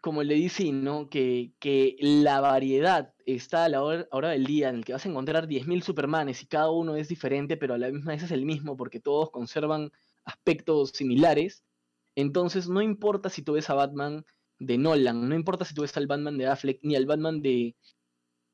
como 0.00 0.22
el 0.22 0.28
de 0.28 0.34
DC, 0.36 0.72
¿no? 0.72 1.08
Que 1.08 1.96
la 2.00 2.40
variedad 2.40 3.11
está 3.26 3.64
a 3.64 3.68
la 3.68 3.82
hora, 3.82 4.28
del 4.30 4.46
día 4.46 4.68
en 4.68 4.76
el 4.76 4.84
que 4.84 4.92
vas 4.92 5.04
a 5.04 5.08
encontrar 5.08 5.46
10.000 5.46 5.82
Supermanes 5.82 6.42
y 6.42 6.46
cada 6.46 6.70
uno 6.70 6.96
es 6.96 7.08
diferente, 7.08 7.56
pero 7.56 7.74
a 7.74 7.78
la 7.78 7.90
misma 7.90 8.12
vez 8.12 8.22
es 8.22 8.30
el 8.30 8.44
mismo 8.44 8.76
porque 8.76 9.00
todos 9.00 9.30
conservan 9.30 9.90
aspectos 10.24 10.90
similares. 10.90 11.64
Entonces 12.14 12.68
no 12.68 12.82
importa 12.82 13.28
si 13.28 13.42
tú 13.42 13.54
ves 13.54 13.70
a 13.70 13.74
Batman 13.74 14.24
de 14.58 14.78
Nolan, 14.78 15.28
no 15.28 15.34
importa 15.34 15.64
si 15.64 15.74
tú 15.74 15.82
ves 15.82 15.96
al 15.96 16.06
Batman 16.06 16.38
de 16.38 16.46
Affleck 16.46 16.80
ni 16.82 16.94
al 16.94 17.06
Batman 17.06 17.42
de, 17.42 17.76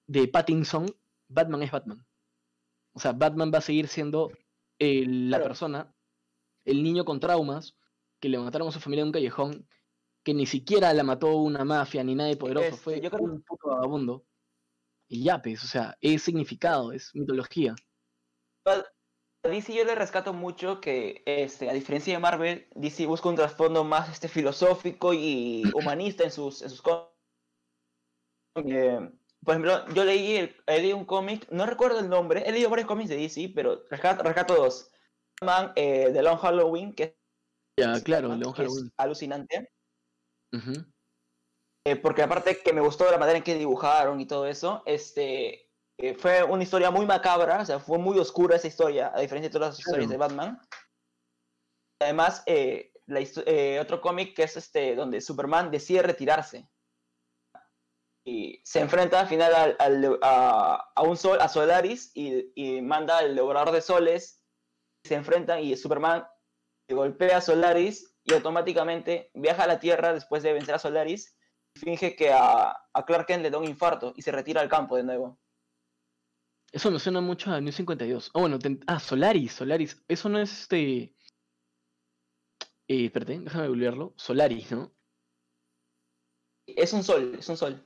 de 0.07 0.29
Pattinson, 0.29 0.87
Batman 1.29 1.63
es 1.63 1.71
Batman. 1.71 2.07
O 2.93 3.01
sea, 3.01 3.13
Batman 3.13 3.51
va 3.53 3.59
a 3.59 3.63
seguir 3.63 3.89
siendo 3.89 4.31
la 4.79 5.43
persona, 5.43 5.95
el 6.65 6.83
niño 6.83 7.05
con 7.05 7.21
traumas, 7.21 7.77
que 8.21 8.29
le 8.29 8.39
mataron 8.39 8.69
a 8.69 8.73
su 8.73 8.81
familia 8.81 9.03
en 9.03 9.09
un 9.09 9.13
callejón 9.13 9.69
que 10.29 10.35
ni 10.35 10.45
siquiera 10.47 10.93
la 10.93 11.05
mató 11.05 11.37
una 11.37 11.65
mafia 11.65 12.05
ni 12.05 12.15
nadie 12.15 12.37
poderoso, 12.37 12.77
fue 12.77 13.01
yo 13.01 13.11
creo... 13.11 13.25
un 13.25 13.41
puto 13.43 13.69
vagabundo. 13.69 14.27
Y 15.09 15.25
ya, 15.25 15.41
pues, 15.41 15.65
o 15.65 15.67
sea, 15.67 15.97
es 16.01 16.23
significado, 16.23 16.93
es 16.93 17.15
mitología. 17.15 17.75
A 18.67 19.49
DC 19.49 19.73
yo 19.73 19.85
le 19.85 19.95
rescato 19.95 20.35
mucho 20.35 20.81
que, 20.81 21.23
este, 21.25 21.71
a 21.71 21.73
diferencia 21.73 22.13
de 22.13 22.21
Marvel, 22.21 22.69
DC 22.75 23.07
busca 23.07 23.29
un 23.29 23.37
trasfondo 23.37 23.85
más 23.85 24.11
este, 24.11 24.29
filosófico 24.29 25.15
y 25.15 25.63
humanista 25.75 26.25
en 26.25 26.31
sus, 26.31 26.63
en 26.63 26.71
sus 26.71 26.83
eh, 28.57 29.11
por 29.45 29.55
ejemplo, 29.55 29.87
yo 29.95 30.05
leí, 30.05 30.55
leí 30.67 30.93
un 30.93 31.05
cómic, 31.05 31.49
no 31.51 31.65
recuerdo 31.65 32.01
el 32.01 32.09
nombre, 32.09 32.43
he 32.47 32.53
leído 32.53 32.69
varios 32.69 32.89
cómics 32.89 33.09
de 33.09 33.17
DC, 33.17 33.53
pero 33.55 33.85
rescato, 33.89 34.23
rescato 34.23 34.55
dos. 34.55 34.91
Man, 35.41 35.73
eh, 35.77 36.11
The 36.13 36.23
Long 36.23 36.39
Halloween, 36.39 36.93
que 36.93 37.17
ya, 37.79 38.03
claro, 38.03 38.29
Long 38.35 38.53
Halloween. 38.53 38.87
es 38.87 38.93
alucinante. 38.97 39.71
Eh, 41.89 41.97
porque 41.97 42.23
aparte 42.23 42.61
que 42.61 42.75
me 42.75 42.83
gustó 42.83 43.11
la 43.11 43.17
manera 43.17 43.39
en 43.39 43.45
que 43.45 43.55
dibujaron 43.55 44.21
y 44.21 44.27
todo 44.27 44.47
eso, 44.47 44.83
este, 44.85 45.71
eh, 45.97 46.15
fue 46.15 46.43
una 46.43 46.63
historia 46.63 46.91
muy 46.91 47.07
macabra, 47.07 47.63
o 47.63 47.65
sea, 47.65 47.81
fue 47.81 47.97
muy 47.97 48.19
oscura 48.19 48.57
esa 48.57 48.67
historia, 48.67 49.11
a 49.15 49.21
diferencia 49.21 49.49
de 49.49 49.53
todas 49.55 49.71
las 49.71 49.79
historias 49.79 50.11
de 50.11 50.19
Batman. 50.19 50.61
Además, 52.03 52.43
eh, 52.45 52.93
otro 53.81 54.03
cómic 54.03 54.37
que 54.37 54.43
es 54.43 54.59
este, 54.59 54.95
donde 54.97 55.23
Superman 55.23 55.71
decide 55.71 56.03
retirarse. 56.03 56.69
Y 58.27 58.61
se 58.65 58.81
enfrenta 58.81 59.21
al 59.21 59.29
final 59.29 59.79
a, 59.81 61.03
un 61.03 61.17
sol, 61.17 61.39
a 61.41 61.49
Solaris, 61.49 62.13
y, 62.15 62.53
y 62.55 62.83
manda 62.83 63.17
al 63.17 63.35
devorador 63.35 63.73
de 63.73 63.81
soles, 63.81 64.45
se 65.05 65.15
enfrentan 65.15 65.61
y 65.61 65.75
Superman 65.75 66.29
golpea 66.91 67.39
a 67.39 67.41
Solaris 67.41 68.15
y 68.25 68.35
automáticamente 68.35 69.31
viaja 69.33 69.65
a 69.65 69.69
la 69.69 69.81
Tierra 69.81 70.13
después 70.13 70.43
de 70.43 70.53
vencer 70.53 70.75
a 70.75 70.79
Solaris 70.79 71.38
finge 71.75 72.17
que 72.17 72.33
a, 72.33 72.71
a 72.93 73.05
Clark 73.05 73.27
Kent 73.27 73.43
le 73.43 73.51
da 73.51 73.59
un 73.59 73.65
infarto 73.65 74.13
y 74.17 74.23
se 74.23 74.33
retira 74.33 74.61
al 74.61 74.69
campo 74.69 74.97
de 74.97 75.05
nuevo. 75.05 75.39
Eso 76.71 76.91
me 76.91 76.99
suena 76.99 77.21
mucho 77.21 77.51
a 77.51 77.61
New 77.61 77.73
52. 77.73 78.31
Ah, 78.35 78.41
bueno, 78.41 78.59
ah, 78.87 79.01
Solaris, 79.01 79.53
Solaris. 79.53 80.03
Eso 80.07 80.29
no 80.29 80.39
es 80.39 80.63
este. 80.63 81.15
Eh, 82.89 83.07
espérate, 83.07 83.41
déjame 83.41 83.69
volverlo. 83.69 84.13
Solaris, 84.17 84.71
¿no? 84.73 84.93
Es 86.67 86.93
un 86.93 87.03
sol, 87.03 87.37
es 87.39 87.49
un 87.49 87.57
sol. 87.57 87.83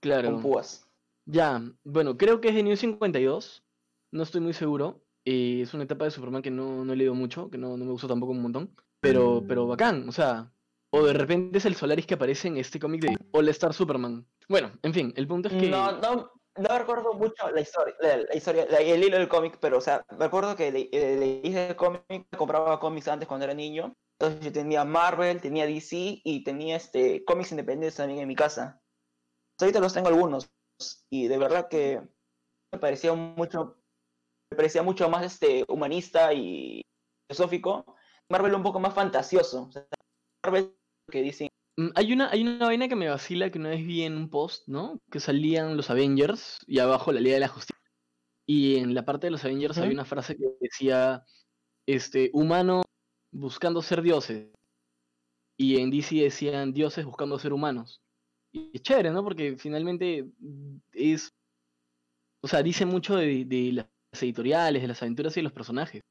Claro. 0.00 0.32
Con 0.32 0.42
púas. 0.42 0.88
Ya, 1.26 1.62
bueno, 1.84 2.16
creo 2.16 2.40
que 2.40 2.48
es 2.48 2.54
de 2.54 2.62
New 2.62 2.76
52. 2.76 3.62
No 4.10 4.22
estoy 4.22 4.40
muy 4.40 4.54
seguro. 4.54 5.04
Eh, 5.24 5.60
es 5.62 5.74
una 5.74 5.84
etapa 5.84 6.06
de 6.06 6.10
Superman 6.10 6.42
que 6.42 6.50
no, 6.50 6.84
no 6.84 6.92
he 6.92 6.96
leído 6.96 7.14
mucho, 7.14 7.50
que 7.50 7.58
no, 7.58 7.76
no 7.76 7.84
me 7.84 7.92
gustó 7.92 8.08
tampoco 8.08 8.32
un 8.32 8.42
montón. 8.42 8.74
Pero, 9.00 9.44
pero 9.46 9.66
bacán, 9.66 10.08
o 10.08 10.12
sea. 10.12 10.52
O 10.94 11.02
de 11.04 11.14
repente 11.14 11.56
es 11.56 11.64
el 11.64 11.74
Solaris 11.74 12.06
que 12.06 12.14
aparece 12.14 12.48
en 12.48 12.58
este 12.58 12.78
cómic 12.78 13.02
de 13.02 13.16
All 13.32 13.48
Star 13.48 13.72
Superman. 13.72 14.26
Bueno, 14.46 14.72
en 14.82 14.92
fin, 14.92 15.12
el 15.16 15.26
punto 15.26 15.48
es 15.48 15.54
que. 15.54 15.68
No, 15.68 15.92
no, 15.92 16.30
no 16.56 16.78
recuerdo 16.78 17.14
mucho 17.14 17.50
la 17.50 17.62
historia, 17.62 17.94
el 18.78 19.02
hilo 19.02 19.16
del 19.16 19.28
cómic, 19.28 19.56
pero, 19.58 19.78
o 19.78 19.80
sea, 19.80 20.04
me 20.18 20.26
acuerdo 20.26 20.54
que 20.54 20.70
leí 20.70 20.90
le, 20.92 21.68
el 21.68 21.76
cómic, 21.76 22.28
compraba 22.36 22.78
cómics 22.78 23.08
antes 23.08 23.26
cuando 23.26 23.44
era 23.44 23.54
niño. 23.54 23.94
Entonces 24.18 24.44
yo 24.44 24.52
tenía 24.52 24.84
Marvel, 24.84 25.40
tenía 25.40 25.66
DC 25.66 26.20
y 26.22 26.44
tenía 26.44 26.76
este 26.76 27.24
cómics 27.24 27.52
independientes 27.52 27.96
también 27.96 28.20
en 28.20 28.28
mi 28.28 28.36
casa. 28.36 28.82
ahorita 29.58 29.80
los 29.80 29.94
tengo 29.94 30.08
algunos 30.08 30.50
y 31.10 31.26
de 31.26 31.38
verdad 31.38 31.68
que 31.68 32.02
me 32.70 32.78
parecía 32.78 33.14
mucho, 33.14 33.78
me 34.50 34.56
parecía 34.56 34.82
mucho 34.82 35.08
más 35.08 35.24
este 35.24 35.64
humanista 35.68 36.34
y 36.34 36.82
filosófico 37.28 37.96
Marvel 38.28 38.54
un 38.54 38.62
poco 38.62 38.78
más 38.78 38.94
fantasioso. 38.94 39.70
Marvel 40.44 40.76
que 41.12 41.22
dicen. 41.22 41.48
Mm, 41.76 41.90
hay 41.94 42.12
una, 42.12 42.30
hay 42.30 42.42
una 42.42 42.66
vaina 42.66 42.88
que 42.88 42.96
me 42.96 43.08
vacila 43.08 43.50
que 43.50 43.60
una 43.60 43.68
vez 43.68 43.86
vi 43.86 44.02
en 44.02 44.16
un 44.16 44.28
post, 44.28 44.66
¿no? 44.66 44.98
Que 45.12 45.20
salían 45.20 45.76
los 45.76 45.90
Avengers 45.90 46.58
y 46.66 46.80
abajo 46.80 47.12
la 47.12 47.20
Liga 47.20 47.34
de 47.34 47.40
la 47.40 47.48
Justicia. 47.48 47.80
Y 48.44 48.76
en 48.76 48.94
la 48.94 49.04
parte 49.04 49.28
de 49.28 49.30
los 49.30 49.44
Avengers 49.44 49.78
había 49.78 49.92
una 49.92 50.04
frase 50.04 50.36
que 50.36 50.44
decía, 50.60 51.24
este, 51.86 52.30
humano 52.32 52.82
buscando 53.30 53.80
ser 53.82 54.02
dioses. 54.02 54.48
Y 55.56 55.78
en 55.78 55.90
DC 55.90 56.16
decían 56.16 56.72
dioses 56.72 57.04
buscando 57.04 57.38
ser 57.38 57.52
humanos. 57.52 58.02
Y 58.52 58.70
es 58.74 58.82
chévere, 58.82 59.10
¿no? 59.10 59.22
Porque 59.22 59.56
finalmente 59.56 60.28
es... 60.92 61.32
O 62.42 62.48
sea, 62.48 62.62
dice 62.62 62.84
mucho 62.84 63.14
de, 63.14 63.44
de 63.44 63.72
las 63.72 63.86
editoriales, 64.22 64.82
de 64.82 64.88
las 64.88 65.00
aventuras 65.02 65.36
y 65.36 65.40
de 65.40 65.44
los 65.44 65.52
personajes. 65.52 66.02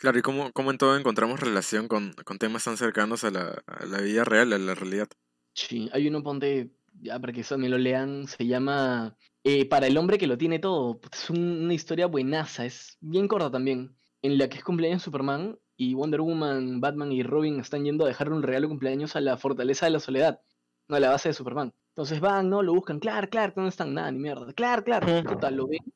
Claro, 0.00 0.18
y 0.18 0.22
cómo, 0.22 0.50
cómo 0.52 0.70
en 0.70 0.78
todo 0.78 0.96
encontramos 0.96 1.40
relación 1.40 1.86
con, 1.86 2.14
con 2.24 2.38
temas 2.38 2.64
tan 2.64 2.78
cercanos 2.78 3.22
a 3.22 3.30
la, 3.30 3.62
a 3.66 3.84
la, 3.84 4.00
vida 4.00 4.24
real, 4.24 4.50
a 4.54 4.58
la 4.58 4.74
realidad. 4.74 5.08
Sí, 5.52 5.90
hay 5.92 6.08
uno 6.08 6.22
ponte, 6.22 6.70
ya 7.02 7.20
para 7.20 7.34
que 7.34 7.42
eso 7.42 7.58
me 7.58 7.68
lo 7.68 7.76
lean, 7.76 8.26
se 8.26 8.46
llama 8.46 9.14
eh, 9.44 9.68
Para 9.68 9.88
el 9.88 9.98
hombre 9.98 10.16
que 10.16 10.26
lo 10.26 10.38
tiene 10.38 10.58
todo. 10.58 11.00
Es 11.12 11.28
una 11.28 11.74
historia 11.74 12.06
buenaza, 12.06 12.64
es 12.64 12.96
bien 13.02 13.28
corta 13.28 13.50
también, 13.50 13.94
en 14.22 14.38
la 14.38 14.48
que 14.48 14.56
es 14.56 14.64
cumpleaños 14.64 15.02
Superman 15.02 15.58
y 15.76 15.92
Wonder 15.92 16.22
Woman, 16.22 16.80
Batman 16.80 17.12
y 17.12 17.22
Robin 17.22 17.60
están 17.60 17.84
yendo 17.84 18.06
a 18.06 18.08
dejarle 18.08 18.34
un 18.34 18.42
regalo 18.42 18.68
de 18.68 18.70
cumpleaños 18.70 19.16
a 19.16 19.20
la 19.20 19.36
fortaleza 19.36 19.84
de 19.84 19.92
la 19.92 20.00
soledad, 20.00 20.40
no 20.88 20.96
a 20.96 21.00
la 21.00 21.10
base 21.10 21.28
de 21.28 21.34
Superman. 21.34 21.74
Entonces 21.88 22.20
van, 22.20 22.48
¿no? 22.48 22.62
Lo 22.62 22.72
buscan, 22.72 23.00
Clark, 23.00 23.28
Clark, 23.28 23.54
¿dónde 23.54 23.68
están? 23.68 23.92
Nada, 23.92 24.10
ni 24.10 24.18
mierda. 24.18 24.50
Clark, 24.54 24.86
Clark, 24.86 25.28
total, 25.28 25.56
lo 25.56 25.66
ven. 25.66 25.92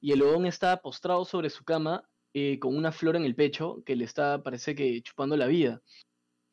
Y 0.00 0.10
el 0.10 0.18
león 0.18 0.46
está 0.46 0.82
postrado 0.82 1.24
sobre 1.24 1.48
su 1.48 1.62
cama 1.62 2.02
eh, 2.38 2.58
con 2.58 2.76
una 2.76 2.92
flor 2.92 3.16
en 3.16 3.24
el 3.24 3.34
pecho 3.34 3.82
que 3.86 3.96
le 3.96 4.04
está, 4.04 4.42
parece 4.42 4.74
que, 4.74 5.00
chupando 5.02 5.38
la 5.38 5.46
vida. 5.46 5.80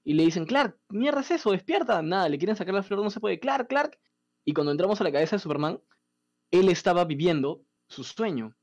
Y 0.06 0.14
le 0.14 0.24
dicen, 0.24 0.46
Clark, 0.46 0.80
mierda 0.88 1.20
es 1.20 1.32
eso, 1.32 1.52
despierta. 1.52 2.02
Nada, 2.02 2.30
le 2.30 2.38
quieren 2.38 2.56
sacar 2.56 2.74
la 2.74 2.84
flor, 2.84 3.04
no 3.04 3.10
se 3.10 3.20
puede. 3.20 3.38
Clark, 3.38 3.68
Clark. 3.68 4.00
Y 4.46 4.54
cuando 4.54 4.72
entramos 4.72 5.02
a 5.02 5.04
la 5.04 5.12
cabeza 5.12 5.36
de 5.36 5.42
Superman, 5.42 5.82
él 6.52 6.70
estaba 6.70 7.04
viviendo 7.04 7.66
su 7.90 8.06
sueño. 8.06 8.56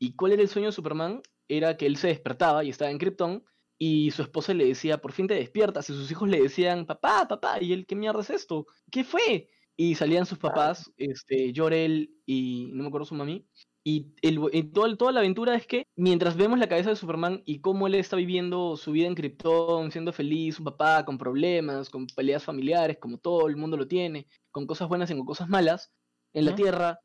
¿Y 0.00 0.16
cuál 0.16 0.32
era 0.32 0.42
el 0.42 0.48
sueño 0.48 0.66
de 0.66 0.72
Superman? 0.72 1.22
Era 1.46 1.76
que 1.76 1.86
él 1.86 1.96
se 1.98 2.08
despertaba 2.08 2.64
y 2.64 2.70
estaba 2.70 2.90
en 2.90 2.98
Krypton 2.98 3.44
y 3.78 4.10
su 4.10 4.22
esposa 4.22 4.52
le 4.52 4.64
decía, 4.64 5.00
por 5.00 5.12
fin 5.12 5.28
te 5.28 5.34
despiertas. 5.34 5.88
Y 5.88 5.92
sus 5.92 6.10
hijos 6.10 6.28
le 6.28 6.42
decían, 6.42 6.84
papá, 6.84 7.28
papá. 7.28 7.62
Y 7.62 7.74
él, 7.74 7.86
¿qué 7.86 7.94
mierda 7.94 8.22
es 8.22 8.30
esto? 8.30 8.66
¿Qué 8.90 9.04
fue? 9.04 9.48
Y 9.76 9.94
salían 9.94 10.26
sus 10.26 10.38
papás, 10.38 10.92
este, 10.96 11.52
Jorel 11.54 12.10
y 12.26 12.70
no 12.72 12.82
me 12.82 12.88
acuerdo 12.88 13.04
su 13.04 13.14
mami, 13.14 13.46
y, 13.88 14.12
el, 14.20 14.72
toda 14.72 15.12
la 15.12 15.20
aventura 15.20 15.54
es 15.54 15.64
que 15.64 15.86
mientras 15.94 16.36
vemos 16.36 16.58
la 16.58 16.68
cabeza 16.68 16.90
de 16.90 16.96
Superman 16.96 17.44
y 17.46 17.60
cómo 17.60 17.86
él 17.86 17.94
está 17.94 18.16
viviendo 18.16 18.76
su 18.76 18.90
vida 18.90 19.06
en 19.06 19.14
Krypton, 19.14 19.92
siendo 19.92 20.12
feliz, 20.12 20.58
un 20.58 20.64
papá 20.64 21.04
con 21.04 21.16
problemas, 21.16 21.88
con 21.88 22.08
peleas 22.08 22.42
familiares, 22.42 22.98
como 22.98 23.18
todo 23.18 23.46
el 23.46 23.54
mundo 23.54 23.76
lo 23.76 23.86
tiene, 23.86 24.26
con 24.50 24.66
cosas 24.66 24.88
buenas 24.88 25.08
y 25.12 25.14
con 25.14 25.24
cosas 25.24 25.48
malas, 25.48 25.92
en 26.32 26.46
la 26.46 26.56
Tierra, 26.56 26.98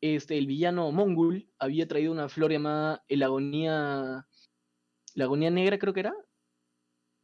este, 0.00 0.38
el 0.38 0.46
villano 0.46 0.90
Mongul 0.90 1.50
había 1.58 1.86
traído 1.86 2.12
una 2.12 2.30
flor 2.30 2.50
llamada 2.50 3.04
el 3.08 3.22
agonía, 3.22 4.26
la 5.14 5.24
agonía 5.24 5.50
negra 5.50 5.78
creo 5.78 5.92
que 5.92 6.00
era, 6.00 6.14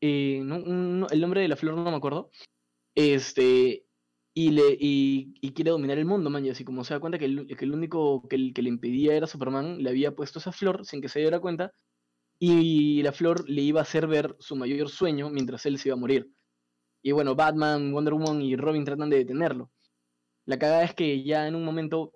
eh, 0.02 0.36
el 0.36 1.20
nombre 1.20 1.40
de 1.40 1.48
la 1.48 1.56
flor 1.56 1.76
no 1.76 1.90
me 1.90 1.96
acuerdo, 1.96 2.30
este, 2.94 3.86
y, 4.38 4.50
le, 4.52 4.76
y, 4.78 5.52
quiere 5.52 5.72
dominar 5.72 5.98
el 5.98 6.04
mundo, 6.04 6.30
man. 6.30 6.46
Y 6.46 6.50
así 6.50 6.64
como 6.64 6.84
se 6.84 6.94
da 6.94 7.00
cuenta 7.00 7.18
que 7.18 7.24
el, 7.24 7.56
que 7.56 7.64
el 7.64 7.74
único 7.74 8.22
que, 8.28 8.52
que, 8.52 8.62
le 8.62 8.68
impedía 8.68 9.14
era 9.14 9.26
Superman, 9.26 9.82
le 9.82 9.90
había 9.90 10.14
puesto 10.14 10.38
esa 10.38 10.52
flor 10.52 10.86
sin 10.86 11.00
que 11.00 11.08
se 11.08 11.18
diera 11.18 11.40
cuenta. 11.40 11.72
Y 12.38 13.02
la 13.02 13.10
flor 13.10 13.50
le 13.50 13.62
iba 13.62 13.80
a 13.80 13.82
hacer 13.82 14.06
ver 14.06 14.36
su 14.38 14.54
mayor 14.54 14.90
sueño 14.90 15.28
mientras 15.28 15.66
él 15.66 15.76
se 15.76 15.88
iba 15.88 15.94
a 15.96 15.98
morir. 15.98 16.30
Y 17.02 17.10
bueno, 17.10 17.34
Batman, 17.34 17.92
Wonder 17.92 18.14
Woman 18.14 18.40
y 18.42 18.54
Robin 18.54 18.84
tratan 18.84 19.10
de 19.10 19.16
detenerlo. 19.18 19.72
La 20.46 20.56
cagada 20.56 20.84
es 20.84 20.94
que 20.94 21.24
ya 21.24 21.48
en 21.48 21.56
un 21.56 21.64
momento 21.64 22.12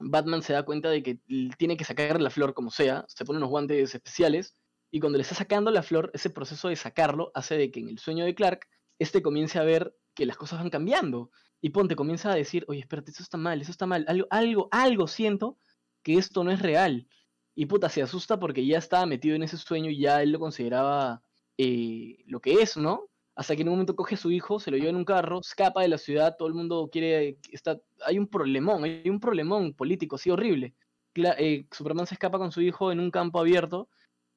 Batman 0.00 0.42
se 0.42 0.54
da 0.54 0.64
cuenta 0.64 0.90
de 0.90 1.04
que 1.04 1.20
tiene 1.58 1.76
que 1.76 1.84
sacar 1.84 2.20
la 2.20 2.30
flor 2.30 2.54
como 2.54 2.72
sea, 2.72 3.04
se 3.06 3.24
pone 3.24 3.36
unos 3.38 3.50
guantes 3.50 3.94
especiales, 3.94 4.56
y 4.90 4.98
cuando 4.98 5.16
le 5.16 5.22
está 5.22 5.36
sacando 5.36 5.70
la 5.70 5.84
flor, 5.84 6.10
ese 6.12 6.28
proceso 6.28 6.68
de 6.68 6.74
sacarlo 6.76 7.30
hace 7.34 7.56
de 7.56 7.70
que 7.70 7.78
en 7.78 7.88
el 7.88 8.00
sueño 8.00 8.24
de 8.24 8.34
Clark, 8.34 8.66
este 8.98 9.22
comience 9.22 9.60
a 9.60 9.62
ver 9.62 9.94
que 10.14 10.26
las 10.26 10.36
cosas 10.36 10.60
van 10.60 10.70
cambiando 10.70 11.30
y 11.60 11.70
Ponte 11.70 11.94
comienza 11.96 12.32
a 12.32 12.34
decir, 12.34 12.64
oye, 12.68 12.80
espérate, 12.80 13.12
eso 13.12 13.22
está 13.22 13.38
mal, 13.38 13.60
eso 13.60 13.70
está 13.70 13.86
mal, 13.86 14.04
algo, 14.08 14.26
algo, 14.30 14.68
algo 14.72 15.06
siento 15.06 15.56
que 16.02 16.18
esto 16.18 16.42
no 16.42 16.50
es 16.50 16.60
real. 16.60 17.06
Y 17.54 17.66
puta, 17.66 17.88
se 17.88 18.02
asusta 18.02 18.40
porque 18.40 18.66
ya 18.66 18.78
estaba 18.78 19.06
metido 19.06 19.36
en 19.36 19.44
ese 19.44 19.56
sueño 19.56 19.90
y 19.90 20.00
ya 20.00 20.22
él 20.22 20.32
lo 20.32 20.40
consideraba 20.40 21.22
eh, 21.56 22.18
lo 22.26 22.40
que 22.40 22.54
es, 22.54 22.76
¿no? 22.76 23.08
Hasta 23.36 23.54
que 23.54 23.62
en 23.62 23.68
un 23.68 23.74
momento 23.74 23.94
coge 23.94 24.16
a 24.16 24.18
su 24.18 24.30
hijo, 24.30 24.58
se 24.58 24.70
lo 24.70 24.76
lleva 24.76 24.90
en 24.90 24.96
un 24.96 25.04
carro, 25.04 25.40
escapa 25.40 25.82
de 25.82 25.88
la 25.88 25.98
ciudad, 25.98 26.36
todo 26.36 26.48
el 26.48 26.54
mundo 26.54 26.88
quiere, 26.90 27.38
está, 27.52 27.78
hay 28.04 28.18
un 28.18 28.26
problemón, 28.26 28.84
hay 28.84 29.08
un 29.08 29.20
problemón 29.20 29.72
político, 29.74 30.16
así 30.16 30.30
horrible. 30.30 30.74
Eh, 31.14 31.66
Superman 31.70 32.06
se 32.06 32.14
escapa 32.14 32.38
con 32.38 32.52
su 32.52 32.60
hijo 32.60 32.90
en 32.90 32.98
un 32.98 33.10
campo 33.10 33.38
abierto 33.38 33.88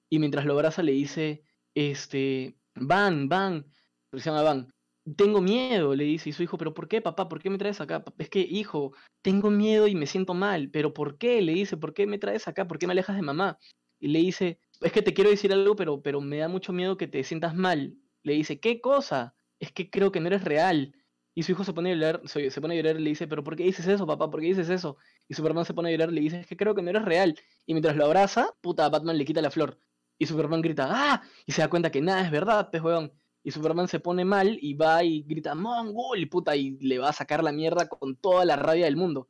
y 0.09 0.19
mientras 0.19 0.45
lo 0.45 0.53
abraza 0.53 0.83
le 0.83 0.91
dice, 0.91 1.43
este, 1.73 2.55
Van, 2.75 3.27
Van, 3.29 3.65
se 4.13 4.19
llama 4.19 4.43
Van, 4.43 4.74
tengo 5.15 5.41
miedo, 5.41 5.95
le 5.95 6.03
dice, 6.03 6.29
y 6.29 6.33
su 6.33 6.43
hijo, 6.43 6.57
pero 6.57 6.73
¿por 6.73 6.87
qué, 6.87 7.01
papá? 7.01 7.29
¿Por 7.29 7.41
qué 7.41 7.49
me 7.49 7.57
traes 7.57 7.79
acá? 7.79 8.03
Es 8.17 8.29
que, 8.29 8.39
hijo, 8.39 8.93
tengo 9.21 9.51
miedo 9.51 9.87
y 9.87 9.95
me 9.95 10.07
siento 10.07 10.33
mal, 10.33 10.69
pero 10.71 10.93
¿por 10.93 11.17
qué? 11.17 11.41
Le 11.41 11.53
dice, 11.53 11.77
¿por 11.77 11.93
qué 11.93 12.07
me 12.07 12.17
traes 12.17 12.47
acá? 12.47 12.67
¿Por 12.67 12.79
qué 12.79 12.87
me 12.87 12.93
alejas 12.93 13.15
de 13.15 13.21
mamá? 13.21 13.59
Y 13.99 14.07
le 14.07 14.19
dice, 14.19 14.59
es 14.81 14.91
que 14.91 15.03
te 15.03 15.13
quiero 15.13 15.29
decir 15.29 15.53
algo, 15.53 15.75
pero, 15.75 16.01
pero 16.01 16.21
me 16.21 16.37
da 16.37 16.47
mucho 16.47 16.73
miedo 16.73 16.97
que 16.97 17.07
te 17.07 17.23
sientas 17.23 17.55
mal. 17.55 17.95
Le 18.23 18.33
dice, 18.33 18.59
¿qué 18.59 18.81
cosa? 18.81 19.35
Es 19.59 19.71
que 19.71 19.89
creo 19.89 20.11
que 20.11 20.19
no 20.19 20.27
eres 20.27 20.43
real. 20.43 20.95
Y 21.35 21.43
su 21.43 21.51
hijo 21.51 21.63
se 21.63 21.73
pone 21.73 21.91
a 21.91 21.95
llorar, 21.95 22.21
se, 22.25 22.61
pone 22.61 22.73
a 22.73 22.77
llorar 22.77 22.99
y 22.99 23.03
le 23.03 23.09
dice, 23.09 23.27
pero 23.27 23.43
¿por 23.43 23.55
qué 23.55 23.63
dices 23.63 23.87
eso, 23.87 24.07
papá? 24.07 24.29
¿Por 24.31 24.39
qué 24.39 24.47
dices 24.47 24.69
eso? 24.69 24.97
Y 25.27 25.33
Superman 25.35 25.65
se 25.65 25.73
pone 25.73 25.89
a 25.89 25.91
llorar 25.91 26.09
y 26.11 26.15
le 26.15 26.21
dice, 26.21 26.39
es 26.39 26.47
que 26.47 26.57
creo 26.57 26.73
que 26.73 26.81
no 26.81 26.89
eres 26.89 27.05
real. 27.05 27.37
Y 27.65 27.73
mientras 27.73 27.95
lo 27.95 28.05
abraza, 28.05 28.53
puta, 28.61 28.89
Batman 28.89 29.17
le 29.17 29.25
quita 29.25 29.41
la 29.41 29.51
flor. 29.51 29.77
Y 30.17 30.25
Superman 30.25 30.61
grita, 30.61 30.87
¡ah! 30.89 31.21
Y 31.45 31.51
se 31.51 31.61
da 31.61 31.69
cuenta 31.69 31.91
que 31.91 32.01
nada 32.01 32.21
es 32.21 32.31
verdad, 32.31 32.69
pues, 32.71 32.81
weón 32.81 33.11
y 33.45 33.51
Superman 33.51 33.87
se 33.87 33.99
pone 33.99 34.25
mal 34.25 34.57
y 34.59 34.73
va 34.73 35.03
y 35.03 35.21
grita 35.21 35.53
Mongol 35.53 36.17
y 36.17 36.25
puta 36.25 36.55
y 36.55 36.79
le 36.79 36.97
va 36.97 37.09
a 37.09 37.13
sacar 37.13 37.43
la 37.43 37.51
mierda 37.51 37.87
con 37.87 38.15
toda 38.15 38.43
la 38.43 38.55
rabia 38.55 38.85
del 38.85 38.97
mundo. 38.97 39.29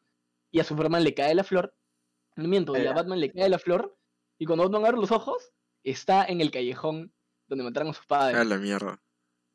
Y 0.51 0.61
a 0.61 0.63
Superman 0.63 1.03
le 1.03 1.13
cae 1.13 1.35
la 1.35 1.43
flor, 1.43 1.75
no 2.37 2.47
miento, 2.47 2.77
y 2.77 2.87
a 2.87 2.93
Batman 2.93 3.19
le 3.19 3.33
cae 3.33 3.49
la 3.49 3.59
flor 3.59 3.99
y 4.39 4.45
cuando 4.45 4.63
Batman 4.63 4.85
abre 4.85 5.01
los 5.01 5.11
ojos 5.11 5.51
está 5.83 6.23
en 6.23 6.39
el 6.39 6.49
callejón 6.49 7.13
donde 7.47 7.65
mataron 7.65 7.89
a 7.89 7.93
sus 7.93 8.05
padres. 8.05 8.39
A 8.39 8.45
la 8.45 8.57
mierda. 8.57 9.01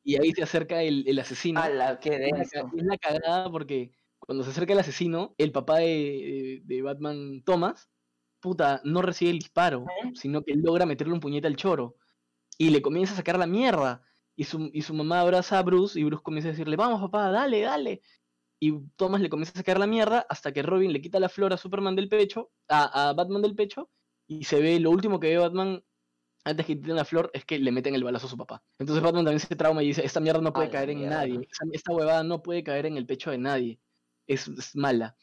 Y 0.04 0.20
ahí 0.20 0.30
se 0.32 0.42
acerca 0.42 0.82
el, 0.82 1.18
asesino. 1.18 1.58
A 1.58 1.70
la 1.70 1.98
que 1.98 2.16
es 2.16 2.84
la 2.84 2.98
cagada 2.98 3.50
porque 3.50 3.92
cuando 4.18 4.44
se 4.44 4.50
acerca 4.50 4.74
el 4.74 4.80
asesino, 4.80 5.34
el 5.38 5.52
papá 5.52 5.78
de, 5.78 6.60
de, 6.66 6.82
Batman 6.82 7.42
Thomas, 7.46 7.88
puta, 8.40 8.82
no 8.84 9.00
recibe 9.00 9.30
el 9.30 9.38
disparo, 9.38 9.86
¿Eh? 10.04 10.10
sino 10.16 10.42
que 10.42 10.54
logra 10.54 10.84
meterle 10.84 11.14
un 11.14 11.20
puñete 11.20 11.46
al 11.46 11.56
choro. 11.56 11.96
Y 12.58 12.68
le 12.68 12.82
comienza 12.82 13.14
a 13.14 13.16
sacar 13.16 13.38
la 13.38 13.46
mierda. 13.46 14.04
Y 14.36 14.44
su, 14.44 14.70
y 14.72 14.82
su 14.82 14.94
mamá 14.94 15.20
abraza 15.20 15.58
a 15.58 15.62
Bruce 15.62 15.98
y 15.98 16.04
Bruce 16.04 16.22
comienza 16.22 16.48
a 16.48 16.52
decirle, 16.52 16.76
vamos 16.76 17.00
papá, 17.00 17.30
dale, 17.30 17.60
dale. 17.60 18.02
Y 18.60 18.78
Thomas 18.96 19.20
le 19.20 19.30
comienza 19.30 19.52
a 19.52 19.56
sacar 19.56 19.78
la 19.78 19.86
mierda 19.86 20.26
hasta 20.28 20.52
que 20.52 20.62
Robin 20.62 20.92
le 20.92 21.00
quita 21.00 21.18
la 21.18 21.28
flor 21.28 21.52
a 21.52 21.56
Superman 21.56 21.96
del 21.96 22.08
pecho, 22.08 22.50
a, 22.68 23.12
Batman 23.14 23.42
del 23.42 23.54
pecho, 23.54 23.90
y 24.26 24.44
se 24.44 24.60
ve, 24.60 24.78
lo 24.80 24.90
último 24.90 25.18
que 25.18 25.28
ve 25.28 25.38
Batman 25.38 25.82
antes 26.44 26.66
que 26.66 26.76
quiten 26.76 26.96
la 26.96 27.04
flor 27.04 27.30
es 27.34 27.44
que 27.44 27.58
le 27.58 27.72
meten 27.72 27.94
el 27.94 28.04
balazo 28.04 28.26
a 28.26 28.30
su 28.30 28.36
papá. 28.36 28.62
Entonces 28.78 29.02
Batman 29.02 29.24
también 29.24 29.40
se 29.40 29.56
trauma 29.56 29.82
y 29.82 29.88
dice, 29.88 30.04
esta 30.04 30.20
mierda 30.20 30.40
no 30.40 30.52
puede 30.52 30.70
caer 30.70 30.90
en 30.90 31.08
nadie, 31.08 31.48
esta, 31.72 31.92
huevada 31.92 32.22
no 32.22 32.42
puede 32.42 32.62
caer 32.62 32.86
en 32.86 32.96
el 32.96 33.06
pecho 33.06 33.30
de 33.30 33.38
nadie, 33.38 33.80
es, 34.26 34.46
es, 34.48 34.76
mala. 34.76 35.16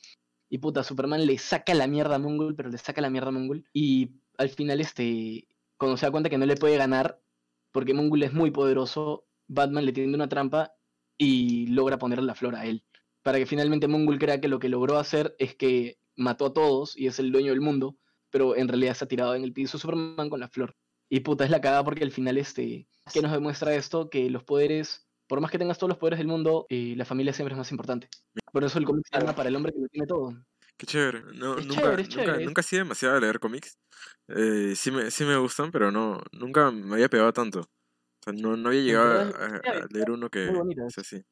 Y 0.49 0.57
puta, 0.57 0.83
Superman 0.83 1.25
le 1.25 1.37
saca 1.37 1.73
la 1.73 1.87
mierda 1.87 2.15
a 2.15 2.19
Mongol, 2.19 2.55
pero 2.55 2.69
le 2.69 2.77
saca 2.77 3.01
la 3.01 3.09
mierda 3.09 3.29
a 3.29 3.33
Mongol, 3.33 3.65
y 3.71 4.11
al 4.37 4.49
final, 4.49 4.81
este, 4.81 5.47
cuando 5.77 5.97
se 5.97 6.05
da 6.05 6.11
cuenta 6.11 6.29
que 6.29 6.37
no 6.37 6.45
le 6.45 6.55
puede 6.55 6.77
ganar, 6.77 7.19
porque 7.77 7.93
Mongul 7.93 8.23
es 8.23 8.33
muy 8.33 8.49
poderoso, 8.49 9.27
Batman 9.47 9.85
le 9.85 9.93
tiende 9.93 10.15
una 10.15 10.27
trampa 10.27 10.73
y 11.15 11.67
logra 11.67 11.99
ponerle 11.99 12.25
la 12.25 12.33
flor 12.33 12.55
a 12.55 12.65
él. 12.65 12.83
Para 13.21 13.37
que 13.37 13.45
finalmente 13.45 13.87
Mongul 13.87 14.17
crea 14.17 14.41
que 14.41 14.47
lo 14.47 14.57
que 14.57 14.67
logró 14.67 14.97
hacer 14.97 15.35
es 15.37 15.53
que 15.53 15.99
mató 16.15 16.47
a 16.47 16.53
todos 16.53 16.97
y 16.97 17.05
es 17.05 17.19
el 17.19 17.31
dueño 17.31 17.51
del 17.51 17.61
mundo, 17.61 17.95
pero 18.31 18.55
en 18.55 18.67
realidad 18.67 18.93
está 18.93 19.05
tirado 19.05 19.35
en 19.35 19.43
el 19.43 19.53
piso 19.53 19.77
Superman 19.77 20.27
con 20.27 20.39
la 20.39 20.49
flor. 20.49 20.75
Y 21.07 21.19
puta, 21.19 21.43
es 21.43 21.51
la 21.51 21.61
cagada 21.61 21.83
porque 21.83 22.03
al 22.03 22.09
final, 22.09 22.39
este, 22.39 22.87
¿qué 23.13 23.21
nos 23.21 23.31
demuestra 23.31 23.75
esto? 23.75 24.09
Que 24.09 24.27
los 24.31 24.43
poderes, 24.43 25.07
por 25.27 25.39
más 25.39 25.51
que 25.51 25.59
tengas 25.59 25.77
todos 25.77 25.89
los 25.89 25.99
poderes 25.99 26.17
del 26.17 26.27
mundo, 26.27 26.65
eh, 26.69 26.95
la 26.97 27.05
familia 27.05 27.31
siempre 27.31 27.53
es 27.53 27.59
más 27.59 27.69
importante. 27.69 28.09
Por 28.51 28.63
eso 28.63 28.79
el 28.79 28.85
cómic 28.85 29.05
llama 29.13 29.35
para 29.35 29.49
el 29.49 29.55
hombre 29.55 29.71
que 29.71 29.81
lo 29.81 29.87
tiene 29.87 30.07
todo. 30.07 30.33
Qué 30.77 30.85
chévere. 30.85 31.23
No, 31.33 31.55
nunca, 31.55 31.97
nunca, 31.97 32.37
nunca, 32.37 32.61
he 32.61 32.63
sido 32.63 32.83
demasiado 32.83 33.17
a 33.17 33.19
leer 33.19 33.39
cómics. 33.39 33.79
Eh, 34.27 34.73
sí, 34.75 34.91
me, 34.91 35.09
sí 35.09 35.25
me 35.25 35.37
gustan, 35.37 35.71
pero 35.71 35.91
no 35.91 36.21
nunca 36.31 36.69
me 36.69 36.95
había 36.95 37.09
pegado 37.09 37.33
tanto. 37.33 37.61
O 37.61 38.23
sea, 38.23 38.33
no, 38.33 38.55
no 38.55 38.69
había 38.69 38.81
llegado 38.81 39.35
a, 39.35 39.87
leer 39.89 40.11
uno 40.11 40.29
que 40.29 40.47
es 40.87 40.97
así. 40.97 41.23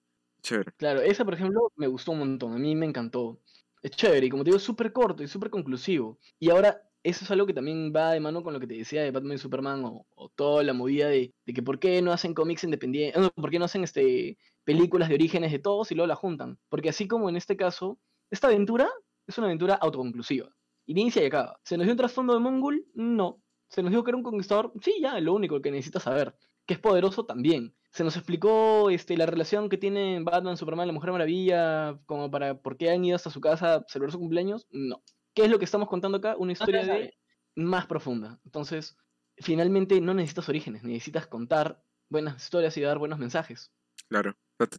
Chévere. 0.41 0.71
Claro, 0.77 1.01
esa, 1.01 1.23
por 1.25 1.35
ejemplo, 1.35 1.71
me 1.75 1.87
gustó 1.87 2.11
un 2.11 2.19
montón. 2.19 2.53
A 2.53 2.57
mí 2.57 2.75
me 2.75 2.85
encantó. 2.87 3.39
Es 3.83 3.91
chévere 3.91 4.25
y 4.25 4.29
como 4.29 4.43
te 4.43 4.49
digo, 4.49 4.57
es 4.57 4.63
súper 4.63 4.91
corto 4.91 5.21
y 5.21 5.27
súper 5.27 5.51
conclusivo. 5.51 6.19
Y 6.39 6.49
ahora, 6.49 6.81
eso 7.03 7.23
es 7.23 7.29
algo 7.29 7.45
que 7.45 7.53
también 7.53 7.93
va 7.95 8.13
de 8.13 8.19
mano 8.19 8.43
con 8.43 8.53
lo 8.53 8.59
que 8.59 8.65
te 8.65 8.73
decía 8.73 9.03
de 9.03 9.11
Batman 9.11 9.35
y 9.35 9.37
Superman 9.37 9.83
o, 9.85 10.07
toda 10.35 10.63
la 10.63 10.73
movida 10.73 11.07
de, 11.07 11.33
de, 11.45 11.53
que 11.53 11.61
por 11.61 11.77
qué 11.77 12.01
no 12.01 12.11
hacen 12.11 12.33
cómics 12.33 12.63
independientes, 12.63 13.21
no, 13.21 13.29
por 13.29 13.51
qué 13.51 13.59
no 13.59 13.65
hacen 13.65 13.83
este, 13.83 14.39
películas 14.63 15.09
de 15.09 15.15
orígenes 15.15 15.51
de 15.51 15.59
todos 15.59 15.91
y 15.91 15.95
luego 15.95 16.07
la 16.07 16.15
juntan. 16.15 16.57
Porque 16.69 16.89
así 16.89 17.07
como 17.07 17.29
en 17.29 17.35
este 17.37 17.55
caso, 17.55 17.99
esta 18.31 18.47
aventura 18.47 18.89
es 19.27 19.37
una 19.37 19.47
aventura 19.47 19.75
autoconclusiva 19.75 20.49
inicia 20.85 21.23
y 21.23 21.27
acaba. 21.27 21.59
¿Se 21.63 21.77
nos 21.77 21.85
dio 21.85 21.93
un 21.93 21.97
trasfondo 21.97 22.33
de 22.33 22.39
Mongul? 22.39 22.85
No. 22.93 23.41
¿Se 23.69 23.81
nos 23.81 23.91
dijo 23.91 24.03
que 24.03 24.11
era 24.11 24.17
un 24.17 24.23
conquistador? 24.23 24.71
Sí, 24.81 24.95
ya, 25.01 25.19
lo 25.19 25.33
único 25.33 25.61
que 25.61 25.71
necesitas 25.71 26.03
saber. 26.03 26.35
Que 26.65 26.75
es 26.75 26.79
poderoso 26.79 27.25
también. 27.25 27.75
¿Se 27.91 28.03
nos 28.03 28.15
explicó 28.15 28.89
este, 28.89 29.17
la 29.17 29.25
relación 29.25 29.69
que 29.69 29.77
tienen 29.77 30.25
Batman, 30.25 30.57
Superman, 30.57 30.87
la 30.87 30.93
Mujer 30.93 31.11
Maravilla, 31.11 31.99
como 32.05 32.29
para 32.29 32.61
por 32.61 32.77
qué 32.77 32.91
han 32.91 33.05
ido 33.05 33.15
hasta 33.15 33.29
su 33.29 33.41
casa 33.41 33.75
a 33.75 33.85
celebrar 33.87 34.11
su 34.11 34.19
cumpleaños? 34.19 34.67
No. 34.71 35.01
¿Qué 35.33 35.43
es 35.45 35.49
lo 35.49 35.59
que 35.59 35.65
estamos 35.65 35.89
contando 35.89 36.17
acá? 36.17 36.35
Una 36.37 36.51
historia 36.51 36.85
de 36.85 37.13
más 37.55 37.85
profunda. 37.85 38.39
Entonces, 38.45 38.97
finalmente 39.37 39.99
no 40.01 40.13
necesitas 40.13 40.49
orígenes, 40.49 40.83
necesitas 40.83 41.27
contar 41.27 41.81
buenas 42.09 42.41
historias 42.41 42.75
y 42.77 42.81
dar 42.81 42.97
buenos 42.97 43.19
mensajes. 43.19 43.71
Claro. 44.09 44.35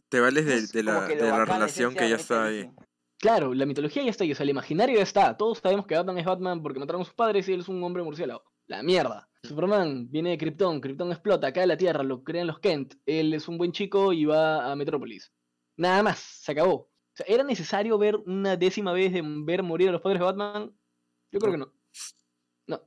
te 0.09 0.19
vales 0.19 0.71
de, 0.71 0.83
la, 0.83 1.07
de 1.07 1.15
la 1.15 1.45
relación 1.45 1.95
que 1.95 2.09
ya 2.09 2.15
está 2.15 2.45
ahí. 2.45 2.71
Claro, 3.19 3.53
la 3.53 3.65
mitología 3.65 4.03
ya 4.03 4.11
está 4.11 4.23
ahí, 4.23 4.31
o 4.31 4.35
sea, 4.35 4.43
el 4.43 4.51
imaginario 4.51 4.97
ya 4.97 5.03
está. 5.03 5.35
Todos 5.37 5.57
sabemos 5.59 5.87
que 5.87 5.95
Batman 5.95 6.17
es 6.19 6.25
Batman 6.25 6.61
porque 6.61 6.79
mataron 6.79 7.01
a 7.01 7.05
sus 7.05 7.15
padres 7.15 7.49
y 7.49 7.53
él 7.53 7.61
es 7.61 7.67
un 7.67 7.83
hombre 7.83 8.03
murciélago. 8.03 8.43
La 8.67 8.83
mierda. 8.83 9.29
Superman 9.43 10.09
viene 10.11 10.31
de 10.31 10.37
Krypton, 10.37 10.81
Krypton 10.81 11.11
explota, 11.11 11.51
cae 11.53 11.63
a 11.63 11.67
la 11.67 11.77
Tierra, 11.77 12.03
lo 12.03 12.23
crean 12.23 12.47
los 12.47 12.59
Kent. 12.59 12.95
Él 13.05 13.33
es 13.33 13.47
un 13.47 13.57
buen 13.57 13.71
chico 13.71 14.13
y 14.13 14.25
va 14.25 14.71
a 14.71 14.75
Metrópolis. 14.75 15.33
Nada 15.77 16.03
más, 16.03 16.19
se 16.19 16.51
acabó. 16.51 16.73
O 16.73 16.91
sea, 17.15 17.25
¿era 17.27 17.43
necesario 17.43 17.97
ver 17.97 18.17
una 18.17 18.55
décima 18.55 18.91
vez 18.91 19.13
de 19.13 19.23
ver 19.23 19.63
morir 19.63 19.89
a 19.89 19.93
los 19.93 20.01
padres 20.01 20.19
de 20.19 20.25
Batman? 20.25 20.77
Yo 21.31 21.39
creo 21.39 21.53
que 21.53 21.57
no. 21.57 21.73
No. 22.67 22.81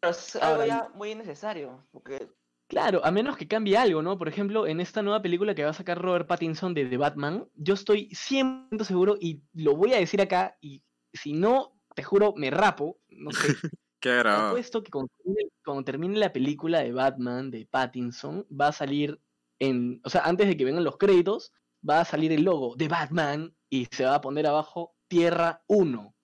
Pero 0.00 0.10
es 0.10 0.36
algo 0.36 0.64
ya 0.64 0.90
muy 0.94 1.12
innecesario, 1.12 1.86
porque 1.90 2.28
Claro, 2.72 3.04
a 3.04 3.10
menos 3.10 3.36
que 3.36 3.46
cambie 3.46 3.76
algo, 3.76 4.00
¿no? 4.00 4.16
Por 4.16 4.28
ejemplo, 4.28 4.66
en 4.66 4.80
esta 4.80 5.02
nueva 5.02 5.20
película 5.20 5.54
que 5.54 5.62
va 5.62 5.72
a 5.72 5.74
sacar 5.74 6.00
Robert 6.00 6.26
Pattinson 6.26 6.72
de 6.72 6.86
The 6.86 6.96
Batman, 6.96 7.46
yo 7.54 7.74
estoy 7.74 8.08
100% 8.14 8.84
seguro 8.84 9.14
y 9.20 9.42
lo 9.52 9.76
voy 9.76 9.92
a 9.92 9.98
decir 9.98 10.22
acá 10.22 10.56
y 10.62 10.82
si 11.12 11.34
no, 11.34 11.78
te 11.94 12.02
juro, 12.02 12.32
me 12.34 12.50
rapo, 12.50 12.98
no 13.10 13.30
sé. 13.30 13.48
Qué 14.00 14.16
grabado. 14.16 14.52
Puesto 14.52 14.82
que 14.82 14.90
cuando 14.90 15.84
termine, 15.84 16.18
la 16.18 16.32
película 16.32 16.80
de 16.80 16.92
Batman 16.92 17.50
de 17.50 17.66
Pattinson, 17.66 18.46
va 18.50 18.68
a 18.68 18.72
salir 18.72 19.20
en, 19.58 20.00
o 20.02 20.08
sea, 20.08 20.22
antes 20.22 20.48
de 20.48 20.56
que 20.56 20.64
vengan 20.64 20.82
los 20.82 20.96
créditos, 20.96 21.52
va 21.86 22.00
a 22.00 22.06
salir 22.06 22.32
el 22.32 22.42
logo 22.42 22.74
de 22.74 22.88
Batman 22.88 23.54
y 23.68 23.86
se 23.90 24.06
va 24.06 24.14
a 24.14 24.20
poner 24.22 24.46
abajo 24.46 24.96
Tierra 25.08 25.62
1. 25.66 26.14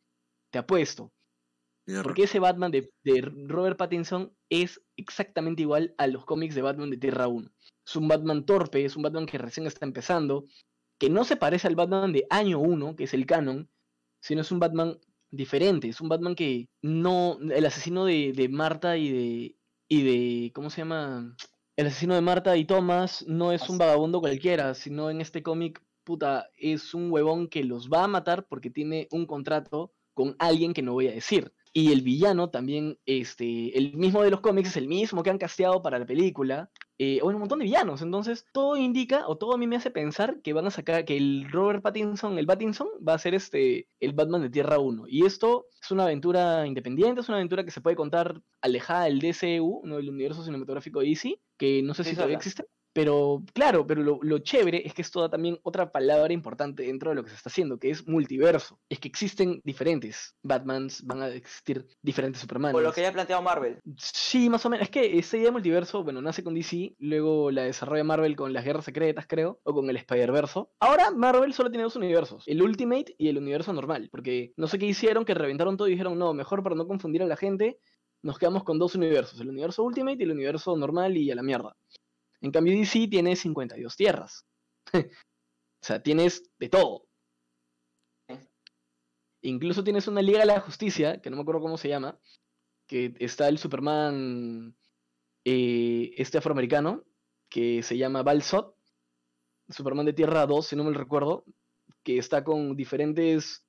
Te 0.48 0.58
apuesto. 0.60 1.12
Porque 2.02 2.24
ese 2.24 2.38
Batman 2.38 2.70
de, 2.70 2.90
Robert 3.46 3.78
Pattinson 3.78 4.32
es 4.50 4.82
exactamente 4.96 5.62
igual 5.62 5.94
a 5.96 6.06
los 6.06 6.26
cómics 6.26 6.54
de 6.54 6.62
Batman 6.62 6.90
de 6.90 6.98
Tierra 6.98 7.28
1. 7.28 7.50
Es 7.86 7.96
un 7.96 8.08
Batman 8.08 8.44
torpe, 8.44 8.84
es 8.84 8.96
un 8.96 9.02
Batman 9.02 9.24
que 9.24 9.38
recién 9.38 9.66
está 9.66 9.86
empezando, 9.86 10.44
que 10.98 11.08
no 11.08 11.24
se 11.24 11.36
parece 11.36 11.66
al 11.66 11.76
Batman 11.76 12.12
de 12.12 12.26
año 12.28 12.58
1, 12.58 12.94
que 12.94 13.04
es 13.04 13.14
el 13.14 13.24
canon, 13.24 13.70
sino 14.20 14.42
es 14.42 14.52
un 14.52 14.60
Batman 14.60 14.98
diferente, 15.30 15.88
es 15.88 16.00
un 16.00 16.10
Batman 16.10 16.34
que 16.34 16.68
no, 16.82 17.38
el 17.40 17.64
asesino 17.64 18.04
de, 18.04 18.48
Marta 18.50 18.98
y 18.98 19.10
de, 19.10 19.56
y 19.88 20.02
de, 20.02 20.52
¿cómo 20.52 20.68
se 20.68 20.82
llama? 20.82 21.34
El 21.76 21.86
asesino 21.86 22.14
de 22.14 22.20
Marta 22.20 22.54
y 22.56 22.66
Thomas 22.66 23.24
no 23.26 23.52
es 23.52 23.68
un 23.70 23.78
vagabundo 23.78 24.20
cualquiera, 24.20 24.74
sino 24.74 25.08
en 25.08 25.22
este 25.22 25.42
cómic, 25.42 25.82
puta, 26.04 26.50
es 26.58 26.92
un 26.92 27.10
huevón 27.10 27.48
que 27.48 27.64
los 27.64 27.88
va 27.88 28.04
a 28.04 28.08
matar 28.08 28.46
porque 28.46 28.68
tiene 28.68 29.08
un 29.10 29.26
contrato 29.26 29.92
con 30.12 30.36
alguien 30.38 30.74
que 30.74 30.82
no 30.82 30.92
voy 30.92 31.08
a 31.08 31.12
decir. 31.12 31.54
Y 31.78 31.92
el 31.92 32.02
villano 32.02 32.50
también, 32.50 32.98
este, 33.06 33.78
el 33.78 33.96
mismo 33.96 34.24
de 34.24 34.32
los 34.32 34.40
cómics, 34.40 34.70
es 34.70 34.76
el 34.76 34.88
mismo 34.88 35.22
que 35.22 35.30
han 35.30 35.38
casteado 35.38 35.80
para 35.80 36.00
la 36.00 36.06
película. 36.06 36.72
Eh, 36.98 37.20
o 37.22 37.28
un 37.28 37.38
montón 37.38 37.60
de 37.60 37.66
villanos. 37.66 38.02
Entonces, 38.02 38.46
todo 38.52 38.76
indica, 38.76 39.28
o 39.28 39.38
todo 39.38 39.54
a 39.54 39.58
mí 39.58 39.68
me 39.68 39.76
hace 39.76 39.92
pensar 39.92 40.40
que 40.42 40.52
van 40.52 40.66
a 40.66 40.72
sacar, 40.72 41.04
que 41.04 41.16
el 41.16 41.46
Robert 41.48 41.80
Pattinson, 41.80 42.36
el 42.36 42.46
Pattinson, 42.46 42.88
va 43.06 43.14
a 43.14 43.18
ser 43.18 43.36
este, 43.36 43.86
el 44.00 44.12
Batman 44.12 44.42
de 44.42 44.50
Tierra 44.50 44.80
1. 44.80 45.04
Y 45.06 45.24
esto 45.24 45.66
es 45.80 45.92
una 45.92 46.02
aventura 46.02 46.66
independiente, 46.66 47.20
es 47.20 47.28
una 47.28 47.38
aventura 47.38 47.64
que 47.64 47.70
se 47.70 47.80
puede 47.80 47.94
contar 47.94 48.42
alejada 48.60 49.04
del 49.04 49.20
DCU, 49.20 49.82
¿no? 49.84 49.98
del 49.98 50.10
universo 50.10 50.42
cinematográfico 50.42 50.98
DC, 50.98 51.40
que 51.56 51.80
no 51.84 51.94
sé 51.94 52.02
si 52.02 52.16
todavía 52.16 52.38
existe. 52.38 52.64
Pero 52.92 53.44
claro, 53.52 53.86
pero 53.86 54.02
lo, 54.02 54.38
chévere 54.38 54.82
es 54.84 54.94
que 54.94 55.02
esto 55.02 55.20
da 55.20 55.28
también 55.28 55.58
otra 55.62 55.92
palabra 55.92 56.32
importante 56.32 56.84
dentro 56.84 57.10
de 57.10 57.16
lo 57.16 57.22
que 57.22 57.30
se 57.30 57.36
está 57.36 57.50
haciendo, 57.50 57.78
que 57.78 57.90
es 57.90 58.06
multiverso. 58.08 58.80
Es 58.88 58.98
que 58.98 59.08
existen 59.08 59.60
diferentes 59.64 60.34
Batmans, 60.42 61.04
van 61.04 61.22
a 61.22 61.28
existir 61.28 61.86
diferentes 62.02 62.40
Superman. 62.40 62.72
Por 62.72 62.82
lo 62.82 62.92
que 62.92 63.02
ya 63.02 63.08
ha 63.08 63.12
planteado 63.12 63.42
Marvel. 63.42 63.78
Sí, 63.96 64.48
más 64.48 64.64
o 64.66 64.70
menos. 64.70 64.84
Es 64.84 64.90
que 64.90 65.18
esa 65.18 65.36
idea 65.36 65.46
de 65.46 65.52
multiverso, 65.52 66.02
bueno, 66.02 66.20
nace 66.22 66.42
con 66.42 66.54
DC, 66.54 66.96
luego 66.98 67.50
la 67.50 67.62
desarrolla 67.62 68.04
Marvel 68.04 68.36
con 68.36 68.52
las 68.52 68.64
guerras 68.64 68.84
secretas, 68.84 69.26
creo, 69.26 69.60
o 69.62 69.74
con 69.74 69.88
el 69.90 69.96
Spider-Verso. 69.96 70.70
Ahora 70.80 71.10
Marvel 71.10 71.52
solo 71.52 71.70
tiene 71.70 71.84
dos 71.84 71.96
universos, 71.96 72.44
el 72.46 72.62
Ultimate 72.62 73.14
y 73.18 73.28
el 73.28 73.38
universo 73.38 73.72
normal, 73.72 74.08
porque 74.10 74.52
no 74.56 74.66
sé 74.66 74.78
qué 74.78 74.86
hicieron, 74.86 75.24
que 75.24 75.34
reventaron 75.34 75.76
todo 75.76 75.88
y 75.88 75.92
dijeron, 75.92 76.18
no, 76.18 76.34
mejor 76.34 76.62
para 76.62 76.74
no 76.74 76.86
confundir 76.86 77.22
a 77.22 77.26
la 77.26 77.36
gente, 77.36 77.78
nos 78.22 78.38
quedamos 78.38 78.64
con 78.64 78.78
dos 78.78 78.94
universos, 78.94 79.40
el 79.40 79.48
universo 79.48 79.82
Ultimate 79.82 80.16
y 80.18 80.24
el 80.24 80.32
universo 80.32 80.76
normal 80.76 81.16
y 81.16 81.30
a 81.30 81.34
la 81.34 81.42
mierda. 81.42 81.76
En 82.40 82.52
cambio, 82.52 82.76
DC 82.76 83.08
tiene 83.08 83.36
52 83.36 83.96
tierras. 83.96 84.46
o 84.94 85.00
sea, 85.82 86.02
tienes 86.02 86.50
de 86.58 86.68
todo. 86.68 87.04
Incluso 89.42 89.84
tienes 89.84 90.08
una 90.08 90.22
Liga 90.22 90.40
de 90.40 90.46
la 90.46 90.60
Justicia, 90.60 91.20
que 91.20 91.30
no 91.30 91.36
me 91.36 91.42
acuerdo 91.42 91.60
cómo 91.60 91.78
se 91.78 91.88
llama, 91.88 92.18
que 92.86 93.14
está 93.20 93.48
el 93.48 93.58
Superman 93.58 94.76
eh, 95.44 96.12
este 96.16 96.38
afroamericano, 96.38 97.04
que 97.48 97.82
se 97.82 97.96
llama 97.96 98.22
Balsot, 98.22 98.74
Superman 99.68 100.06
de 100.06 100.12
Tierra 100.12 100.46
2, 100.46 100.66
si 100.66 100.76
no 100.76 100.84
me 100.84 100.90
lo 100.90 100.98
recuerdo, 100.98 101.44
que 102.02 102.18
está 102.18 102.42
con 102.42 102.76
diferentes 102.76 103.64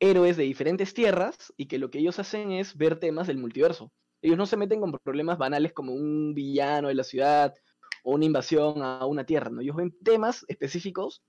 héroes 0.00 0.36
de 0.36 0.44
diferentes 0.44 0.92
tierras 0.94 1.52
y 1.56 1.66
que 1.66 1.78
lo 1.78 1.90
que 1.90 1.98
ellos 1.98 2.18
hacen 2.18 2.52
es 2.52 2.76
ver 2.76 2.98
temas 2.98 3.26
del 3.26 3.38
multiverso. 3.38 3.92
Ellos 4.22 4.38
no 4.38 4.46
se 4.46 4.56
meten 4.56 4.80
con 4.80 4.92
problemas 4.92 5.38
banales 5.38 5.72
como 5.72 5.92
un 5.92 6.34
villano 6.34 6.88
de 6.88 6.94
la 6.94 7.04
ciudad 7.04 7.54
o 8.06 8.12
una 8.12 8.24
invasión 8.24 8.82
a 8.82 9.04
una 9.04 9.26
tierra, 9.26 9.50
¿no? 9.50 9.60
Ellos 9.60 9.74
ven 9.74 9.92
temas 10.04 10.44
específicos 10.46 11.24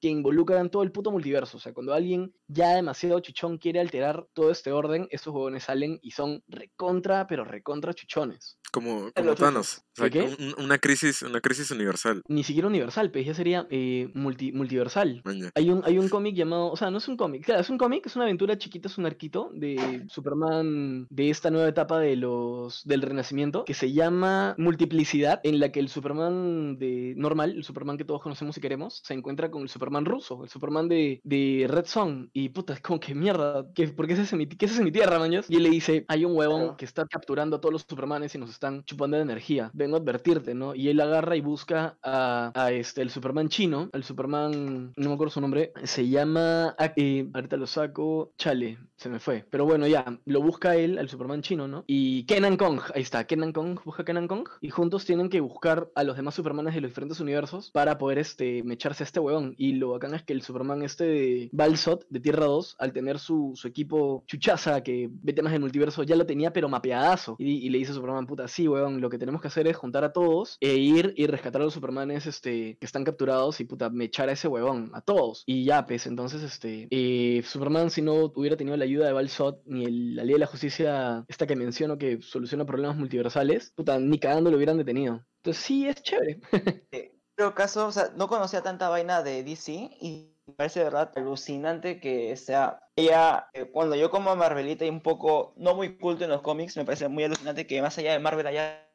que 0.00 0.08
involucran 0.08 0.70
todo 0.70 0.82
el 0.82 0.90
puto 0.90 1.10
multiverso. 1.10 1.58
O 1.58 1.60
sea, 1.60 1.74
cuando 1.74 1.92
alguien 1.92 2.34
ya 2.48 2.74
demasiado 2.74 3.20
chuchón 3.20 3.58
quiere 3.58 3.80
alterar 3.80 4.26
todo 4.32 4.50
este 4.50 4.72
orden, 4.72 5.08
esos 5.10 5.34
huevones 5.34 5.64
salen 5.64 5.98
y 6.00 6.12
son 6.12 6.42
recontra, 6.48 7.26
pero 7.26 7.44
recontra 7.44 7.92
chuchones. 7.92 8.58
Como, 8.72 9.10
como 9.12 9.34
Thanos. 9.34 9.82
O 9.98 10.06
sea, 10.06 10.10
una, 10.58 10.78
crisis, 10.78 11.22
una 11.22 11.40
crisis 11.40 11.70
universal. 11.70 12.22
Ni 12.28 12.44
siquiera 12.44 12.68
universal, 12.68 13.10
pues 13.10 13.24
ya 13.24 13.32
sería 13.32 13.66
eh, 13.70 14.10
multiversal. 14.14 15.22
Hay 15.54 15.70
un, 15.70 15.82
hay 15.84 15.98
un 15.98 16.08
cómic 16.08 16.34
llamado, 16.34 16.70
o 16.70 16.76
sea, 16.76 16.90
no 16.90 16.98
es 16.98 17.08
un 17.08 17.16
cómic, 17.16 17.44
claro, 17.44 17.62
es 17.62 17.70
un 17.70 17.78
cómic, 17.78 18.04
es 18.04 18.16
una 18.16 18.26
aventura 18.26 18.58
chiquita, 18.58 18.88
es 18.88 18.98
un 18.98 19.06
arquito 19.06 19.50
de 19.54 20.04
Superman 20.08 21.06
de 21.08 21.30
esta 21.30 21.50
nueva 21.50 21.68
etapa 21.68 21.98
de 21.98 22.16
los 22.16 22.84
del 22.84 23.02
Renacimiento 23.02 23.64
que 23.64 23.74
se 23.74 23.92
llama 23.92 24.54
Multiplicidad, 24.58 25.40
en 25.44 25.60
la 25.60 25.72
que 25.72 25.80
el 25.80 25.88
Superman 25.88 26.78
de 26.78 27.14
normal, 27.16 27.52
el 27.52 27.64
Superman 27.64 27.96
que 27.96 28.04
todos 28.04 28.22
conocemos 28.22 28.56
y 28.56 28.60
queremos, 28.60 29.00
se 29.04 29.14
encuentra 29.14 29.50
con 29.50 29.62
el 29.62 29.68
Superman 29.68 30.04
ruso, 30.04 30.42
el 30.44 30.50
Superman 30.50 30.88
de, 30.88 31.20
de 31.24 31.66
Red 31.68 31.86
Son. 31.86 32.30
Y 32.32 32.50
puta, 32.50 32.74
es 32.74 32.80
como 32.80 33.00
que 33.00 33.14
mierda, 33.14 33.66
¿qué, 33.74 33.88
¿por 33.88 34.06
qué 34.06 34.14
es 34.14 34.20
ese 34.20 34.36
mi, 34.36 34.46
qué 34.46 34.66
es 34.66 34.80
mi 34.80 34.92
tierra, 34.92 35.18
maños? 35.18 35.46
Y 35.48 35.56
él 35.56 35.62
le 35.62 35.70
dice, 35.70 36.04
hay 36.08 36.24
un 36.24 36.36
huevón 36.36 36.76
que 36.76 36.84
está 36.84 37.06
capturando 37.06 37.56
a 37.56 37.60
todos 37.60 37.72
los 37.72 37.86
Supermanes 37.88 38.34
y 38.34 38.38
nos 38.38 38.50
están 38.56 38.84
chupando 38.84 39.16
de 39.16 39.22
energía. 39.22 39.70
Vengo 39.72 39.96
a 39.96 40.00
advertirte, 40.00 40.54
¿no? 40.54 40.74
Y 40.74 40.88
él 40.88 41.00
agarra 41.00 41.36
y 41.36 41.40
busca 41.40 41.96
a, 42.02 42.52
a 42.54 42.72
este, 42.72 43.02
el 43.02 43.10
Superman 43.10 43.48
chino, 43.48 43.90
el 43.92 44.02
Superman, 44.04 44.92
no 44.96 45.08
me 45.08 45.14
acuerdo 45.14 45.30
su 45.30 45.40
nombre, 45.40 45.72
se 45.84 46.08
llama, 46.08 46.74
eh, 46.96 47.28
ahorita 47.32 47.56
lo 47.56 47.66
saco, 47.66 48.32
chale, 48.38 48.78
se 48.96 49.08
me 49.08 49.18
fue. 49.18 49.44
Pero 49.50 49.64
bueno, 49.64 49.86
ya, 49.86 50.04
lo 50.24 50.40
busca 50.40 50.76
él, 50.76 50.98
al 50.98 51.08
Superman 51.08 51.42
chino, 51.42 51.68
¿no? 51.68 51.84
Y 51.86 52.24
Kenan 52.24 52.56
Kong, 52.56 52.80
ahí 52.94 53.02
está, 53.02 53.26
Kenan 53.26 53.52
Kong, 53.52 53.78
busca 53.84 54.04
Kenan 54.04 54.26
Kong. 54.26 54.48
Y 54.60 54.70
juntos 54.70 55.04
tienen 55.04 55.28
que 55.28 55.40
buscar 55.40 55.90
a 55.94 56.04
los 56.04 56.16
demás 56.16 56.34
Supermanes 56.34 56.74
de 56.74 56.80
los 56.80 56.90
diferentes 56.90 57.20
universos 57.20 57.70
para 57.70 57.98
poder, 57.98 58.18
este, 58.18 58.62
mecharse 58.62 59.02
a 59.02 59.06
este 59.06 59.20
huevón. 59.20 59.54
Y 59.58 59.72
lo 59.72 59.90
bacán 59.90 60.14
es 60.14 60.22
que 60.22 60.32
el 60.32 60.42
Superman 60.42 60.82
este 60.82 61.04
de 61.04 61.50
Balsot, 61.52 62.06
de 62.08 62.20
Tierra 62.20 62.46
2, 62.46 62.76
al 62.78 62.92
tener 62.92 63.18
su, 63.18 63.52
su 63.54 63.68
equipo 63.68 64.24
chuchaza 64.26 64.82
que 64.82 65.08
ve 65.10 65.32
temas 65.32 65.52
del 65.52 65.60
multiverso, 65.60 66.02
ya 66.02 66.16
lo 66.16 66.26
tenía 66.26 66.52
pero 66.52 66.68
mapeadazo. 66.68 67.36
Y, 67.38 67.68
le 67.68 67.78
dice 67.78 67.92
a 67.92 67.94
Superman, 67.94 68.26
puta, 68.26 68.48
sí, 68.48 68.68
weón, 68.68 69.00
lo 69.00 69.10
que 69.10 69.18
tenemos 69.18 69.40
que 69.40 69.48
hacer 69.48 69.66
es 69.66 69.76
juntar 69.76 70.04
a 70.04 70.12
todos 70.12 70.56
e 70.60 70.74
ir 70.74 71.12
y 71.16 71.26
rescatar 71.26 71.60
a 71.60 71.64
los 71.64 71.74
Supermanes 71.74 72.26
este, 72.26 72.76
que 72.78 72.86
están 72.86 73.04
capturados 73.04 73.60
y 73.60 73.64
puta, 73.64 73.90
mechar 73.90 74.28
a 74.28 74.32
ese 74.32 74.48
huevón, 74.48 74.90
a 74.94 75.00
todos. 75.00 75.42
Y 75.46 75.64
ya, 75.64 75.84
pues, 75.86 76.06
entonces, 76.06 76.42
este, 76.42 76.88
eh, 76.90 77.42
Superman 77.44 77.90
si 77.90 78.02
no 78.02 78.32
hubiera 78.34 78.56
tenido 78.56 78.76
la 78.76 78.85
ayuda 78.86 79.06
de 79.06 79.12
Balsot 79.12 79.62
ni 79.66 79.84
el, 79.84 80.16
la 80.16 80.24
ley 80.24 80.34
de 80.34 80.40
la 80.40 80.46
justicia, 80.46 81.24
esta 81.28 81.46
que 81.46 81.56
menciono 81.56 81.98
que 81.98 82.20
soluciona 82.22 82.64
problemas 82.64 82.96
multiversales, 82.96 83.72
puta, 83.76 83.98
ni 83.98 84.18
cagando 84.18 84.50
lo 84.50 84.56
hubieran 84.56 84.78
detenido. 84.78 85.24
Entonces 85.38 85.62
sí, 85.62 85.86
es 85.86 86.02
chévere. 86.02 86.40
Pero 87.36 87.54
caso, 87.54 87.86
o 87.86 87.92
sea, 87.92 88.10
no 88.16 88.28
conocía 88.28 88.62
tanta 88.62 88.88
vaina 88.88 89.22
de 89.22 89.44
DC 89.44 89.72
y 90.00 90.34
me 90.46 90.54
parece 90.54 90.78
de 90.80 90.84
verdad 90.86 91.12
alucinante 91.16 92.00
que 92.00 92.34
sea 92.36 92.80
ella, 92.96 93.48
eh, 93.52 93.66
cuando 93.70 93.94
yo 93.94 94.10
como 94.10 94.34
Marvelita 94.34 94.86
y 94.86 94.88
un 94.88 95.02
poco 95.02 95.52
no 95.56 95.74
muy 95.74 95.98
culto 95.98 96.24
en 96.24 96.30
los 96.30 96.40
cómics, 96.40 96.76
me 96.78 96.84
parece 96.86 97.08
muy 97.08 97.24
alucinante 97.24 97.66
que 97.66 97.82
más 97.82 97.98
allá 97.98 98.12
de 98.12 98.20
Marvel 98.20 98.46
haya 98.46 98.88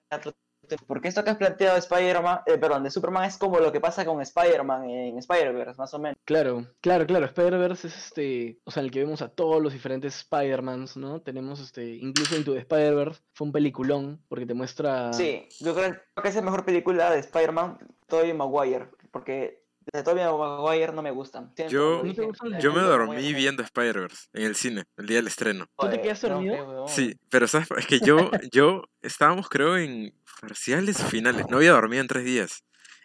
porque 0.87 1.07
esto 1.07 1.23
que 1.23 1.31
has 1.31 1.37
planteado 1.37 1.75
de 1.75 1.79
Spider-Man, 1.79 2.41
eh, 2.45 2.57
perdón, 2.57 2.83
de 2.83 2.91
Superman 2.91 3.25
es 3.25 3.37
como 3.37 3.59
lo 3.59 3.71
que 3.71 3.79
pasa 3.79 4.05
con 4.05 4.21
Spider-Man 4.21 4.89
en 4.89 5.17
Spider-Verse, 5.17 5.77
más 5.77 5.93
o 5.93 5.99
menos. 5.99 6.17
Claro, 6.25 6.67
claro, 6.81 7.05
claro. 7.05 7.25
Spider-Verse 7.25 7.87
es 7.87 7.97
este, 7.97 8.59
o 8.63 8.71
sea, 8.71 8.81
en 8.81 8.85
el 8.85 8.91
que 8.91 8.99
vemos 8.99 9.21
a 9.21 9.29
todos 9.29 9.61
los 9.61 9.73
diferentes 9.73 10.15
Spider-Mans, 10.17 10.97
¿no? 10.97 11.21
Tenemos 11.21 11.59
este, 11.59 11.95
incluso 11.95 12.35
Into 12.35 12.53
the 12.53 12.59
Spider-Verse, 12.59 13.21
fue 13.33 13.47
un 13.47 13.53
peliculón, 13.53 14.21
porque 14.27 14.45
te 14.45 14.53
muestra. 14.53 15.13
Sí, 15.13 15.47
yo 15.59 15.73
creo 15.73 15.95
que 16.21 16.27
es 16.27 16.35
la 16.35 16.41
mejor 16.41 16.65
película 16.65 17.11
de 17.11 17.19
Spider-Man, 17.19 17.77
Tobey 18.07 18.33
Maguire, 18.33 18.87
porque 19.11 19.61
de 19.91 20.03
Tobey 20.03 20.23
Maguire 20.23 20.93
no 20.93 21.01
me 21.01 21.11
gustan. 21.11 21.51
Yo, 21.69 22.03
yo 22.05 22.73
me 22.73 22.81
dormí 22.81 23.33
viendo 23.33 23.63
Spider-Verse 23.63 24.27
en 24.33 24.43
el 24.43 24.55
cine, 24.55 24.83
el 24.97 25.07
día 25.07 25.17
del 25.17 25.27
estreno. 25.27 25.65
¿Tú 25.77 25.89
te 25.89 26.01
quedaste 26.01 26.29
dormido? 26.29 26.87
Sí, 26.87 27.15
pero 27.29 27.47
sabes, 27.47 27.69
es 27.77 27.87
que 27.87 27.99
yo, 27.99 28.29
yo 28.51 28.83
estábamos 29.01 29.49
creo 29.49 29.77
en 29.77 30.13
parciales 30.41 30.97
finales, 31.05 31.45
no 31.49 31.57
había 31.57 31.71
dormido 31.71 32.01
en 32.01 32.07
tres 32.07 32.25
días. 32.25 32.63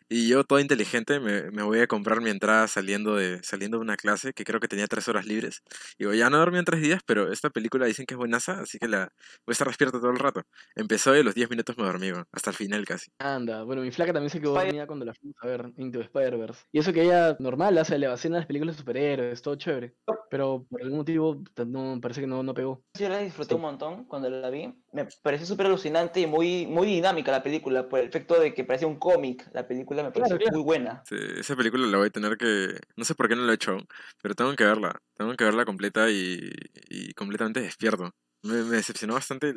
Y 0.09 0.29
yo, 0.29 0.45
todo 0.45 0.61
inteligente, 0.61 1.19
me, 1.19 1.51
me, 1.51 1.65
voy 1.65 1.81
a 1.81 1.89
comprar 1.89 2.21
mi 2.21 2.31
entrada 2.31 2.69
saliendo 2.69 3.17
de, 3.17 3.43
saliendo 3.43 3.79
de 3.79 3.83
una 3.83 3.97
clase 3.97 4.33
que 4.33 4.45
creo 4.45 4.61
que 4.61 4.69
tenía 4.69 4.87
tres 4.87 5.09
horas 5.09 5.27
libres. 5.27 5.63
Y 5.99 6.05
digo, 6.05 6.15
ya 6.15 6.31
no 6.31 6.39
dormí 6.39 6.59
en 6.59 6.65
tres 6.65 6.81
días, 6.81 7.03
pero 7.05 7.33
esta 7.33 7.51
película 7.51 7.87
dicen 7.87 8.07
que 8.07 8.15
es 8.15 8.19
buenaza, 8.19 8.61
así 8.61 8.79
que 8.79 8.87
la 8.87 9.13
voy 9.45 9.51
a 9.51 9.53
estar 9.53 9.67
despierto 9.67 9.99
todo 9.99 10.13
el 10.13 10.21
rato. 10.21 10.43
Empezó 10.77 11.17
y 11.17 11.19
a 11.19 11.23
los 11.25 11.35
10 11.35 11.51
minutos 11.51 11.77
me 11.77 11.83
dormí, 11.83 12.13
hasta 12.31 12.51
el 12.51 12.57
final 12.57 12.85
casi. 12.85 13.11
Anda, 13.19 13.65
bueno, 13.65 13.83
mi 13.83 13.91
flaca 13.91 14.13
también 14.13 14.31
se 14.31 14.41
quedó 14.41 14.55
dormida 14.55 14.87
cuando 14.87 15.07
la 15.07 15.13
fuimos 15.13 15.37
a 15.43 15.47
ver 15.49 15.73
Into 15.77 16.01
Spider-Verse. 16.01 16.67
Y 16.71 16.79
eso 16.79 16.93
que 16.93 17.03
ella 17.03 17.37
normal 17.41 17.77
hace 17.77 17.97
elevación 17.97 18.35
a 18.35 18.39
las 18.39 18.47
películas 18.47 18.77
de 18.77 18.79
superhéroes, 18.79 19.43
todo 19.43 19.57
chévere. 19.57 19.97
Pero 20.31 20.67
por 20.71 20.83
algún 20.83 20.99
motivo 20.99 21.43
no, 21.67 22.01
parece 22.01 22.21
que 22.21 22.29
no, 22.29 22.45
no 22.45 22.55
pegó. 22.55 22.85
Yo 22.95 23.09
la 23.09 23.19
disfruté 23.19 23.57
un 23.57 23.63
montón 23.63 24.05
cuando 24.05 24.31
la 24.31 24.51
vi. 24.51 24.73
Me 24.97 25.06
pareció 25.20 25.47
súper 25.47 25.66
alucinante 25.66 26.20
y 26.20 26.27
muy, 26.27 26.66
muy 26.66 26.86
dinámica 26.86 27.31
la 27.31 27.43
película, 27.43 27.86
por 27.86 28.01
el 28.01 28.06
efecto 28.06 28.40
de 28.40 28.55
que 28.55 28.64
parecía 28.64 28.89
un 28.89 28.98
cómic. 28.98 29.47
La 29.52 29.68
película 29.68 30.02
me 30.02 30.10
pareció 30.10 30.39
muy 30.51 30.62
buena. 30.62 31.02
Sí, 31.06 31.16
esa 31.36 31.55
película 31.55 31.86
la 31.86 31.98
voy 31.98 32.06
a 32.06 32.10
tener 32.10 32.39
que... 32.39 32.78
No 32.97 33.05
sé 33.05 33.14
por 33.14 33.28
qué 33.28 33.36
no 33.36 33.43
la 33.43 33.52
he 33.52 33.56
hecho, 33.56 33.77
pero 34.23 34.35
tengo 34.35 34.56
que 34.56 34.64
verla. 34.64 34.98
Tengo 35.14 35.35
que 35.35 35.44
verla 35.44 35.66
completa 35.66 36.09
y, 36.09 36.51
y 36.89 37.12
completamente 37.12 37.60
despierto. 37.60 38.14
Me, 38.43 38.55
decepcionó 38.55 39.15
bastante 39.15 39.55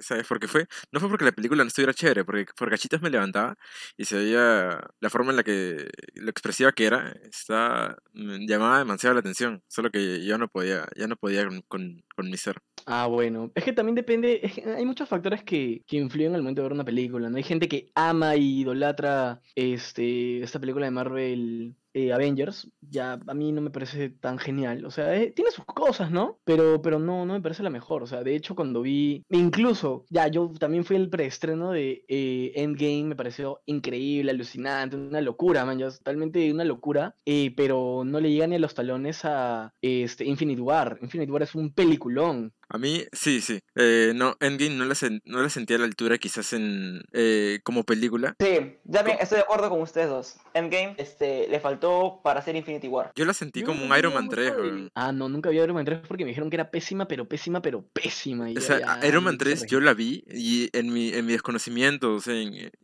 ¿sabes? 0.00 0.26
Porque 0.26 0.48
fue, 0.48 0.66
no 0.92 1.00
fue 1.00 1.08
porque 1.08 1.24
la 1.24 1.32
película 1.32 1.64
no 1.64 1.68
estuviera 1.68 1.94
chévere, 1.94 2.24
porque 2.24 2.46
por 2.56 2.70
cachitos 2.70 3.00
me 3.00 3.10
levantaba 3.10 3.56
y 3.96 4.04
se 4.04 4.16
veía 4.16 4.80
la 5.00 5.10
forma 5.10 5.30
en 5.30 5.36
la 5.36 5.42
que, 5.42 5.88
lo 6.14 6.30
expresiva 6.30 6.72
que 6.72 6.86
era, 6.86 7.14
está, 7.30 7.96
me 8.12 8.46
llamaba 8.46 8.78
demasiado 8.78 9.14
la 9.14 9.20
atención, 9.20 9.62
solo 9.68 9.90
que 9.90 10.24
yo 10.24 10.36
no 10.38 10.48
podía, 10.48 10.86
ya 10.96 11.06
no 11.06 11.16
podía 11.16 11.48
con, 11.68 12.02
con, 12.14 12.30
mi 12.30 12.36
ser. 12.36 12.56
Ah, 12.86 13.06
bueno, 13.06 13.52
es 13.54 13.64
que 13.64 13.72
también 13.72 13.94
depende, 13.94 14.52
hay 14.76 14.84
muchos 14.84 15.08
factores 15.08 15.42
que, 15.44 15.82
que 15.86 15.96
influyen 15.96 16.34
al 16.34 16.42
momento 16.42 16.62
de 16.62 16.68
ver 16.68 16.72
una 16.74 16.84
película, 16.84 17.30
¿no? 17.30 17.36
Hay 17.36 17.44
gente 17.44 17.68
que 17.68 17.90
ama 17.94 18.36
y 18.36 18.60
idolatra 18.60 19.40
este, 19.54 20.42
esta 20.42 20.60
película 20.60 20.86
de 20.86 20.90
Marvel 20.90 21.76
eh, 21.98 22.12
Avengers, 22.12 22.68
ya 22.80 23.18
a 23.26 23.34
mí 23.34 23.50
no 23.50 23.60
me 23.60 23.70
parece 23.70 24.10
tan 24.10 24.38
genial. 24.38 24.84
O 24.84 24.90
sea, 24.90 25.16
eh, 25.16 25.32
tiene 25.32 25.50
sus 25.50 25.64
cosas, 25.64 26.12
¿no? 26.12 26.38
Pero, 26.44 26.80
pero 26.80 27.00
no, 27.00 27.26
no 27.26 27.32
me 27.34 27.40
parece 27.40 27.64
la 27.64 27.70
mejor. 27.70 28.04
O 28.04 28.06
sea, 28.06 28.22
de 28.22 28.36
hecho, 28.36 28.54
cuando 28.54 28.82
vi, 28.82 29.24
incluso, 29.30 30.04
ya 30.08 30.28
yo 30.28 30.52
también 30.60 30.84
fui 30.84 30.94
el 30.96 31.10
preestreno 31.10 31.72
de 31.72 32.04
eh, 32.06 32.52
Endgame, 32.54 33.04
me 33.04 33.16
pareció 33.16 33.60
increíble, 33.66 34.30
alucinante, 34.30 34.96
una 34.96 35.20
locura, 35.20 35.64
man, 35.64 35.78
ya 35.78 35.90
totalmente 35.90 36.52
una 36.52 36.64
locura. 36.64 37.16
pero 37.56 38.04
no 38.04 38.20
le 38.20 38.30
llega 38.30 38.46
ni 38.46 38.56
a 38.56 38.58
los 38.60 38.74
talones 38.74 39.24
a 39.24 39.72
este, 39.82 40.24
Infinite 40.24 40.62
War. 40.62 40.98
Infinite 41.02 41.32
War 41.32 41.42
es 41.42 41.54
un 41.56 41.72
peliculón. 41.72 42.52
A 42.70 42.76
mí, 42.76 43.04
sí, 43.12 43.40
sí. 43.40 43.60
Eh, 43.74 44.12
no, 44.14 44.36
Endgame 44.40 44.74
no 44.74 44.84
la, 44.84 44.94
no 45.24 45.42
la 45.42 45.48
sentía 45.48 45.76
a 45.76 45.80
la 45.80 45.86
altura 45.86 46.18
quizás 46.18 46.52
en 46.52 47.02
eh, 47.12 47.60
como 47.64 47.84
película. 47.84 48.36
Sí, 48.38 48.76
ya 48.84 49.02
bien, 49.02 49.16
estoy 49.20 49.36
de 49.36 49.42
acuerdo 49.42 49.70
con 49.70 49.80
ustedes 49.80 50.08
dos. 50.08 50.36
Endgame 50.52 50.94
este, 50.98 51.48
le 51.48 51.60
faltó 51.60 52.20
para 52.22 52.40
hacer 52.40 52.56
Infinity 52.56 52.88
War. 52.88 53.12
Yo 53.14 53.24
la 53.24 53.32
sentí 53.32 53.62
como 53.62 53.84
un 53.84 53.96
Iron 53.96 54.12
Man 54.12 54.28
3. 54.28 54.52
Ah, 54.94 55.12
no, 55.12 55.28
nunca 55.28 55.48
vi 55.48 55.58
Iron 55.58 55.74
Man 55.74 55.86
3 55.86 56.00
porque 56.06 56.24
me 56.24 56.28
dijeron 56.28 56.50
que 56.50 56.56
era 56.56 56.70
pésima, 56.70 57.08
pero 57.08 57.26
pésima, 57.26 57.62
pero 57.62 57.82
pésima. 57.82 58.48
o 58.54 58.60
sea, 58.60 59.00
Iron 59.06 59.24
Man 59.24 59.38
3 59.38 59.66
yo 59.66 59.80
la 59.80 59.94
vi 59.94 60.24
y 60.30 60.68
en 60.76 60.92
mi, 60.92 61.12
en 61.14 61.24
mi 61.24 61.32
desconocimiento, 61.32 62.14
o 62.14 62.20
sea, 62.20 62.34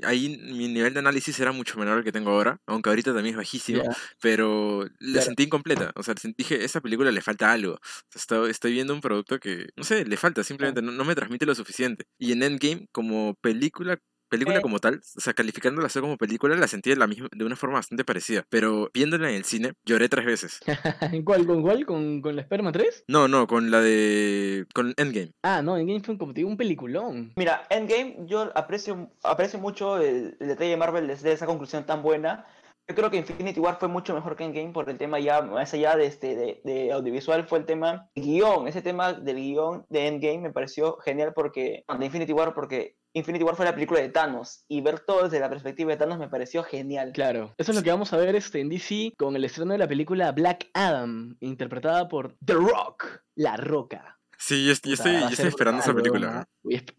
ahí 0.03 0.41
mi 0.51 0.69
nivel 0.69 0.95
de 0.95 1.01
análisis 1.01 1.39
era 1.41 1.53
mucho 1.53 1.79
menor 1.79 1.99
al 1.99 2.05
que 2.05 2.13
tengo 2.13 2.31
ahora, 2.31 2.59
aunque 2.67 2.89
ahorita 2.89 3.13
también 3.13 3.35
es 3.35 3.37
bajísimo, 3.37 3.83
pero 4.21 4.89
la 4.99 5.21
sentí 5.21 5.43
incompleta. 5.43 5.93
O 5.97 6.03
sea, 6.03 6.15
dije, 6.37 6.65
esta 6.65 6.81
película 6.81 7.11
le 7.11 7.21
falta 7.21 7.53
algo. 7.53 7.79
estoy, 8.15 8.51
estoy 8.51 8.73
viendo 8.73 8.95
un 8.95 9.01
producto 9.01 9.39
que 9.39 9.69
no 9.77 9.85
sé, 9.85 10.05
le 10.05 10.17
falta, 10.17 10.43
simplemente 10.45 10.83
no, 10.83 11.05
me 11.05 11.15
transmite 11.15 11.47
lo 11.47 11.55
suficiente. 11.55 12.07
Y 12.19 12.33
en 12.33 12.43
Endgame, 12.43 12.87
como 12.93 13.35
película, 13.41 13.99
película 14.29 14.61
como 14.61 14.79
tal, 14.79 15.01
o 15.17 15.21
sea, 15.21 15.33
calificándola 15.33 15.89
como 16.01 16.17
película, 16.17 16.57
la 16.57 16.69
sentí 16.69 16.91
de, 16.91 16.97
la 16.97 17.07
misma, 17.07 17.29
de 17.33 17.45
una 17.45 17.57
forma 17.57 17.77
bastante 17.77 18.05
parecida. 18.05 18.45
Pero 18.49 18.91
viéndola 18.93 19.29
en 19.31 19.37
el 19.37 19.45
cine, 19.45 19.73
lloré 19.85 20.09
tres 20.09 20.27
veces. 20.27 20.61
¿En 21.01 21.23
cuál? 21.25 21.47
¿Con 21.47 21.63
cuál? 21.63 21.87
¿Con, 21.87 22.21
¿Con 22.21 22.37
la 22.37 22.43
Esperma 22.43 22.73
3? 22.73 23.05
No, 23.09 23.29
no, 23.29 23.47
con 23.47 23.71
la 23.71 23.81
de. 23.81 24.67
con 24.75 24.95
Endgame. 24.97 25.33
Ah, 25.43 25.63
no, 25.63 25.77
Endgame 25.77 26.01
fue 26.01 26.19
como 26.19 26.33
te 26.33 26.41
digo, 26.41 26.51
un 26.51 26.57
peliculón. 26.57 27.33
Mira, 27.37 27.67
Endgame, 27.71 28.17
yo 28.27 28.51
aprecio, 28.57 29.11
aprecio 29.23 29.59
mucho 29.59 29.99
el, 29.99 30.37
el 30.41 30.49
detalle 30.49 30.71
de 30.71 30.77
Marvel 30.77 31.07
desde 31.07 31.33
esa 31.33 31.47
conclusión 31.47 31.85
tan 31.85 32.03
buena 32.03 32.47
yo 32.89 32.95
creo 32.95 33.11
que 33.11 33.17
Infinity 33.17 33.61
War 33.61 33.79
fue 33.79 33.89
mucho 33.89 34.15
mejor 34.15 34.37
que 34.37 34.45
Endgame 34.45 34.73
por 34.73 34.89
el 34.91 34.99
tema 34.99 35.19
ya, 35.19 35.41
más 35.43 35.73
allá 35.73 35.97
de, 35.97 36.07
este, 36.07 36.61
de, 36.63 36.93
audiovisual, 36.93 37.45
fue 37.45 37.59
el 37.59 37.67
tema 37.67 38.11
guion. 38.15 38.69
Ese 38.69 38.83
tema 38.83 39.15
del 39.15 39.37
guion 39.37 39.87
de 39.89 40.07
Endgame 40.07 40.41
me 40.41 40.53
pareció 40.53 40.99
genial 40.99 41.33
porque, 41.35 41.85
de 41.99 42.05
Infinity 42.05 42.33
War, 42.33 42.55
porque 42.55 42.97
Infinity 43.15 43.45
War 43.45 43.57
fue 43.57 43.65
la 43.65 43.75
película 43.75 44.01
de 44.01 44.11
Thanos 44.11 44.65
y 44.69 44.83
ver 44.83 45.01
todo 45.01 45.25
desde 45.25 45.41
la 45.41 45.49
perspectiva 45.49 45.93
de 45.93 45.97
Thanos 45.97 46.19
me 46.19 46.29
pareció 46.29 46.63
genial. 46.63 47.13
Claro, 47.13 47.55
eso 47.57 47.73
es 47.73 47.77
lo 47.77 47.83
que 47.83 47.91
vamos 47.91 48.13
a 48.13 48.19
ver 48.19 48.35
este, 48.35 48.61
en 48.61 48.69
DC 48.69 49.15
con 49.17 49.35
el 49.35 49.45
estreno 49.45 49.73
de 49.73 49.79
la 49.79 49.89
película 49.89 50.33
Black 50.33 50.69
Adam, 50.75 51.37
interpretada 51.41 52.09
por 52.09 52.37
The 52.45 52.55
Rock, 52.55 53.23
La 53.35 53.57
Roca. 53.57 54.19
Sí, 54.39 54.67
yo, 54.67 54.73
estoy, 54.73 54.93
estoy 54.93 55.49
esperando 55.49 55.83
esa 55.83 55.95
película. 55.95 56.47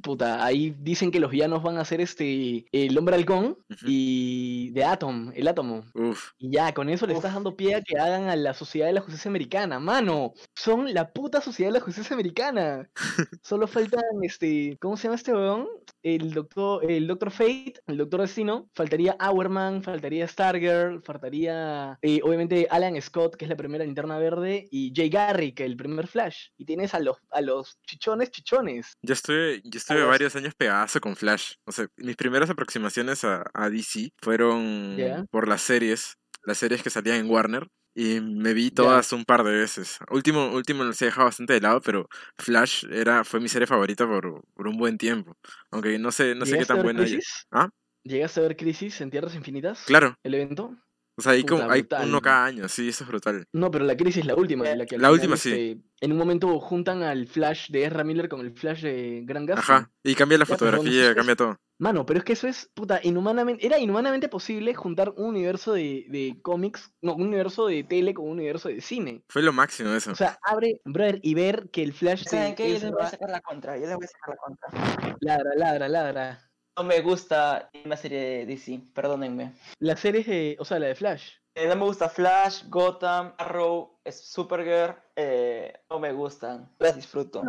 puta, 0.02 0.44
ahí 0.44 0.76
dicen 0.80 1.12
que 1.12 1.20
los 1.20 1.32
villanos 1.32 1.64
van 1.64 1.78
a 1.78 1.86
ser 1.86 2.02
este 2.02 2.66
el 2.72 2.98
hombre 2.98 3.16
halcón 3.16 3.57
y 3.86 4.72
The 4.74 4.84
Atom, 4.84 5.32
el 5.36 5.48
átomo. 5.48 5.86
Uf. 5.94 6.32
Y 6.38 6.52
ya, 6.52 6.74
con 6.74 6.90
eso 6.90 7.06
le 7.07 7.14
estás 7.14 7.34
dando 7.34 7.56
pie 7.56 7.76
a 7.76 7.82
que 7.82 7.99
hagan 7.99 8.30
a 8.30 8.36
la 8.36 8.53
Sociedad 8.53 8.88
de 8.88 8.94
la 8.94 9.02
Justicia 9.02 9.30
Americana. 9.30 9.80
Mano, 9.80 10.34
son 10.56 10.94
la 10.94 11.12
puta 11.12 11.41
Sociedad 11.41 11.70
de 11.70 11.80
la 11.80 11.86
Justicia 11.86 12.14
Americana. 12.14 12.90
Solo 13.44 13.68
faltan 13.68 14.03
este, 14.24 14.78
¿cómo 14.80 14.98
se 14.98 15.03
llama 15.03 15.16
este 15.16 15.34
weón? 15.34 15.68
El 16.03 16.34
doctor, 16.34 16.90
el 16.90 17.07
Doctor 17.07 17.32
Fate, 17.32 17.76
el 17.88 17.98
Doctor 17.98 18.22
Destino, 18.22 18.70
faltaría 18.74 19.18
Hourman, 19.20 19.82
faltaría 19.82 20.28
Stargirl, 20.28 21.02
faltaría 21.02 21.98
eh, 22.02 22.20
obviamente 22.24 22.68
Alan 22.70 22.99
Scott, 23.02 23.36
que 23.36 23.45
es 23.45 23.49
la 23.49 23.56
primera 23.56 23.84
linterna 23.84 24.18
verde, 24.18 24.68
y 24.70 24.94
Jay 24.95 25.10
Garrick, 25.10 25.60
el 25.62 25.76
primer 25.76 26.07
Flash. 26.07 26.49
Y 26.57 26.66
tienes 26.66 26.94
a 26.94 26.99
los 26.99 27.18
a 27.36 27.41
los 27.41 27.78
chichones, 27.86 28.32
chichones. 28.32 28.98
Yo 29.02 29.14
estuve, 29.14 29.62
yo 29.64 29.78
estuve 29.78 30.03
varios 30.03 30.36
años 30.36 30.56
pegazo 30.56 30.99
con 31.02 31.16
Flash. 31.16 31.56
O 31.66 31.72
sea, 31.72 31.88
mis 31.98 32.16
primeras 32.16 32.49
aproximaciones 32.49 33.24
a, 33.24 33.44
a 33.53 33.70
DC 33.70 34.12
fueron 34.22 34.98
por 35.30 35.48
las 35.48 35.62
series, 35.62 36.18
las 36.44 36.57
series 36.57 36.82
que 36.82 36.90
salían 36.90 37.18
en 37.18 37.30
Warner. 37.30 37.68
Y 37.98 38.20
me 38.20 38.53
vi 38.53 38.72
todas 38.72 39.14
un 39.14 39.24
par 39.24 39.45
de 39.45 39.53
veces. 39.53 39.99
Último, 40.12 40.52
último 40.52 40.91
se 40.91 41.06
dejado 41.06 41.28
bastante 41.28 41.53
de 41.53 41.62
lado, 41.62 41.80
pero 41.80 42.10
Flash 42.38 42.86
era, 42.91 43.24
fue 43.24 43.40
mi 43.40 43.48
serie 43.48 43.68
favorita 43.68 44.06
por, 44.06 44.44
por 44.53 44.68
un 44.68 44.78
buen 44.78 44.98
tiempo. 44.98 45.38
Aunque 45.72 45.98
no 45.98 46.12
sé, 46.12 46.36
no 46.36 46.45
sé 46.45 46.57
qué 46.57 46.66
tan 46.66 46.84
buena 46.84 47.03
es. 47.03 47.45
¿Ah? 47.52 47.70
¿Llegaste 48.03 48.41
a 48.41 48.44
ver 48.44 48.57
Crisis 48.57 48.99
en 48.99 49.10
Tierras 49.10 49.34
Infinitas? 49.34 49.84
Claro. 49.86 50.16
¿El 50.24 50.34
evento? 50.36 50.78
O 51.17 51.21
sea, 51.21 51.31
hay, 51.31 51.43
como, 51.43 51.69
hay 51.69 51.87
uno 52.03 52.21
cada 52.21 52.45
año, 52.45 52.67
sí, 52.67 52.89
eso 52.89 53.05
es 53.05 53.09
brutal. 53.09 53.45
No, 53.53 53.71
pero 53.71 53.85
la 53.85 53.95
crisis 53.95 54.17
es 54.17 54.25
la 54.25 54.35
última. 54.35 54.65
La, 54.75 54.85
que 54.85 54.97
la 54.97 55.11
última, 55.11 55.37
sí. 55.37 55.49
Este, 55.49 55.77
en 56.01 56.11
un 56.11 56.17
momento 56.17 56.59
juntan 56.59 57.03
al 57.03 57.27
Flash 57.27 57.69
de 57.69 57.85
Ezra 57.85 58.03
Miller 58.03 58.27
con 58.27 58.41
el 58.41 58.51
Flash 58.51 58.81
de 58.81 59.21
Gran 59.23 59.45
Gas. 59.45 59.59
Ajá, 59.59 59.91
y 60.03 60.13
cambia 60.13 60.37
la 60.37 60.45
fotografía, 60.45 61.15
cambia 61.15 61.35
todo. 61.35 61.57
Mano, 61.77 62.05
pero 62.05 62.19
es 62.19 62.25
que 62.25 62.33
eso 62.33 62.47
es, 62.47 62.69
puta, 62.73 63.01
inhumanamente, 63.03 63.65
era 63.65 63.77
inhumanamente 63.77 64.29
posible 64.29 64.73
juntar 64.73 65.13
un 65.17 65.25
universo 65.25 65.73
de, 65.73 66.05
de 66.09 66.37
cómics, 66.41 66.91
no, 67.01 67.15
un 67.15 67.27
universo 67.27 67.67
de 67.67 67.83
tele 67.83 68.13
con 68.13 68.25
un 68.25 68.31
universo 68.31 68.69
de 68.69 68.79
cine. 68.79 69.23
Fue 69.27 69.41
lo 69.41 69.51
máximo 69.51 69.93
eso. 69.93 70.11
O 70.11 70.15
sea, 70.15 70.39
abre, 70.43 70.79
brother, 70.85 71.19
y 71.21 71.33
ver 71.33 71.69
que 71.71 71.83
el 71.83 71.91
Flash... 71.91 72.23
¿Saben 72.25 72.55
qué? 72.55 72.73
Yo 72.73 72.79
les 72.79 72.91
voy 72.91 73.03
a 73.03 73.09
sacar 73.09 73.29
la 73.29 73.41
contra, 73.41 73.77
yo 73.77 73.87
les 73.87 73.95
voy 73.95 74.05
a 74.05 74.07
sacar 74.07 74.35
la 74.35 74.37
contra. 74.37 75.15
Ladra, 75.19 75.49
ladra, 75.57 75.89
ladra. 75.89 76.51
No 76.77 76.84
me 76.84 76.99
gusta 77.02 77.69
una 77.85 77.95
serie 77.95 78.19
de 78.19 78.45
DC, 78.45 78.81
perdónenme. 78.93 79.53
La 79.80 79.95
serie 79.95 80.23
de, 80.23 80.57
o 80.60 80.65
sea, 80.65 80.77
la 80.77 80.88
de 80.88 80.95
Flash. 80.95 81.30
Eh, 81.56 81.69
no 81.69 81.76
me 81.77 81.85
gusta 81.85 82.10
Flash, 82.10 82.64
Gotham, 82.68 83.34
Arrow, 83.38 83.97
Supergirl, 84.06 84.93
eh, 85.15 85.72
no 85.89 85.99
me 85.99 86.11
gustan, 86.11 86.69
las 86.80 86.97
disfruto. 86.97 87.43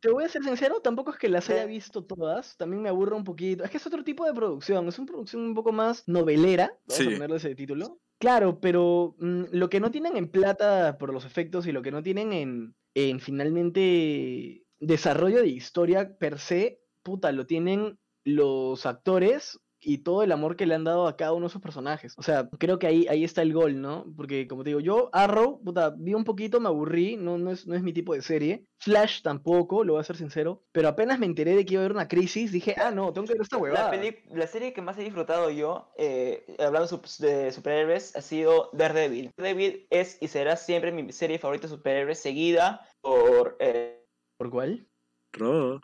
te 0.00 0.10
voy 0.10 0.24
a 0.24 0.30
ser 0.30 0.42
sincero, 0.44 0.80
tampoco 0.80 1.10
es 1.10 1.18
que 1.18 1.28
las 1.28 1.50
haya 1.50 1.66
visto 1.66 2.04
todas, 2.04 2.56
también 2.56 2.80
me 2.80 2.88
aburro 2.88 3.18
un 3.18 3.24
poquito. 3.24 3.64
Es 3.64 3.70
que 3.70 3.76
es 3.76 3.86
otro 3.86 4.02
tipo 4.02 4.24
de 4.24 4.32
producción, 4.32 4.88
es 4.88 4.98
una 4.98 5.08
producción 5.08 5.42
un 5.42 5.54
poco 5.54 5.70
más 5.70 6.02
novelera, 6.06 6.74
vamos 6.86 7.06
a 7.06 7.10
ponerle 7.10 7.36
ese 7.36 7.54
título. 7.54 7.98
Claro, 8.18 8.60
pero 8.60 9.14
mm, 9.18 9.44
lo 9.50 9.68
que 9.68 9.80
no 9.80 9.90
tienen 9.90 10.16
en 10.16 10.30
plata 10.30 10.96
por 10.96 11.12
los 11.12 11.26
efectos 11.26 11.66
y 11.66 11.72
lo 11.72 11.82
que 11.82 11.90
no 11.90 12.02
tienen 12.02 12.32
en, 12.32 12.74
en 12.94 13.20
finalmente 13.20 14.64
desarrollo 14.78 15.40
de 15.40 15.48
historia 15.48 16.16
per 16.16 16.38
se, 16.38 16.80
puta, 17.02 17.30
lo 17.30 17.46
tienen 17.46 17.98
los 18.24 18.86
actores 18.86 19.60
y 19.84 19.98
todo 19.98 20.22
el 20.22 20.32
amor 20.32 20.56
que 20.56 20.66
le 20.66 20.74
han 20.74 20.84
dado 20.84 21.06
a 21.06 21.16
cada 21.16 21.32
uno 21.32 21.46
de 21.46 21.52
sus 21.52 21.60
personajes. 21.60 22.14
O 22.16 22.22
sea, 22.22 22.48
creo 22.58 22.78
que 22.78 22.86
ahí, 22.86 23.06
ahí 23.08 23.22
está 23.22 23.42
el 23.42 23.52
gol, 23.52 23.80
¿no? 23.80 24.06
Porque, 24.16 24.48
como 24.48 24.64
te 24.64 24.70
digo, 24.70 24.80
yo, 24.80 25.10
Arrow, 25.12 25.62
puta, 25.62 25.94
vi 25.96 26.14
un 26.14 26.24
poquito, 26.24 26.60
me 26.60 26.68
aburrí, 26.68 27.16
no, 27.16 27.38
no, 27.38 27.50
es, 27.50 27.66
no 27.66 27.74
es 27.74 27.82
mi 27.82 27.92
tipo 27.92 28.14
de 28.14 28.22
serie. 28.22 28.64
Flash 28.78 29.22
tampoco, 29.22 29.84
lo 29.84 29.94
voy 29.94 30.00
a 30.00 30.04
ser 30.04 30.16
sincero. 30.16 30.62
Pero 30.72 30.88
apenas 30.88 31.18
me 31.18 31.26
enteré 31.26 31.54
de 31.54 31.64
que 31.64 31.74
iba 31.74 31.82
a 31.82 31.84
haber 31.84 31.96
una 31.96 32.08
crisis, 32.08 32.50
dije, 32.50 32.74
ah, 32.78 32.90
no, 32.90 33.12
tengo 33.12 33.26
que 33.26 33.34
ver 33.34 33.42
esta 33.42 33.58
huevada. 33.58 33.94
La, 33.94 34.14
la 34.30 34.46
serie 34.46 34.72
que 34.72 34.82
más 34.82 34.98
he 34.98 35.04
disfrutado 35.04 35.50
yo, 35.50 35.92
eh, 35.98 36.56
hablando 36.58 37.00
de 37.18 37.52
superhéroes, 37.52 38.16
ha 38.16 38.22
sido 38.22 38.70
Daredevil. 38.72 39.32
Daredevil 39.36 39.86
es 39.90 40.16
y 40.20 40.28
será 40.28 40.56
siempre 40.56 40.92
mi 40.92 41.12
serie 41.12 41.38
favorita 41.38 41.66
de 41.66 41.74
superhéroes, 41.74 42.18
seguida 42.18 42.88
por... 43.02 43.56
Eh... 43.60 44.02
¿Por 44.38 44.50
cuál? 44.50 44.88
Ro. 45.32 45.80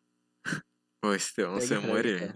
Oh, 1.02 1.12
este 1.12 1.44
hombre 1.44 1.66
se 1.66 1.78
muere. 1.78 2.32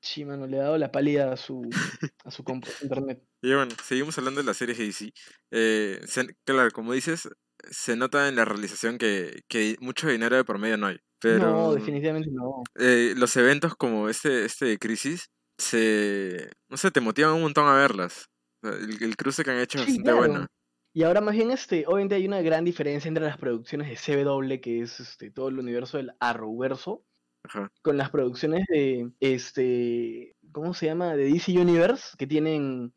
Sí, 0.00 0.24
mano, 0.24 0.46
le 0.46 0.58
ha 0.58 0.64
dado 0.64 0.78
la 0.78 0.92
pálida 0.92 1.32
a 1.32 1.36
su, 1.36 1.62
a 2.24 2.30
su 2.30 2.44
internet. 2.82 3.22
Y 3.42 3.52
bueno, 3.54 3.74
seguimos 3.84 4.16
hablando 4.18 4.40
de 4.40 4.46
la 4.46 4.54
serie 4.54 4.74
DC. 4.74 5.12
Eh, 5.50 6.00
claro, 6.44 6.70
como 6.70 6.92
dices, 6.92 7.28
se 7.70 7.96
nota 7.96 8.28
en 8.28 8.36
la 8.36 8.44
realización 8.44 8.98
que, 8.98 9.42
que 9.48 9.76
mucho 9.80 10.08
dinero 10.08 10.36
de 10.36 10.44
por 10.44 10.58
medio 10.58 10.76
no 10.76 10.86
hay. 10.86 10.98
Pero, 11.20 11.50
no, 11.50 11.74
definitivamente 11.74 12.30
no. 12.30 12.62
Eh, 12.78 13.14
los 13.16 13.36
eventos 13.36 13.74
como 13.74 14.08
este, 14.08 14.44
este 14.44 14.66
de 14.66 14.78
Crisis, 14.78 15.30
se, 15.58 16.48
no 16.68 16.76
sé, 16.76 16.90
te 16.92 17.00
motivan 17.00 17.34
un 17.34 17.42
montón 17.42 17.66
a 17.66 17.74
verlas. 17.74 18.28
El, 18.62 19.16
cruce 19.16 19.44
que 19.44 19.50
han 19.50 19.58
hecho 19.58 19.78
es 19.78 19.86
bastante 19.86 20.12
bueno. 20.12 20.46
Y 20.94 21.02
ahora 21.02 21.20
más 21.20 21.34
bien, 21.34 21.50
este, 21.50 21.84
obviamente 21.86 22.14
hay 22.14 22.26
una 22.26 22.40
gran 22.40 22.64
diferencia 22.64 23.08
entre 23.08 23.24
las 23.24 23.36
producciones 23.36 23.88
de 23.88 24.24
CW, 24.24 24.60
que 24.60 24.80
es 24.80 25.00
este, 25.00 25.30
todo 25.30 25.48
el 25.48 25.58
universo 25.58 25.96
del 25.96 26.12
Arrowverso, 26.18 27.04
con 27.82 27.96
las 27.96 28.10
producciones 28.10 28.66
de, 28.68 29.10
este, 29.20 30.36
¿cómo 30.52 30.74
se 30.74 30.86
llama? 30.86 31.16
De 31.16 31.30
DC 31.30 31.52
Universe, 31.52 32.16
que 32.16 32.26
tienen 32.26 32.92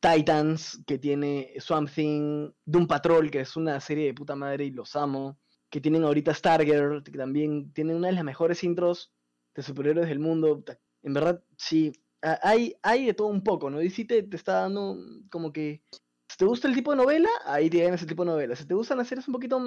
Titans, 0.00 0.82
que 0.86 0.98
tiene 0.98 1.52
Swamp 1.58 1.90
Thing, 1.90 2.50
Doom 2.64 2.86
Patrol, 2.86 3.30
que 3.30 3.40
es 3.40 3.56
una 3.56 3.80
serie 3.80 4.06
de 4.06 4.14
puta 4.14 4.36
madre 4.36 4.66
y 4.66 4.70
los 4.70 4.94
amo, 4.96 5.38
que 5.70 5.80
tienen 5.80 6.04
ahorita 6.04 6.34
Stargirl, 6.34 7.02
que 7.02 7.12
también 7.12 7.72
tiene 7.72 7.94
una 7.94 8.08
de 8.08 8.14
las 8.14 8.24
mejores 8.24 8.62
intros 8.62 9.12
de 9.54 9.62
superhéroes 9.62 10.08
del 10.08 10.20
mundo. 10.20 10.62
En 11.02 11.14
verdad, 11.14 11.42
sí, 11.56 11.92
hay, 12.20 12.74
hay 12.82 13.06
de 13.06 13.14
todo 13.14 13.28
un 13.28 13.42
poco, 13.42 13.70
¿no? 13.70 13.78
DC 13.78 14.04
te, 14.04 14.28
está 14.32 14.62
dando 14.62 14.96
como 15.30 15.52
que, 15.52 15.82
si 16.28 16.36
te 16.38 16.44
gusta 16.44 16.68
el 16.68 16.74
tipo 16.74 16.90
de 16.90 16.98
novela, 16.98 17.28
ahí 17.44 17.70
tienes 17.70 17.94
ese 17.94 18.06
tipo 18.06 18.24
de 18.24 18.30
novela. 18.32 18.56
Si 18.56 18.66
te 18.66 18.74
gustan 18.74 18.98
las 18.98 19.08
series 19.08 19.28
un 19.28 19.34
poquito 19.34 19.60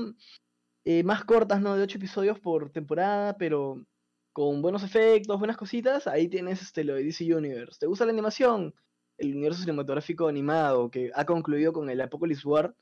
eh, 0.85 1.03
más 1.03 1.23
cortas, 1.25 1.61
¿no? 1.61 1.75
De 1.75 1.83
ocho 1.83 1.97
episodios 1.97 2.39
por 2.39 2.69
temporada, 2.71 3.37
pero 3.37 3.85
con 4.33 4.61
buenos 4.61 4.83
efectos, 4.83 5.39
buenas 5.39 5.57
cositas, 5.57 6.07
ahí 6.07 6.27
tienes 6.27 6.61
este, 6.61 6.83
lo 6.83 6.95
de 6.95 7.03
DC 7.03 7.33
Universe. 7.33 7.79
¿Te 7.79 7.87
gusta 7.87 8.05
la 8.05 8.11
animación? 8.11 8.73
El 9.17 9.35
universo 9.35 9.61
cinematográfico 9.61 10.27
animado 10.27 10.89
que 10.89 11.11
ha 11.13 11.25
concluido 11.25 11.73
con 11.73 11.89
el 11.89 11.99
Apocalypse 12.01 12.47
War 12.47 12.75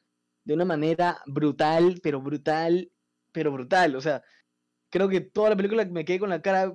de 0.43 0.53
una 0.53 0.65
manera 0.65 1.21
brutal, 1.25 1.99
pero 2.01 2.21
brutal, 2.21 2.91
pero 3.31 3.51
brutal. 3.51 3.95
O 3.95 4.01
sea, 4.01 4.23
creo 4.89 5.09
que 5.09 5.21
toda 5.21 5.49
la 5.49 5.55
película 5.55 5.85
me 5.85 6.05
quedé 6.05 6.19
con 6.19 6.29
la 6.29 6.41
cara 6.41 6.73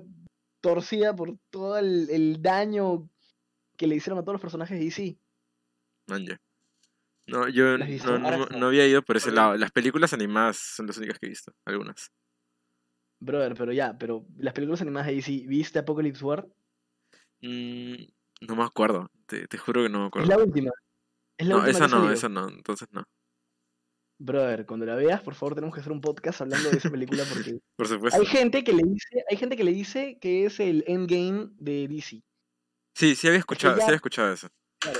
torcida 0.61 1.15
por 1.15 1.37
todo 1.49 1.77
el, 1.77 2.41
daño 2.41 3.09
que 3.77 3.87
le 3.87 3.95
hicieron 3.95 4.19
a 4.19 4.21
todos 4.21 4.33
los 4.33 4.41
personajes 4.41 4.77
de 4.77 4.85
DC. 4.85 5.17
No, 7.25 7.47
yo 7.47 7.77
no, 7.77 8.67
había 8.67 8.87
ido 8.87 9.01
por 9.01 9.17
ese 9.17 9.31
lado. 9.31 9.55
Las 9.55 9.71
películas 9.71 10.13
animadas 10.13 10.57
son 10.57 10.87
las 10.87 10.97
únicas 10.97 11.19
que 11.19 11.25
he 11.25 11.29
visto, 11.29 11.53
algunas. 11.65 12.11
Brother, 13.23 13.55
pero 13.55 13.71
ya, 13.71 13.97
pero 13.97 14.25
las 14.37 14.53
películas 14.53 14.81
animadas 14.81 15.07
de 15.07 15.15
DC, 15.15 15.31
¿viste 15.47 15.79
Apocalypse 15.79 16.23
War? 16.23 16.47
Mm, 17.41 18.03
no 18.41 18.55
me 18.55 18.63
acuerdo, 18.63 19.09
te, 19.25 19.47
juro 19.57 19.83
que 19.83 19.89
no 19.89 20.01
me 20.01 20.05
acuerdo. 20.07 20.29
Es 20.29 20.37
la 20.37 20.43
última. 20.43 20.71
no, 21.39 21.65
esa 21.65 21.87
no, 21.87 22.11
esa 22.11 22.29
no, 22.29 22.49
entonces 22.49 22.87
no. 22.91 23.03
Brother, 24.19 24.65
cuando 24.65 24.85
la 24.85 24.95
veas, 24.95 25.21
por 25.21 25.35
favor, 25.35 25.55
tenemos 25.55 25.73
que 25.73 25.81
hacer 25.81 25.91
un 25.91 26.01
podcast 26.01 26.41
hablando 26.41 26.69
de 26.69 26.77
esa 26.77 26.89
película 26.89 27.23
porque 27.27 27.59
por 27.75 27.87
supuesto. 27.87 28.19
hay 28.19 28.25
gente 28.25 28.63
que 28.63 28.73
le 28.73 28.83
dice, 28.83 29.25
hay 29.29 29.37
gente 29.37 29.57
que 29.57 29.63
le 29.63 29.71
dice 29.71 30.17
que 30.19 30.45
es 30.45 30.59
el 30.59 30.83
endgame 30.87 31.49
de 31.57 31.87
DC. 31.87 32.21
Sí, 32.95 33.15
sí 33.15 33.27
había 33.27 33.39
escuchado, 33.39 33.75
sí 33.77 33.83
había 33.83 33.95
escuchado 33.95 34.31
eso. 34.31 34.47
Claro. 34.79 34.99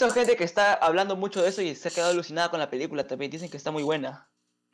Hay 0.00 0.10
gente 0.10 0.36
que 0.36 0.44
está 0.44 0.74
hablando 0.74 1.14
mucho 1.16 1.40
de 1.40 1.48
eso 1.48 1.62
y 1.62 1.74
se 1.76 1.88
ha 1.88 1.90
quedado 1.92 2.10
alucinada 2.10 2.50
con 2.50 2.58
la 2.58 2.68
película 2.68 3.06
también. 3.06 3.30
Dicen 3.30 3.48
que 3.48 3.56
está 3.56 3.70
muy 3.70 3.84
buena. 3.84 4.28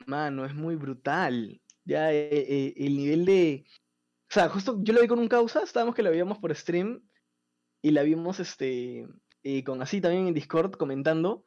Mano, 0.07 0.45
es 0.45 0.55
muy 0.55 0.75
brutal. 0.75 1.61
Ya 1.85 2.13
eh, 2.13 2.29
eh, 2.31 2.73
el 2.77 2.97
nivel 2.97 3.25
de. 3.25 3.65
O 4.29 4.33
sea, 4.33 4.49
justo 4.49 4.79
yo 4.81 4.93
lo 4.93 5.01
vi 5.01 5.07
con 5.07 5.19
un 5.19 5.27
causa, 5.27 5.63
estábamos 5.63 5.95
que 5.95 6.03
lo 6.03 6.11
veíamos 6.11 6.37
por 6.37 6.55
stream 6.55 7.03
y 7.81 7.91
la 7.91 8.03
vimos 8.03 8.39
este 8.39 9.07
eh, 9.43 9.63
con 9.63 9.81
así 9.81 10.01
también 10.01 10.27
en 10.27 10.33
Discord 10.33 10.75
comentando. 10.75 11.43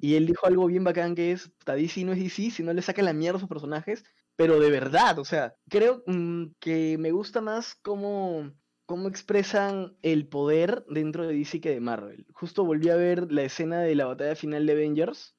Y 0.00 0.14
él 0.14 0.26
dijo 0.26 0.46
algo 0.46 0.66
bien 0.66 0.84
bacán 0.84 1.14
que 1.14 1.32
es, 1.32 1.52
DC 1.66 2.04
no 2.04 2.12
es 2.12 2.18
DC, 2.18 2.50
si 2.50 2.62
no 2.62 2.72
le 2.72 2.82
saca 2.82 3.02
la 3.02 3.12
mierda 3.12 3.36
a 3.36 3.40
sus 3.40 3.48
personajes, 3.50 4.02
pero 4.34 4.58
de 4.60 4.70
verdad, 4.70 5.18
o 5.18 5.24
sea, 5.24 5.56
creo 5.68 6.02
mm, 6.06 6.52
que 6.58 6.96
me 6.98 7.10
gusta 7.10 7.42
más 7.42 7.74
cómo, 7.74 8.50
cómo 8.86 9.08
expresan 9.08 9.96
el 10.00 10.26
poder 10.26 10.84
dentro 10.88 11.26
de 11.26 11.34
DC 11.34 11.60
que 11.60 11.70
de 11.70 11.80
Marvel. 11.80 12.26
Justo 12.32 12.64
volví 12.64 12.88
a 12.88 12.96
ver 12.96 13.30
la 13.30 13.42
escena 13.42 13.80
de 13.82 13.94
la 13.94 14.06
batalla 14.06 14.36
final 14.36 14.64
de 14.64 14.72
Avengers, 14.72 15.36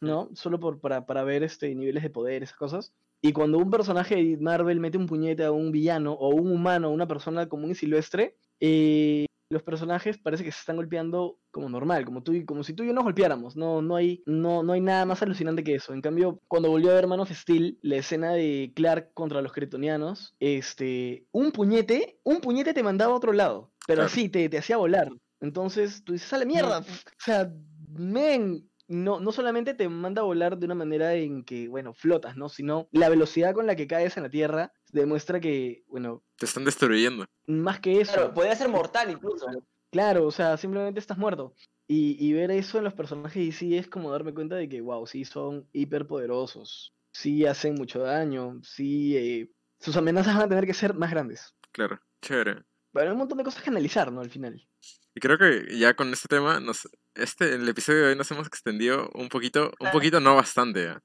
¿no? 0.00 0.30
Solo 0.34 0.60
por, 0.60 0.80
para, 0.80 1.04
para 1.04 1.24
ver 1.24 1.42
este, 1.42 1.74
niveles 1.74 2.04
de 2.04 2.10
poder, 2.10 2.44
esas 2.44 2.56
cosas. 2.56 2.94
Y 3.24 3.32
cuando 3.32 3.56
un 3.56 3.70
personaje 3.70 4.16
de 4.16 4.36
Marvel 4.36 4.80
mete 4.80 4.98
un 4.98 5.06
puñete 5.06 5.44
a 5.44 5.50
un 5.50 5.72
villano 5.72 6.12
o 6.12 6.34
un 6.34 6.52
humano, 6.52 6.90
una 6.90 7.08
persona 7.08 7.48
común 7.48 7.70
y 7.70 7.74
silvestre, 7.74 8.36
eh, 8.60 9.24
los 9.48 9.62
personajes 9.62 10.18
parece 10.18 10.44
que 10.44 10.52
se 10.52 10.58
están 10.58 10.76
golpeando 10.76 11.38
como 11.50 11.70
normal, 11.70 12.04
como 12.04 12.22
tú 12.22 12.34
como 12.44 12.62
si 12.62 12.74
tú 12.74 12.82
y 12.82 12.88
yo 12.88 12.92
nos 12.92 13.04
golpeáramos. 13.04 13.56
No, 13.56 13.80
no 13.80 13.96
hay, 13.96 14.22
no, 14.26 14.62
no 14.62 14.74
hay 14.74 14.82
nada 14.82 15.06
más 15.06 15.22
alucinante 15.22 15.64
que 15.64 15.76
eso. 15.76 15.94
En 15.94 16.02
cambio, 16.02 16.42
cuando 16.48 16.68
volvió 16.68 16.90
a 16.90 16.96
ver 16.96 17.06
Man 17.06 17.20
of 17.20 17.32
Steel, 17.32 17.78
la 17.80 17.96
escena 17.96 18.32
de 18.32 18.72
Clark 18.76 19.14
contra 19.14 19.40
los 19.40 19.54
cretonianos, 19.54 20.36
este, 20.38 21.24
un 21.32 21.50
puñete, 21.50 22.20
un 22.24 22.42
puñete 22.42 22.74
te 22.74 22.82
mandaba 22.82 23.14
a 23.14 23.16
otro 23.16 23.32
lado, 23.32 23.72
pero 23.86 24.02
así 24.02 24.28
te, 24.28 24.50
te 24.50 24.58
hacía 24.58 24.76
volar. 24.76 25.10
Entonces 25.40 26.04
tú 26.04 26.12
dices, 26.12 26.28
sale 26.28 26.44
mierda. 26.44 26.80
O 26.80 26.84
sea, 27.24 27.50
men, 27.88 28.68
no, 28.88 29.20
no 29.20 29.32
solamente 29.32 29.74
te 29.74 29.88
manda 29.88 30.22
a 30.22 30.24
volar 30.24 30.58
de 30.58 30.66
una 30.66 30.74
manera 30.74 31.14
en 31.14 31.44
que, 31.44 31.68
bueno, 31.68 31.94
flotas, 31.94 32.36
¿no? 32.36 32.48
Sino 32.48 32.88
la 32.92 33.08
velocidad 33.08 33.54
con 33.54 33.66
la 33.66 33.76
que 33.76 33.86
caes 33.86 34.16
en 34.16 34.24
la 34.24 34.30
Tierra 34.30 34.72
demuestra 34.92 35.40
que, 35.40 35.84
bueno... 35.88 36.22
Te 36.36 36.46
están 36.46 36.64
destruyendo. 36.64 37.26
Más 37.46 37.80
que 37.80 38.00
eso. 38.00 38.12
Claro, 38.12 38.34
podría 38.34 38.56
ser 38.56 38.68
mortal 38.68 39.10
incluso. 39.10 39.46
Claro, 39.90 40.26
o 40.26 40.30
sea, 40.30 40.56
simplemente 40.56 41.00
estás 41.00 41.18
muerto. 41.18 41.54
Y, 41.86 42.16
y 42.18 42.32
ver 42.32 42.50
eso 42.50 42.78
en 42.78 42.84
los 42.84 42.94
personajes 42.94 43.42
y 43.42 43.52
sí 43.52 43.76
es 43.76 43.88
como 43.88 44.10
darme 44.10 44.34
cuenta 44.34 44.56
de 44.56 44.68
que, 44.68 44.80
wow, 44.80 45.06
sí 45.06 45.24
son 45.24 45.68
hiperpoderosos. 45.72 46.94
Sí 47.12 47.46
hacen 47.46 47.74
mucho 47.74 48.00
daño. 48.00 48.60
Sí, 48.62 49.16
eh, 49.16 49.50
sus 49.78 49.96
amenazas 49.96 50.34
van 50.34 50.44
a 50.44 50.48
tener 50.48 50.66
que 50.66 50.74
ser 50.74 50.94
más 50.94 51.10
grandes. 51.10 51.54
Claro, 51.72 52.00
chévere. 52.22 52.64
Pero 52.92 53.06
hay 53.06 53.12
un 53.12 53.18
montón 53.18 53.38
de 53.38 53.44
cosas 53.44 53.62
que 53.62 53.70
analizar, 53.70 54.10
¿no? 54.10 54.20
Al 54.20 54.30
final. 54.30 54.66
Y 55.14 55.20
creo 55.20 55.38
que 55.38 55.78
ya 55.78 55.94
con 55.94 56.12
este 56.12 56.28
tema, 56.28 56.58
nos, 56.58 56.88
este, 57.14 57.54
en 57.54 57.62
el 57.62 57.68
episodio 57.68 58.00
de 58.00 58.08
hoy 58.08 58.16
nos 58.16 58.30
hemos 58.32 58.46
extendido 58.48 59.10
un 59.14 59.28
poquito, 59.28 59.72
un 59.78 59.90
poquito, 59.92 60.18
no 60.20 60.34
bastante. 60.34 60.96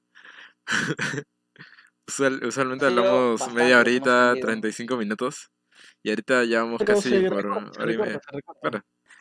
usualmente 2.42 2.86
hablamos 2.86 3.52
media 3.52 3.78
horita, 3.78 4.34
35 4.40 4.96
minutos. 4.96 5.50
Y 6.02 6.10
ahorita 6.10 6.44
ya 6.44 6.64
vamos 6.64 6.82
casi 6.84 7.20
por 7.28 7.46
hora 7.46 7.92
y 7.92 7.98
media. 7.98 8.20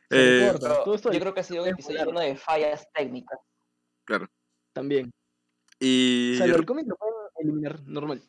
Eh, 0.10 0.52
yo 0.60 0.99
creo 1.20 1.34
que 1.36 1.40
ha 1.40 1.44
sido 1.44 1.64
un 1.64 1.70
episodio 1.70 2.03
lleno 2.06 2.20
de 2.20 2.36
fallas 2.36 2.88
técnicas. 2.94 3.40
Claro. 4.06 4.28
También. 4.74 5.11
Y. 5.80 6.34
O 6.34 6.38
sea, 6.38 6.45
el 6.48 6.66
cómic 6.66 6.88
lo 6.88 6.95
pueden 6.95 7.16
eliminar 7.41 7.80
normal. 7.84 8.24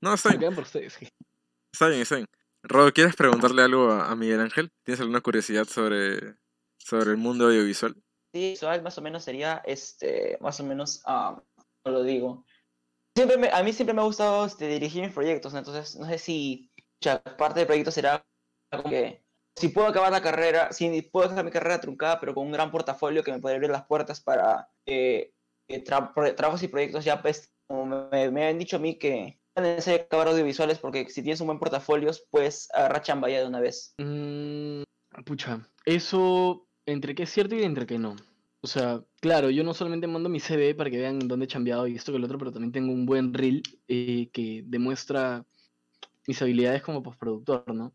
No, 0.00 0.14
está 0.14 0.30
bien. 0.30 0.52
Está 0.52 1.88
bien, 1.88 2.00
está 2.00 2.16
bien. 2.16 2.26
Rodo, 2.64 2.92
¿quieres 2.92 3.16
preguntarle 3.16 3.62
algo 3.62 3.90
a, 3.90 4.14
Miguel 4.14 4.40
Ángel? 4.40 4.70
¿Tienes 4.84 5.00
alguna 5.00 5.20
curiosidad 5.20 5.64
sobre, 5.64 6.36
sobre 6.78 7.10
el 7.10 7.16
mundo 7.16 7.46
audiovisual? 7.46 7.94
Sí, 8.32 8.50
visual 8.50 8.82
más 8.82 8.96
o 8.98 9.02
menos 9.02 9.24
sería, 9.24 9.62
este, 9.64 10.38
más 10.40 10.60
o 10.60 10.64
menos, 10.64 11.02
ah, 11.04 11.42
lo 11.84 12.02
digo. 12.04 12.44
Siempre 13.16 13.50
a 13.50 13.62
mí 13.62 13.72
siempre 13.72 13.94
me 13.94 14.00
ha 14.00 14.04
gustado 14.04 14.46
este, 14.46 14.68
dirigir 14.68 15.02
mis 15.02 15.12
proyectos, 15.12 15.52
entonces 15.54 15.96
no 15.96 16.06
sé 16.06 16.18
si 16.18 16.70
parte 17.36 17.60
del 17.60 17.66
proyecto 17.66 17.90
será 17.90 18.24
como 18.70 18.88
que 18.88 19.22
si 19.56 19.68
puedo 19.68 19.88
acabar 19.88 20.12
la 20.12 20.22
carrera, 20.22 20.72
si 20.72 21.02
puedo 21.02 21.28
dejar 21.28 21.44
mi 21.44 21.50
carrera 21.50 21.80
truncada, 21.80 22.20
pero 22.20 22.32
con 22.32 22.46
un 22.46 22.52
gran 22.52 22.70
portafolio 22.70 23.24
que 23.24 23.32
me 23.32 23.40
puede 23.40 23.56
abrir 23.56 23.70
las 23.70 23.84
puertas 23.86 24.20
para 24.20 24.70
eh, 24.86 25.34
trabajos 25.84 26.62
y 26.62 26.68
proyectos 26.68 27.04
ya, 27.04 27.20
pues, 27.20 27.52
como 27.66 28.08
me 28.10 28.46
han 28.46 28.58
dicho 28.58 28.76
a 28.76 28.80
mí 28.80 28.98
que 28.98 29.41
es 29.54 29.62
necesario 29.62 30.02
acabar 30.02 30.28
audiovisuales 30.28 30.78
porque 30.78 31.08
si 31.08 31.22
tienes 31.22 31.40
un 31.40 31.48
buen 31.48 31.58
portafolio, 31.58 32.10
puedes 32.30 32.68
agarrar 32.72 33.02
chamba 33.02 33.28
ya 33.28 33.40
de 33.40 33.46
una 33.46 33.60
vez. 33.60 33.94
Mm, 33.98 34.82
pucha, 35.24 35.68
eso 35.84 36.66
entre 36.86 37.14
que 37.14 37.24
es 37.24 37.30
cierto 37.30 37.54
y 37.54 37.62
entre 37.62 37.86
que 37.86 37.98
no. 37.98 38.16
O 38.60 38.66
sea, 38.66 39.02
claro, 39.20 39.50
yo 39.50 39.64
no 39.64 39.74
solamente 39.74 40.06
mando 40.06 40.28
mi 40.28 40.38
CV 40.38 40.74
para 40.74 40.88
que 40.88 40.98
vean 40.98 41.18
dónde 41.18 41.46
he 41.46 41.48
cambiado 41.48 41.86
y 41.86 41.96
esto 41.96 42.12
que 42.12 42.18
el 42.18 42.24
otro, 42.24 42.38
pero 42.38 42.52
también 42.52 42.72
tengo 42.72 42.92
un 42.92 43.06
buen 43.06 43.34
reel 43.34 43.62
eh, 43.88 44.30
que 44.32 44.62
demuestra 44.64 45.44
mis 46.28 46.40
habilidades 46.40 46.82
como 46.82 47.02
postproductor, 47.02 47.74
¿no? 47.74 47.92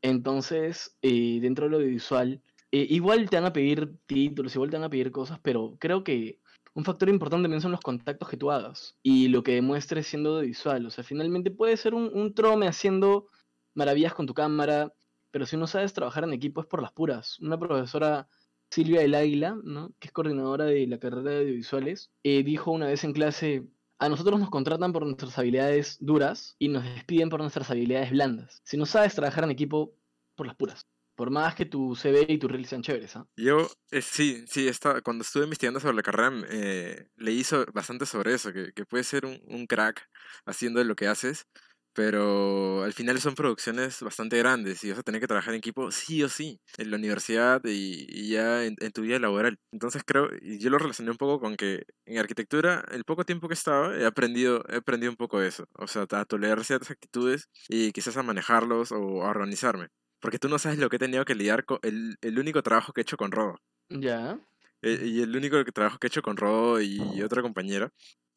Entonces, 0.00 0.96
eh, 1.02 1.40
dentro 1.40 1.64
de 1.64 1.70
lo 1.72 1.76
audiovisual, 1.78 2.40
eh, 2.70 2.86
igual 2.90 3.28
te 3.28 3.36
van 3.36 3.46
a 3.46 3.52
pedir 3.52 3.96
títulos, 4.06 4.54
igual 4.54 4.70
te 4.70 4.76
van 4.76 4.84
a 4.84 4.90
pedir 4.90 5.10
cosas, 5.10 5.40
pero 5.42 5.76
creo 5.80 6.04
que 6.04 6.38
un 6.74 6.84
factor 6.84 7.08
importante 7.08 7.44
también 7.44 7.60
son 7.60 7.72
los 7.72 7.80
contactos 7.80 8.28
que 8.28 8.36
tú 8.36 8.50
hagas 8.50 8.96
y 9.02 9.28
lo 9.28 9.42
que 9.42 9.54
demuestres 9.54 10.06
siendo 10.06 10.36
audiovisual. 10.36 10.86
O 10.86 10.90
sea, 10.90 11.04
finalmente 11.04 11.50
puede 11.50 11.76
ser 11.76 11.94
un, 11.94 12.10
un 12.12 12.34
trome 12.34 12.68
haciendo 12.68 13.28
maravillas 13.74 14.14
con 14.14 14.26
tu 14.26 14.34
cámara, 14.34 14.92
pero 15.30 15.46
si 15.46 15.56
no 15.56 15.66
sabes 15.66 15.92
trabajar 15.92 16.24
en 16.24 16.32
equipo 16.32 16.60
es 16.60 16.66
por 16.66 16.82
las 16.82 16.92
puras. 16.92 17.38
Una 17.40 17.58
profesora, 17.58 18.28
Silvia 18.70 19.00
del 19.00 19.14
Águila, 19.14 19.56
¿no? 19.62 19.92
que 19.98 20.08
es 20.08 20.12
coordinadora 20.12 20.64
de 20.64 20.86
la 20.86 20.98
carrera 20.98 21.30
de 21.30 21.38
audiovisuales, 21.40 22.10
eh, 22.22 22.42
dijo 22.42 22.70
una 22.70 22.86
vez 22.86 23.04
en 23.04 23.12
clase, 23.12 23.66
a 23.98 24.08
nosotros 24.08 24.38
nos 24.38 24.50
contratan 24.50 24.92
por 24.92 25.04
nuestras 25.04 25.38
habilidades 25.38 25.96
duras 26.00 26.56
y 26.58 26.68
nos 26.68 26.84
despiden 26.84 27.28
por 27.28 27.40
nuestras 27.40 27.70
habilidades 27.70 28.10
blandas. 28.10 28.60
Si 28.64 28.76
no 28.76 28.86
sabes 28.86 29.14
trabajar 29.14 29.44
en 29.44 29.50
equipo, 29.50 29.94
por 30.36 30.46
las 30.46 30.56
puras. 30.56 30.86
Por 31.18 31.32
más 31.32 31.56
que 31.56 31.66
tu 31.66 31.96
CV 31.96 32.26
y 32.28 32.38
tu 32.38 32.46
reel 32.46 32.64
sean 32.64 32.80
chéveres, 32.80 33.16
¿ah? 33.16 33.26
Yo, 33.36 33.68
eh, 33.90 34.02
sí, 34.02 34.44
sí, 34.46 34.68
está, 34.68 35.00
cuando 35.00 35.22
estuve 35.22 35.42
investigando 35.42 35.80
sobre 35.80 35.96
la 35.96 36.02
carrera, 36.04 36.32
eh, 36.48 37.08
leí 37.16 37.42
bastante 37.74 38.06
sobre 38.06 38.34
eso, 38.34 38.52
que, 38.52 38.70
que 38.72 38.84
puedes 38.86 39.08
ser 39.08 39.26
un, 39.26 39.36
un, 39.48 39.66
crack 39.66 40.08
haciendo 40.46 40.84
lo 40.84 40.94
que 40.94 41.08
haces, 41.08 41.48
pero 41.92 42.84
al 42.84 42.92
final 42.92 43.20
son 43.20 43.34
producciones 43.34 44.00
bastante 44.00 44.38
grandes 44.38 44.84
y 44.84 44.90
vas 44.90 45.00
a 45.00 45.02
tener 45.02 45.20
que 45.20 45.26
trabajar 45.26 45.54
en 45.54 45.58
equipo 45.58 45.90
sí 45.90 46.22
o 46.22 46.28
sí, 46.28 46.60
en 46.76 46.92
la 46.92 46.96
universidad 46.98 47.62
y, 47.64 48.30
ya 48.30 48.64
en, 48.64 48.76
tu 48.92 49.02
vida 49.02 49.18
laboral. 49.18 49.58
Entonces 49.72 50.04
creo, 50.06 50.28
y 50.40 50.60
yo 50.60 50.70
lo 50.70 50.78
relacioné 50.78 51.10
un 51.10 51.16
poco 51.16 51.40
con 51.40 51.56
que 51.56 51.82
en 52.06 52.18
arquitectura, 52.18 52.84
el 52.92 53.02
poco 53.02 53.24
tiempo 53.24 53.48
que 53.48 53.54
estaba, 53.54 53.96
he 53.96 54.06
aprendido, 54.06 54.62
he 54.68 54.76
aprendido 54.76 55.10
un 55.10 55.16
poco 55.16 55.42
eso, 55.42 55.66
o 55.74 55.88
sea, 55.88 56.06
a 56.08 56.24
tolerar 56.26 56.64
ciertas 56.64 56.92
actitudes 56.92 57.48
y 57.68 57.90
quizás 57.90 58.16
a 58.16 58.22
manejarlos 58.22 58.92
o 58.92 59.24
a 59.24 59.30
organizarme. 59.30 59.88
Porque 60.20 60.38
tú 60.38 60.48
no 60.48 60.58
sabes 60.58 60.78
lo 60.78 60.88
que 60.88 60.96
he 60.96 61.00
tenido 61.00 61.24
que 61.24 61.34
lidiar 61.34 61.64
con 61.64 61.78
el, 61.82 62.16
el 62.20 62.38
único 62.38 62.62
trabajo 62.62 62.92
que 62.92 63.00
he 63.00 63.02
hecho 63.02 63.16
con 63.16 63.30
Rodo. 63.30 63.60
Ya. 63.88 64.38
Eh, 64.82 65.02
y 65.04 65.22
el 65.22 65.36
único 65.36 65.64
trabajo 65.66 65.98
que 65.98 66.06
he 66.06 66.08
hecho 66.08 66.22
con 66.22 66.36
Rodo 66.36 66.80
y 66.80 67.22
otra 67.22 67.42
compañera. 67.42 67.92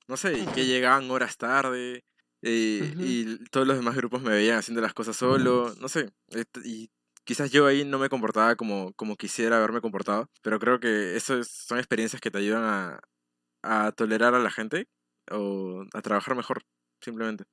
No 0.08 0.18
sé, 0.18 0.46
que 0.54 0.66
llegaban 0.66 1.10
horas 1.10 1.38
tarde, 1.38 2.04
eh, 2.44 2.94
y 2.98 3.38
todos 3.50 3.68
los 3.68 3.78
demás 3.78 3.96
grupos 3.96 4.22
me 4.22 4.32
veían 4.32 4.58
haciendo 4.58 4.82
las 4.82 4.94
cosas 4.94 5.16
solo, 5.16 5.74
no 5.80 5.88
sé. 5.88 6.12
Y 6.64 6.90
quizás 7.24 7.52
yo 7.52 7.68
ahí 7.68 7.86
no 7.86 8.00
me 8.00 8.10
comportaba 8.10 8.56
como, 8.56 8.94
como 8.94 9.16
quisiera 9.16 9.58
haberme 9.58 9.82
comportado, 9.82 10.30
pero 10.42 10.60
creo 10.60 10.80
que 10.80 11.16
eso 11.16 11.44
son 11.44 11.78
experiencias 11.78 12.22
que 12.22 12.32
te 12.32 12.40
ayudan 12.40 12.64
a, 12.64 13.00
a 13.62 13.92
tolerar 13.92 14.34
a 14.34 14.40
la 14.40 14.50
gente 14.50 14.88
o 15.32 15.86
a 15.94 16.02
trabajar 16.02 16.36
mejor, 16.36 16.64
simplemente. 17.00 17.46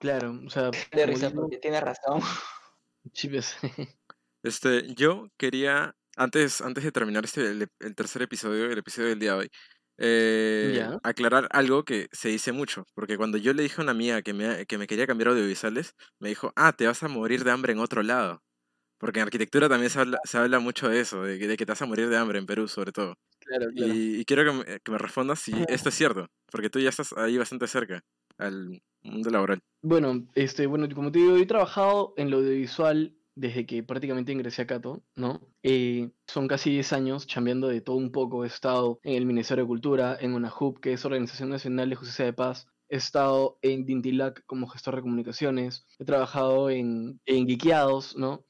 Claro, 0.00 0.40
o 0.44 0.50
sea... 0.50 0.70
De 0.92 1.06
risa 1.06 1.30
porque 1.30 1.58
tiene 1.58 1.80
razón. 1.80 2.20
Chives. 3.12 3.56
Este, 4.44 4.94
yo 4.94 5.26
quería, 5.36 5.96
antes, 6.16 6.60
antes 6.60 6.84
de 6.84 6.92
terminar 6.92 7.24
este, 7.24 7.50
el 7.50 7.94
tercer 7.96 8.22
episodio, 8.22 8.70
el 8.70 8.78
episodio 8.78 9.08
del 9.08 9.18
día 9.18 9.32
de 9.32 9.38
hoy, 9.38 9.50
eh, 9.98 10.88
aclarar 11.02 11.48
algo 11.50 11.84
que 11.84 12.08
se 12.12 12.28
dice 12.28 12.52
mucho, 12.52 12.84
porque 12.94 13.16
cuando 13.16 13.36
yo 13.36 13.52
le 13.52 13.64
dije 13.64 13.80
a 13.80 13.82
una 13.82 13.90
amiga 13.92 14.22
que 14.22 14.32
me, 14.32 14.64
que 14.66 14.78
me 14.78 14.86
quería 14.86 15.08
cambiar 15.08 15.30
audiovisuales, 15.30 15.94
me 16.20 16.28
dijo, 16.28 16.52
ah, 16.54 16.72
te 16.72 16.86
vas 16.86 17.02
a 17.02 17.08
morir 17.08 17.42
de 17.42 17.50
hambre 17.50 17.72
en 17.72 17.80
otro 17.80 18.02
lado. 18.02 18.42
Porque 18.98 19.20
en 19.20 19.24
arquitectura 19.24 19.68
también 19.68 19.90
se 19.90 20.00
habla, 20.00 20.18
se 20.24 20.38
habla 20.38 20.60
mucho 20.60 20.88
de 20.88 21.00
eso, 21.00 21.22
de, 21.22 21.38
que 21.38 21.56
te 21.56 21.64
vas 21.66 21.82
a 21.82 21.86
morir 21.86 22.08
de 22.08 22.16
hambre 22.16 22.38
en 22.38 22.46
Perú 22.46 22.68
sobre 22.68 22.92
todo. 22.92 23.16
Y, 23.74 24.24
quiero 24.24 24.44
que 24.44 24.52
me, 24.52 24.80
que 24.80 24.92
me 24.92 24.98
respondas 24.98 25.40
si 25.40 25.52
esto 25.68 25.88
es 25.88 25.94
cierto, 25.94 26.26
porque 26.50 26.70
tú 26.70 26.78
ya 26.80 26.90
estás 26.90 27.12
ahí 27.14 27.38
bastante 27.38 27.66
cerca 27.66 28.02
al 28.38 28.80
mundo 29.02 29.30
laboral. 29.30 29.60
Bueno, 29.82 30.26
este, 30.34 30.66
bueno, 30.66 30.88
como 30.94 31.12
te 31.12 31.18
digo, 31.18 31.36
he 31.36 31.46
trabajado 31.46 32.14
en 32.16 32.30
lo 32.30 32.38
audiovisual 32.38 33.14
desde 33.38 33.66
que 33.66 33.84
prácticamente 33.84 34.32
ingresé 34.32 34.62
a 34.62 34.66
Cato, 34.66 35.04
¿no? 35.14 35.40
Eh, 35.62 36.10
son 36.26 36.48
casi 36.48 36.70
10 36.70 36.92
años 36.92 37.26
chambeando 37.26 37.68
de 37.68 37.80
todo 37.80 37.96
un 37.96 38.10
poco. 38.10 38.44
He 38.44 38.48
estado 38.48 38.98
en 39.04 39.14
el 39.14 39.26
Ministerio 39.26 39.62
de 39.64 39.68
Cultura, 39.68 40.16
en 40.20 40.34
UNAHUB, 40.34 40.80
que 40.80 40.92
es 40.92 41.04
Organización 41.04 41.50
Nacional 41.50 41.88
de 41.88 41.96
Justicia 41.96 42.24
de 42.24 42.32
Paz. 42.32 42.66
He 42.88 42.96
estado 42.96 43.58
en 43.62 43.86
Dintilac 43.86 44.44
como 44.46 44.66
gestor 44.66 44.96
de 44.96 45.02
comunicaciones. 45.02 45.86
He 46.00 46.04
trabajado 46.04 46.68
en, 46.68 47.20
en 47.26 47.46
Geekeados, 47.46 48.16
¿no? 48.16 48.44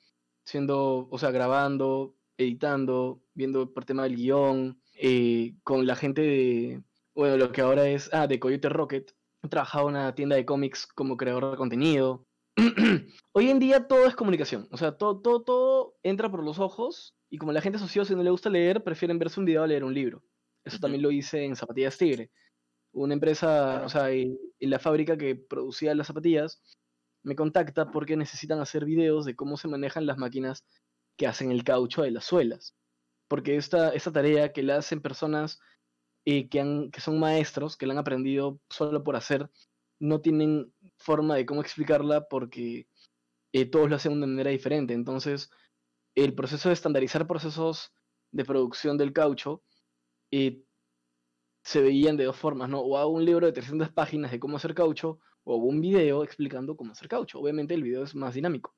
Siendo, 0.45 1.07
o 1.11 1.19
sea, 1.19 1.33
grabando, 1.33 2.15
editando, 2.39 3.21
viendo 3.35 3.75
por 3.75 3.85
tema 3.85 4.05
del 4.05 4.17
guion, 4.17 4.81
eh, 5.01 5.55
con 5.63 5.87
la 5.87 5.97
gente 5.97 6.23
de, 6.23 6.83
bueno, 7.15 7.37
lo 7.37 7.53
que 7.53 7.61
ahora 7.61 7.89
es, 7.89 8.11
ah, 8.13 8.27
de 8.27 8.41
Coyote 8.41 8.69
Rocket. 8.69 9.13
He 9.43 9.49
trabajado 9.49 9.89
en 9.89 9.97
una 9.97 10.15
tienda 10.15 10.37
de 10.37 10.45
cómics 10.45 10.87
como 10.87 11.17
creador 11.17 11.51
de 11.53 11.57
contenido. 11.57 12.27
Hoy 13.33 13.51
en 13.51 13.59
día 13.59 13.87
todo 13.87 14.07
es 14.07 14.17
comunicación, 14.17 14.69
o 14.73 14.77
sea, 14.77 14.97
todo, 14.97 15.21
todo, 15.21 15.43
todo 15.43 15.97
entra 16.03 16.29
por 16.31 16.43
los 16.43 16.59
ojos 16.59 17.15
y 17.31 17.39
como 17.39 17.53
la 17.53 17.61
gente 17.61 17.77
asoció 17.77 18.05
si 18.05 18.17
no 18.17 18.23
le 18.23 18.31
gusta 18.31 18.51
leer, 18.51 18.83
prefieren 18.83 19.19
verse 19.19 19.39
un 19.39 19.47
video 19.47 19.63
a 19.63 19.67
leer 19.67 19.85
un 19.85 19.95
libro. 19.95 20.23
Eso 20.65 20.79
también 20.79 21.03
lo 21.03 21.11
hice 21.11 21.45
en 21.45 21.55
Zapatillas 21.55 21.97
Tigre. 21.97 22.31
Una 22.93 23.15
empresa, 23.15 23.83
o 23.85 23.89
sea, 23.89 24.11
en 24.11 24.39
la 24.59 24.79
fábrica 24.79 25.17
que 25.17 25.37
producía 25.37 25.95
las 25.95 26.09
zapatillas, 26.09 26.61
me 27.23 27.37
contacta 27.37 27.91
porque 27.91 28.17
necesitan 28.17 28.61
hacer 28.61 28.85
videos 28.85 29.25
de 29.25 29.37
cómo 29.37 29.57
se 29.57 29.69
manejan 29.69 30.07
las 30.07 30.19
máquinas 30.19 30.65
que 31.17 31.27
hacen 31.27 31.51
el 31.53 31.65
caucho 31.65 32.03
de 32.03 32.11
las 32.11 32.25
suelas. 32.25 32.75
Porque 33.29 33.57
esta, 33.57 33.91
esta 33.91 34.13
tarea 34.13 34.53
que 34.53 34.63
la 34.63 34.77
hacen 34.77 35.01
personas 35.01 35.61
eh, 36.31 36.49
que, 36.51 37.01
son 37.01 37.19
maestros, 37.19 37.79
que 37.79 37.87
la 37.87 37.95
han 37.95 37.99
aprendido 37.99 38.61
solo 38.69 39.03
por 39.03 39.17
hacer, 39.17 39.51
no 39.99 40.21
tienen 40.21 40.73
forma 40.99 41.37
de 41.37 41.47
cómo 41.47 41.63
explicarla 41.63 42.29
porque 42.29 42.87
eh, 43.55 43.65
todos 43.65 43.89
lo 43.89 43.97
hacen 43.97 44.21
de 44.21 44.27
manera 44.27 44.51
diferente. 44.51 44.93
Entonces, 44.93 45.51
el 46.15 46.35
proceso 46.35 46.69
de 46.69 46.75
estandarizar 46.75 47.27
procesos 47.27 47.95
de 48.31 48.45
producción 48.45 48.99
del 48.99 49.15
caucho 49.15 49.63
eh, 50.31 50.63
se 51.65 51.81
veían 51.81 52.19
de 52.19 52.25
dos 52.25 52.37
formas, 52.37 52.69
¿no? 52.69 52.81
O 52.81 52.99
hago 52.99 53.11
un 53.11 53.25
libro 53.25 53.47
de 53.47 53.53
300 53.53 53.91
páginas 53.93 54.31
de 54.31 54.39
cómo 54.39 54.59
hacer 54.59 54.75
caucho, 54.75 55.21
o 55.45 55.57
un 55.57 55.81
video 55.81 56.25
explicando 56.25 56.77
cómo 56.77 56.93
hacer 56.93 57.09
caucho. 57.09 57.41
Obviamente 57.41 57.73
el 57.73 57.83
video 57.83 58.05
es 58.05 58.15
más 58.15 58.35
dinámico 58.35 58.75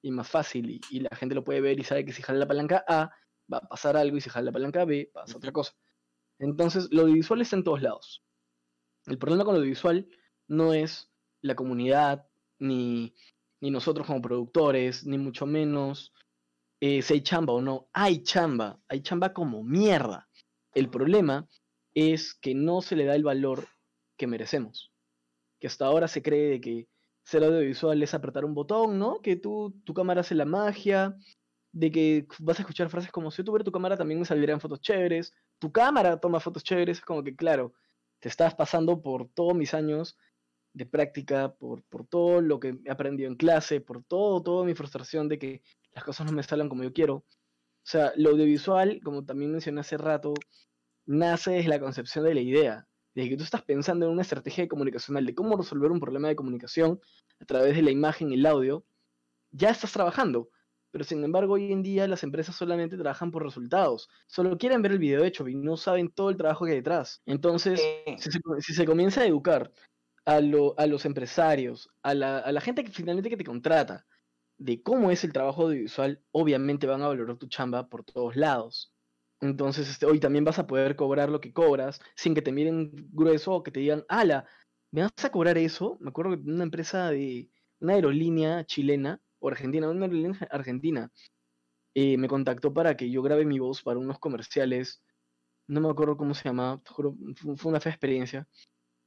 y 0.00 0.12
más 0.12 0.28
fácil, 0.28 0.70
y, 0.70 0.80
y 0.90 1.00
la 1.00 1.16
gente 1.16 1.34
lo 1.34 1.42
puede 1.42 1.60
ver 1.60 1.80
y 1.80 1.82
sabe 1.82 2.04
que 2.04 2.12
si 2.12 2.22
jala 2.22 2.38
la 2.38 2.46
palanca 2.46 2.84
A, 2.86 3.10
va 3.52 3.58
a 3.58 3.68
pasar 3.68 3.96
algo, 3.96 4.16
y 4.16 4.20
si 4.20 4.30
jala 4.30 4.46
la 4.46 4.52
palanca 4.52 4.84
B, 4.84 5.10
pasa 5.12 5.36
otra 5.36 5.52
cosa. 5.52 5.72
Entonces, 6.38 6.88
lo 6.90 7.02
audiovisual 7.02 7.40
está 7.40 7.56
en 7.56 7.64
todos 7.64 7.82
lados. 7.82 8.24
El 9.06 9.18
problema 9.18 9.44
con 9.44 9.54
lo 9.54 9.60
audiovisual 9.60 10.08
no 10.48 10.72
es 10.72 11.10
la 11.42 11.54
comunidad, 11.54 12.26
ni, 12.58 13.14
ni 13.60 13.70
nosotros 13.70 14.06
como 14.06 14.22
productores, 14.22 15.06
ni 15.06 15.18
mucho 15.18 15.46
menos 15.46 16.12
eh, 16.80 17.02
si 17.02 17.14
hay 17.14 17.20
chamba 17.22 17.52
o 17.52 17.62
no. 17.62 17.88
Hay 17.92 18.22
chamba, 18.22 18.78
hay 18.88 19.00
chamba 19.00 19.32
como 19.32 19.62
mierda. 19.62 20.28
El 20.74 20.90
problema 20.90 21.48
es 21.94 22.34
que 22.34 22.54
no 22.54 22.82
se 22.82 22.96
le 22.96 23.04
da 23.04 23.14
el 23.14 23.24
valor 23.24 23.66
que 24.18 24.26
merecemos. 24.26 24.92
Que 25.60 25.66
hasta 25.66 25.86
ahora 25.86 26.08
se 26.08 26.22
cree 26.22 26.50
de 26.50 26.60
que 26.60 26.88
ser 27.24 27.44
audiovisual 27.44 28.02
es 28.02 28.12
apretar 28.12 28.44
un 28.44 28.54
botón, 28.54 28.98
¿no? 28.98 29.20
Que 29.22 29.36
tú, 29.36 29.74
tu 29.84 29.94
cámara 29.94 30.20
hace 30.20 30.34
la 30.34 30.44
magia, 30.44 31.16
de 31.74 31.90
que 31.90 32.26
vas 32.38 32.58
a 32.60 32.62
escuchar 32.62 32.88
frases 32.88 33.10
como 33.10 33.32
si 33.32 33.38
yo 33.38 33.44
tuviera 33.46 33.64
tu 33.64 33.72
cámara 33.72 33.96
también 33.96 34.20
me 34.20 34.24
saldrían 34.24 34.60
fotos 34.60 34.80
chéveres, 34.80 35.32
tu 35.58 35.72
cámara 35.72 36.20
toma 36.20 36.38
fotos 36.38 36.62
chéveres, 36.62 36.98
es 36.98 37.04
como 37.04 37.24
que 37.24 37.34
claro, 37.34 37.74
te 38.20 38.28
estás 38.28 38.54
pasando 38.54 39.02
por 39.02 39.28
todos 39.28 39.54
mis 39.56 39.74
años 39.74 40.16
de 40.72 40.86
práctica, 40.86 41.52
por, 41.54 41.82
por 41.84 42.06
todo 42.06 42.40
lo 42.40 42.60
que 42.60 42.78
he 42.84 42.90
aprendido 42.90 43.28
en 43.28 43.36
clase, 43.36 43.80
por 43.80 44.04
todo, 44.04 44.40
toda 44.42 44.64
mi 44.64 44.74
frustración 44.74 45.28
de 45.28 45.38
que 45.38 45.62
las 45.92 46.04
cosas 46.04 46.26
no 46.26 46.32
me 46.32 46.44
salen 46.44 46.68
como 46.68 46.84
yo 46.84 46.92
quiero. 46.92 47.16
O 47.16 47.24
sea, 47.82 48.12
lo 48.16 48.30
audiovisual, 48.30 49.00
como 49.02 49.24
también 49.24 49.50
mencioné 49.50 49.80
hace 49.80 49.96
rato, 49.98 50.32
nace 51.06 51.52
desde 51.52 51.68
la 51.68 51.80
concepción 51.80 52.24
de 52.24 52.34
la 52.34 52.40
idea, 52.40 52.88
de 53.16 53.28
que 53.28 53.36
tú 53.36 53.42
estás 53.42 53.62
pensando 53.62 54.06
en 54.06 54.12
una 54.12 54.22
estrategia 54.22 54.68
comunicacional, 54.68 55.26
de 55.26 55.34
cómo 55.34 55.56
resolver 55.56 55.90
un 55.90 56.00
problema 56.00 56.28
de 56.28 56.36
comunicación 56.36 57.00
a 57.40 57.44
través 57.44 57.74
de 57.74 57.82
la 57.82 57.90
imagen 57.90 58.30
y 58.30 58.34
el 58.34 58.46
audio, 58.46 58.84
ya 59.50 59.70
estás 59.70 59.92
trabajando. 59.92 60.50
Pero 60.94 61.02
sin 61.02 61.24
embargo, 61.24 61.54
hoy 61.54 61.72
en 61.72 61.82
día 61.82 62.06
las 62.06 62.22
empresas 62.22 62.54
solamente 62.54 62.96
trabajan 62.96 63.32
por 63.32 63.42
resultados. 63.42 64.08
Solo 64.28 64.56
quieren 64.56 64.80
ver 64.80 64.92
el 64.92 65.00
video 65.00 65.24
hecho 65.24 65.48
y 65.48 65.56
no 65.56 65.76
saben 65.76 66.08
todo 66.08 66.30
el 66.30 66.36
trabajo 66.36 66.64
que 66.64 66.70
hay 66.70 66.76
detrás. 66.76 67.20
Entonces, 67.26 67.82
si 68.16 68.30
se, 68.30 68.40
si 68.60 68.74
se 68.74 68.84
comienza 68.84 69.22
a 69.22 69.26
educar 69.26 69.72
a, 70.24 70.40
los 70.40 71.04
empresarios, 71.04 71.90
a 72.04 72.14
la, 72.14 72.60
gente 72.60 72.84
que 72.84 72.92
finalmente 72.92 73.28
que 73.28 73.36
te 73.36 73.42
contrata, 73.42 74.06
de 74.56 74.84
cómo 74.84 75.10
es 75.10 75.24
el 75.24 75.32
trabajo 75.32 75.62
audiovisual, 75.62 76.22
obviamente 76.30 76.86
van 76.86 77.02
a 77.02 77.08
valorar 77.08 77.38
tu 77.38 77.48
chamba 77.48 77.88
por 77.88 78.04
todos 78.04 78.36
lados. 78.36 78.94
Entonces, 79.40 79.90
este, 79.90 80.06
hoy 80.06 80.20
también 80.20 80.44
vas 80.44 80.60
a 80.60 80.68
poder 80.68 80.94
cobrar 80.94 81.28
lo 81.28 81.40
que 81.40 81.52
cobras 81.52 82.00
sin 82.14 82.36
que 82.36 82.42
te 82.42 82.52
miren 82.52 82.92
grueso 83.10 83.52
o 83.52 83.64
que 83.64 83.72
te 83.72 83.80
digan, 83.80 84.04
ala, 84.08 84.46
¿me 84.92 85.02
vas 85.02 85.24
a 85.24 85.32
cobrar 85.32 85.58
eso? 85.58 85.98
Me 85.98 86.10
acuerdo 86.10 86.36
de 86.36 86.52
una 86.52 86.62
empresa 86.62 87.10
de 87.10 87.50
una 87.80 87.94
aerolínea 87.94 88.64
chilena 88.64 89.20
o 89.44 89.48
argentina, 89.48 89.90
una 89.90 90.06
aerolínea 90.06 90.48
argentina, 90.50 91.10
eh, 91.94 92.16
me 92.16 92.28
contactó 92.28 92.72
para 92.72 92.96
que 92.96 93.10
yo 93.10 93.22
grabe 93.22 93.44
mi 93.44 93.58
voz 93.58 93.82
para 93.82 93.98
unos 93.98 94.18
comerciales. 94.18 95.02
No 95.68 95.80
me 95.80 95.90
acuerdo 95.90 96.16
cómo 96.16 96.34
se 96.34 96.44
llama, 96.44 96.80
fue 96.84 97.70
una 97.70 97.80
fe 97.80 97.90
experiencia 97.90 98.46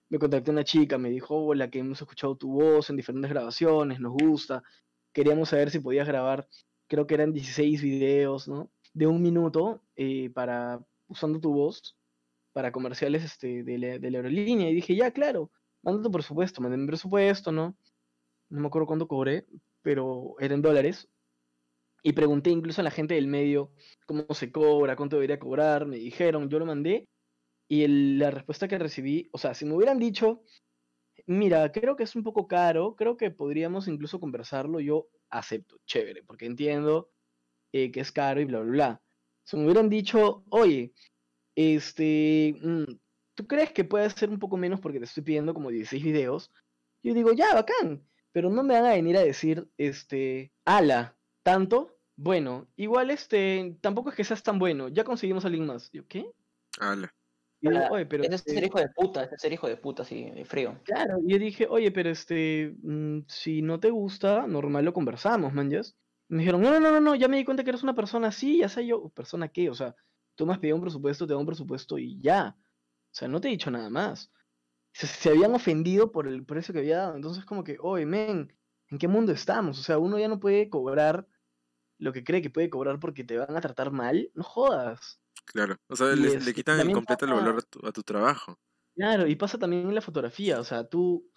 me 0.09 0.19
contactó 0.19 0.51
una 0.51 0.63
chica, 0.63 0.97
me 0.97 1.09
dijo, 1.09 1.35
hola, 1.35 1.69
que 1.69 1.79
hemos 1.79 2.01
escuchado 2.01 2.35
tu 2.35 2.51
voz 2.51 2.89
en 2.89 2.95
diferentes 2.95 3.29
grabaciones, 3.29 3.99
nos 3.99 4.13
gusta, 4.13 4.63
queríamos 5.13 5.49
saber 5.49 5.69
si 5.69 5.79
podías 5.79 6.07
grabar, 6.07 6.47
creo 6.87 7.07
que 7.07 7.15
eran 7.15 7.33
16 7.33 7.81
videos, 7.81 8.47
¿no? 8.47 8.71
De 8.93 9.07
un 9.07 9.21
minuto 9.21 9.83
eh, 9.95 10.29
para, 10.31 10.79
usando 11.07 11.39
tu 11.39 11.53
voz, 11.53 11.97
para 12.53 12.71
comerciales 12.71 13.23
este, 13.23 13.63
de, 13.63 13.77
la, 13.77 13.99
de 13.99 14.11
la 14.11 14.19
aerolínea. 14.19 14.69
Y 14.69 14.75
dije, 14.75 14.95
ya, 14.95 15.11
claro, 15.11 15.51
manda 15.83 16.01
tu 16.01 16.11
presupuesto, 16.11 16.61
mandé 16.61 16.77
mi 16.77 16.87
presupuesto, 16.87 17.51
¿no? 17.51 17.75
No 18.49 18.61
me 18.61 18.67
acuerdo 18.67 18.87
cuánto 18.87 19.07
cobré, 19.07 19.45
pero 19.87 20.35
eran 20.41 20.61
dólares. 20.61 21.07
Y 22.03 22.11
pregunté 22.11 22.49
incluso 22.49 22.81
a 22.81 22.83
la 22.83 22.91
gente 22.91 23.13
del 23.13 23.27
medio 23.27 23.71
cómo 24.05 24.25
se 24.33 24.51
cobra, 24.51 24.97
cuánto 24.97 25.15
debería 25.15 25.39
cobrar. 25.39 25.85
Me 25.85 25.95
dijeron, 25.95 26.49
yo 26.49 26.59
lo 26.59 26.65
mandé 26.65 27.07
y 27.69 27.87
la 28.17 28.31
respuesta 28.31 28.67
que 28.67 28.77
recibí, 28.77 29.29
o 29.31 29.37
sea, 29.37 29.53
si 29.53 29.63
me 29.63 29.75
hubieran 29.75 29.97
dicho 29.97 30.43
mira, 31.25 31.71
creo 31.71 31.95
que 31.95 32.03
es 32.03 32.17
un 32.17 32.23
poco 32.23 32.49
caro, 32.49 32.97
creo 32.97 33.15
que 33.15 33.31
podríamos 33.31 33.87
incluso 33.87 34.19
conversarlo, 34.19 34.81
yo 34.81 35.07
acepto, 35.29 35.77
chévere, 35.85 36.21
porque 36.23 36.47
entiendo 36.47 37.09
eh, 37.71 37.89
que 37.89 38.01
es 38.01 38.11
caro 38.11 38.41
y 38.41 38.45
bla, 38.45 38.59
bla, 38.59 38.71
bla. 38.71 39.01
Si 39.45 39.55
me 39.55 39.63
hubieran 39.63 39.87
dicho, 39.87 40.43
oye, 40.49 40.93
este, 41.55 42.57
mm, 42.61 42.93
¿tú 43.35 43.47
crees 43.47 43.71
que 43.71 43.85
puede 43.85 44.09
ser 44.09 44.29
un 44.29 44.39
poco 44.39 44.57
menos 44.57 44.81
porque 44.81 44.99
te 44.99 45.05
estoy 45.05 45.23
pidiendo 45.23 45.53
como 45.53 45.69
16 45.69 46.03
videos? 46.03 46.51
Yo 47.03 47.13
digo, 47.13 47.31
ya, 47.31 47.53
bacán, 47.53 48.05
pero 48.31 48.49
no 48.49 48.63
me 48.63 48.73
van 48.73 48.85
a 48.85 48.93
venir 48.93 49.17
a 49.17 49.21
decir, 49.21 49.69
este, 49.77 50.51
ala, 50.65 51.17
¿tanto? 51.43 51.97
Bueno, 52.15 52.67
igual 52.75 53.11
este, 53.11 53.77
tampoco 53.81 54.09
es 54.09 54.15
que 54.15 54.23
seas 54.23 54.43
tan 54.43 54.59
bueno, 54.59 54.87
ya 54.89 55.03
conseguimos 55.03 55.45
a 55.45 55.47
alguien 55.47 55.67
más. 55.67 55.91
Yo, 55.91 56.07
¿qué? 56.07 56.31
Ala. 56.79 57.13
Y 57.59 57.67
oye, 57.69 58.05
pero 58.05 58.23
es 58.23 58.29
ser 58.41 58.57
este 58.57 58.65
hijo 58.67 58.79
de 58.79 58.89
puta, 58.89 59.23
es 59.23 59.41
ser 59.41 59.51
hijo 59.51 59.67
de 59.67 59.77
puta, 59.77 60.03
así, 60.03 60.29
de 60.29 60.45
frío. 60.45 60.79
Claro, 60.83 61.17
y 61.25 61.31
yo 61.31 61.39
dije, 61.39 61.67
oye, 61.67 61.91
pero 61.91 62.09
este, 62.09 62.75
mm, 62.83 63.21
si 63.27 63.61
no 63.63 63.79
te 63.79 63.89
gusta, 63.89 64.45
normal 64.45 64.85
lo 64.85 64.93
conversamos, 64.93 65.53
man, 65.53 65.69
Me 66.27 66.39
dijeron, 66.39 66.61
no, 66.61 66.79
no, 66.79 66.79
no, 66.79 66.99
no, 66.99 67.15
ya 67.15 67.27
me 67.27 67.37
di 67.37 67.45
cuenta 67.45 67.63
que 67.63 67.71
eres 67.71 67.83
una 67.83 67.95
persona 67.95 68.27
así, 68.27 68.59
ya 68.59 68.69
sé 68.69 68.85
yo, 68.85 69.09
¿persona 69.09 69.47
qué? 69.47 69.69
O 69.69 69.73
sea, 69.73 69.95
tú 70.35 70.45
me 70.45 70.53
has 70.53 70.59
pedido 70.59 70.75
un 70.75 70.83
presupuesto, 70.83 71.25
te 71.25 71.33
doy 71.33 71.39
un 71.39 71.47
presupuesto 71.47 71.97
y 71.97 72.19
ya. 72.21 72.55
O 72.59 73.09
sea, 73.11 73.27
no 73.27 73.41
te 73.41 73.47
he 73.47 73.51
dicho 73.51 73.71
nada 73.71 73.89
más. 73.89 74.31
Se, 75.05 75.29
habían 75.29 75.53
ofendido 75.53 76.11
por 76.11 76.27
el 76.27 76.43
precio 76.43 76.73
que 76.73 76.79
había 76.79 76.97
dado. 76.97 77.15
Entonces, 77.15 77.45
como 77.45 77.63
que, 77.63 77.77
oye, 77.79 78.05
men, 78.05 78.51
¿en 78.89 78.97
qué 78.97 79.07
mundo 79.07 79.31
estamos? 79.31 79.79
O 79.79 79.83
sea, 79.83 79.99
uno 79.99 80.17
ya 80.17 80.27
no 80.27 80.39
puede 80.39 80.69
cobrar 80.69 81.27
lo 81.99 82.13
que 82.13 82.23
cree 82.23 82.41
que 82.41 82.49
puede 82.49 82.69
cobrar 82.69 82.99
porque 82.99 83.23
te 83.23 83.37
van 83.37 83.55
a 83.55 83.61
tratar 83.61 83.91
mal. 83.91 84.31
No 84.33 84.43
jodas. 84.43 85.21
Claro, 85.45 85.77
o 85.87 85.95
sea, 85.95 86.07
le, 86.15 86.39
le, 86.39 86.53
quitan 86.53 86.79
el 86.79 86.91
completo 86.91 87.25
el 87.25 87.33
valor 87.33 87.63
a 87.83 87.91
tu, 87.91 88.03
trabajo. 88.03 88.59
Claro, 88.95 89.27
y 89.27 89.35
pasa 89.35 89.59
también 89.59 89.87
en 89.87 89.95
la 89.95 90.01
fotografía, 90.01 90.59
o 90.59 90.63
sea, 90.63 90.83
tú, 90.83 91.29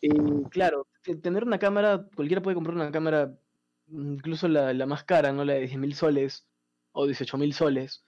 eh, 0.00 0.08
claro, 0.50 0.86
tener 1.22 1.44
una 1.44 1.58
cámara, 1.58 2.06
cualquiera 2.14 2.40
puede 2.40 2.54
comprar 2.54 2.76
una 2.76 2.92
cámara, 2.92 3.36
incluso 3.88 4.48
la, 4.48 4.72
la 4.72 4.86
más 4.86 5.04
cara, 5.04 5.32
¿no? 5.32 5.44
La 5.44 5.54
de 5.54 5.66
10 5.66 5.78
mil 5.78 5.94
soles 5.94 6.46
o 6.92 7.04
18 7.04 7.36
mil 7.36 7.52
soles, 7.52 8.04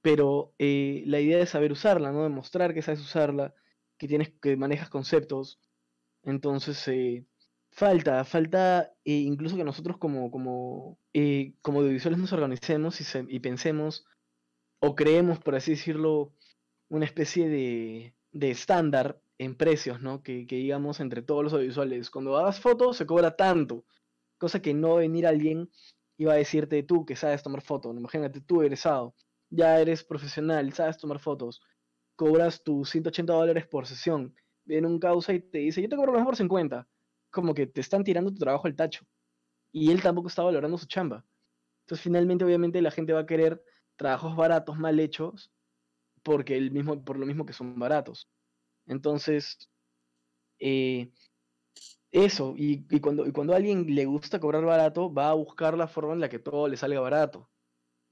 pero 0.00 0.54
eh, 0.58 1.02
la 1.06 1.20
idea 1.20 1.42
es 1.42 1.50
saber 1.50 1.72
usarla, 1.72 2.12
¿no? 2.12 2.22
Demostrar 2.22 2.72
que 2.72 2.82
sabes 2.82 3.00
usarla, 3.00 3.54
que 4.04 4.08
tienes, 4.08 4.32
que 4.42 4.54
manejas 4.58 4.90
conceptos, 4.90 5.58
entonces, 6.24 6.86
eh, 6.88 7.24
falta, 7.70 8.22
falta 8.24 8.92
incluso 9.04 9.56
que 9.56 9.64
nosotros 9.64 9.96
como, 9.96 10.30
como, 10.30 10.98
como 11.62 11.80
audiovisuales 11.80 12.18
nos 12.18 12.32
organicemos 12.34 13.00
y, 13.28 13.40
pensemos 13.40 14.04
o 14.80 14.94
creemos, 14.94 15.38
por 15.38 15.54
así 15.54 15.70
decirlo, 15.70 16.34
una 16.88 17.06
especie 17.06 17.48
de, 17.48 18.14
estándar 18.50 19.20
en 19.38 19.56
precios, 19.56 20.02
¿no? 20.02 20.22
Que, 20.22 20.44
digamos 20.44 21.00
entre 21.00 21.22
todos 21.22 21.42
los 21.42 21.54
audiovisuales. 21.54 22.10
Cuando 22.10 22.36
hagas 22.36 22.60
fotos 22.60 22.98
se 22.98 23.06
cobra 23.06 23.36
tanto, 23.36 23.86
cosa 24.36 24.60
que 24.60 24.74
no 24.74 24.96
venir 24.96 25.26
alguien 25.26 25.70
y 26.18 26.26
va 26.26 26.34
a 26.34 26.36
decirte 26.36 26.82
tú 26.82 27.06
que 27.06 27.16
sabes 27.16 27.42
tomar 27.42 27.62
fotos. 27.62 27.96
Imagínate 27.96 28.42
tú 28.42 28.60
egresado, 28.60 29.14
ya 29.48 29.80
eres 29.80 30.04
profesional, 30.04 30.72
sabes 30.74 30.98
tomar 30.98 31.20
fotos, 31.20 31.62
cobras 32.16 32.62
tus 32.62 32.90
180 32.90 33.32
dólares 33.32 33.66
por 33.66 33.86
sesión. 33.86 34.34
Viene 34.64 34.86
un 34.86 34.98
causa 34.98 35.32
y 35.32 35.40
te 35.40 35.58
dice, 35.58 35.82
yo 35.82 35.88
te 35.88 35.96
cobro 35.96 36.12
lo 36.12 36.24
por 36.24 36.36
50. 36.36 36.88
Como 37.30 37.54
que 37.54 37.66
te 37.66 37.80
están 37.80 38.04
tirando 38.04 38.30
tu 38.30 38.38
trabajo 38.38 38.66
al 38.66 38.76
tacho. 38.76 39.04
Y 39.72 39.90
él 39.90 40.02
tampoco 40.02 40.28
está 40.28 40.42
valorando 40.42 40.78
su 40.78 40.86
chamba. 40.86 41.24
Entonces 41.82 42.02
finalmente 42.02 42.44
obviamente 42.44 42.80
la 42.80 42.90
gente 42.90 43.12
va 43.12 43.20
a 43.20 43.26
querer 43.26 43.62
trabajos 43.96 44.36
baratos 44.36 44.78
mal 44.78 44.98
hechos 44.98 45.52
porque 46.22 46.56
el 46.56 46.70
mismo, 46.70 47.04
por 47.04 47.18
lo 47.18 47.26
mismo 47.26 47.44
que 47.44 47.52
son 47.52 47.78
baratos. 47.78 48.28
Entonces, 48.86 49.58
eh, 50.58 51.12
eso, 52.10 52.54
y, 52.56 53.00
cuando, 53.00 53.26
y 53.26 53.32
cuando 53.32 53.52
a 53.52 53.56
alguien 53.56 53.94
le 53.94 54.06
gusta 54.06 54.40
cobrar 54.40 54.64
barato, 54.64 55.12
va 55.12 55.30
a 55.30 55.34
buscar 55.34 55.76
la 55.76 55.86
forma 55.86 56.14
en 56.14 56.20
la 56.20 56.28
que 56.28 56.38
todo 56.38 56.68
le 56.68 56.76
salga 56.76 57.00
barato. 57.00 57.50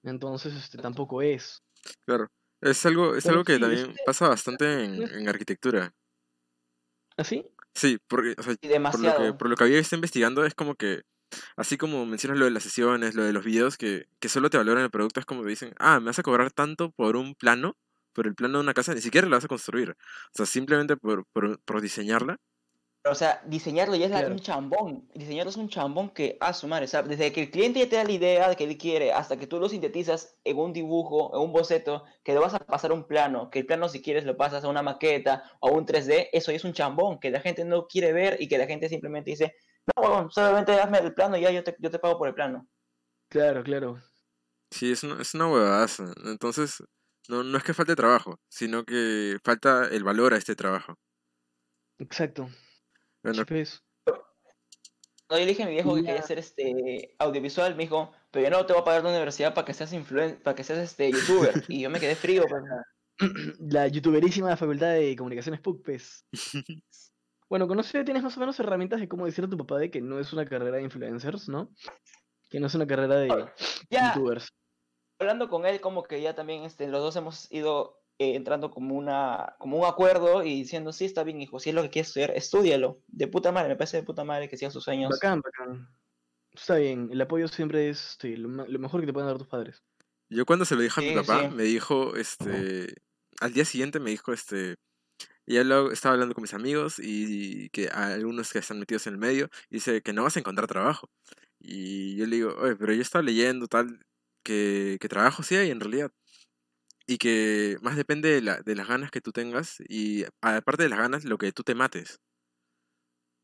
Entonces, 0.03 0.55
este 0.55 0.79
tampoco 0.79 1.23
es. 1.23 1.63
Claro, 2.05 2.29
es 2.63 2.87
algo, 2.87 3.15
es 3.17 3.27
algo 3.27 3.45
que 3.45 3.59
también 3.59 3.95
pasa 4.07 4.29
bastante 4.29 4.85
en, 4.85 5.29
arquitectura. 5.29 5.93
¿Ah, 7.17 7.25
sí? 7.25 7.45
Sí, 7.75 7.99
porque, 8.07 8.35
por, 8.37 9.01
lo 9.01 9.17
que, 9.17 9.33
por 9.33 9.49
lo 9.49 9.57
que 9.57 9.65
había 9.65 9.79
visto 9.79 9.95
investigando, 9.95 10.45
es 10.45 10.55
como 10.55 10.75
que 10.75 11.03
Así 11.57 11.77
como 11.77 12.05
mencionas 12.07 12.39
lo 12.39 12.45
de 12.45 12.51
las 12.51 12.63
sesiones, 12.63 13.15
lo 13.15 13.25
de 13.25 13.33
los 13.33 13.45
videos, 13.45 13.77
que, 13.77 14.07
que 14.21 14.29
solo 14.29 14.51
te 14.51 14.59
valoran 14.59 14.85
el 14.85 14.91
producto, 14.91 15.21
es 15.21 15.27
como 15.27 15.43
que 15.43 15.51
dicen, 15.51 15.75
ah, 15.79 16.01
me 16.01 16.07
vas 16.07 16.19
a 16.19 16.23
cobrar 16.23 16.51
tanto 16.51 16.91
por 16.93 17.17
un 17.17 17.35
plano, 17.35 17.77
por 18.13 18.27
el 18.27 18.35
plano 18.35 18.59
de 18.59 18.65
una 18.65 18.75
casa, 18.75 18.95
ni 18.95 19.01
siquiera 19.01 19.29
la 19.29 19.37
vas 19.37 19.45
a 19.45 19.49
construir. 19.49 19.91
O 19.91 20.31
sea, 20.35 20.47
simplemente 20.47 20.97
por, 20.97 21.25
por, 21.33 21.61
por 21.61 21.81
diseñarla, 21.81 22.39
o 23.05 23.15
sea, 23.17 23.43
diseñarlo 23.47 23.97
ya 23.97 24.07
es 24.07 24.29
un 24.29 24.39
chambón. 24.39 25.09
Diseñarlo 25.15 25.51
es 25.51 25.57
un 25.57 25.69
chambón 25.69 26.11
que 26.11 26.37
a 26.41 26.53
su 26.53 26.69
madre. 26.69 26.85
O 26.85 26.89
sea, 26.89 27.03
desde 27.03 27.33
que 27.33 27.43
el 27.43 27.51
cliente 27.51 27.81
ya 27.81 27.89
te 27.89 27.97
da 27.97 28.05
la 28.05 28.13
idea 28.13 28.49
de 28.49 28.55
que 28.55 28.65
él 28.65 28.79
quiere 28.79 29.13
hasta 29.13 29.37
que 29.37 29.49
tú 29.49 29.59
lo 29.59 29.69
sintetizas 29.69 30.37
en 30.45 30.57
un 30.57 30.73
dibujo, 30.73 31.35
en 31.35 31.41
un 31.41 31.53
boceto, 31.53 32.05
que 32.23 32.33
le 32.33 32.39
vas 32.39 32.55
a 32.55 32.61
pasar 32.61 32.93
un 32.93 33.05
plano, 33.05 33.51
que 33.51 33.61
el 33.61 33.67
plano 33.67 33.89
si 33.89 34.01
quieres 34.01 34.25
lo 34.25 34.37
pasas 34.37 34.63
a 34.63 34.69
una 34.69 34.83
maqueta 34.83 35.43
o 35.61 35.69
a 35.69 35.73
un 35.73 35.85
3D, 35.85 36.29
eso 36.33 36.53
ya 36.53 36.57
es 36.57 36.65
un 36.65 36.75
chambón 36.75 37.19
que 37.19 37.31
la 37.31 37.41
gente 37.41 37.65
no 37.65 37.89
quiere 37.89 38.13
ver 38.13 38.37
y 38.41 38.47
que 38.47 38.59
la 38.59 38.67
gente 38.67 38.89
simplemente 38.89 39.31
dice, 39.31 39.57
no, 39.97 40.09
bueno, 40.09 40.31
solamente 40.31 40.73
hazme 40.73 40.99
el 40.99 41.13
plano 41.13 41.37
y 41.37 41.41
ya 41.41 41.51
yo 41.51 41.65
te, 41.65 41.75
yo 41.81 41.91
te 41.91 41.99
pago 41.99 42.19
por 42.19 42.29
el 42.29 42.35
plano. 42.35 42.69
Claro, 43.29 43.65
claro. 43.65 44.01
Sí, 44.71 44.93
es 44.93 45.03
una, 45.03 45.21
es 45.21 45.35
una 45.35 45.51
huevadaza. 45.51 46.13
Entonces, 46.25 46.85
no, 47.29 47.43
no 47.43 47.59
es 47.59 47.65
que 47.65 47.75
falte 47.75 47.97
trabajo, 47.97 48.39
sino 48.49 48.85
que 48.85 49.39
falta 49.43 49.89
el 49.89 50.05
valor 50.05 50.35
a 50.35 50.37
este 50.37 50.55
trabajo. 50.55 50.95
Exacto. 51.99 52.49
Bueno. 53.23 53.45
No, 55.33 55.39
yo 55.39 55.47
dije 55.47 55.63
a 55.63 55.67
mi 55.67 55.73
viejo 55.73 55.95
que 55.95 56.05
quería 56.05 56.23
ser 56.23 56.39
este 56.39 57.15
audiovisual, 57.19 57.75
me 57.75 57.85
dijo, 57.85 58.13
pero 58.31 58.45
yo 58.45 58.51
no 58.51 58.67
te 58.67 58.75
voy 58.75 58.83
a 58.83 58.85
pagar 58.85 59.03
de 59.03 59.09
universidad 59.09 59.55
para 59.55 59.65
que 59.65 59.73
seas 59.73 59.93
influen 59.95 60.39
para 60.43 60.55
que 60.55 60.63
seas 60.63 60.81
este 60.81 61.11
youtuber. 61.11 61.55
y 61.69 61.81
yo 61.81 61.91
me 61.91 62.01
quedé 62.01 62.15
frío, 62.15 62.45
pues. 62.49 62.63
La 63.61 63.89
youtuberísima 63.89 64.57
facultad 64.57 64.93
de 64.93 65.17
comunicaciones 65.17 65.61
PUC, 65.61 65.85
pues. 65.85 66.27
Bueno, 67.49 67.69
con 67.69 67.79
eso 67.79 68.03
tienes 68.03 68.23
más 68.23 68.35
o 68.39 68.41
menos 68.41 68.59
herramientas 68.61 68.99
de 68.99 69.09
cómo 69.09 69.27
decirle 69.27 69.49
a 69.49 69.51
tu 69.51 69.59
papá 69.59 69.77
de 69.79 69.91
que 69.91 70.01
no 70.01 70.19
es 70.19 70.33
una 70.33 70.47
carrera 70.47 70.79
de 70.79 70.85
influencers, 70.85 71.51
¿no? 71.51 71.71
Que 72.49 72.59
no 72.59 72.67
es 72.67 72.75
una 72.75 72.87
carrera 72.87 73.17
de 73.17 73.29
youtubers. 73.91 74.49
Hablando 75.19 75.51
con 75.51 75.67
él, 75.67 75.79
como 75.83 76.03
que 76.03 76.23
ya 76.23 76.35
también 76.35 76.63
este, 76.63 76.89
los 76.89 77.03
dos 77.03 77.15
hemos 77.17 77.53
ido 77.53 78.02
eh, 78.19 78.35
entrando 78.35 78.71
como, 78.71 78.95
una, 78.95 79.57
como 79.59 79.79
un 79.79 79.87
acuerdo 79.87 80.43
y 80.43 80.55
diciendo, 80.61 80.93
sí, 80.93 81.05
está 81.05 81.25
bien, 81.25 81.41
hijo, 81.41 81.59
si 81.59 81.71
es 81.71 81.75
lo 81.75 81.83
que 81.83 81.91
quieres 81.91 82.09
estudiar, 82.09 82.31
estúdialo. 82.33 83.03
De 83.09 83.27
puta 83.27 83.53
madre, 83.53 83.71
me 83.71 83.77
parece 83.77 83.99
de 83.99 84.03
puta 84.03 84.25
madre 84.25 84.49
que 84.49 84.57
sigas 84.57 84.73
sus 84.73 84.85
sueños. 84.85 85.11
Bacán, 85.11 85.41
bacán. 85.41 85.89
Está 86.55 86.77
bien, 86.77 87.09
el 87.11 87.21
apoyo 87.21 87.49
siempre 87.49 87.89
es 87.89 88.19
lo, 88.23 88.49
mejor 88.79 89.01
que 89.01 89.07
te 89.07 89.13
pueden 89.13 89.29
dar 89.29 89.39
tus 89.39 89.49
padres. 89.49 89.83
Yo 90.29 90.45
cuando 90.47 90.65
se 90.65 90.77
lo 90.77 90.83
dije 90.83 91.01
a 91.01 91.09
mi 91.09 91.15
papá, 91.15 91.49
me 91.49 91.63
dijo, 91.65 92.15
este, 92.17 92.95
al 93.41 93.53
día 93.53 93.65
siguiente 93.65 94.01
me 94.01 94.11
dijo, 94.11 94.33
este, 94.33 94.77
y 95.47 95.55
ya 95.55 95.65
luego 95.65 95.91
estaba 95.91 96.15
hablando 96.15 96.35
con 96.35 96.43
mis 96.43 96.55
amigos 96.55 96.99
y 96.99 97.69
que 97.71 97.89
algunos 97.89 98.53
que 98.53 98.59
están 98.59 98.79
metidos 98.79 99.07
en 99.07 99.15
el 99.15 99.19
medio, 99.19 99.49
dice 99.71 100.03
que 100.03 100.13
no 100.13 100.23
vas 100.23 100.37
a 100.37 100.41
encontrar 100.41 100.69
trabajo. 100.69 101.11
Y 101.59 102.17
yo 102.17 102.27
le 102.27 102.37
digo, 102.37 102.55
oye, 102.59 102.77
pero 102.77 102.93
yo 102.93 103.03
estaba 103.03 103.23
leyendo 103.23 103.67
tal, 103.67 104.05
que, 104.43 104.99
que 105.01 105.09
trabajo 105.09 105.43
sí 105.43 105.57
hay 105.57 105.71
en 105.71 105.81
realidad. 105.81 106.13
Y 107.07 107.19
que 107.19 107.77
más 107.83 107.97
depende 107.97 108.29
de, 108.29 108.43
la, 108.43 108.61
de 108.61 108.77
las 108.77 108.87
ganas 108.87 109.11
que 109.11 109.21
tú 109.21 109.33
tengas 109.33 109.77
y 109.89 110.25
aparte 110.41 110.85
de 110.85 110.89
las 110.89 110.99
ganas, 110.99 111.25
lo 111.25 111.39
que 111.39 111.53
tú 111.53 111.63
te 111.63 111.75
mates. 111.75 112.21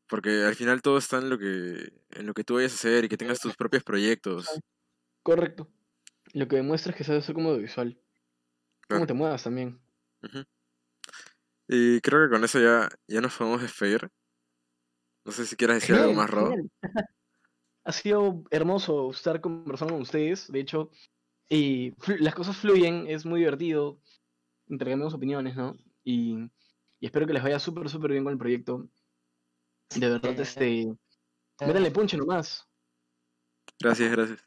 Porque 0.07 0.43
al 0.43 0.55
final 0.55 0.81
todo 0.81 0.97
está 0.97 1.17
en 1.17 1.29
lo 1.29 1.37
que, 1.37 1.91
en 2.11 2.25
lo 2.25 2.33
que 2.33 2.43
tú 2.43 2.55
vayas 2.55 2.71
a 2.71 2.75
hacer 2.75 3.05
y 3.05 3.09
que 3.09 3.17
tengas 3.17 3.39
tus 3.39 3.55
propios 3.55 3.83
proyectos. 3.83 4.49
Correcto. 5.23 5.69
Lo 6.33 6.47
que 6.47 6.55
demuestra 6.55 6.91
es 6.91 6.97
que 6.97 7.03
sabes 7.03 7.23
hacer 7.23 7.35
como 7.35 7.55
visual. 7.57 7.99
Cómo 8.87 9.05
te 9.05 9.13
muevas 9.13 9.43
también. 9.43 9.79
Y 11.67 12.01
creo 12.01 12.25
que 12.25 12.33
con 12.33 12.43
eso 12.43 12.59
ya, 12.59 12.89
ya 13.07 13.21
nos 13.21 13.35
podemos 13.35 13.61
despedir. 13.61 14.09
No 15.25 15.31
sé 15.31 15.45
si 15.45 15.55
quieres 15.55 15.81
decir 15.81 15.95
algo 15.95 16.13
más, 16.13 16.29
Rob. 16.29 16.55
Ha 17.85 17.91
sido 17.91 18.43
hermoso 18.51 19.09
estar 19.09 19.41
conversando 19.41 19.93
con 19.93 20.03
ustedes. 20.03 20.51
De 20.51 20.59
hecho, 20.59 20.91
y 21.49 21.93
las 22.19 22.35
cosas 22.35 22.55
fluyen, 22.55 23.07
es 23.07 23.25
muy 23.25 23.39
divertido. 23.39 23.99
Intercambiamos 24.67 25.15
opiniones, 25.15 25.55
¿no? 25.55 25.75
Y, 26.03 26.37
espero 27.01 27.25
que 27.25 27.33
les 27.33 27.43
vaya 27.43 27.59
súper, 27.59 27.89
súper 27.89 28.11
bien 28.11 28.23
con 28.23 28.33
el 28.33 28.39
proyecto. 28.39 28.87
De 29.95 30.09
verdad, 30.09 30.39
este. 30.39 30.87
Métanle 31.59 31.91
punche 31.91 32.15
nomás. 32.17 32.69
Gracias, 33.79 34.11
gracias. 34.11 34.45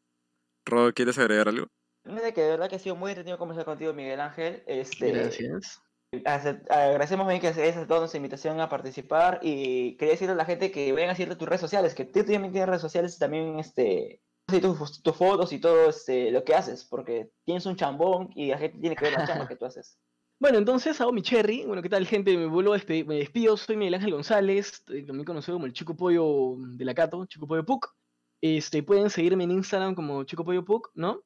Rob, 0.64 0.94
¿quieres 0.94 1.18
agregar 1.18 1.48
algo? 1.48 1.66
De 2.04 2.32
que 2.32 2.40
de 2.40 2.50
verdad 2.50 2.68
que 2.68 2.76
ha 2.76 2.78
sido 2.78 2.96
muy 2.96 3.10
entretenido 3.10 3.38
conversar 3.38 3.64
contigo, 3.64 3.92
Miguel 3.92 4.20
Ángel. 4.20 4.62
Este, 4.66 5.10
gracias. 5.10 5.82
Agradecemos 6.24 7.26
bien 7.26 7.40
que 7.40 7.48
hayas 7.48 7.76
aceptado 7.76 8.00
nuestra 8.00 8.18
invitación 8.18 8.60
a 8.60 8.68
participar 8.68 9.40
y 9.42 9.96
quería 9.96 10.12
decirle 10.12 10.34
a 10.34 10.36
la 10.36 10.44
gente 10.44 10.70
que 10.70 10.92
vayan 10.92 11.10
a 11.10 11.14
seguirte 11.14 11.36
tus 11.36 11.48
redes 11.48 11.60
sociales, 11.60 11.94
que 11.94 12.04
tú 12.04 12.20
también 12.20 12.52
tienes 12.52 12.68
redes 12.68 12.82
sociales 12.82 13.16
y 13.16 13.18
también 13.18 13.58
este, 13.58 14.21
tus, 14.60 15.16
fotos 15.16 15.52
y 15.52 15.58
todo 15.58 15.88
este, 15.88 16.30
lo 16.30 16.44
que 16.44 16.54
haces, 16.54 16.84
porque 16.84 17.30
tienes 17.44 17.66
un 17.66 17.76
chambón 17.76 18.30
y 18.34 18.48
la 18.48 18.58
gente 18.58 18.78
tiene 18.78 18.96
que 18.96 19.04
ver 19.04 19.14
la 19.14 19.26
chamba 19.26 19.48
que 19.48 19.56
tú 19.56 19.64
haces. 19.64 19.98
Bueno, 20.40 20.58
entonces 20.58 21.00
hago 21.00 21.12
mi 21.12 21.22
cherry. 21.22 21.64
Bueno, 21.64 21.82
¿qué 21.82 21.88
tal, 21.88 22.04
gente? 22.04 22.36
Me 22.36 22.46
vuelvo 22.46 22.74
a 22.74 22.78
me 23.06 23.14
despido. 23.14 23.56
Soy 23.56 23.76
Miguel 23.76 23.94
Ángel 23.94 24.10
González, 24.10 24.82
también 24.84 25.24
conocido 25.24 25.54
como 25.54 25.66
el 25.66 25.72
Chico 25.72 25.94
Pollo 25.94 26.56
de 26.58 26.84
la 26.84 26.94
Cato, 26.94 27.24
Chico 27.26 27.46
Pollo 27.46 27.64
Puc. 27.64 27.94
Este, 28.40 28.82
pueden 28.82 29.08
seguirme 29.08 29.44
en 29.44 29.52
Instagram 29.52 29.94
como 29.94 30.24
Chico 30.24 30.44
Pollo 30.44 30.64
Puc, 30.64 30.90
¿no? 30.94 31.22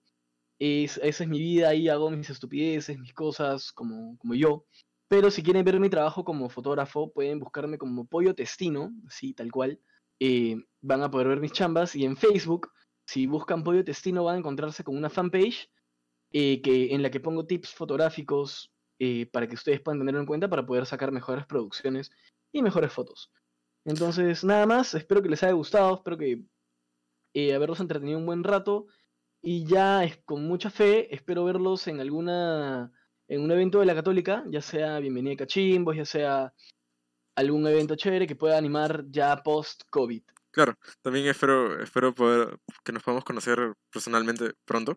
Es, 0.59 0.99
esa 1.03 1.25
es 1.25 1.31
mi 1.31 1.39
vida, 1.39 1.71
ahí 1.71 1.89
hago 1.89 2.11
mis 2.11 2.29
estupideces, 2.29 2.99
mis 2.99 3.15
cosas, 3.15 3.73
como, 3.73 4.19
como 4.19 4.35
yo. 4.35 4.67
Pero 5.09 5.31
si 5.31 5.43
quieren 5.43 5.65
ver 5.65 5.81
mi 5.81 5.89
trabajo 5.89 6.23
como 6.23 6.51
fotógrafo, 6.51 7.11
pueden 7.11 7.39
buscarme 7.41 7.79
como 7.79 8.07
Pollo 8.07 8.35
Testino, 8.35 8.93
sí, 9.09 9.33
tal 9.33 9.51
cual. 9.51 9.81
Eh, 10.21 10.57
van 10.83 11.03
a 11.03 11.11
poder 11.11 11.29
ver 11.29 11.41
mis 11.41 11.53
chambas. 11.53 11.95
Y 11.95 12.05
en 12.05 12.17
Facebook, 12.17 12.69
si 13.07 13.27
buscan 13.27 13.65
Pollo 13.65 13.85
Testino, 13.85 14.25
van 14.25 14.37
a 14.37 14.39
encontrarse 14.39 14.85
con 14.85 14.97
una 14.97 15.11
fanpage 15.11 15.71
eh, 16.33 16.61
que, 16.61 16.95
en 16.95 17.03
la 17.03 17.11
que 17.11 17.21
pongo 17.21 17.47
tips 17.47 17.75
fotográficos, 17.75 18.73
eh, 18.99 19.27
para 19.27 19.47
que 19.47 19.55
ustedes 19.55 19.81
puedan 19.81 20.01
tenerlo 20.01 20.21
en 20.21 20.27
cuenta 20.27 20.49
para 20.49 20.67
poder 20.67 20.87
sacar 20.87 21.13
mejores 21.13 21.47
producciones 21.47 22.11
y 22.53 22.63
mejores 22.63 22.93
fotos. 22.93 23.31
Entonces, 23.85 24.43
nada 24.43 24.67
más, 24.67 24.95
espero 24.95 25.23
que 25.23 25.29
les 25.29 25.43
haya 25.43 25.53
gustado, 25.53 25.95
espero 25.95 26.19
que 26.19 26.43
eh, 27.35 27.55
haberlos 27.55 27.81
entretenido 27.81 28.19
un 28.19 28.27
buen 28.27 28.43
rato 28.43 28.87
y 29.43 29.65
ya 29.67 30.03
es, 30.05 30.17
con 30.25 30.47
mucha 30.47 30.71
fe 30.71 31.15
espero 31.15 31.45
verlos 31.45 31.87
en 31.87 32.01
alguna 32.01 32.91
en 33.29 33.43
un 33.43 33.51
evento 33.51 33.81
de 33.81 33.87
la 33.87 33.95
Católica, 33.95 34.45
ya 34.49 34.63
sea 34.63 34.99
Bienvenida 34.99 35.35
a 35.35 35.37
Cachimbos, 35.39 35.97
ya 35.97 36.05
sea 36.05 36.55
algún 37.37 37.67
evento 37.67 37.97
chévere 37.97 38.27
que 38.27 38.37
pueda 38.37 38.57
animar 38.57 39.05
ya 39.11 39.43
post-COVID. 39.43 40.23
Claro, 40.57 40.73
también 41.03 41.27
espero, 41.27 41.83
espero 41.83 42.15
poder 42.15 42.59
que 42.83 42.91
nos 42.91 43.03
podamos 43.03 43.25
conocer 43.25 43.75
personalmente 43.93 44.55
pronto. 44.65 44.97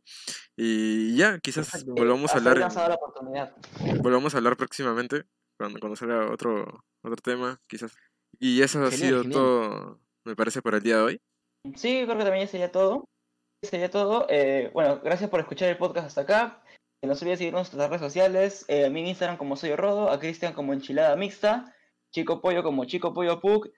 Y 0.56 1.18
ya, 1.18 1.38
quizás 1.40 1.84
volvamos 1.84 2.34
a 2.34 2.38
hablar. 2.38 2.72
Volvamos 4.02 4.34
a 4.34 4.38
hablar 4.38 4.56
próximamente, 4.56 5.24
cuando, 5.60 5.82
cuando 5.82 5.98
salga 5.98 6.32
otro, 6.32 6.66
otro 7.04 7.18
tema, 7.22 7.58
quizás. 7.68 7.94
Y 8.40 8.62
eso 8.62 8.82
ha 8.86 8.92
sido 8.92 9.26
todo, 9.26 10.00
me 10.26 10.34
parece, 10.34 10.62
por 10.62 10.76
el 10.76 10.82
día 10.82 10.96
de 10.96 11.02
hoy. 11.02 11.22
Sí, 11.76 12.04
creo 12.06 12.18
que 12.18 12.24
también 12.24 12.48
sería 12.48 12.72
todo. 12.72 13.04
Sería 13.62 13.92
todo. 13.92 14.28
Eh, 14.30 14.72
bueno, 14.74 15.02
gracias 15.04 15.30
por 15.30 15.42
escuchar 15.42 15.68
el 15.68 15.78
podcast 15.78 16.08
hasta 16.08 16.22
acá. 16.22 16.64
No 17.06 17.16
se 17.16 17.26
olviden 17.26 17.38
seguirnos 17.38 17.74
en 17.74 17.78
nuestras 17.78 17.90
redes 17.90 18.02
sociales. 18.02 18.66
Eh, 18.70 18.86
a 18.86 18.90
mí 18.90 19.02
en 19.02 19.08
Instagram 19.08 19.36
como 19.36 19.58
Soy 19.58 19.76
Rodo, 19.76 20.10
a 20.10 20.22
Cristian 20.22 20.54
como 20.54 20.72
Enchilada 20.72 21.18
Mixta, 21.18 21.76
Chico 22.14 22.40
Pollo 22.40 22.64
como 22.64 22.86
Chico 22.86 23.14
Pollo 23.14 23.42
Pug 23.42 23.70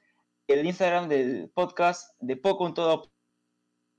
el 0.60 0.66
Instagram 0.66 1.08
del 1.08 1.50
podcast 1.54 2.16
de 2.20 2.38
Poco 2.38 2.66
un 2.66 2.74
Todo. 2.74 3.12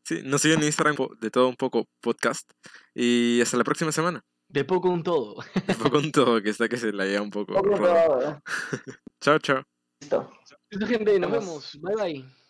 Sí, 0.05 0.21
nos 0.25 0.43
siguen 0.43 0.61
en 0.61 0.67
Instagram 0.67 0.97
de 1.21 1.31
Todo 1.31 1.49
un 1.49 1.57
Poco 1.57 1.87
Podcast. 2.01 2.51
Y 2.95 3.41
hasta 3.41 3.57
la 3.57 3.65
próxima 3.65 3.93
semana. 3.93 4.25
De 4.49 4.65
Poco 4.65 4.91
un 4.91 5.03
Todo. 5.03 5.37
De 5.67 5.75
Poco 5.75 5.99
un 5.99 6.13
Todo, 6.13 6.43
que 6.43 6.51
está 6.51 6.69
que 6.69 6.77
se 6.77 6.93
la 6.93 7.07
lleva 7.07 7.23
un 7.23 7.31
poco. 7.31 7.55
chao, 9.21 9.39
chao. 9.39 9.63
Listo. 10.01 10.31
Listo, 10.71 10.87
gente, 10.87 11.19
nos 11.19 11.31
vemos. 11.31 11.79
Bye, 11.81 11.97
bye. 11.97 12.42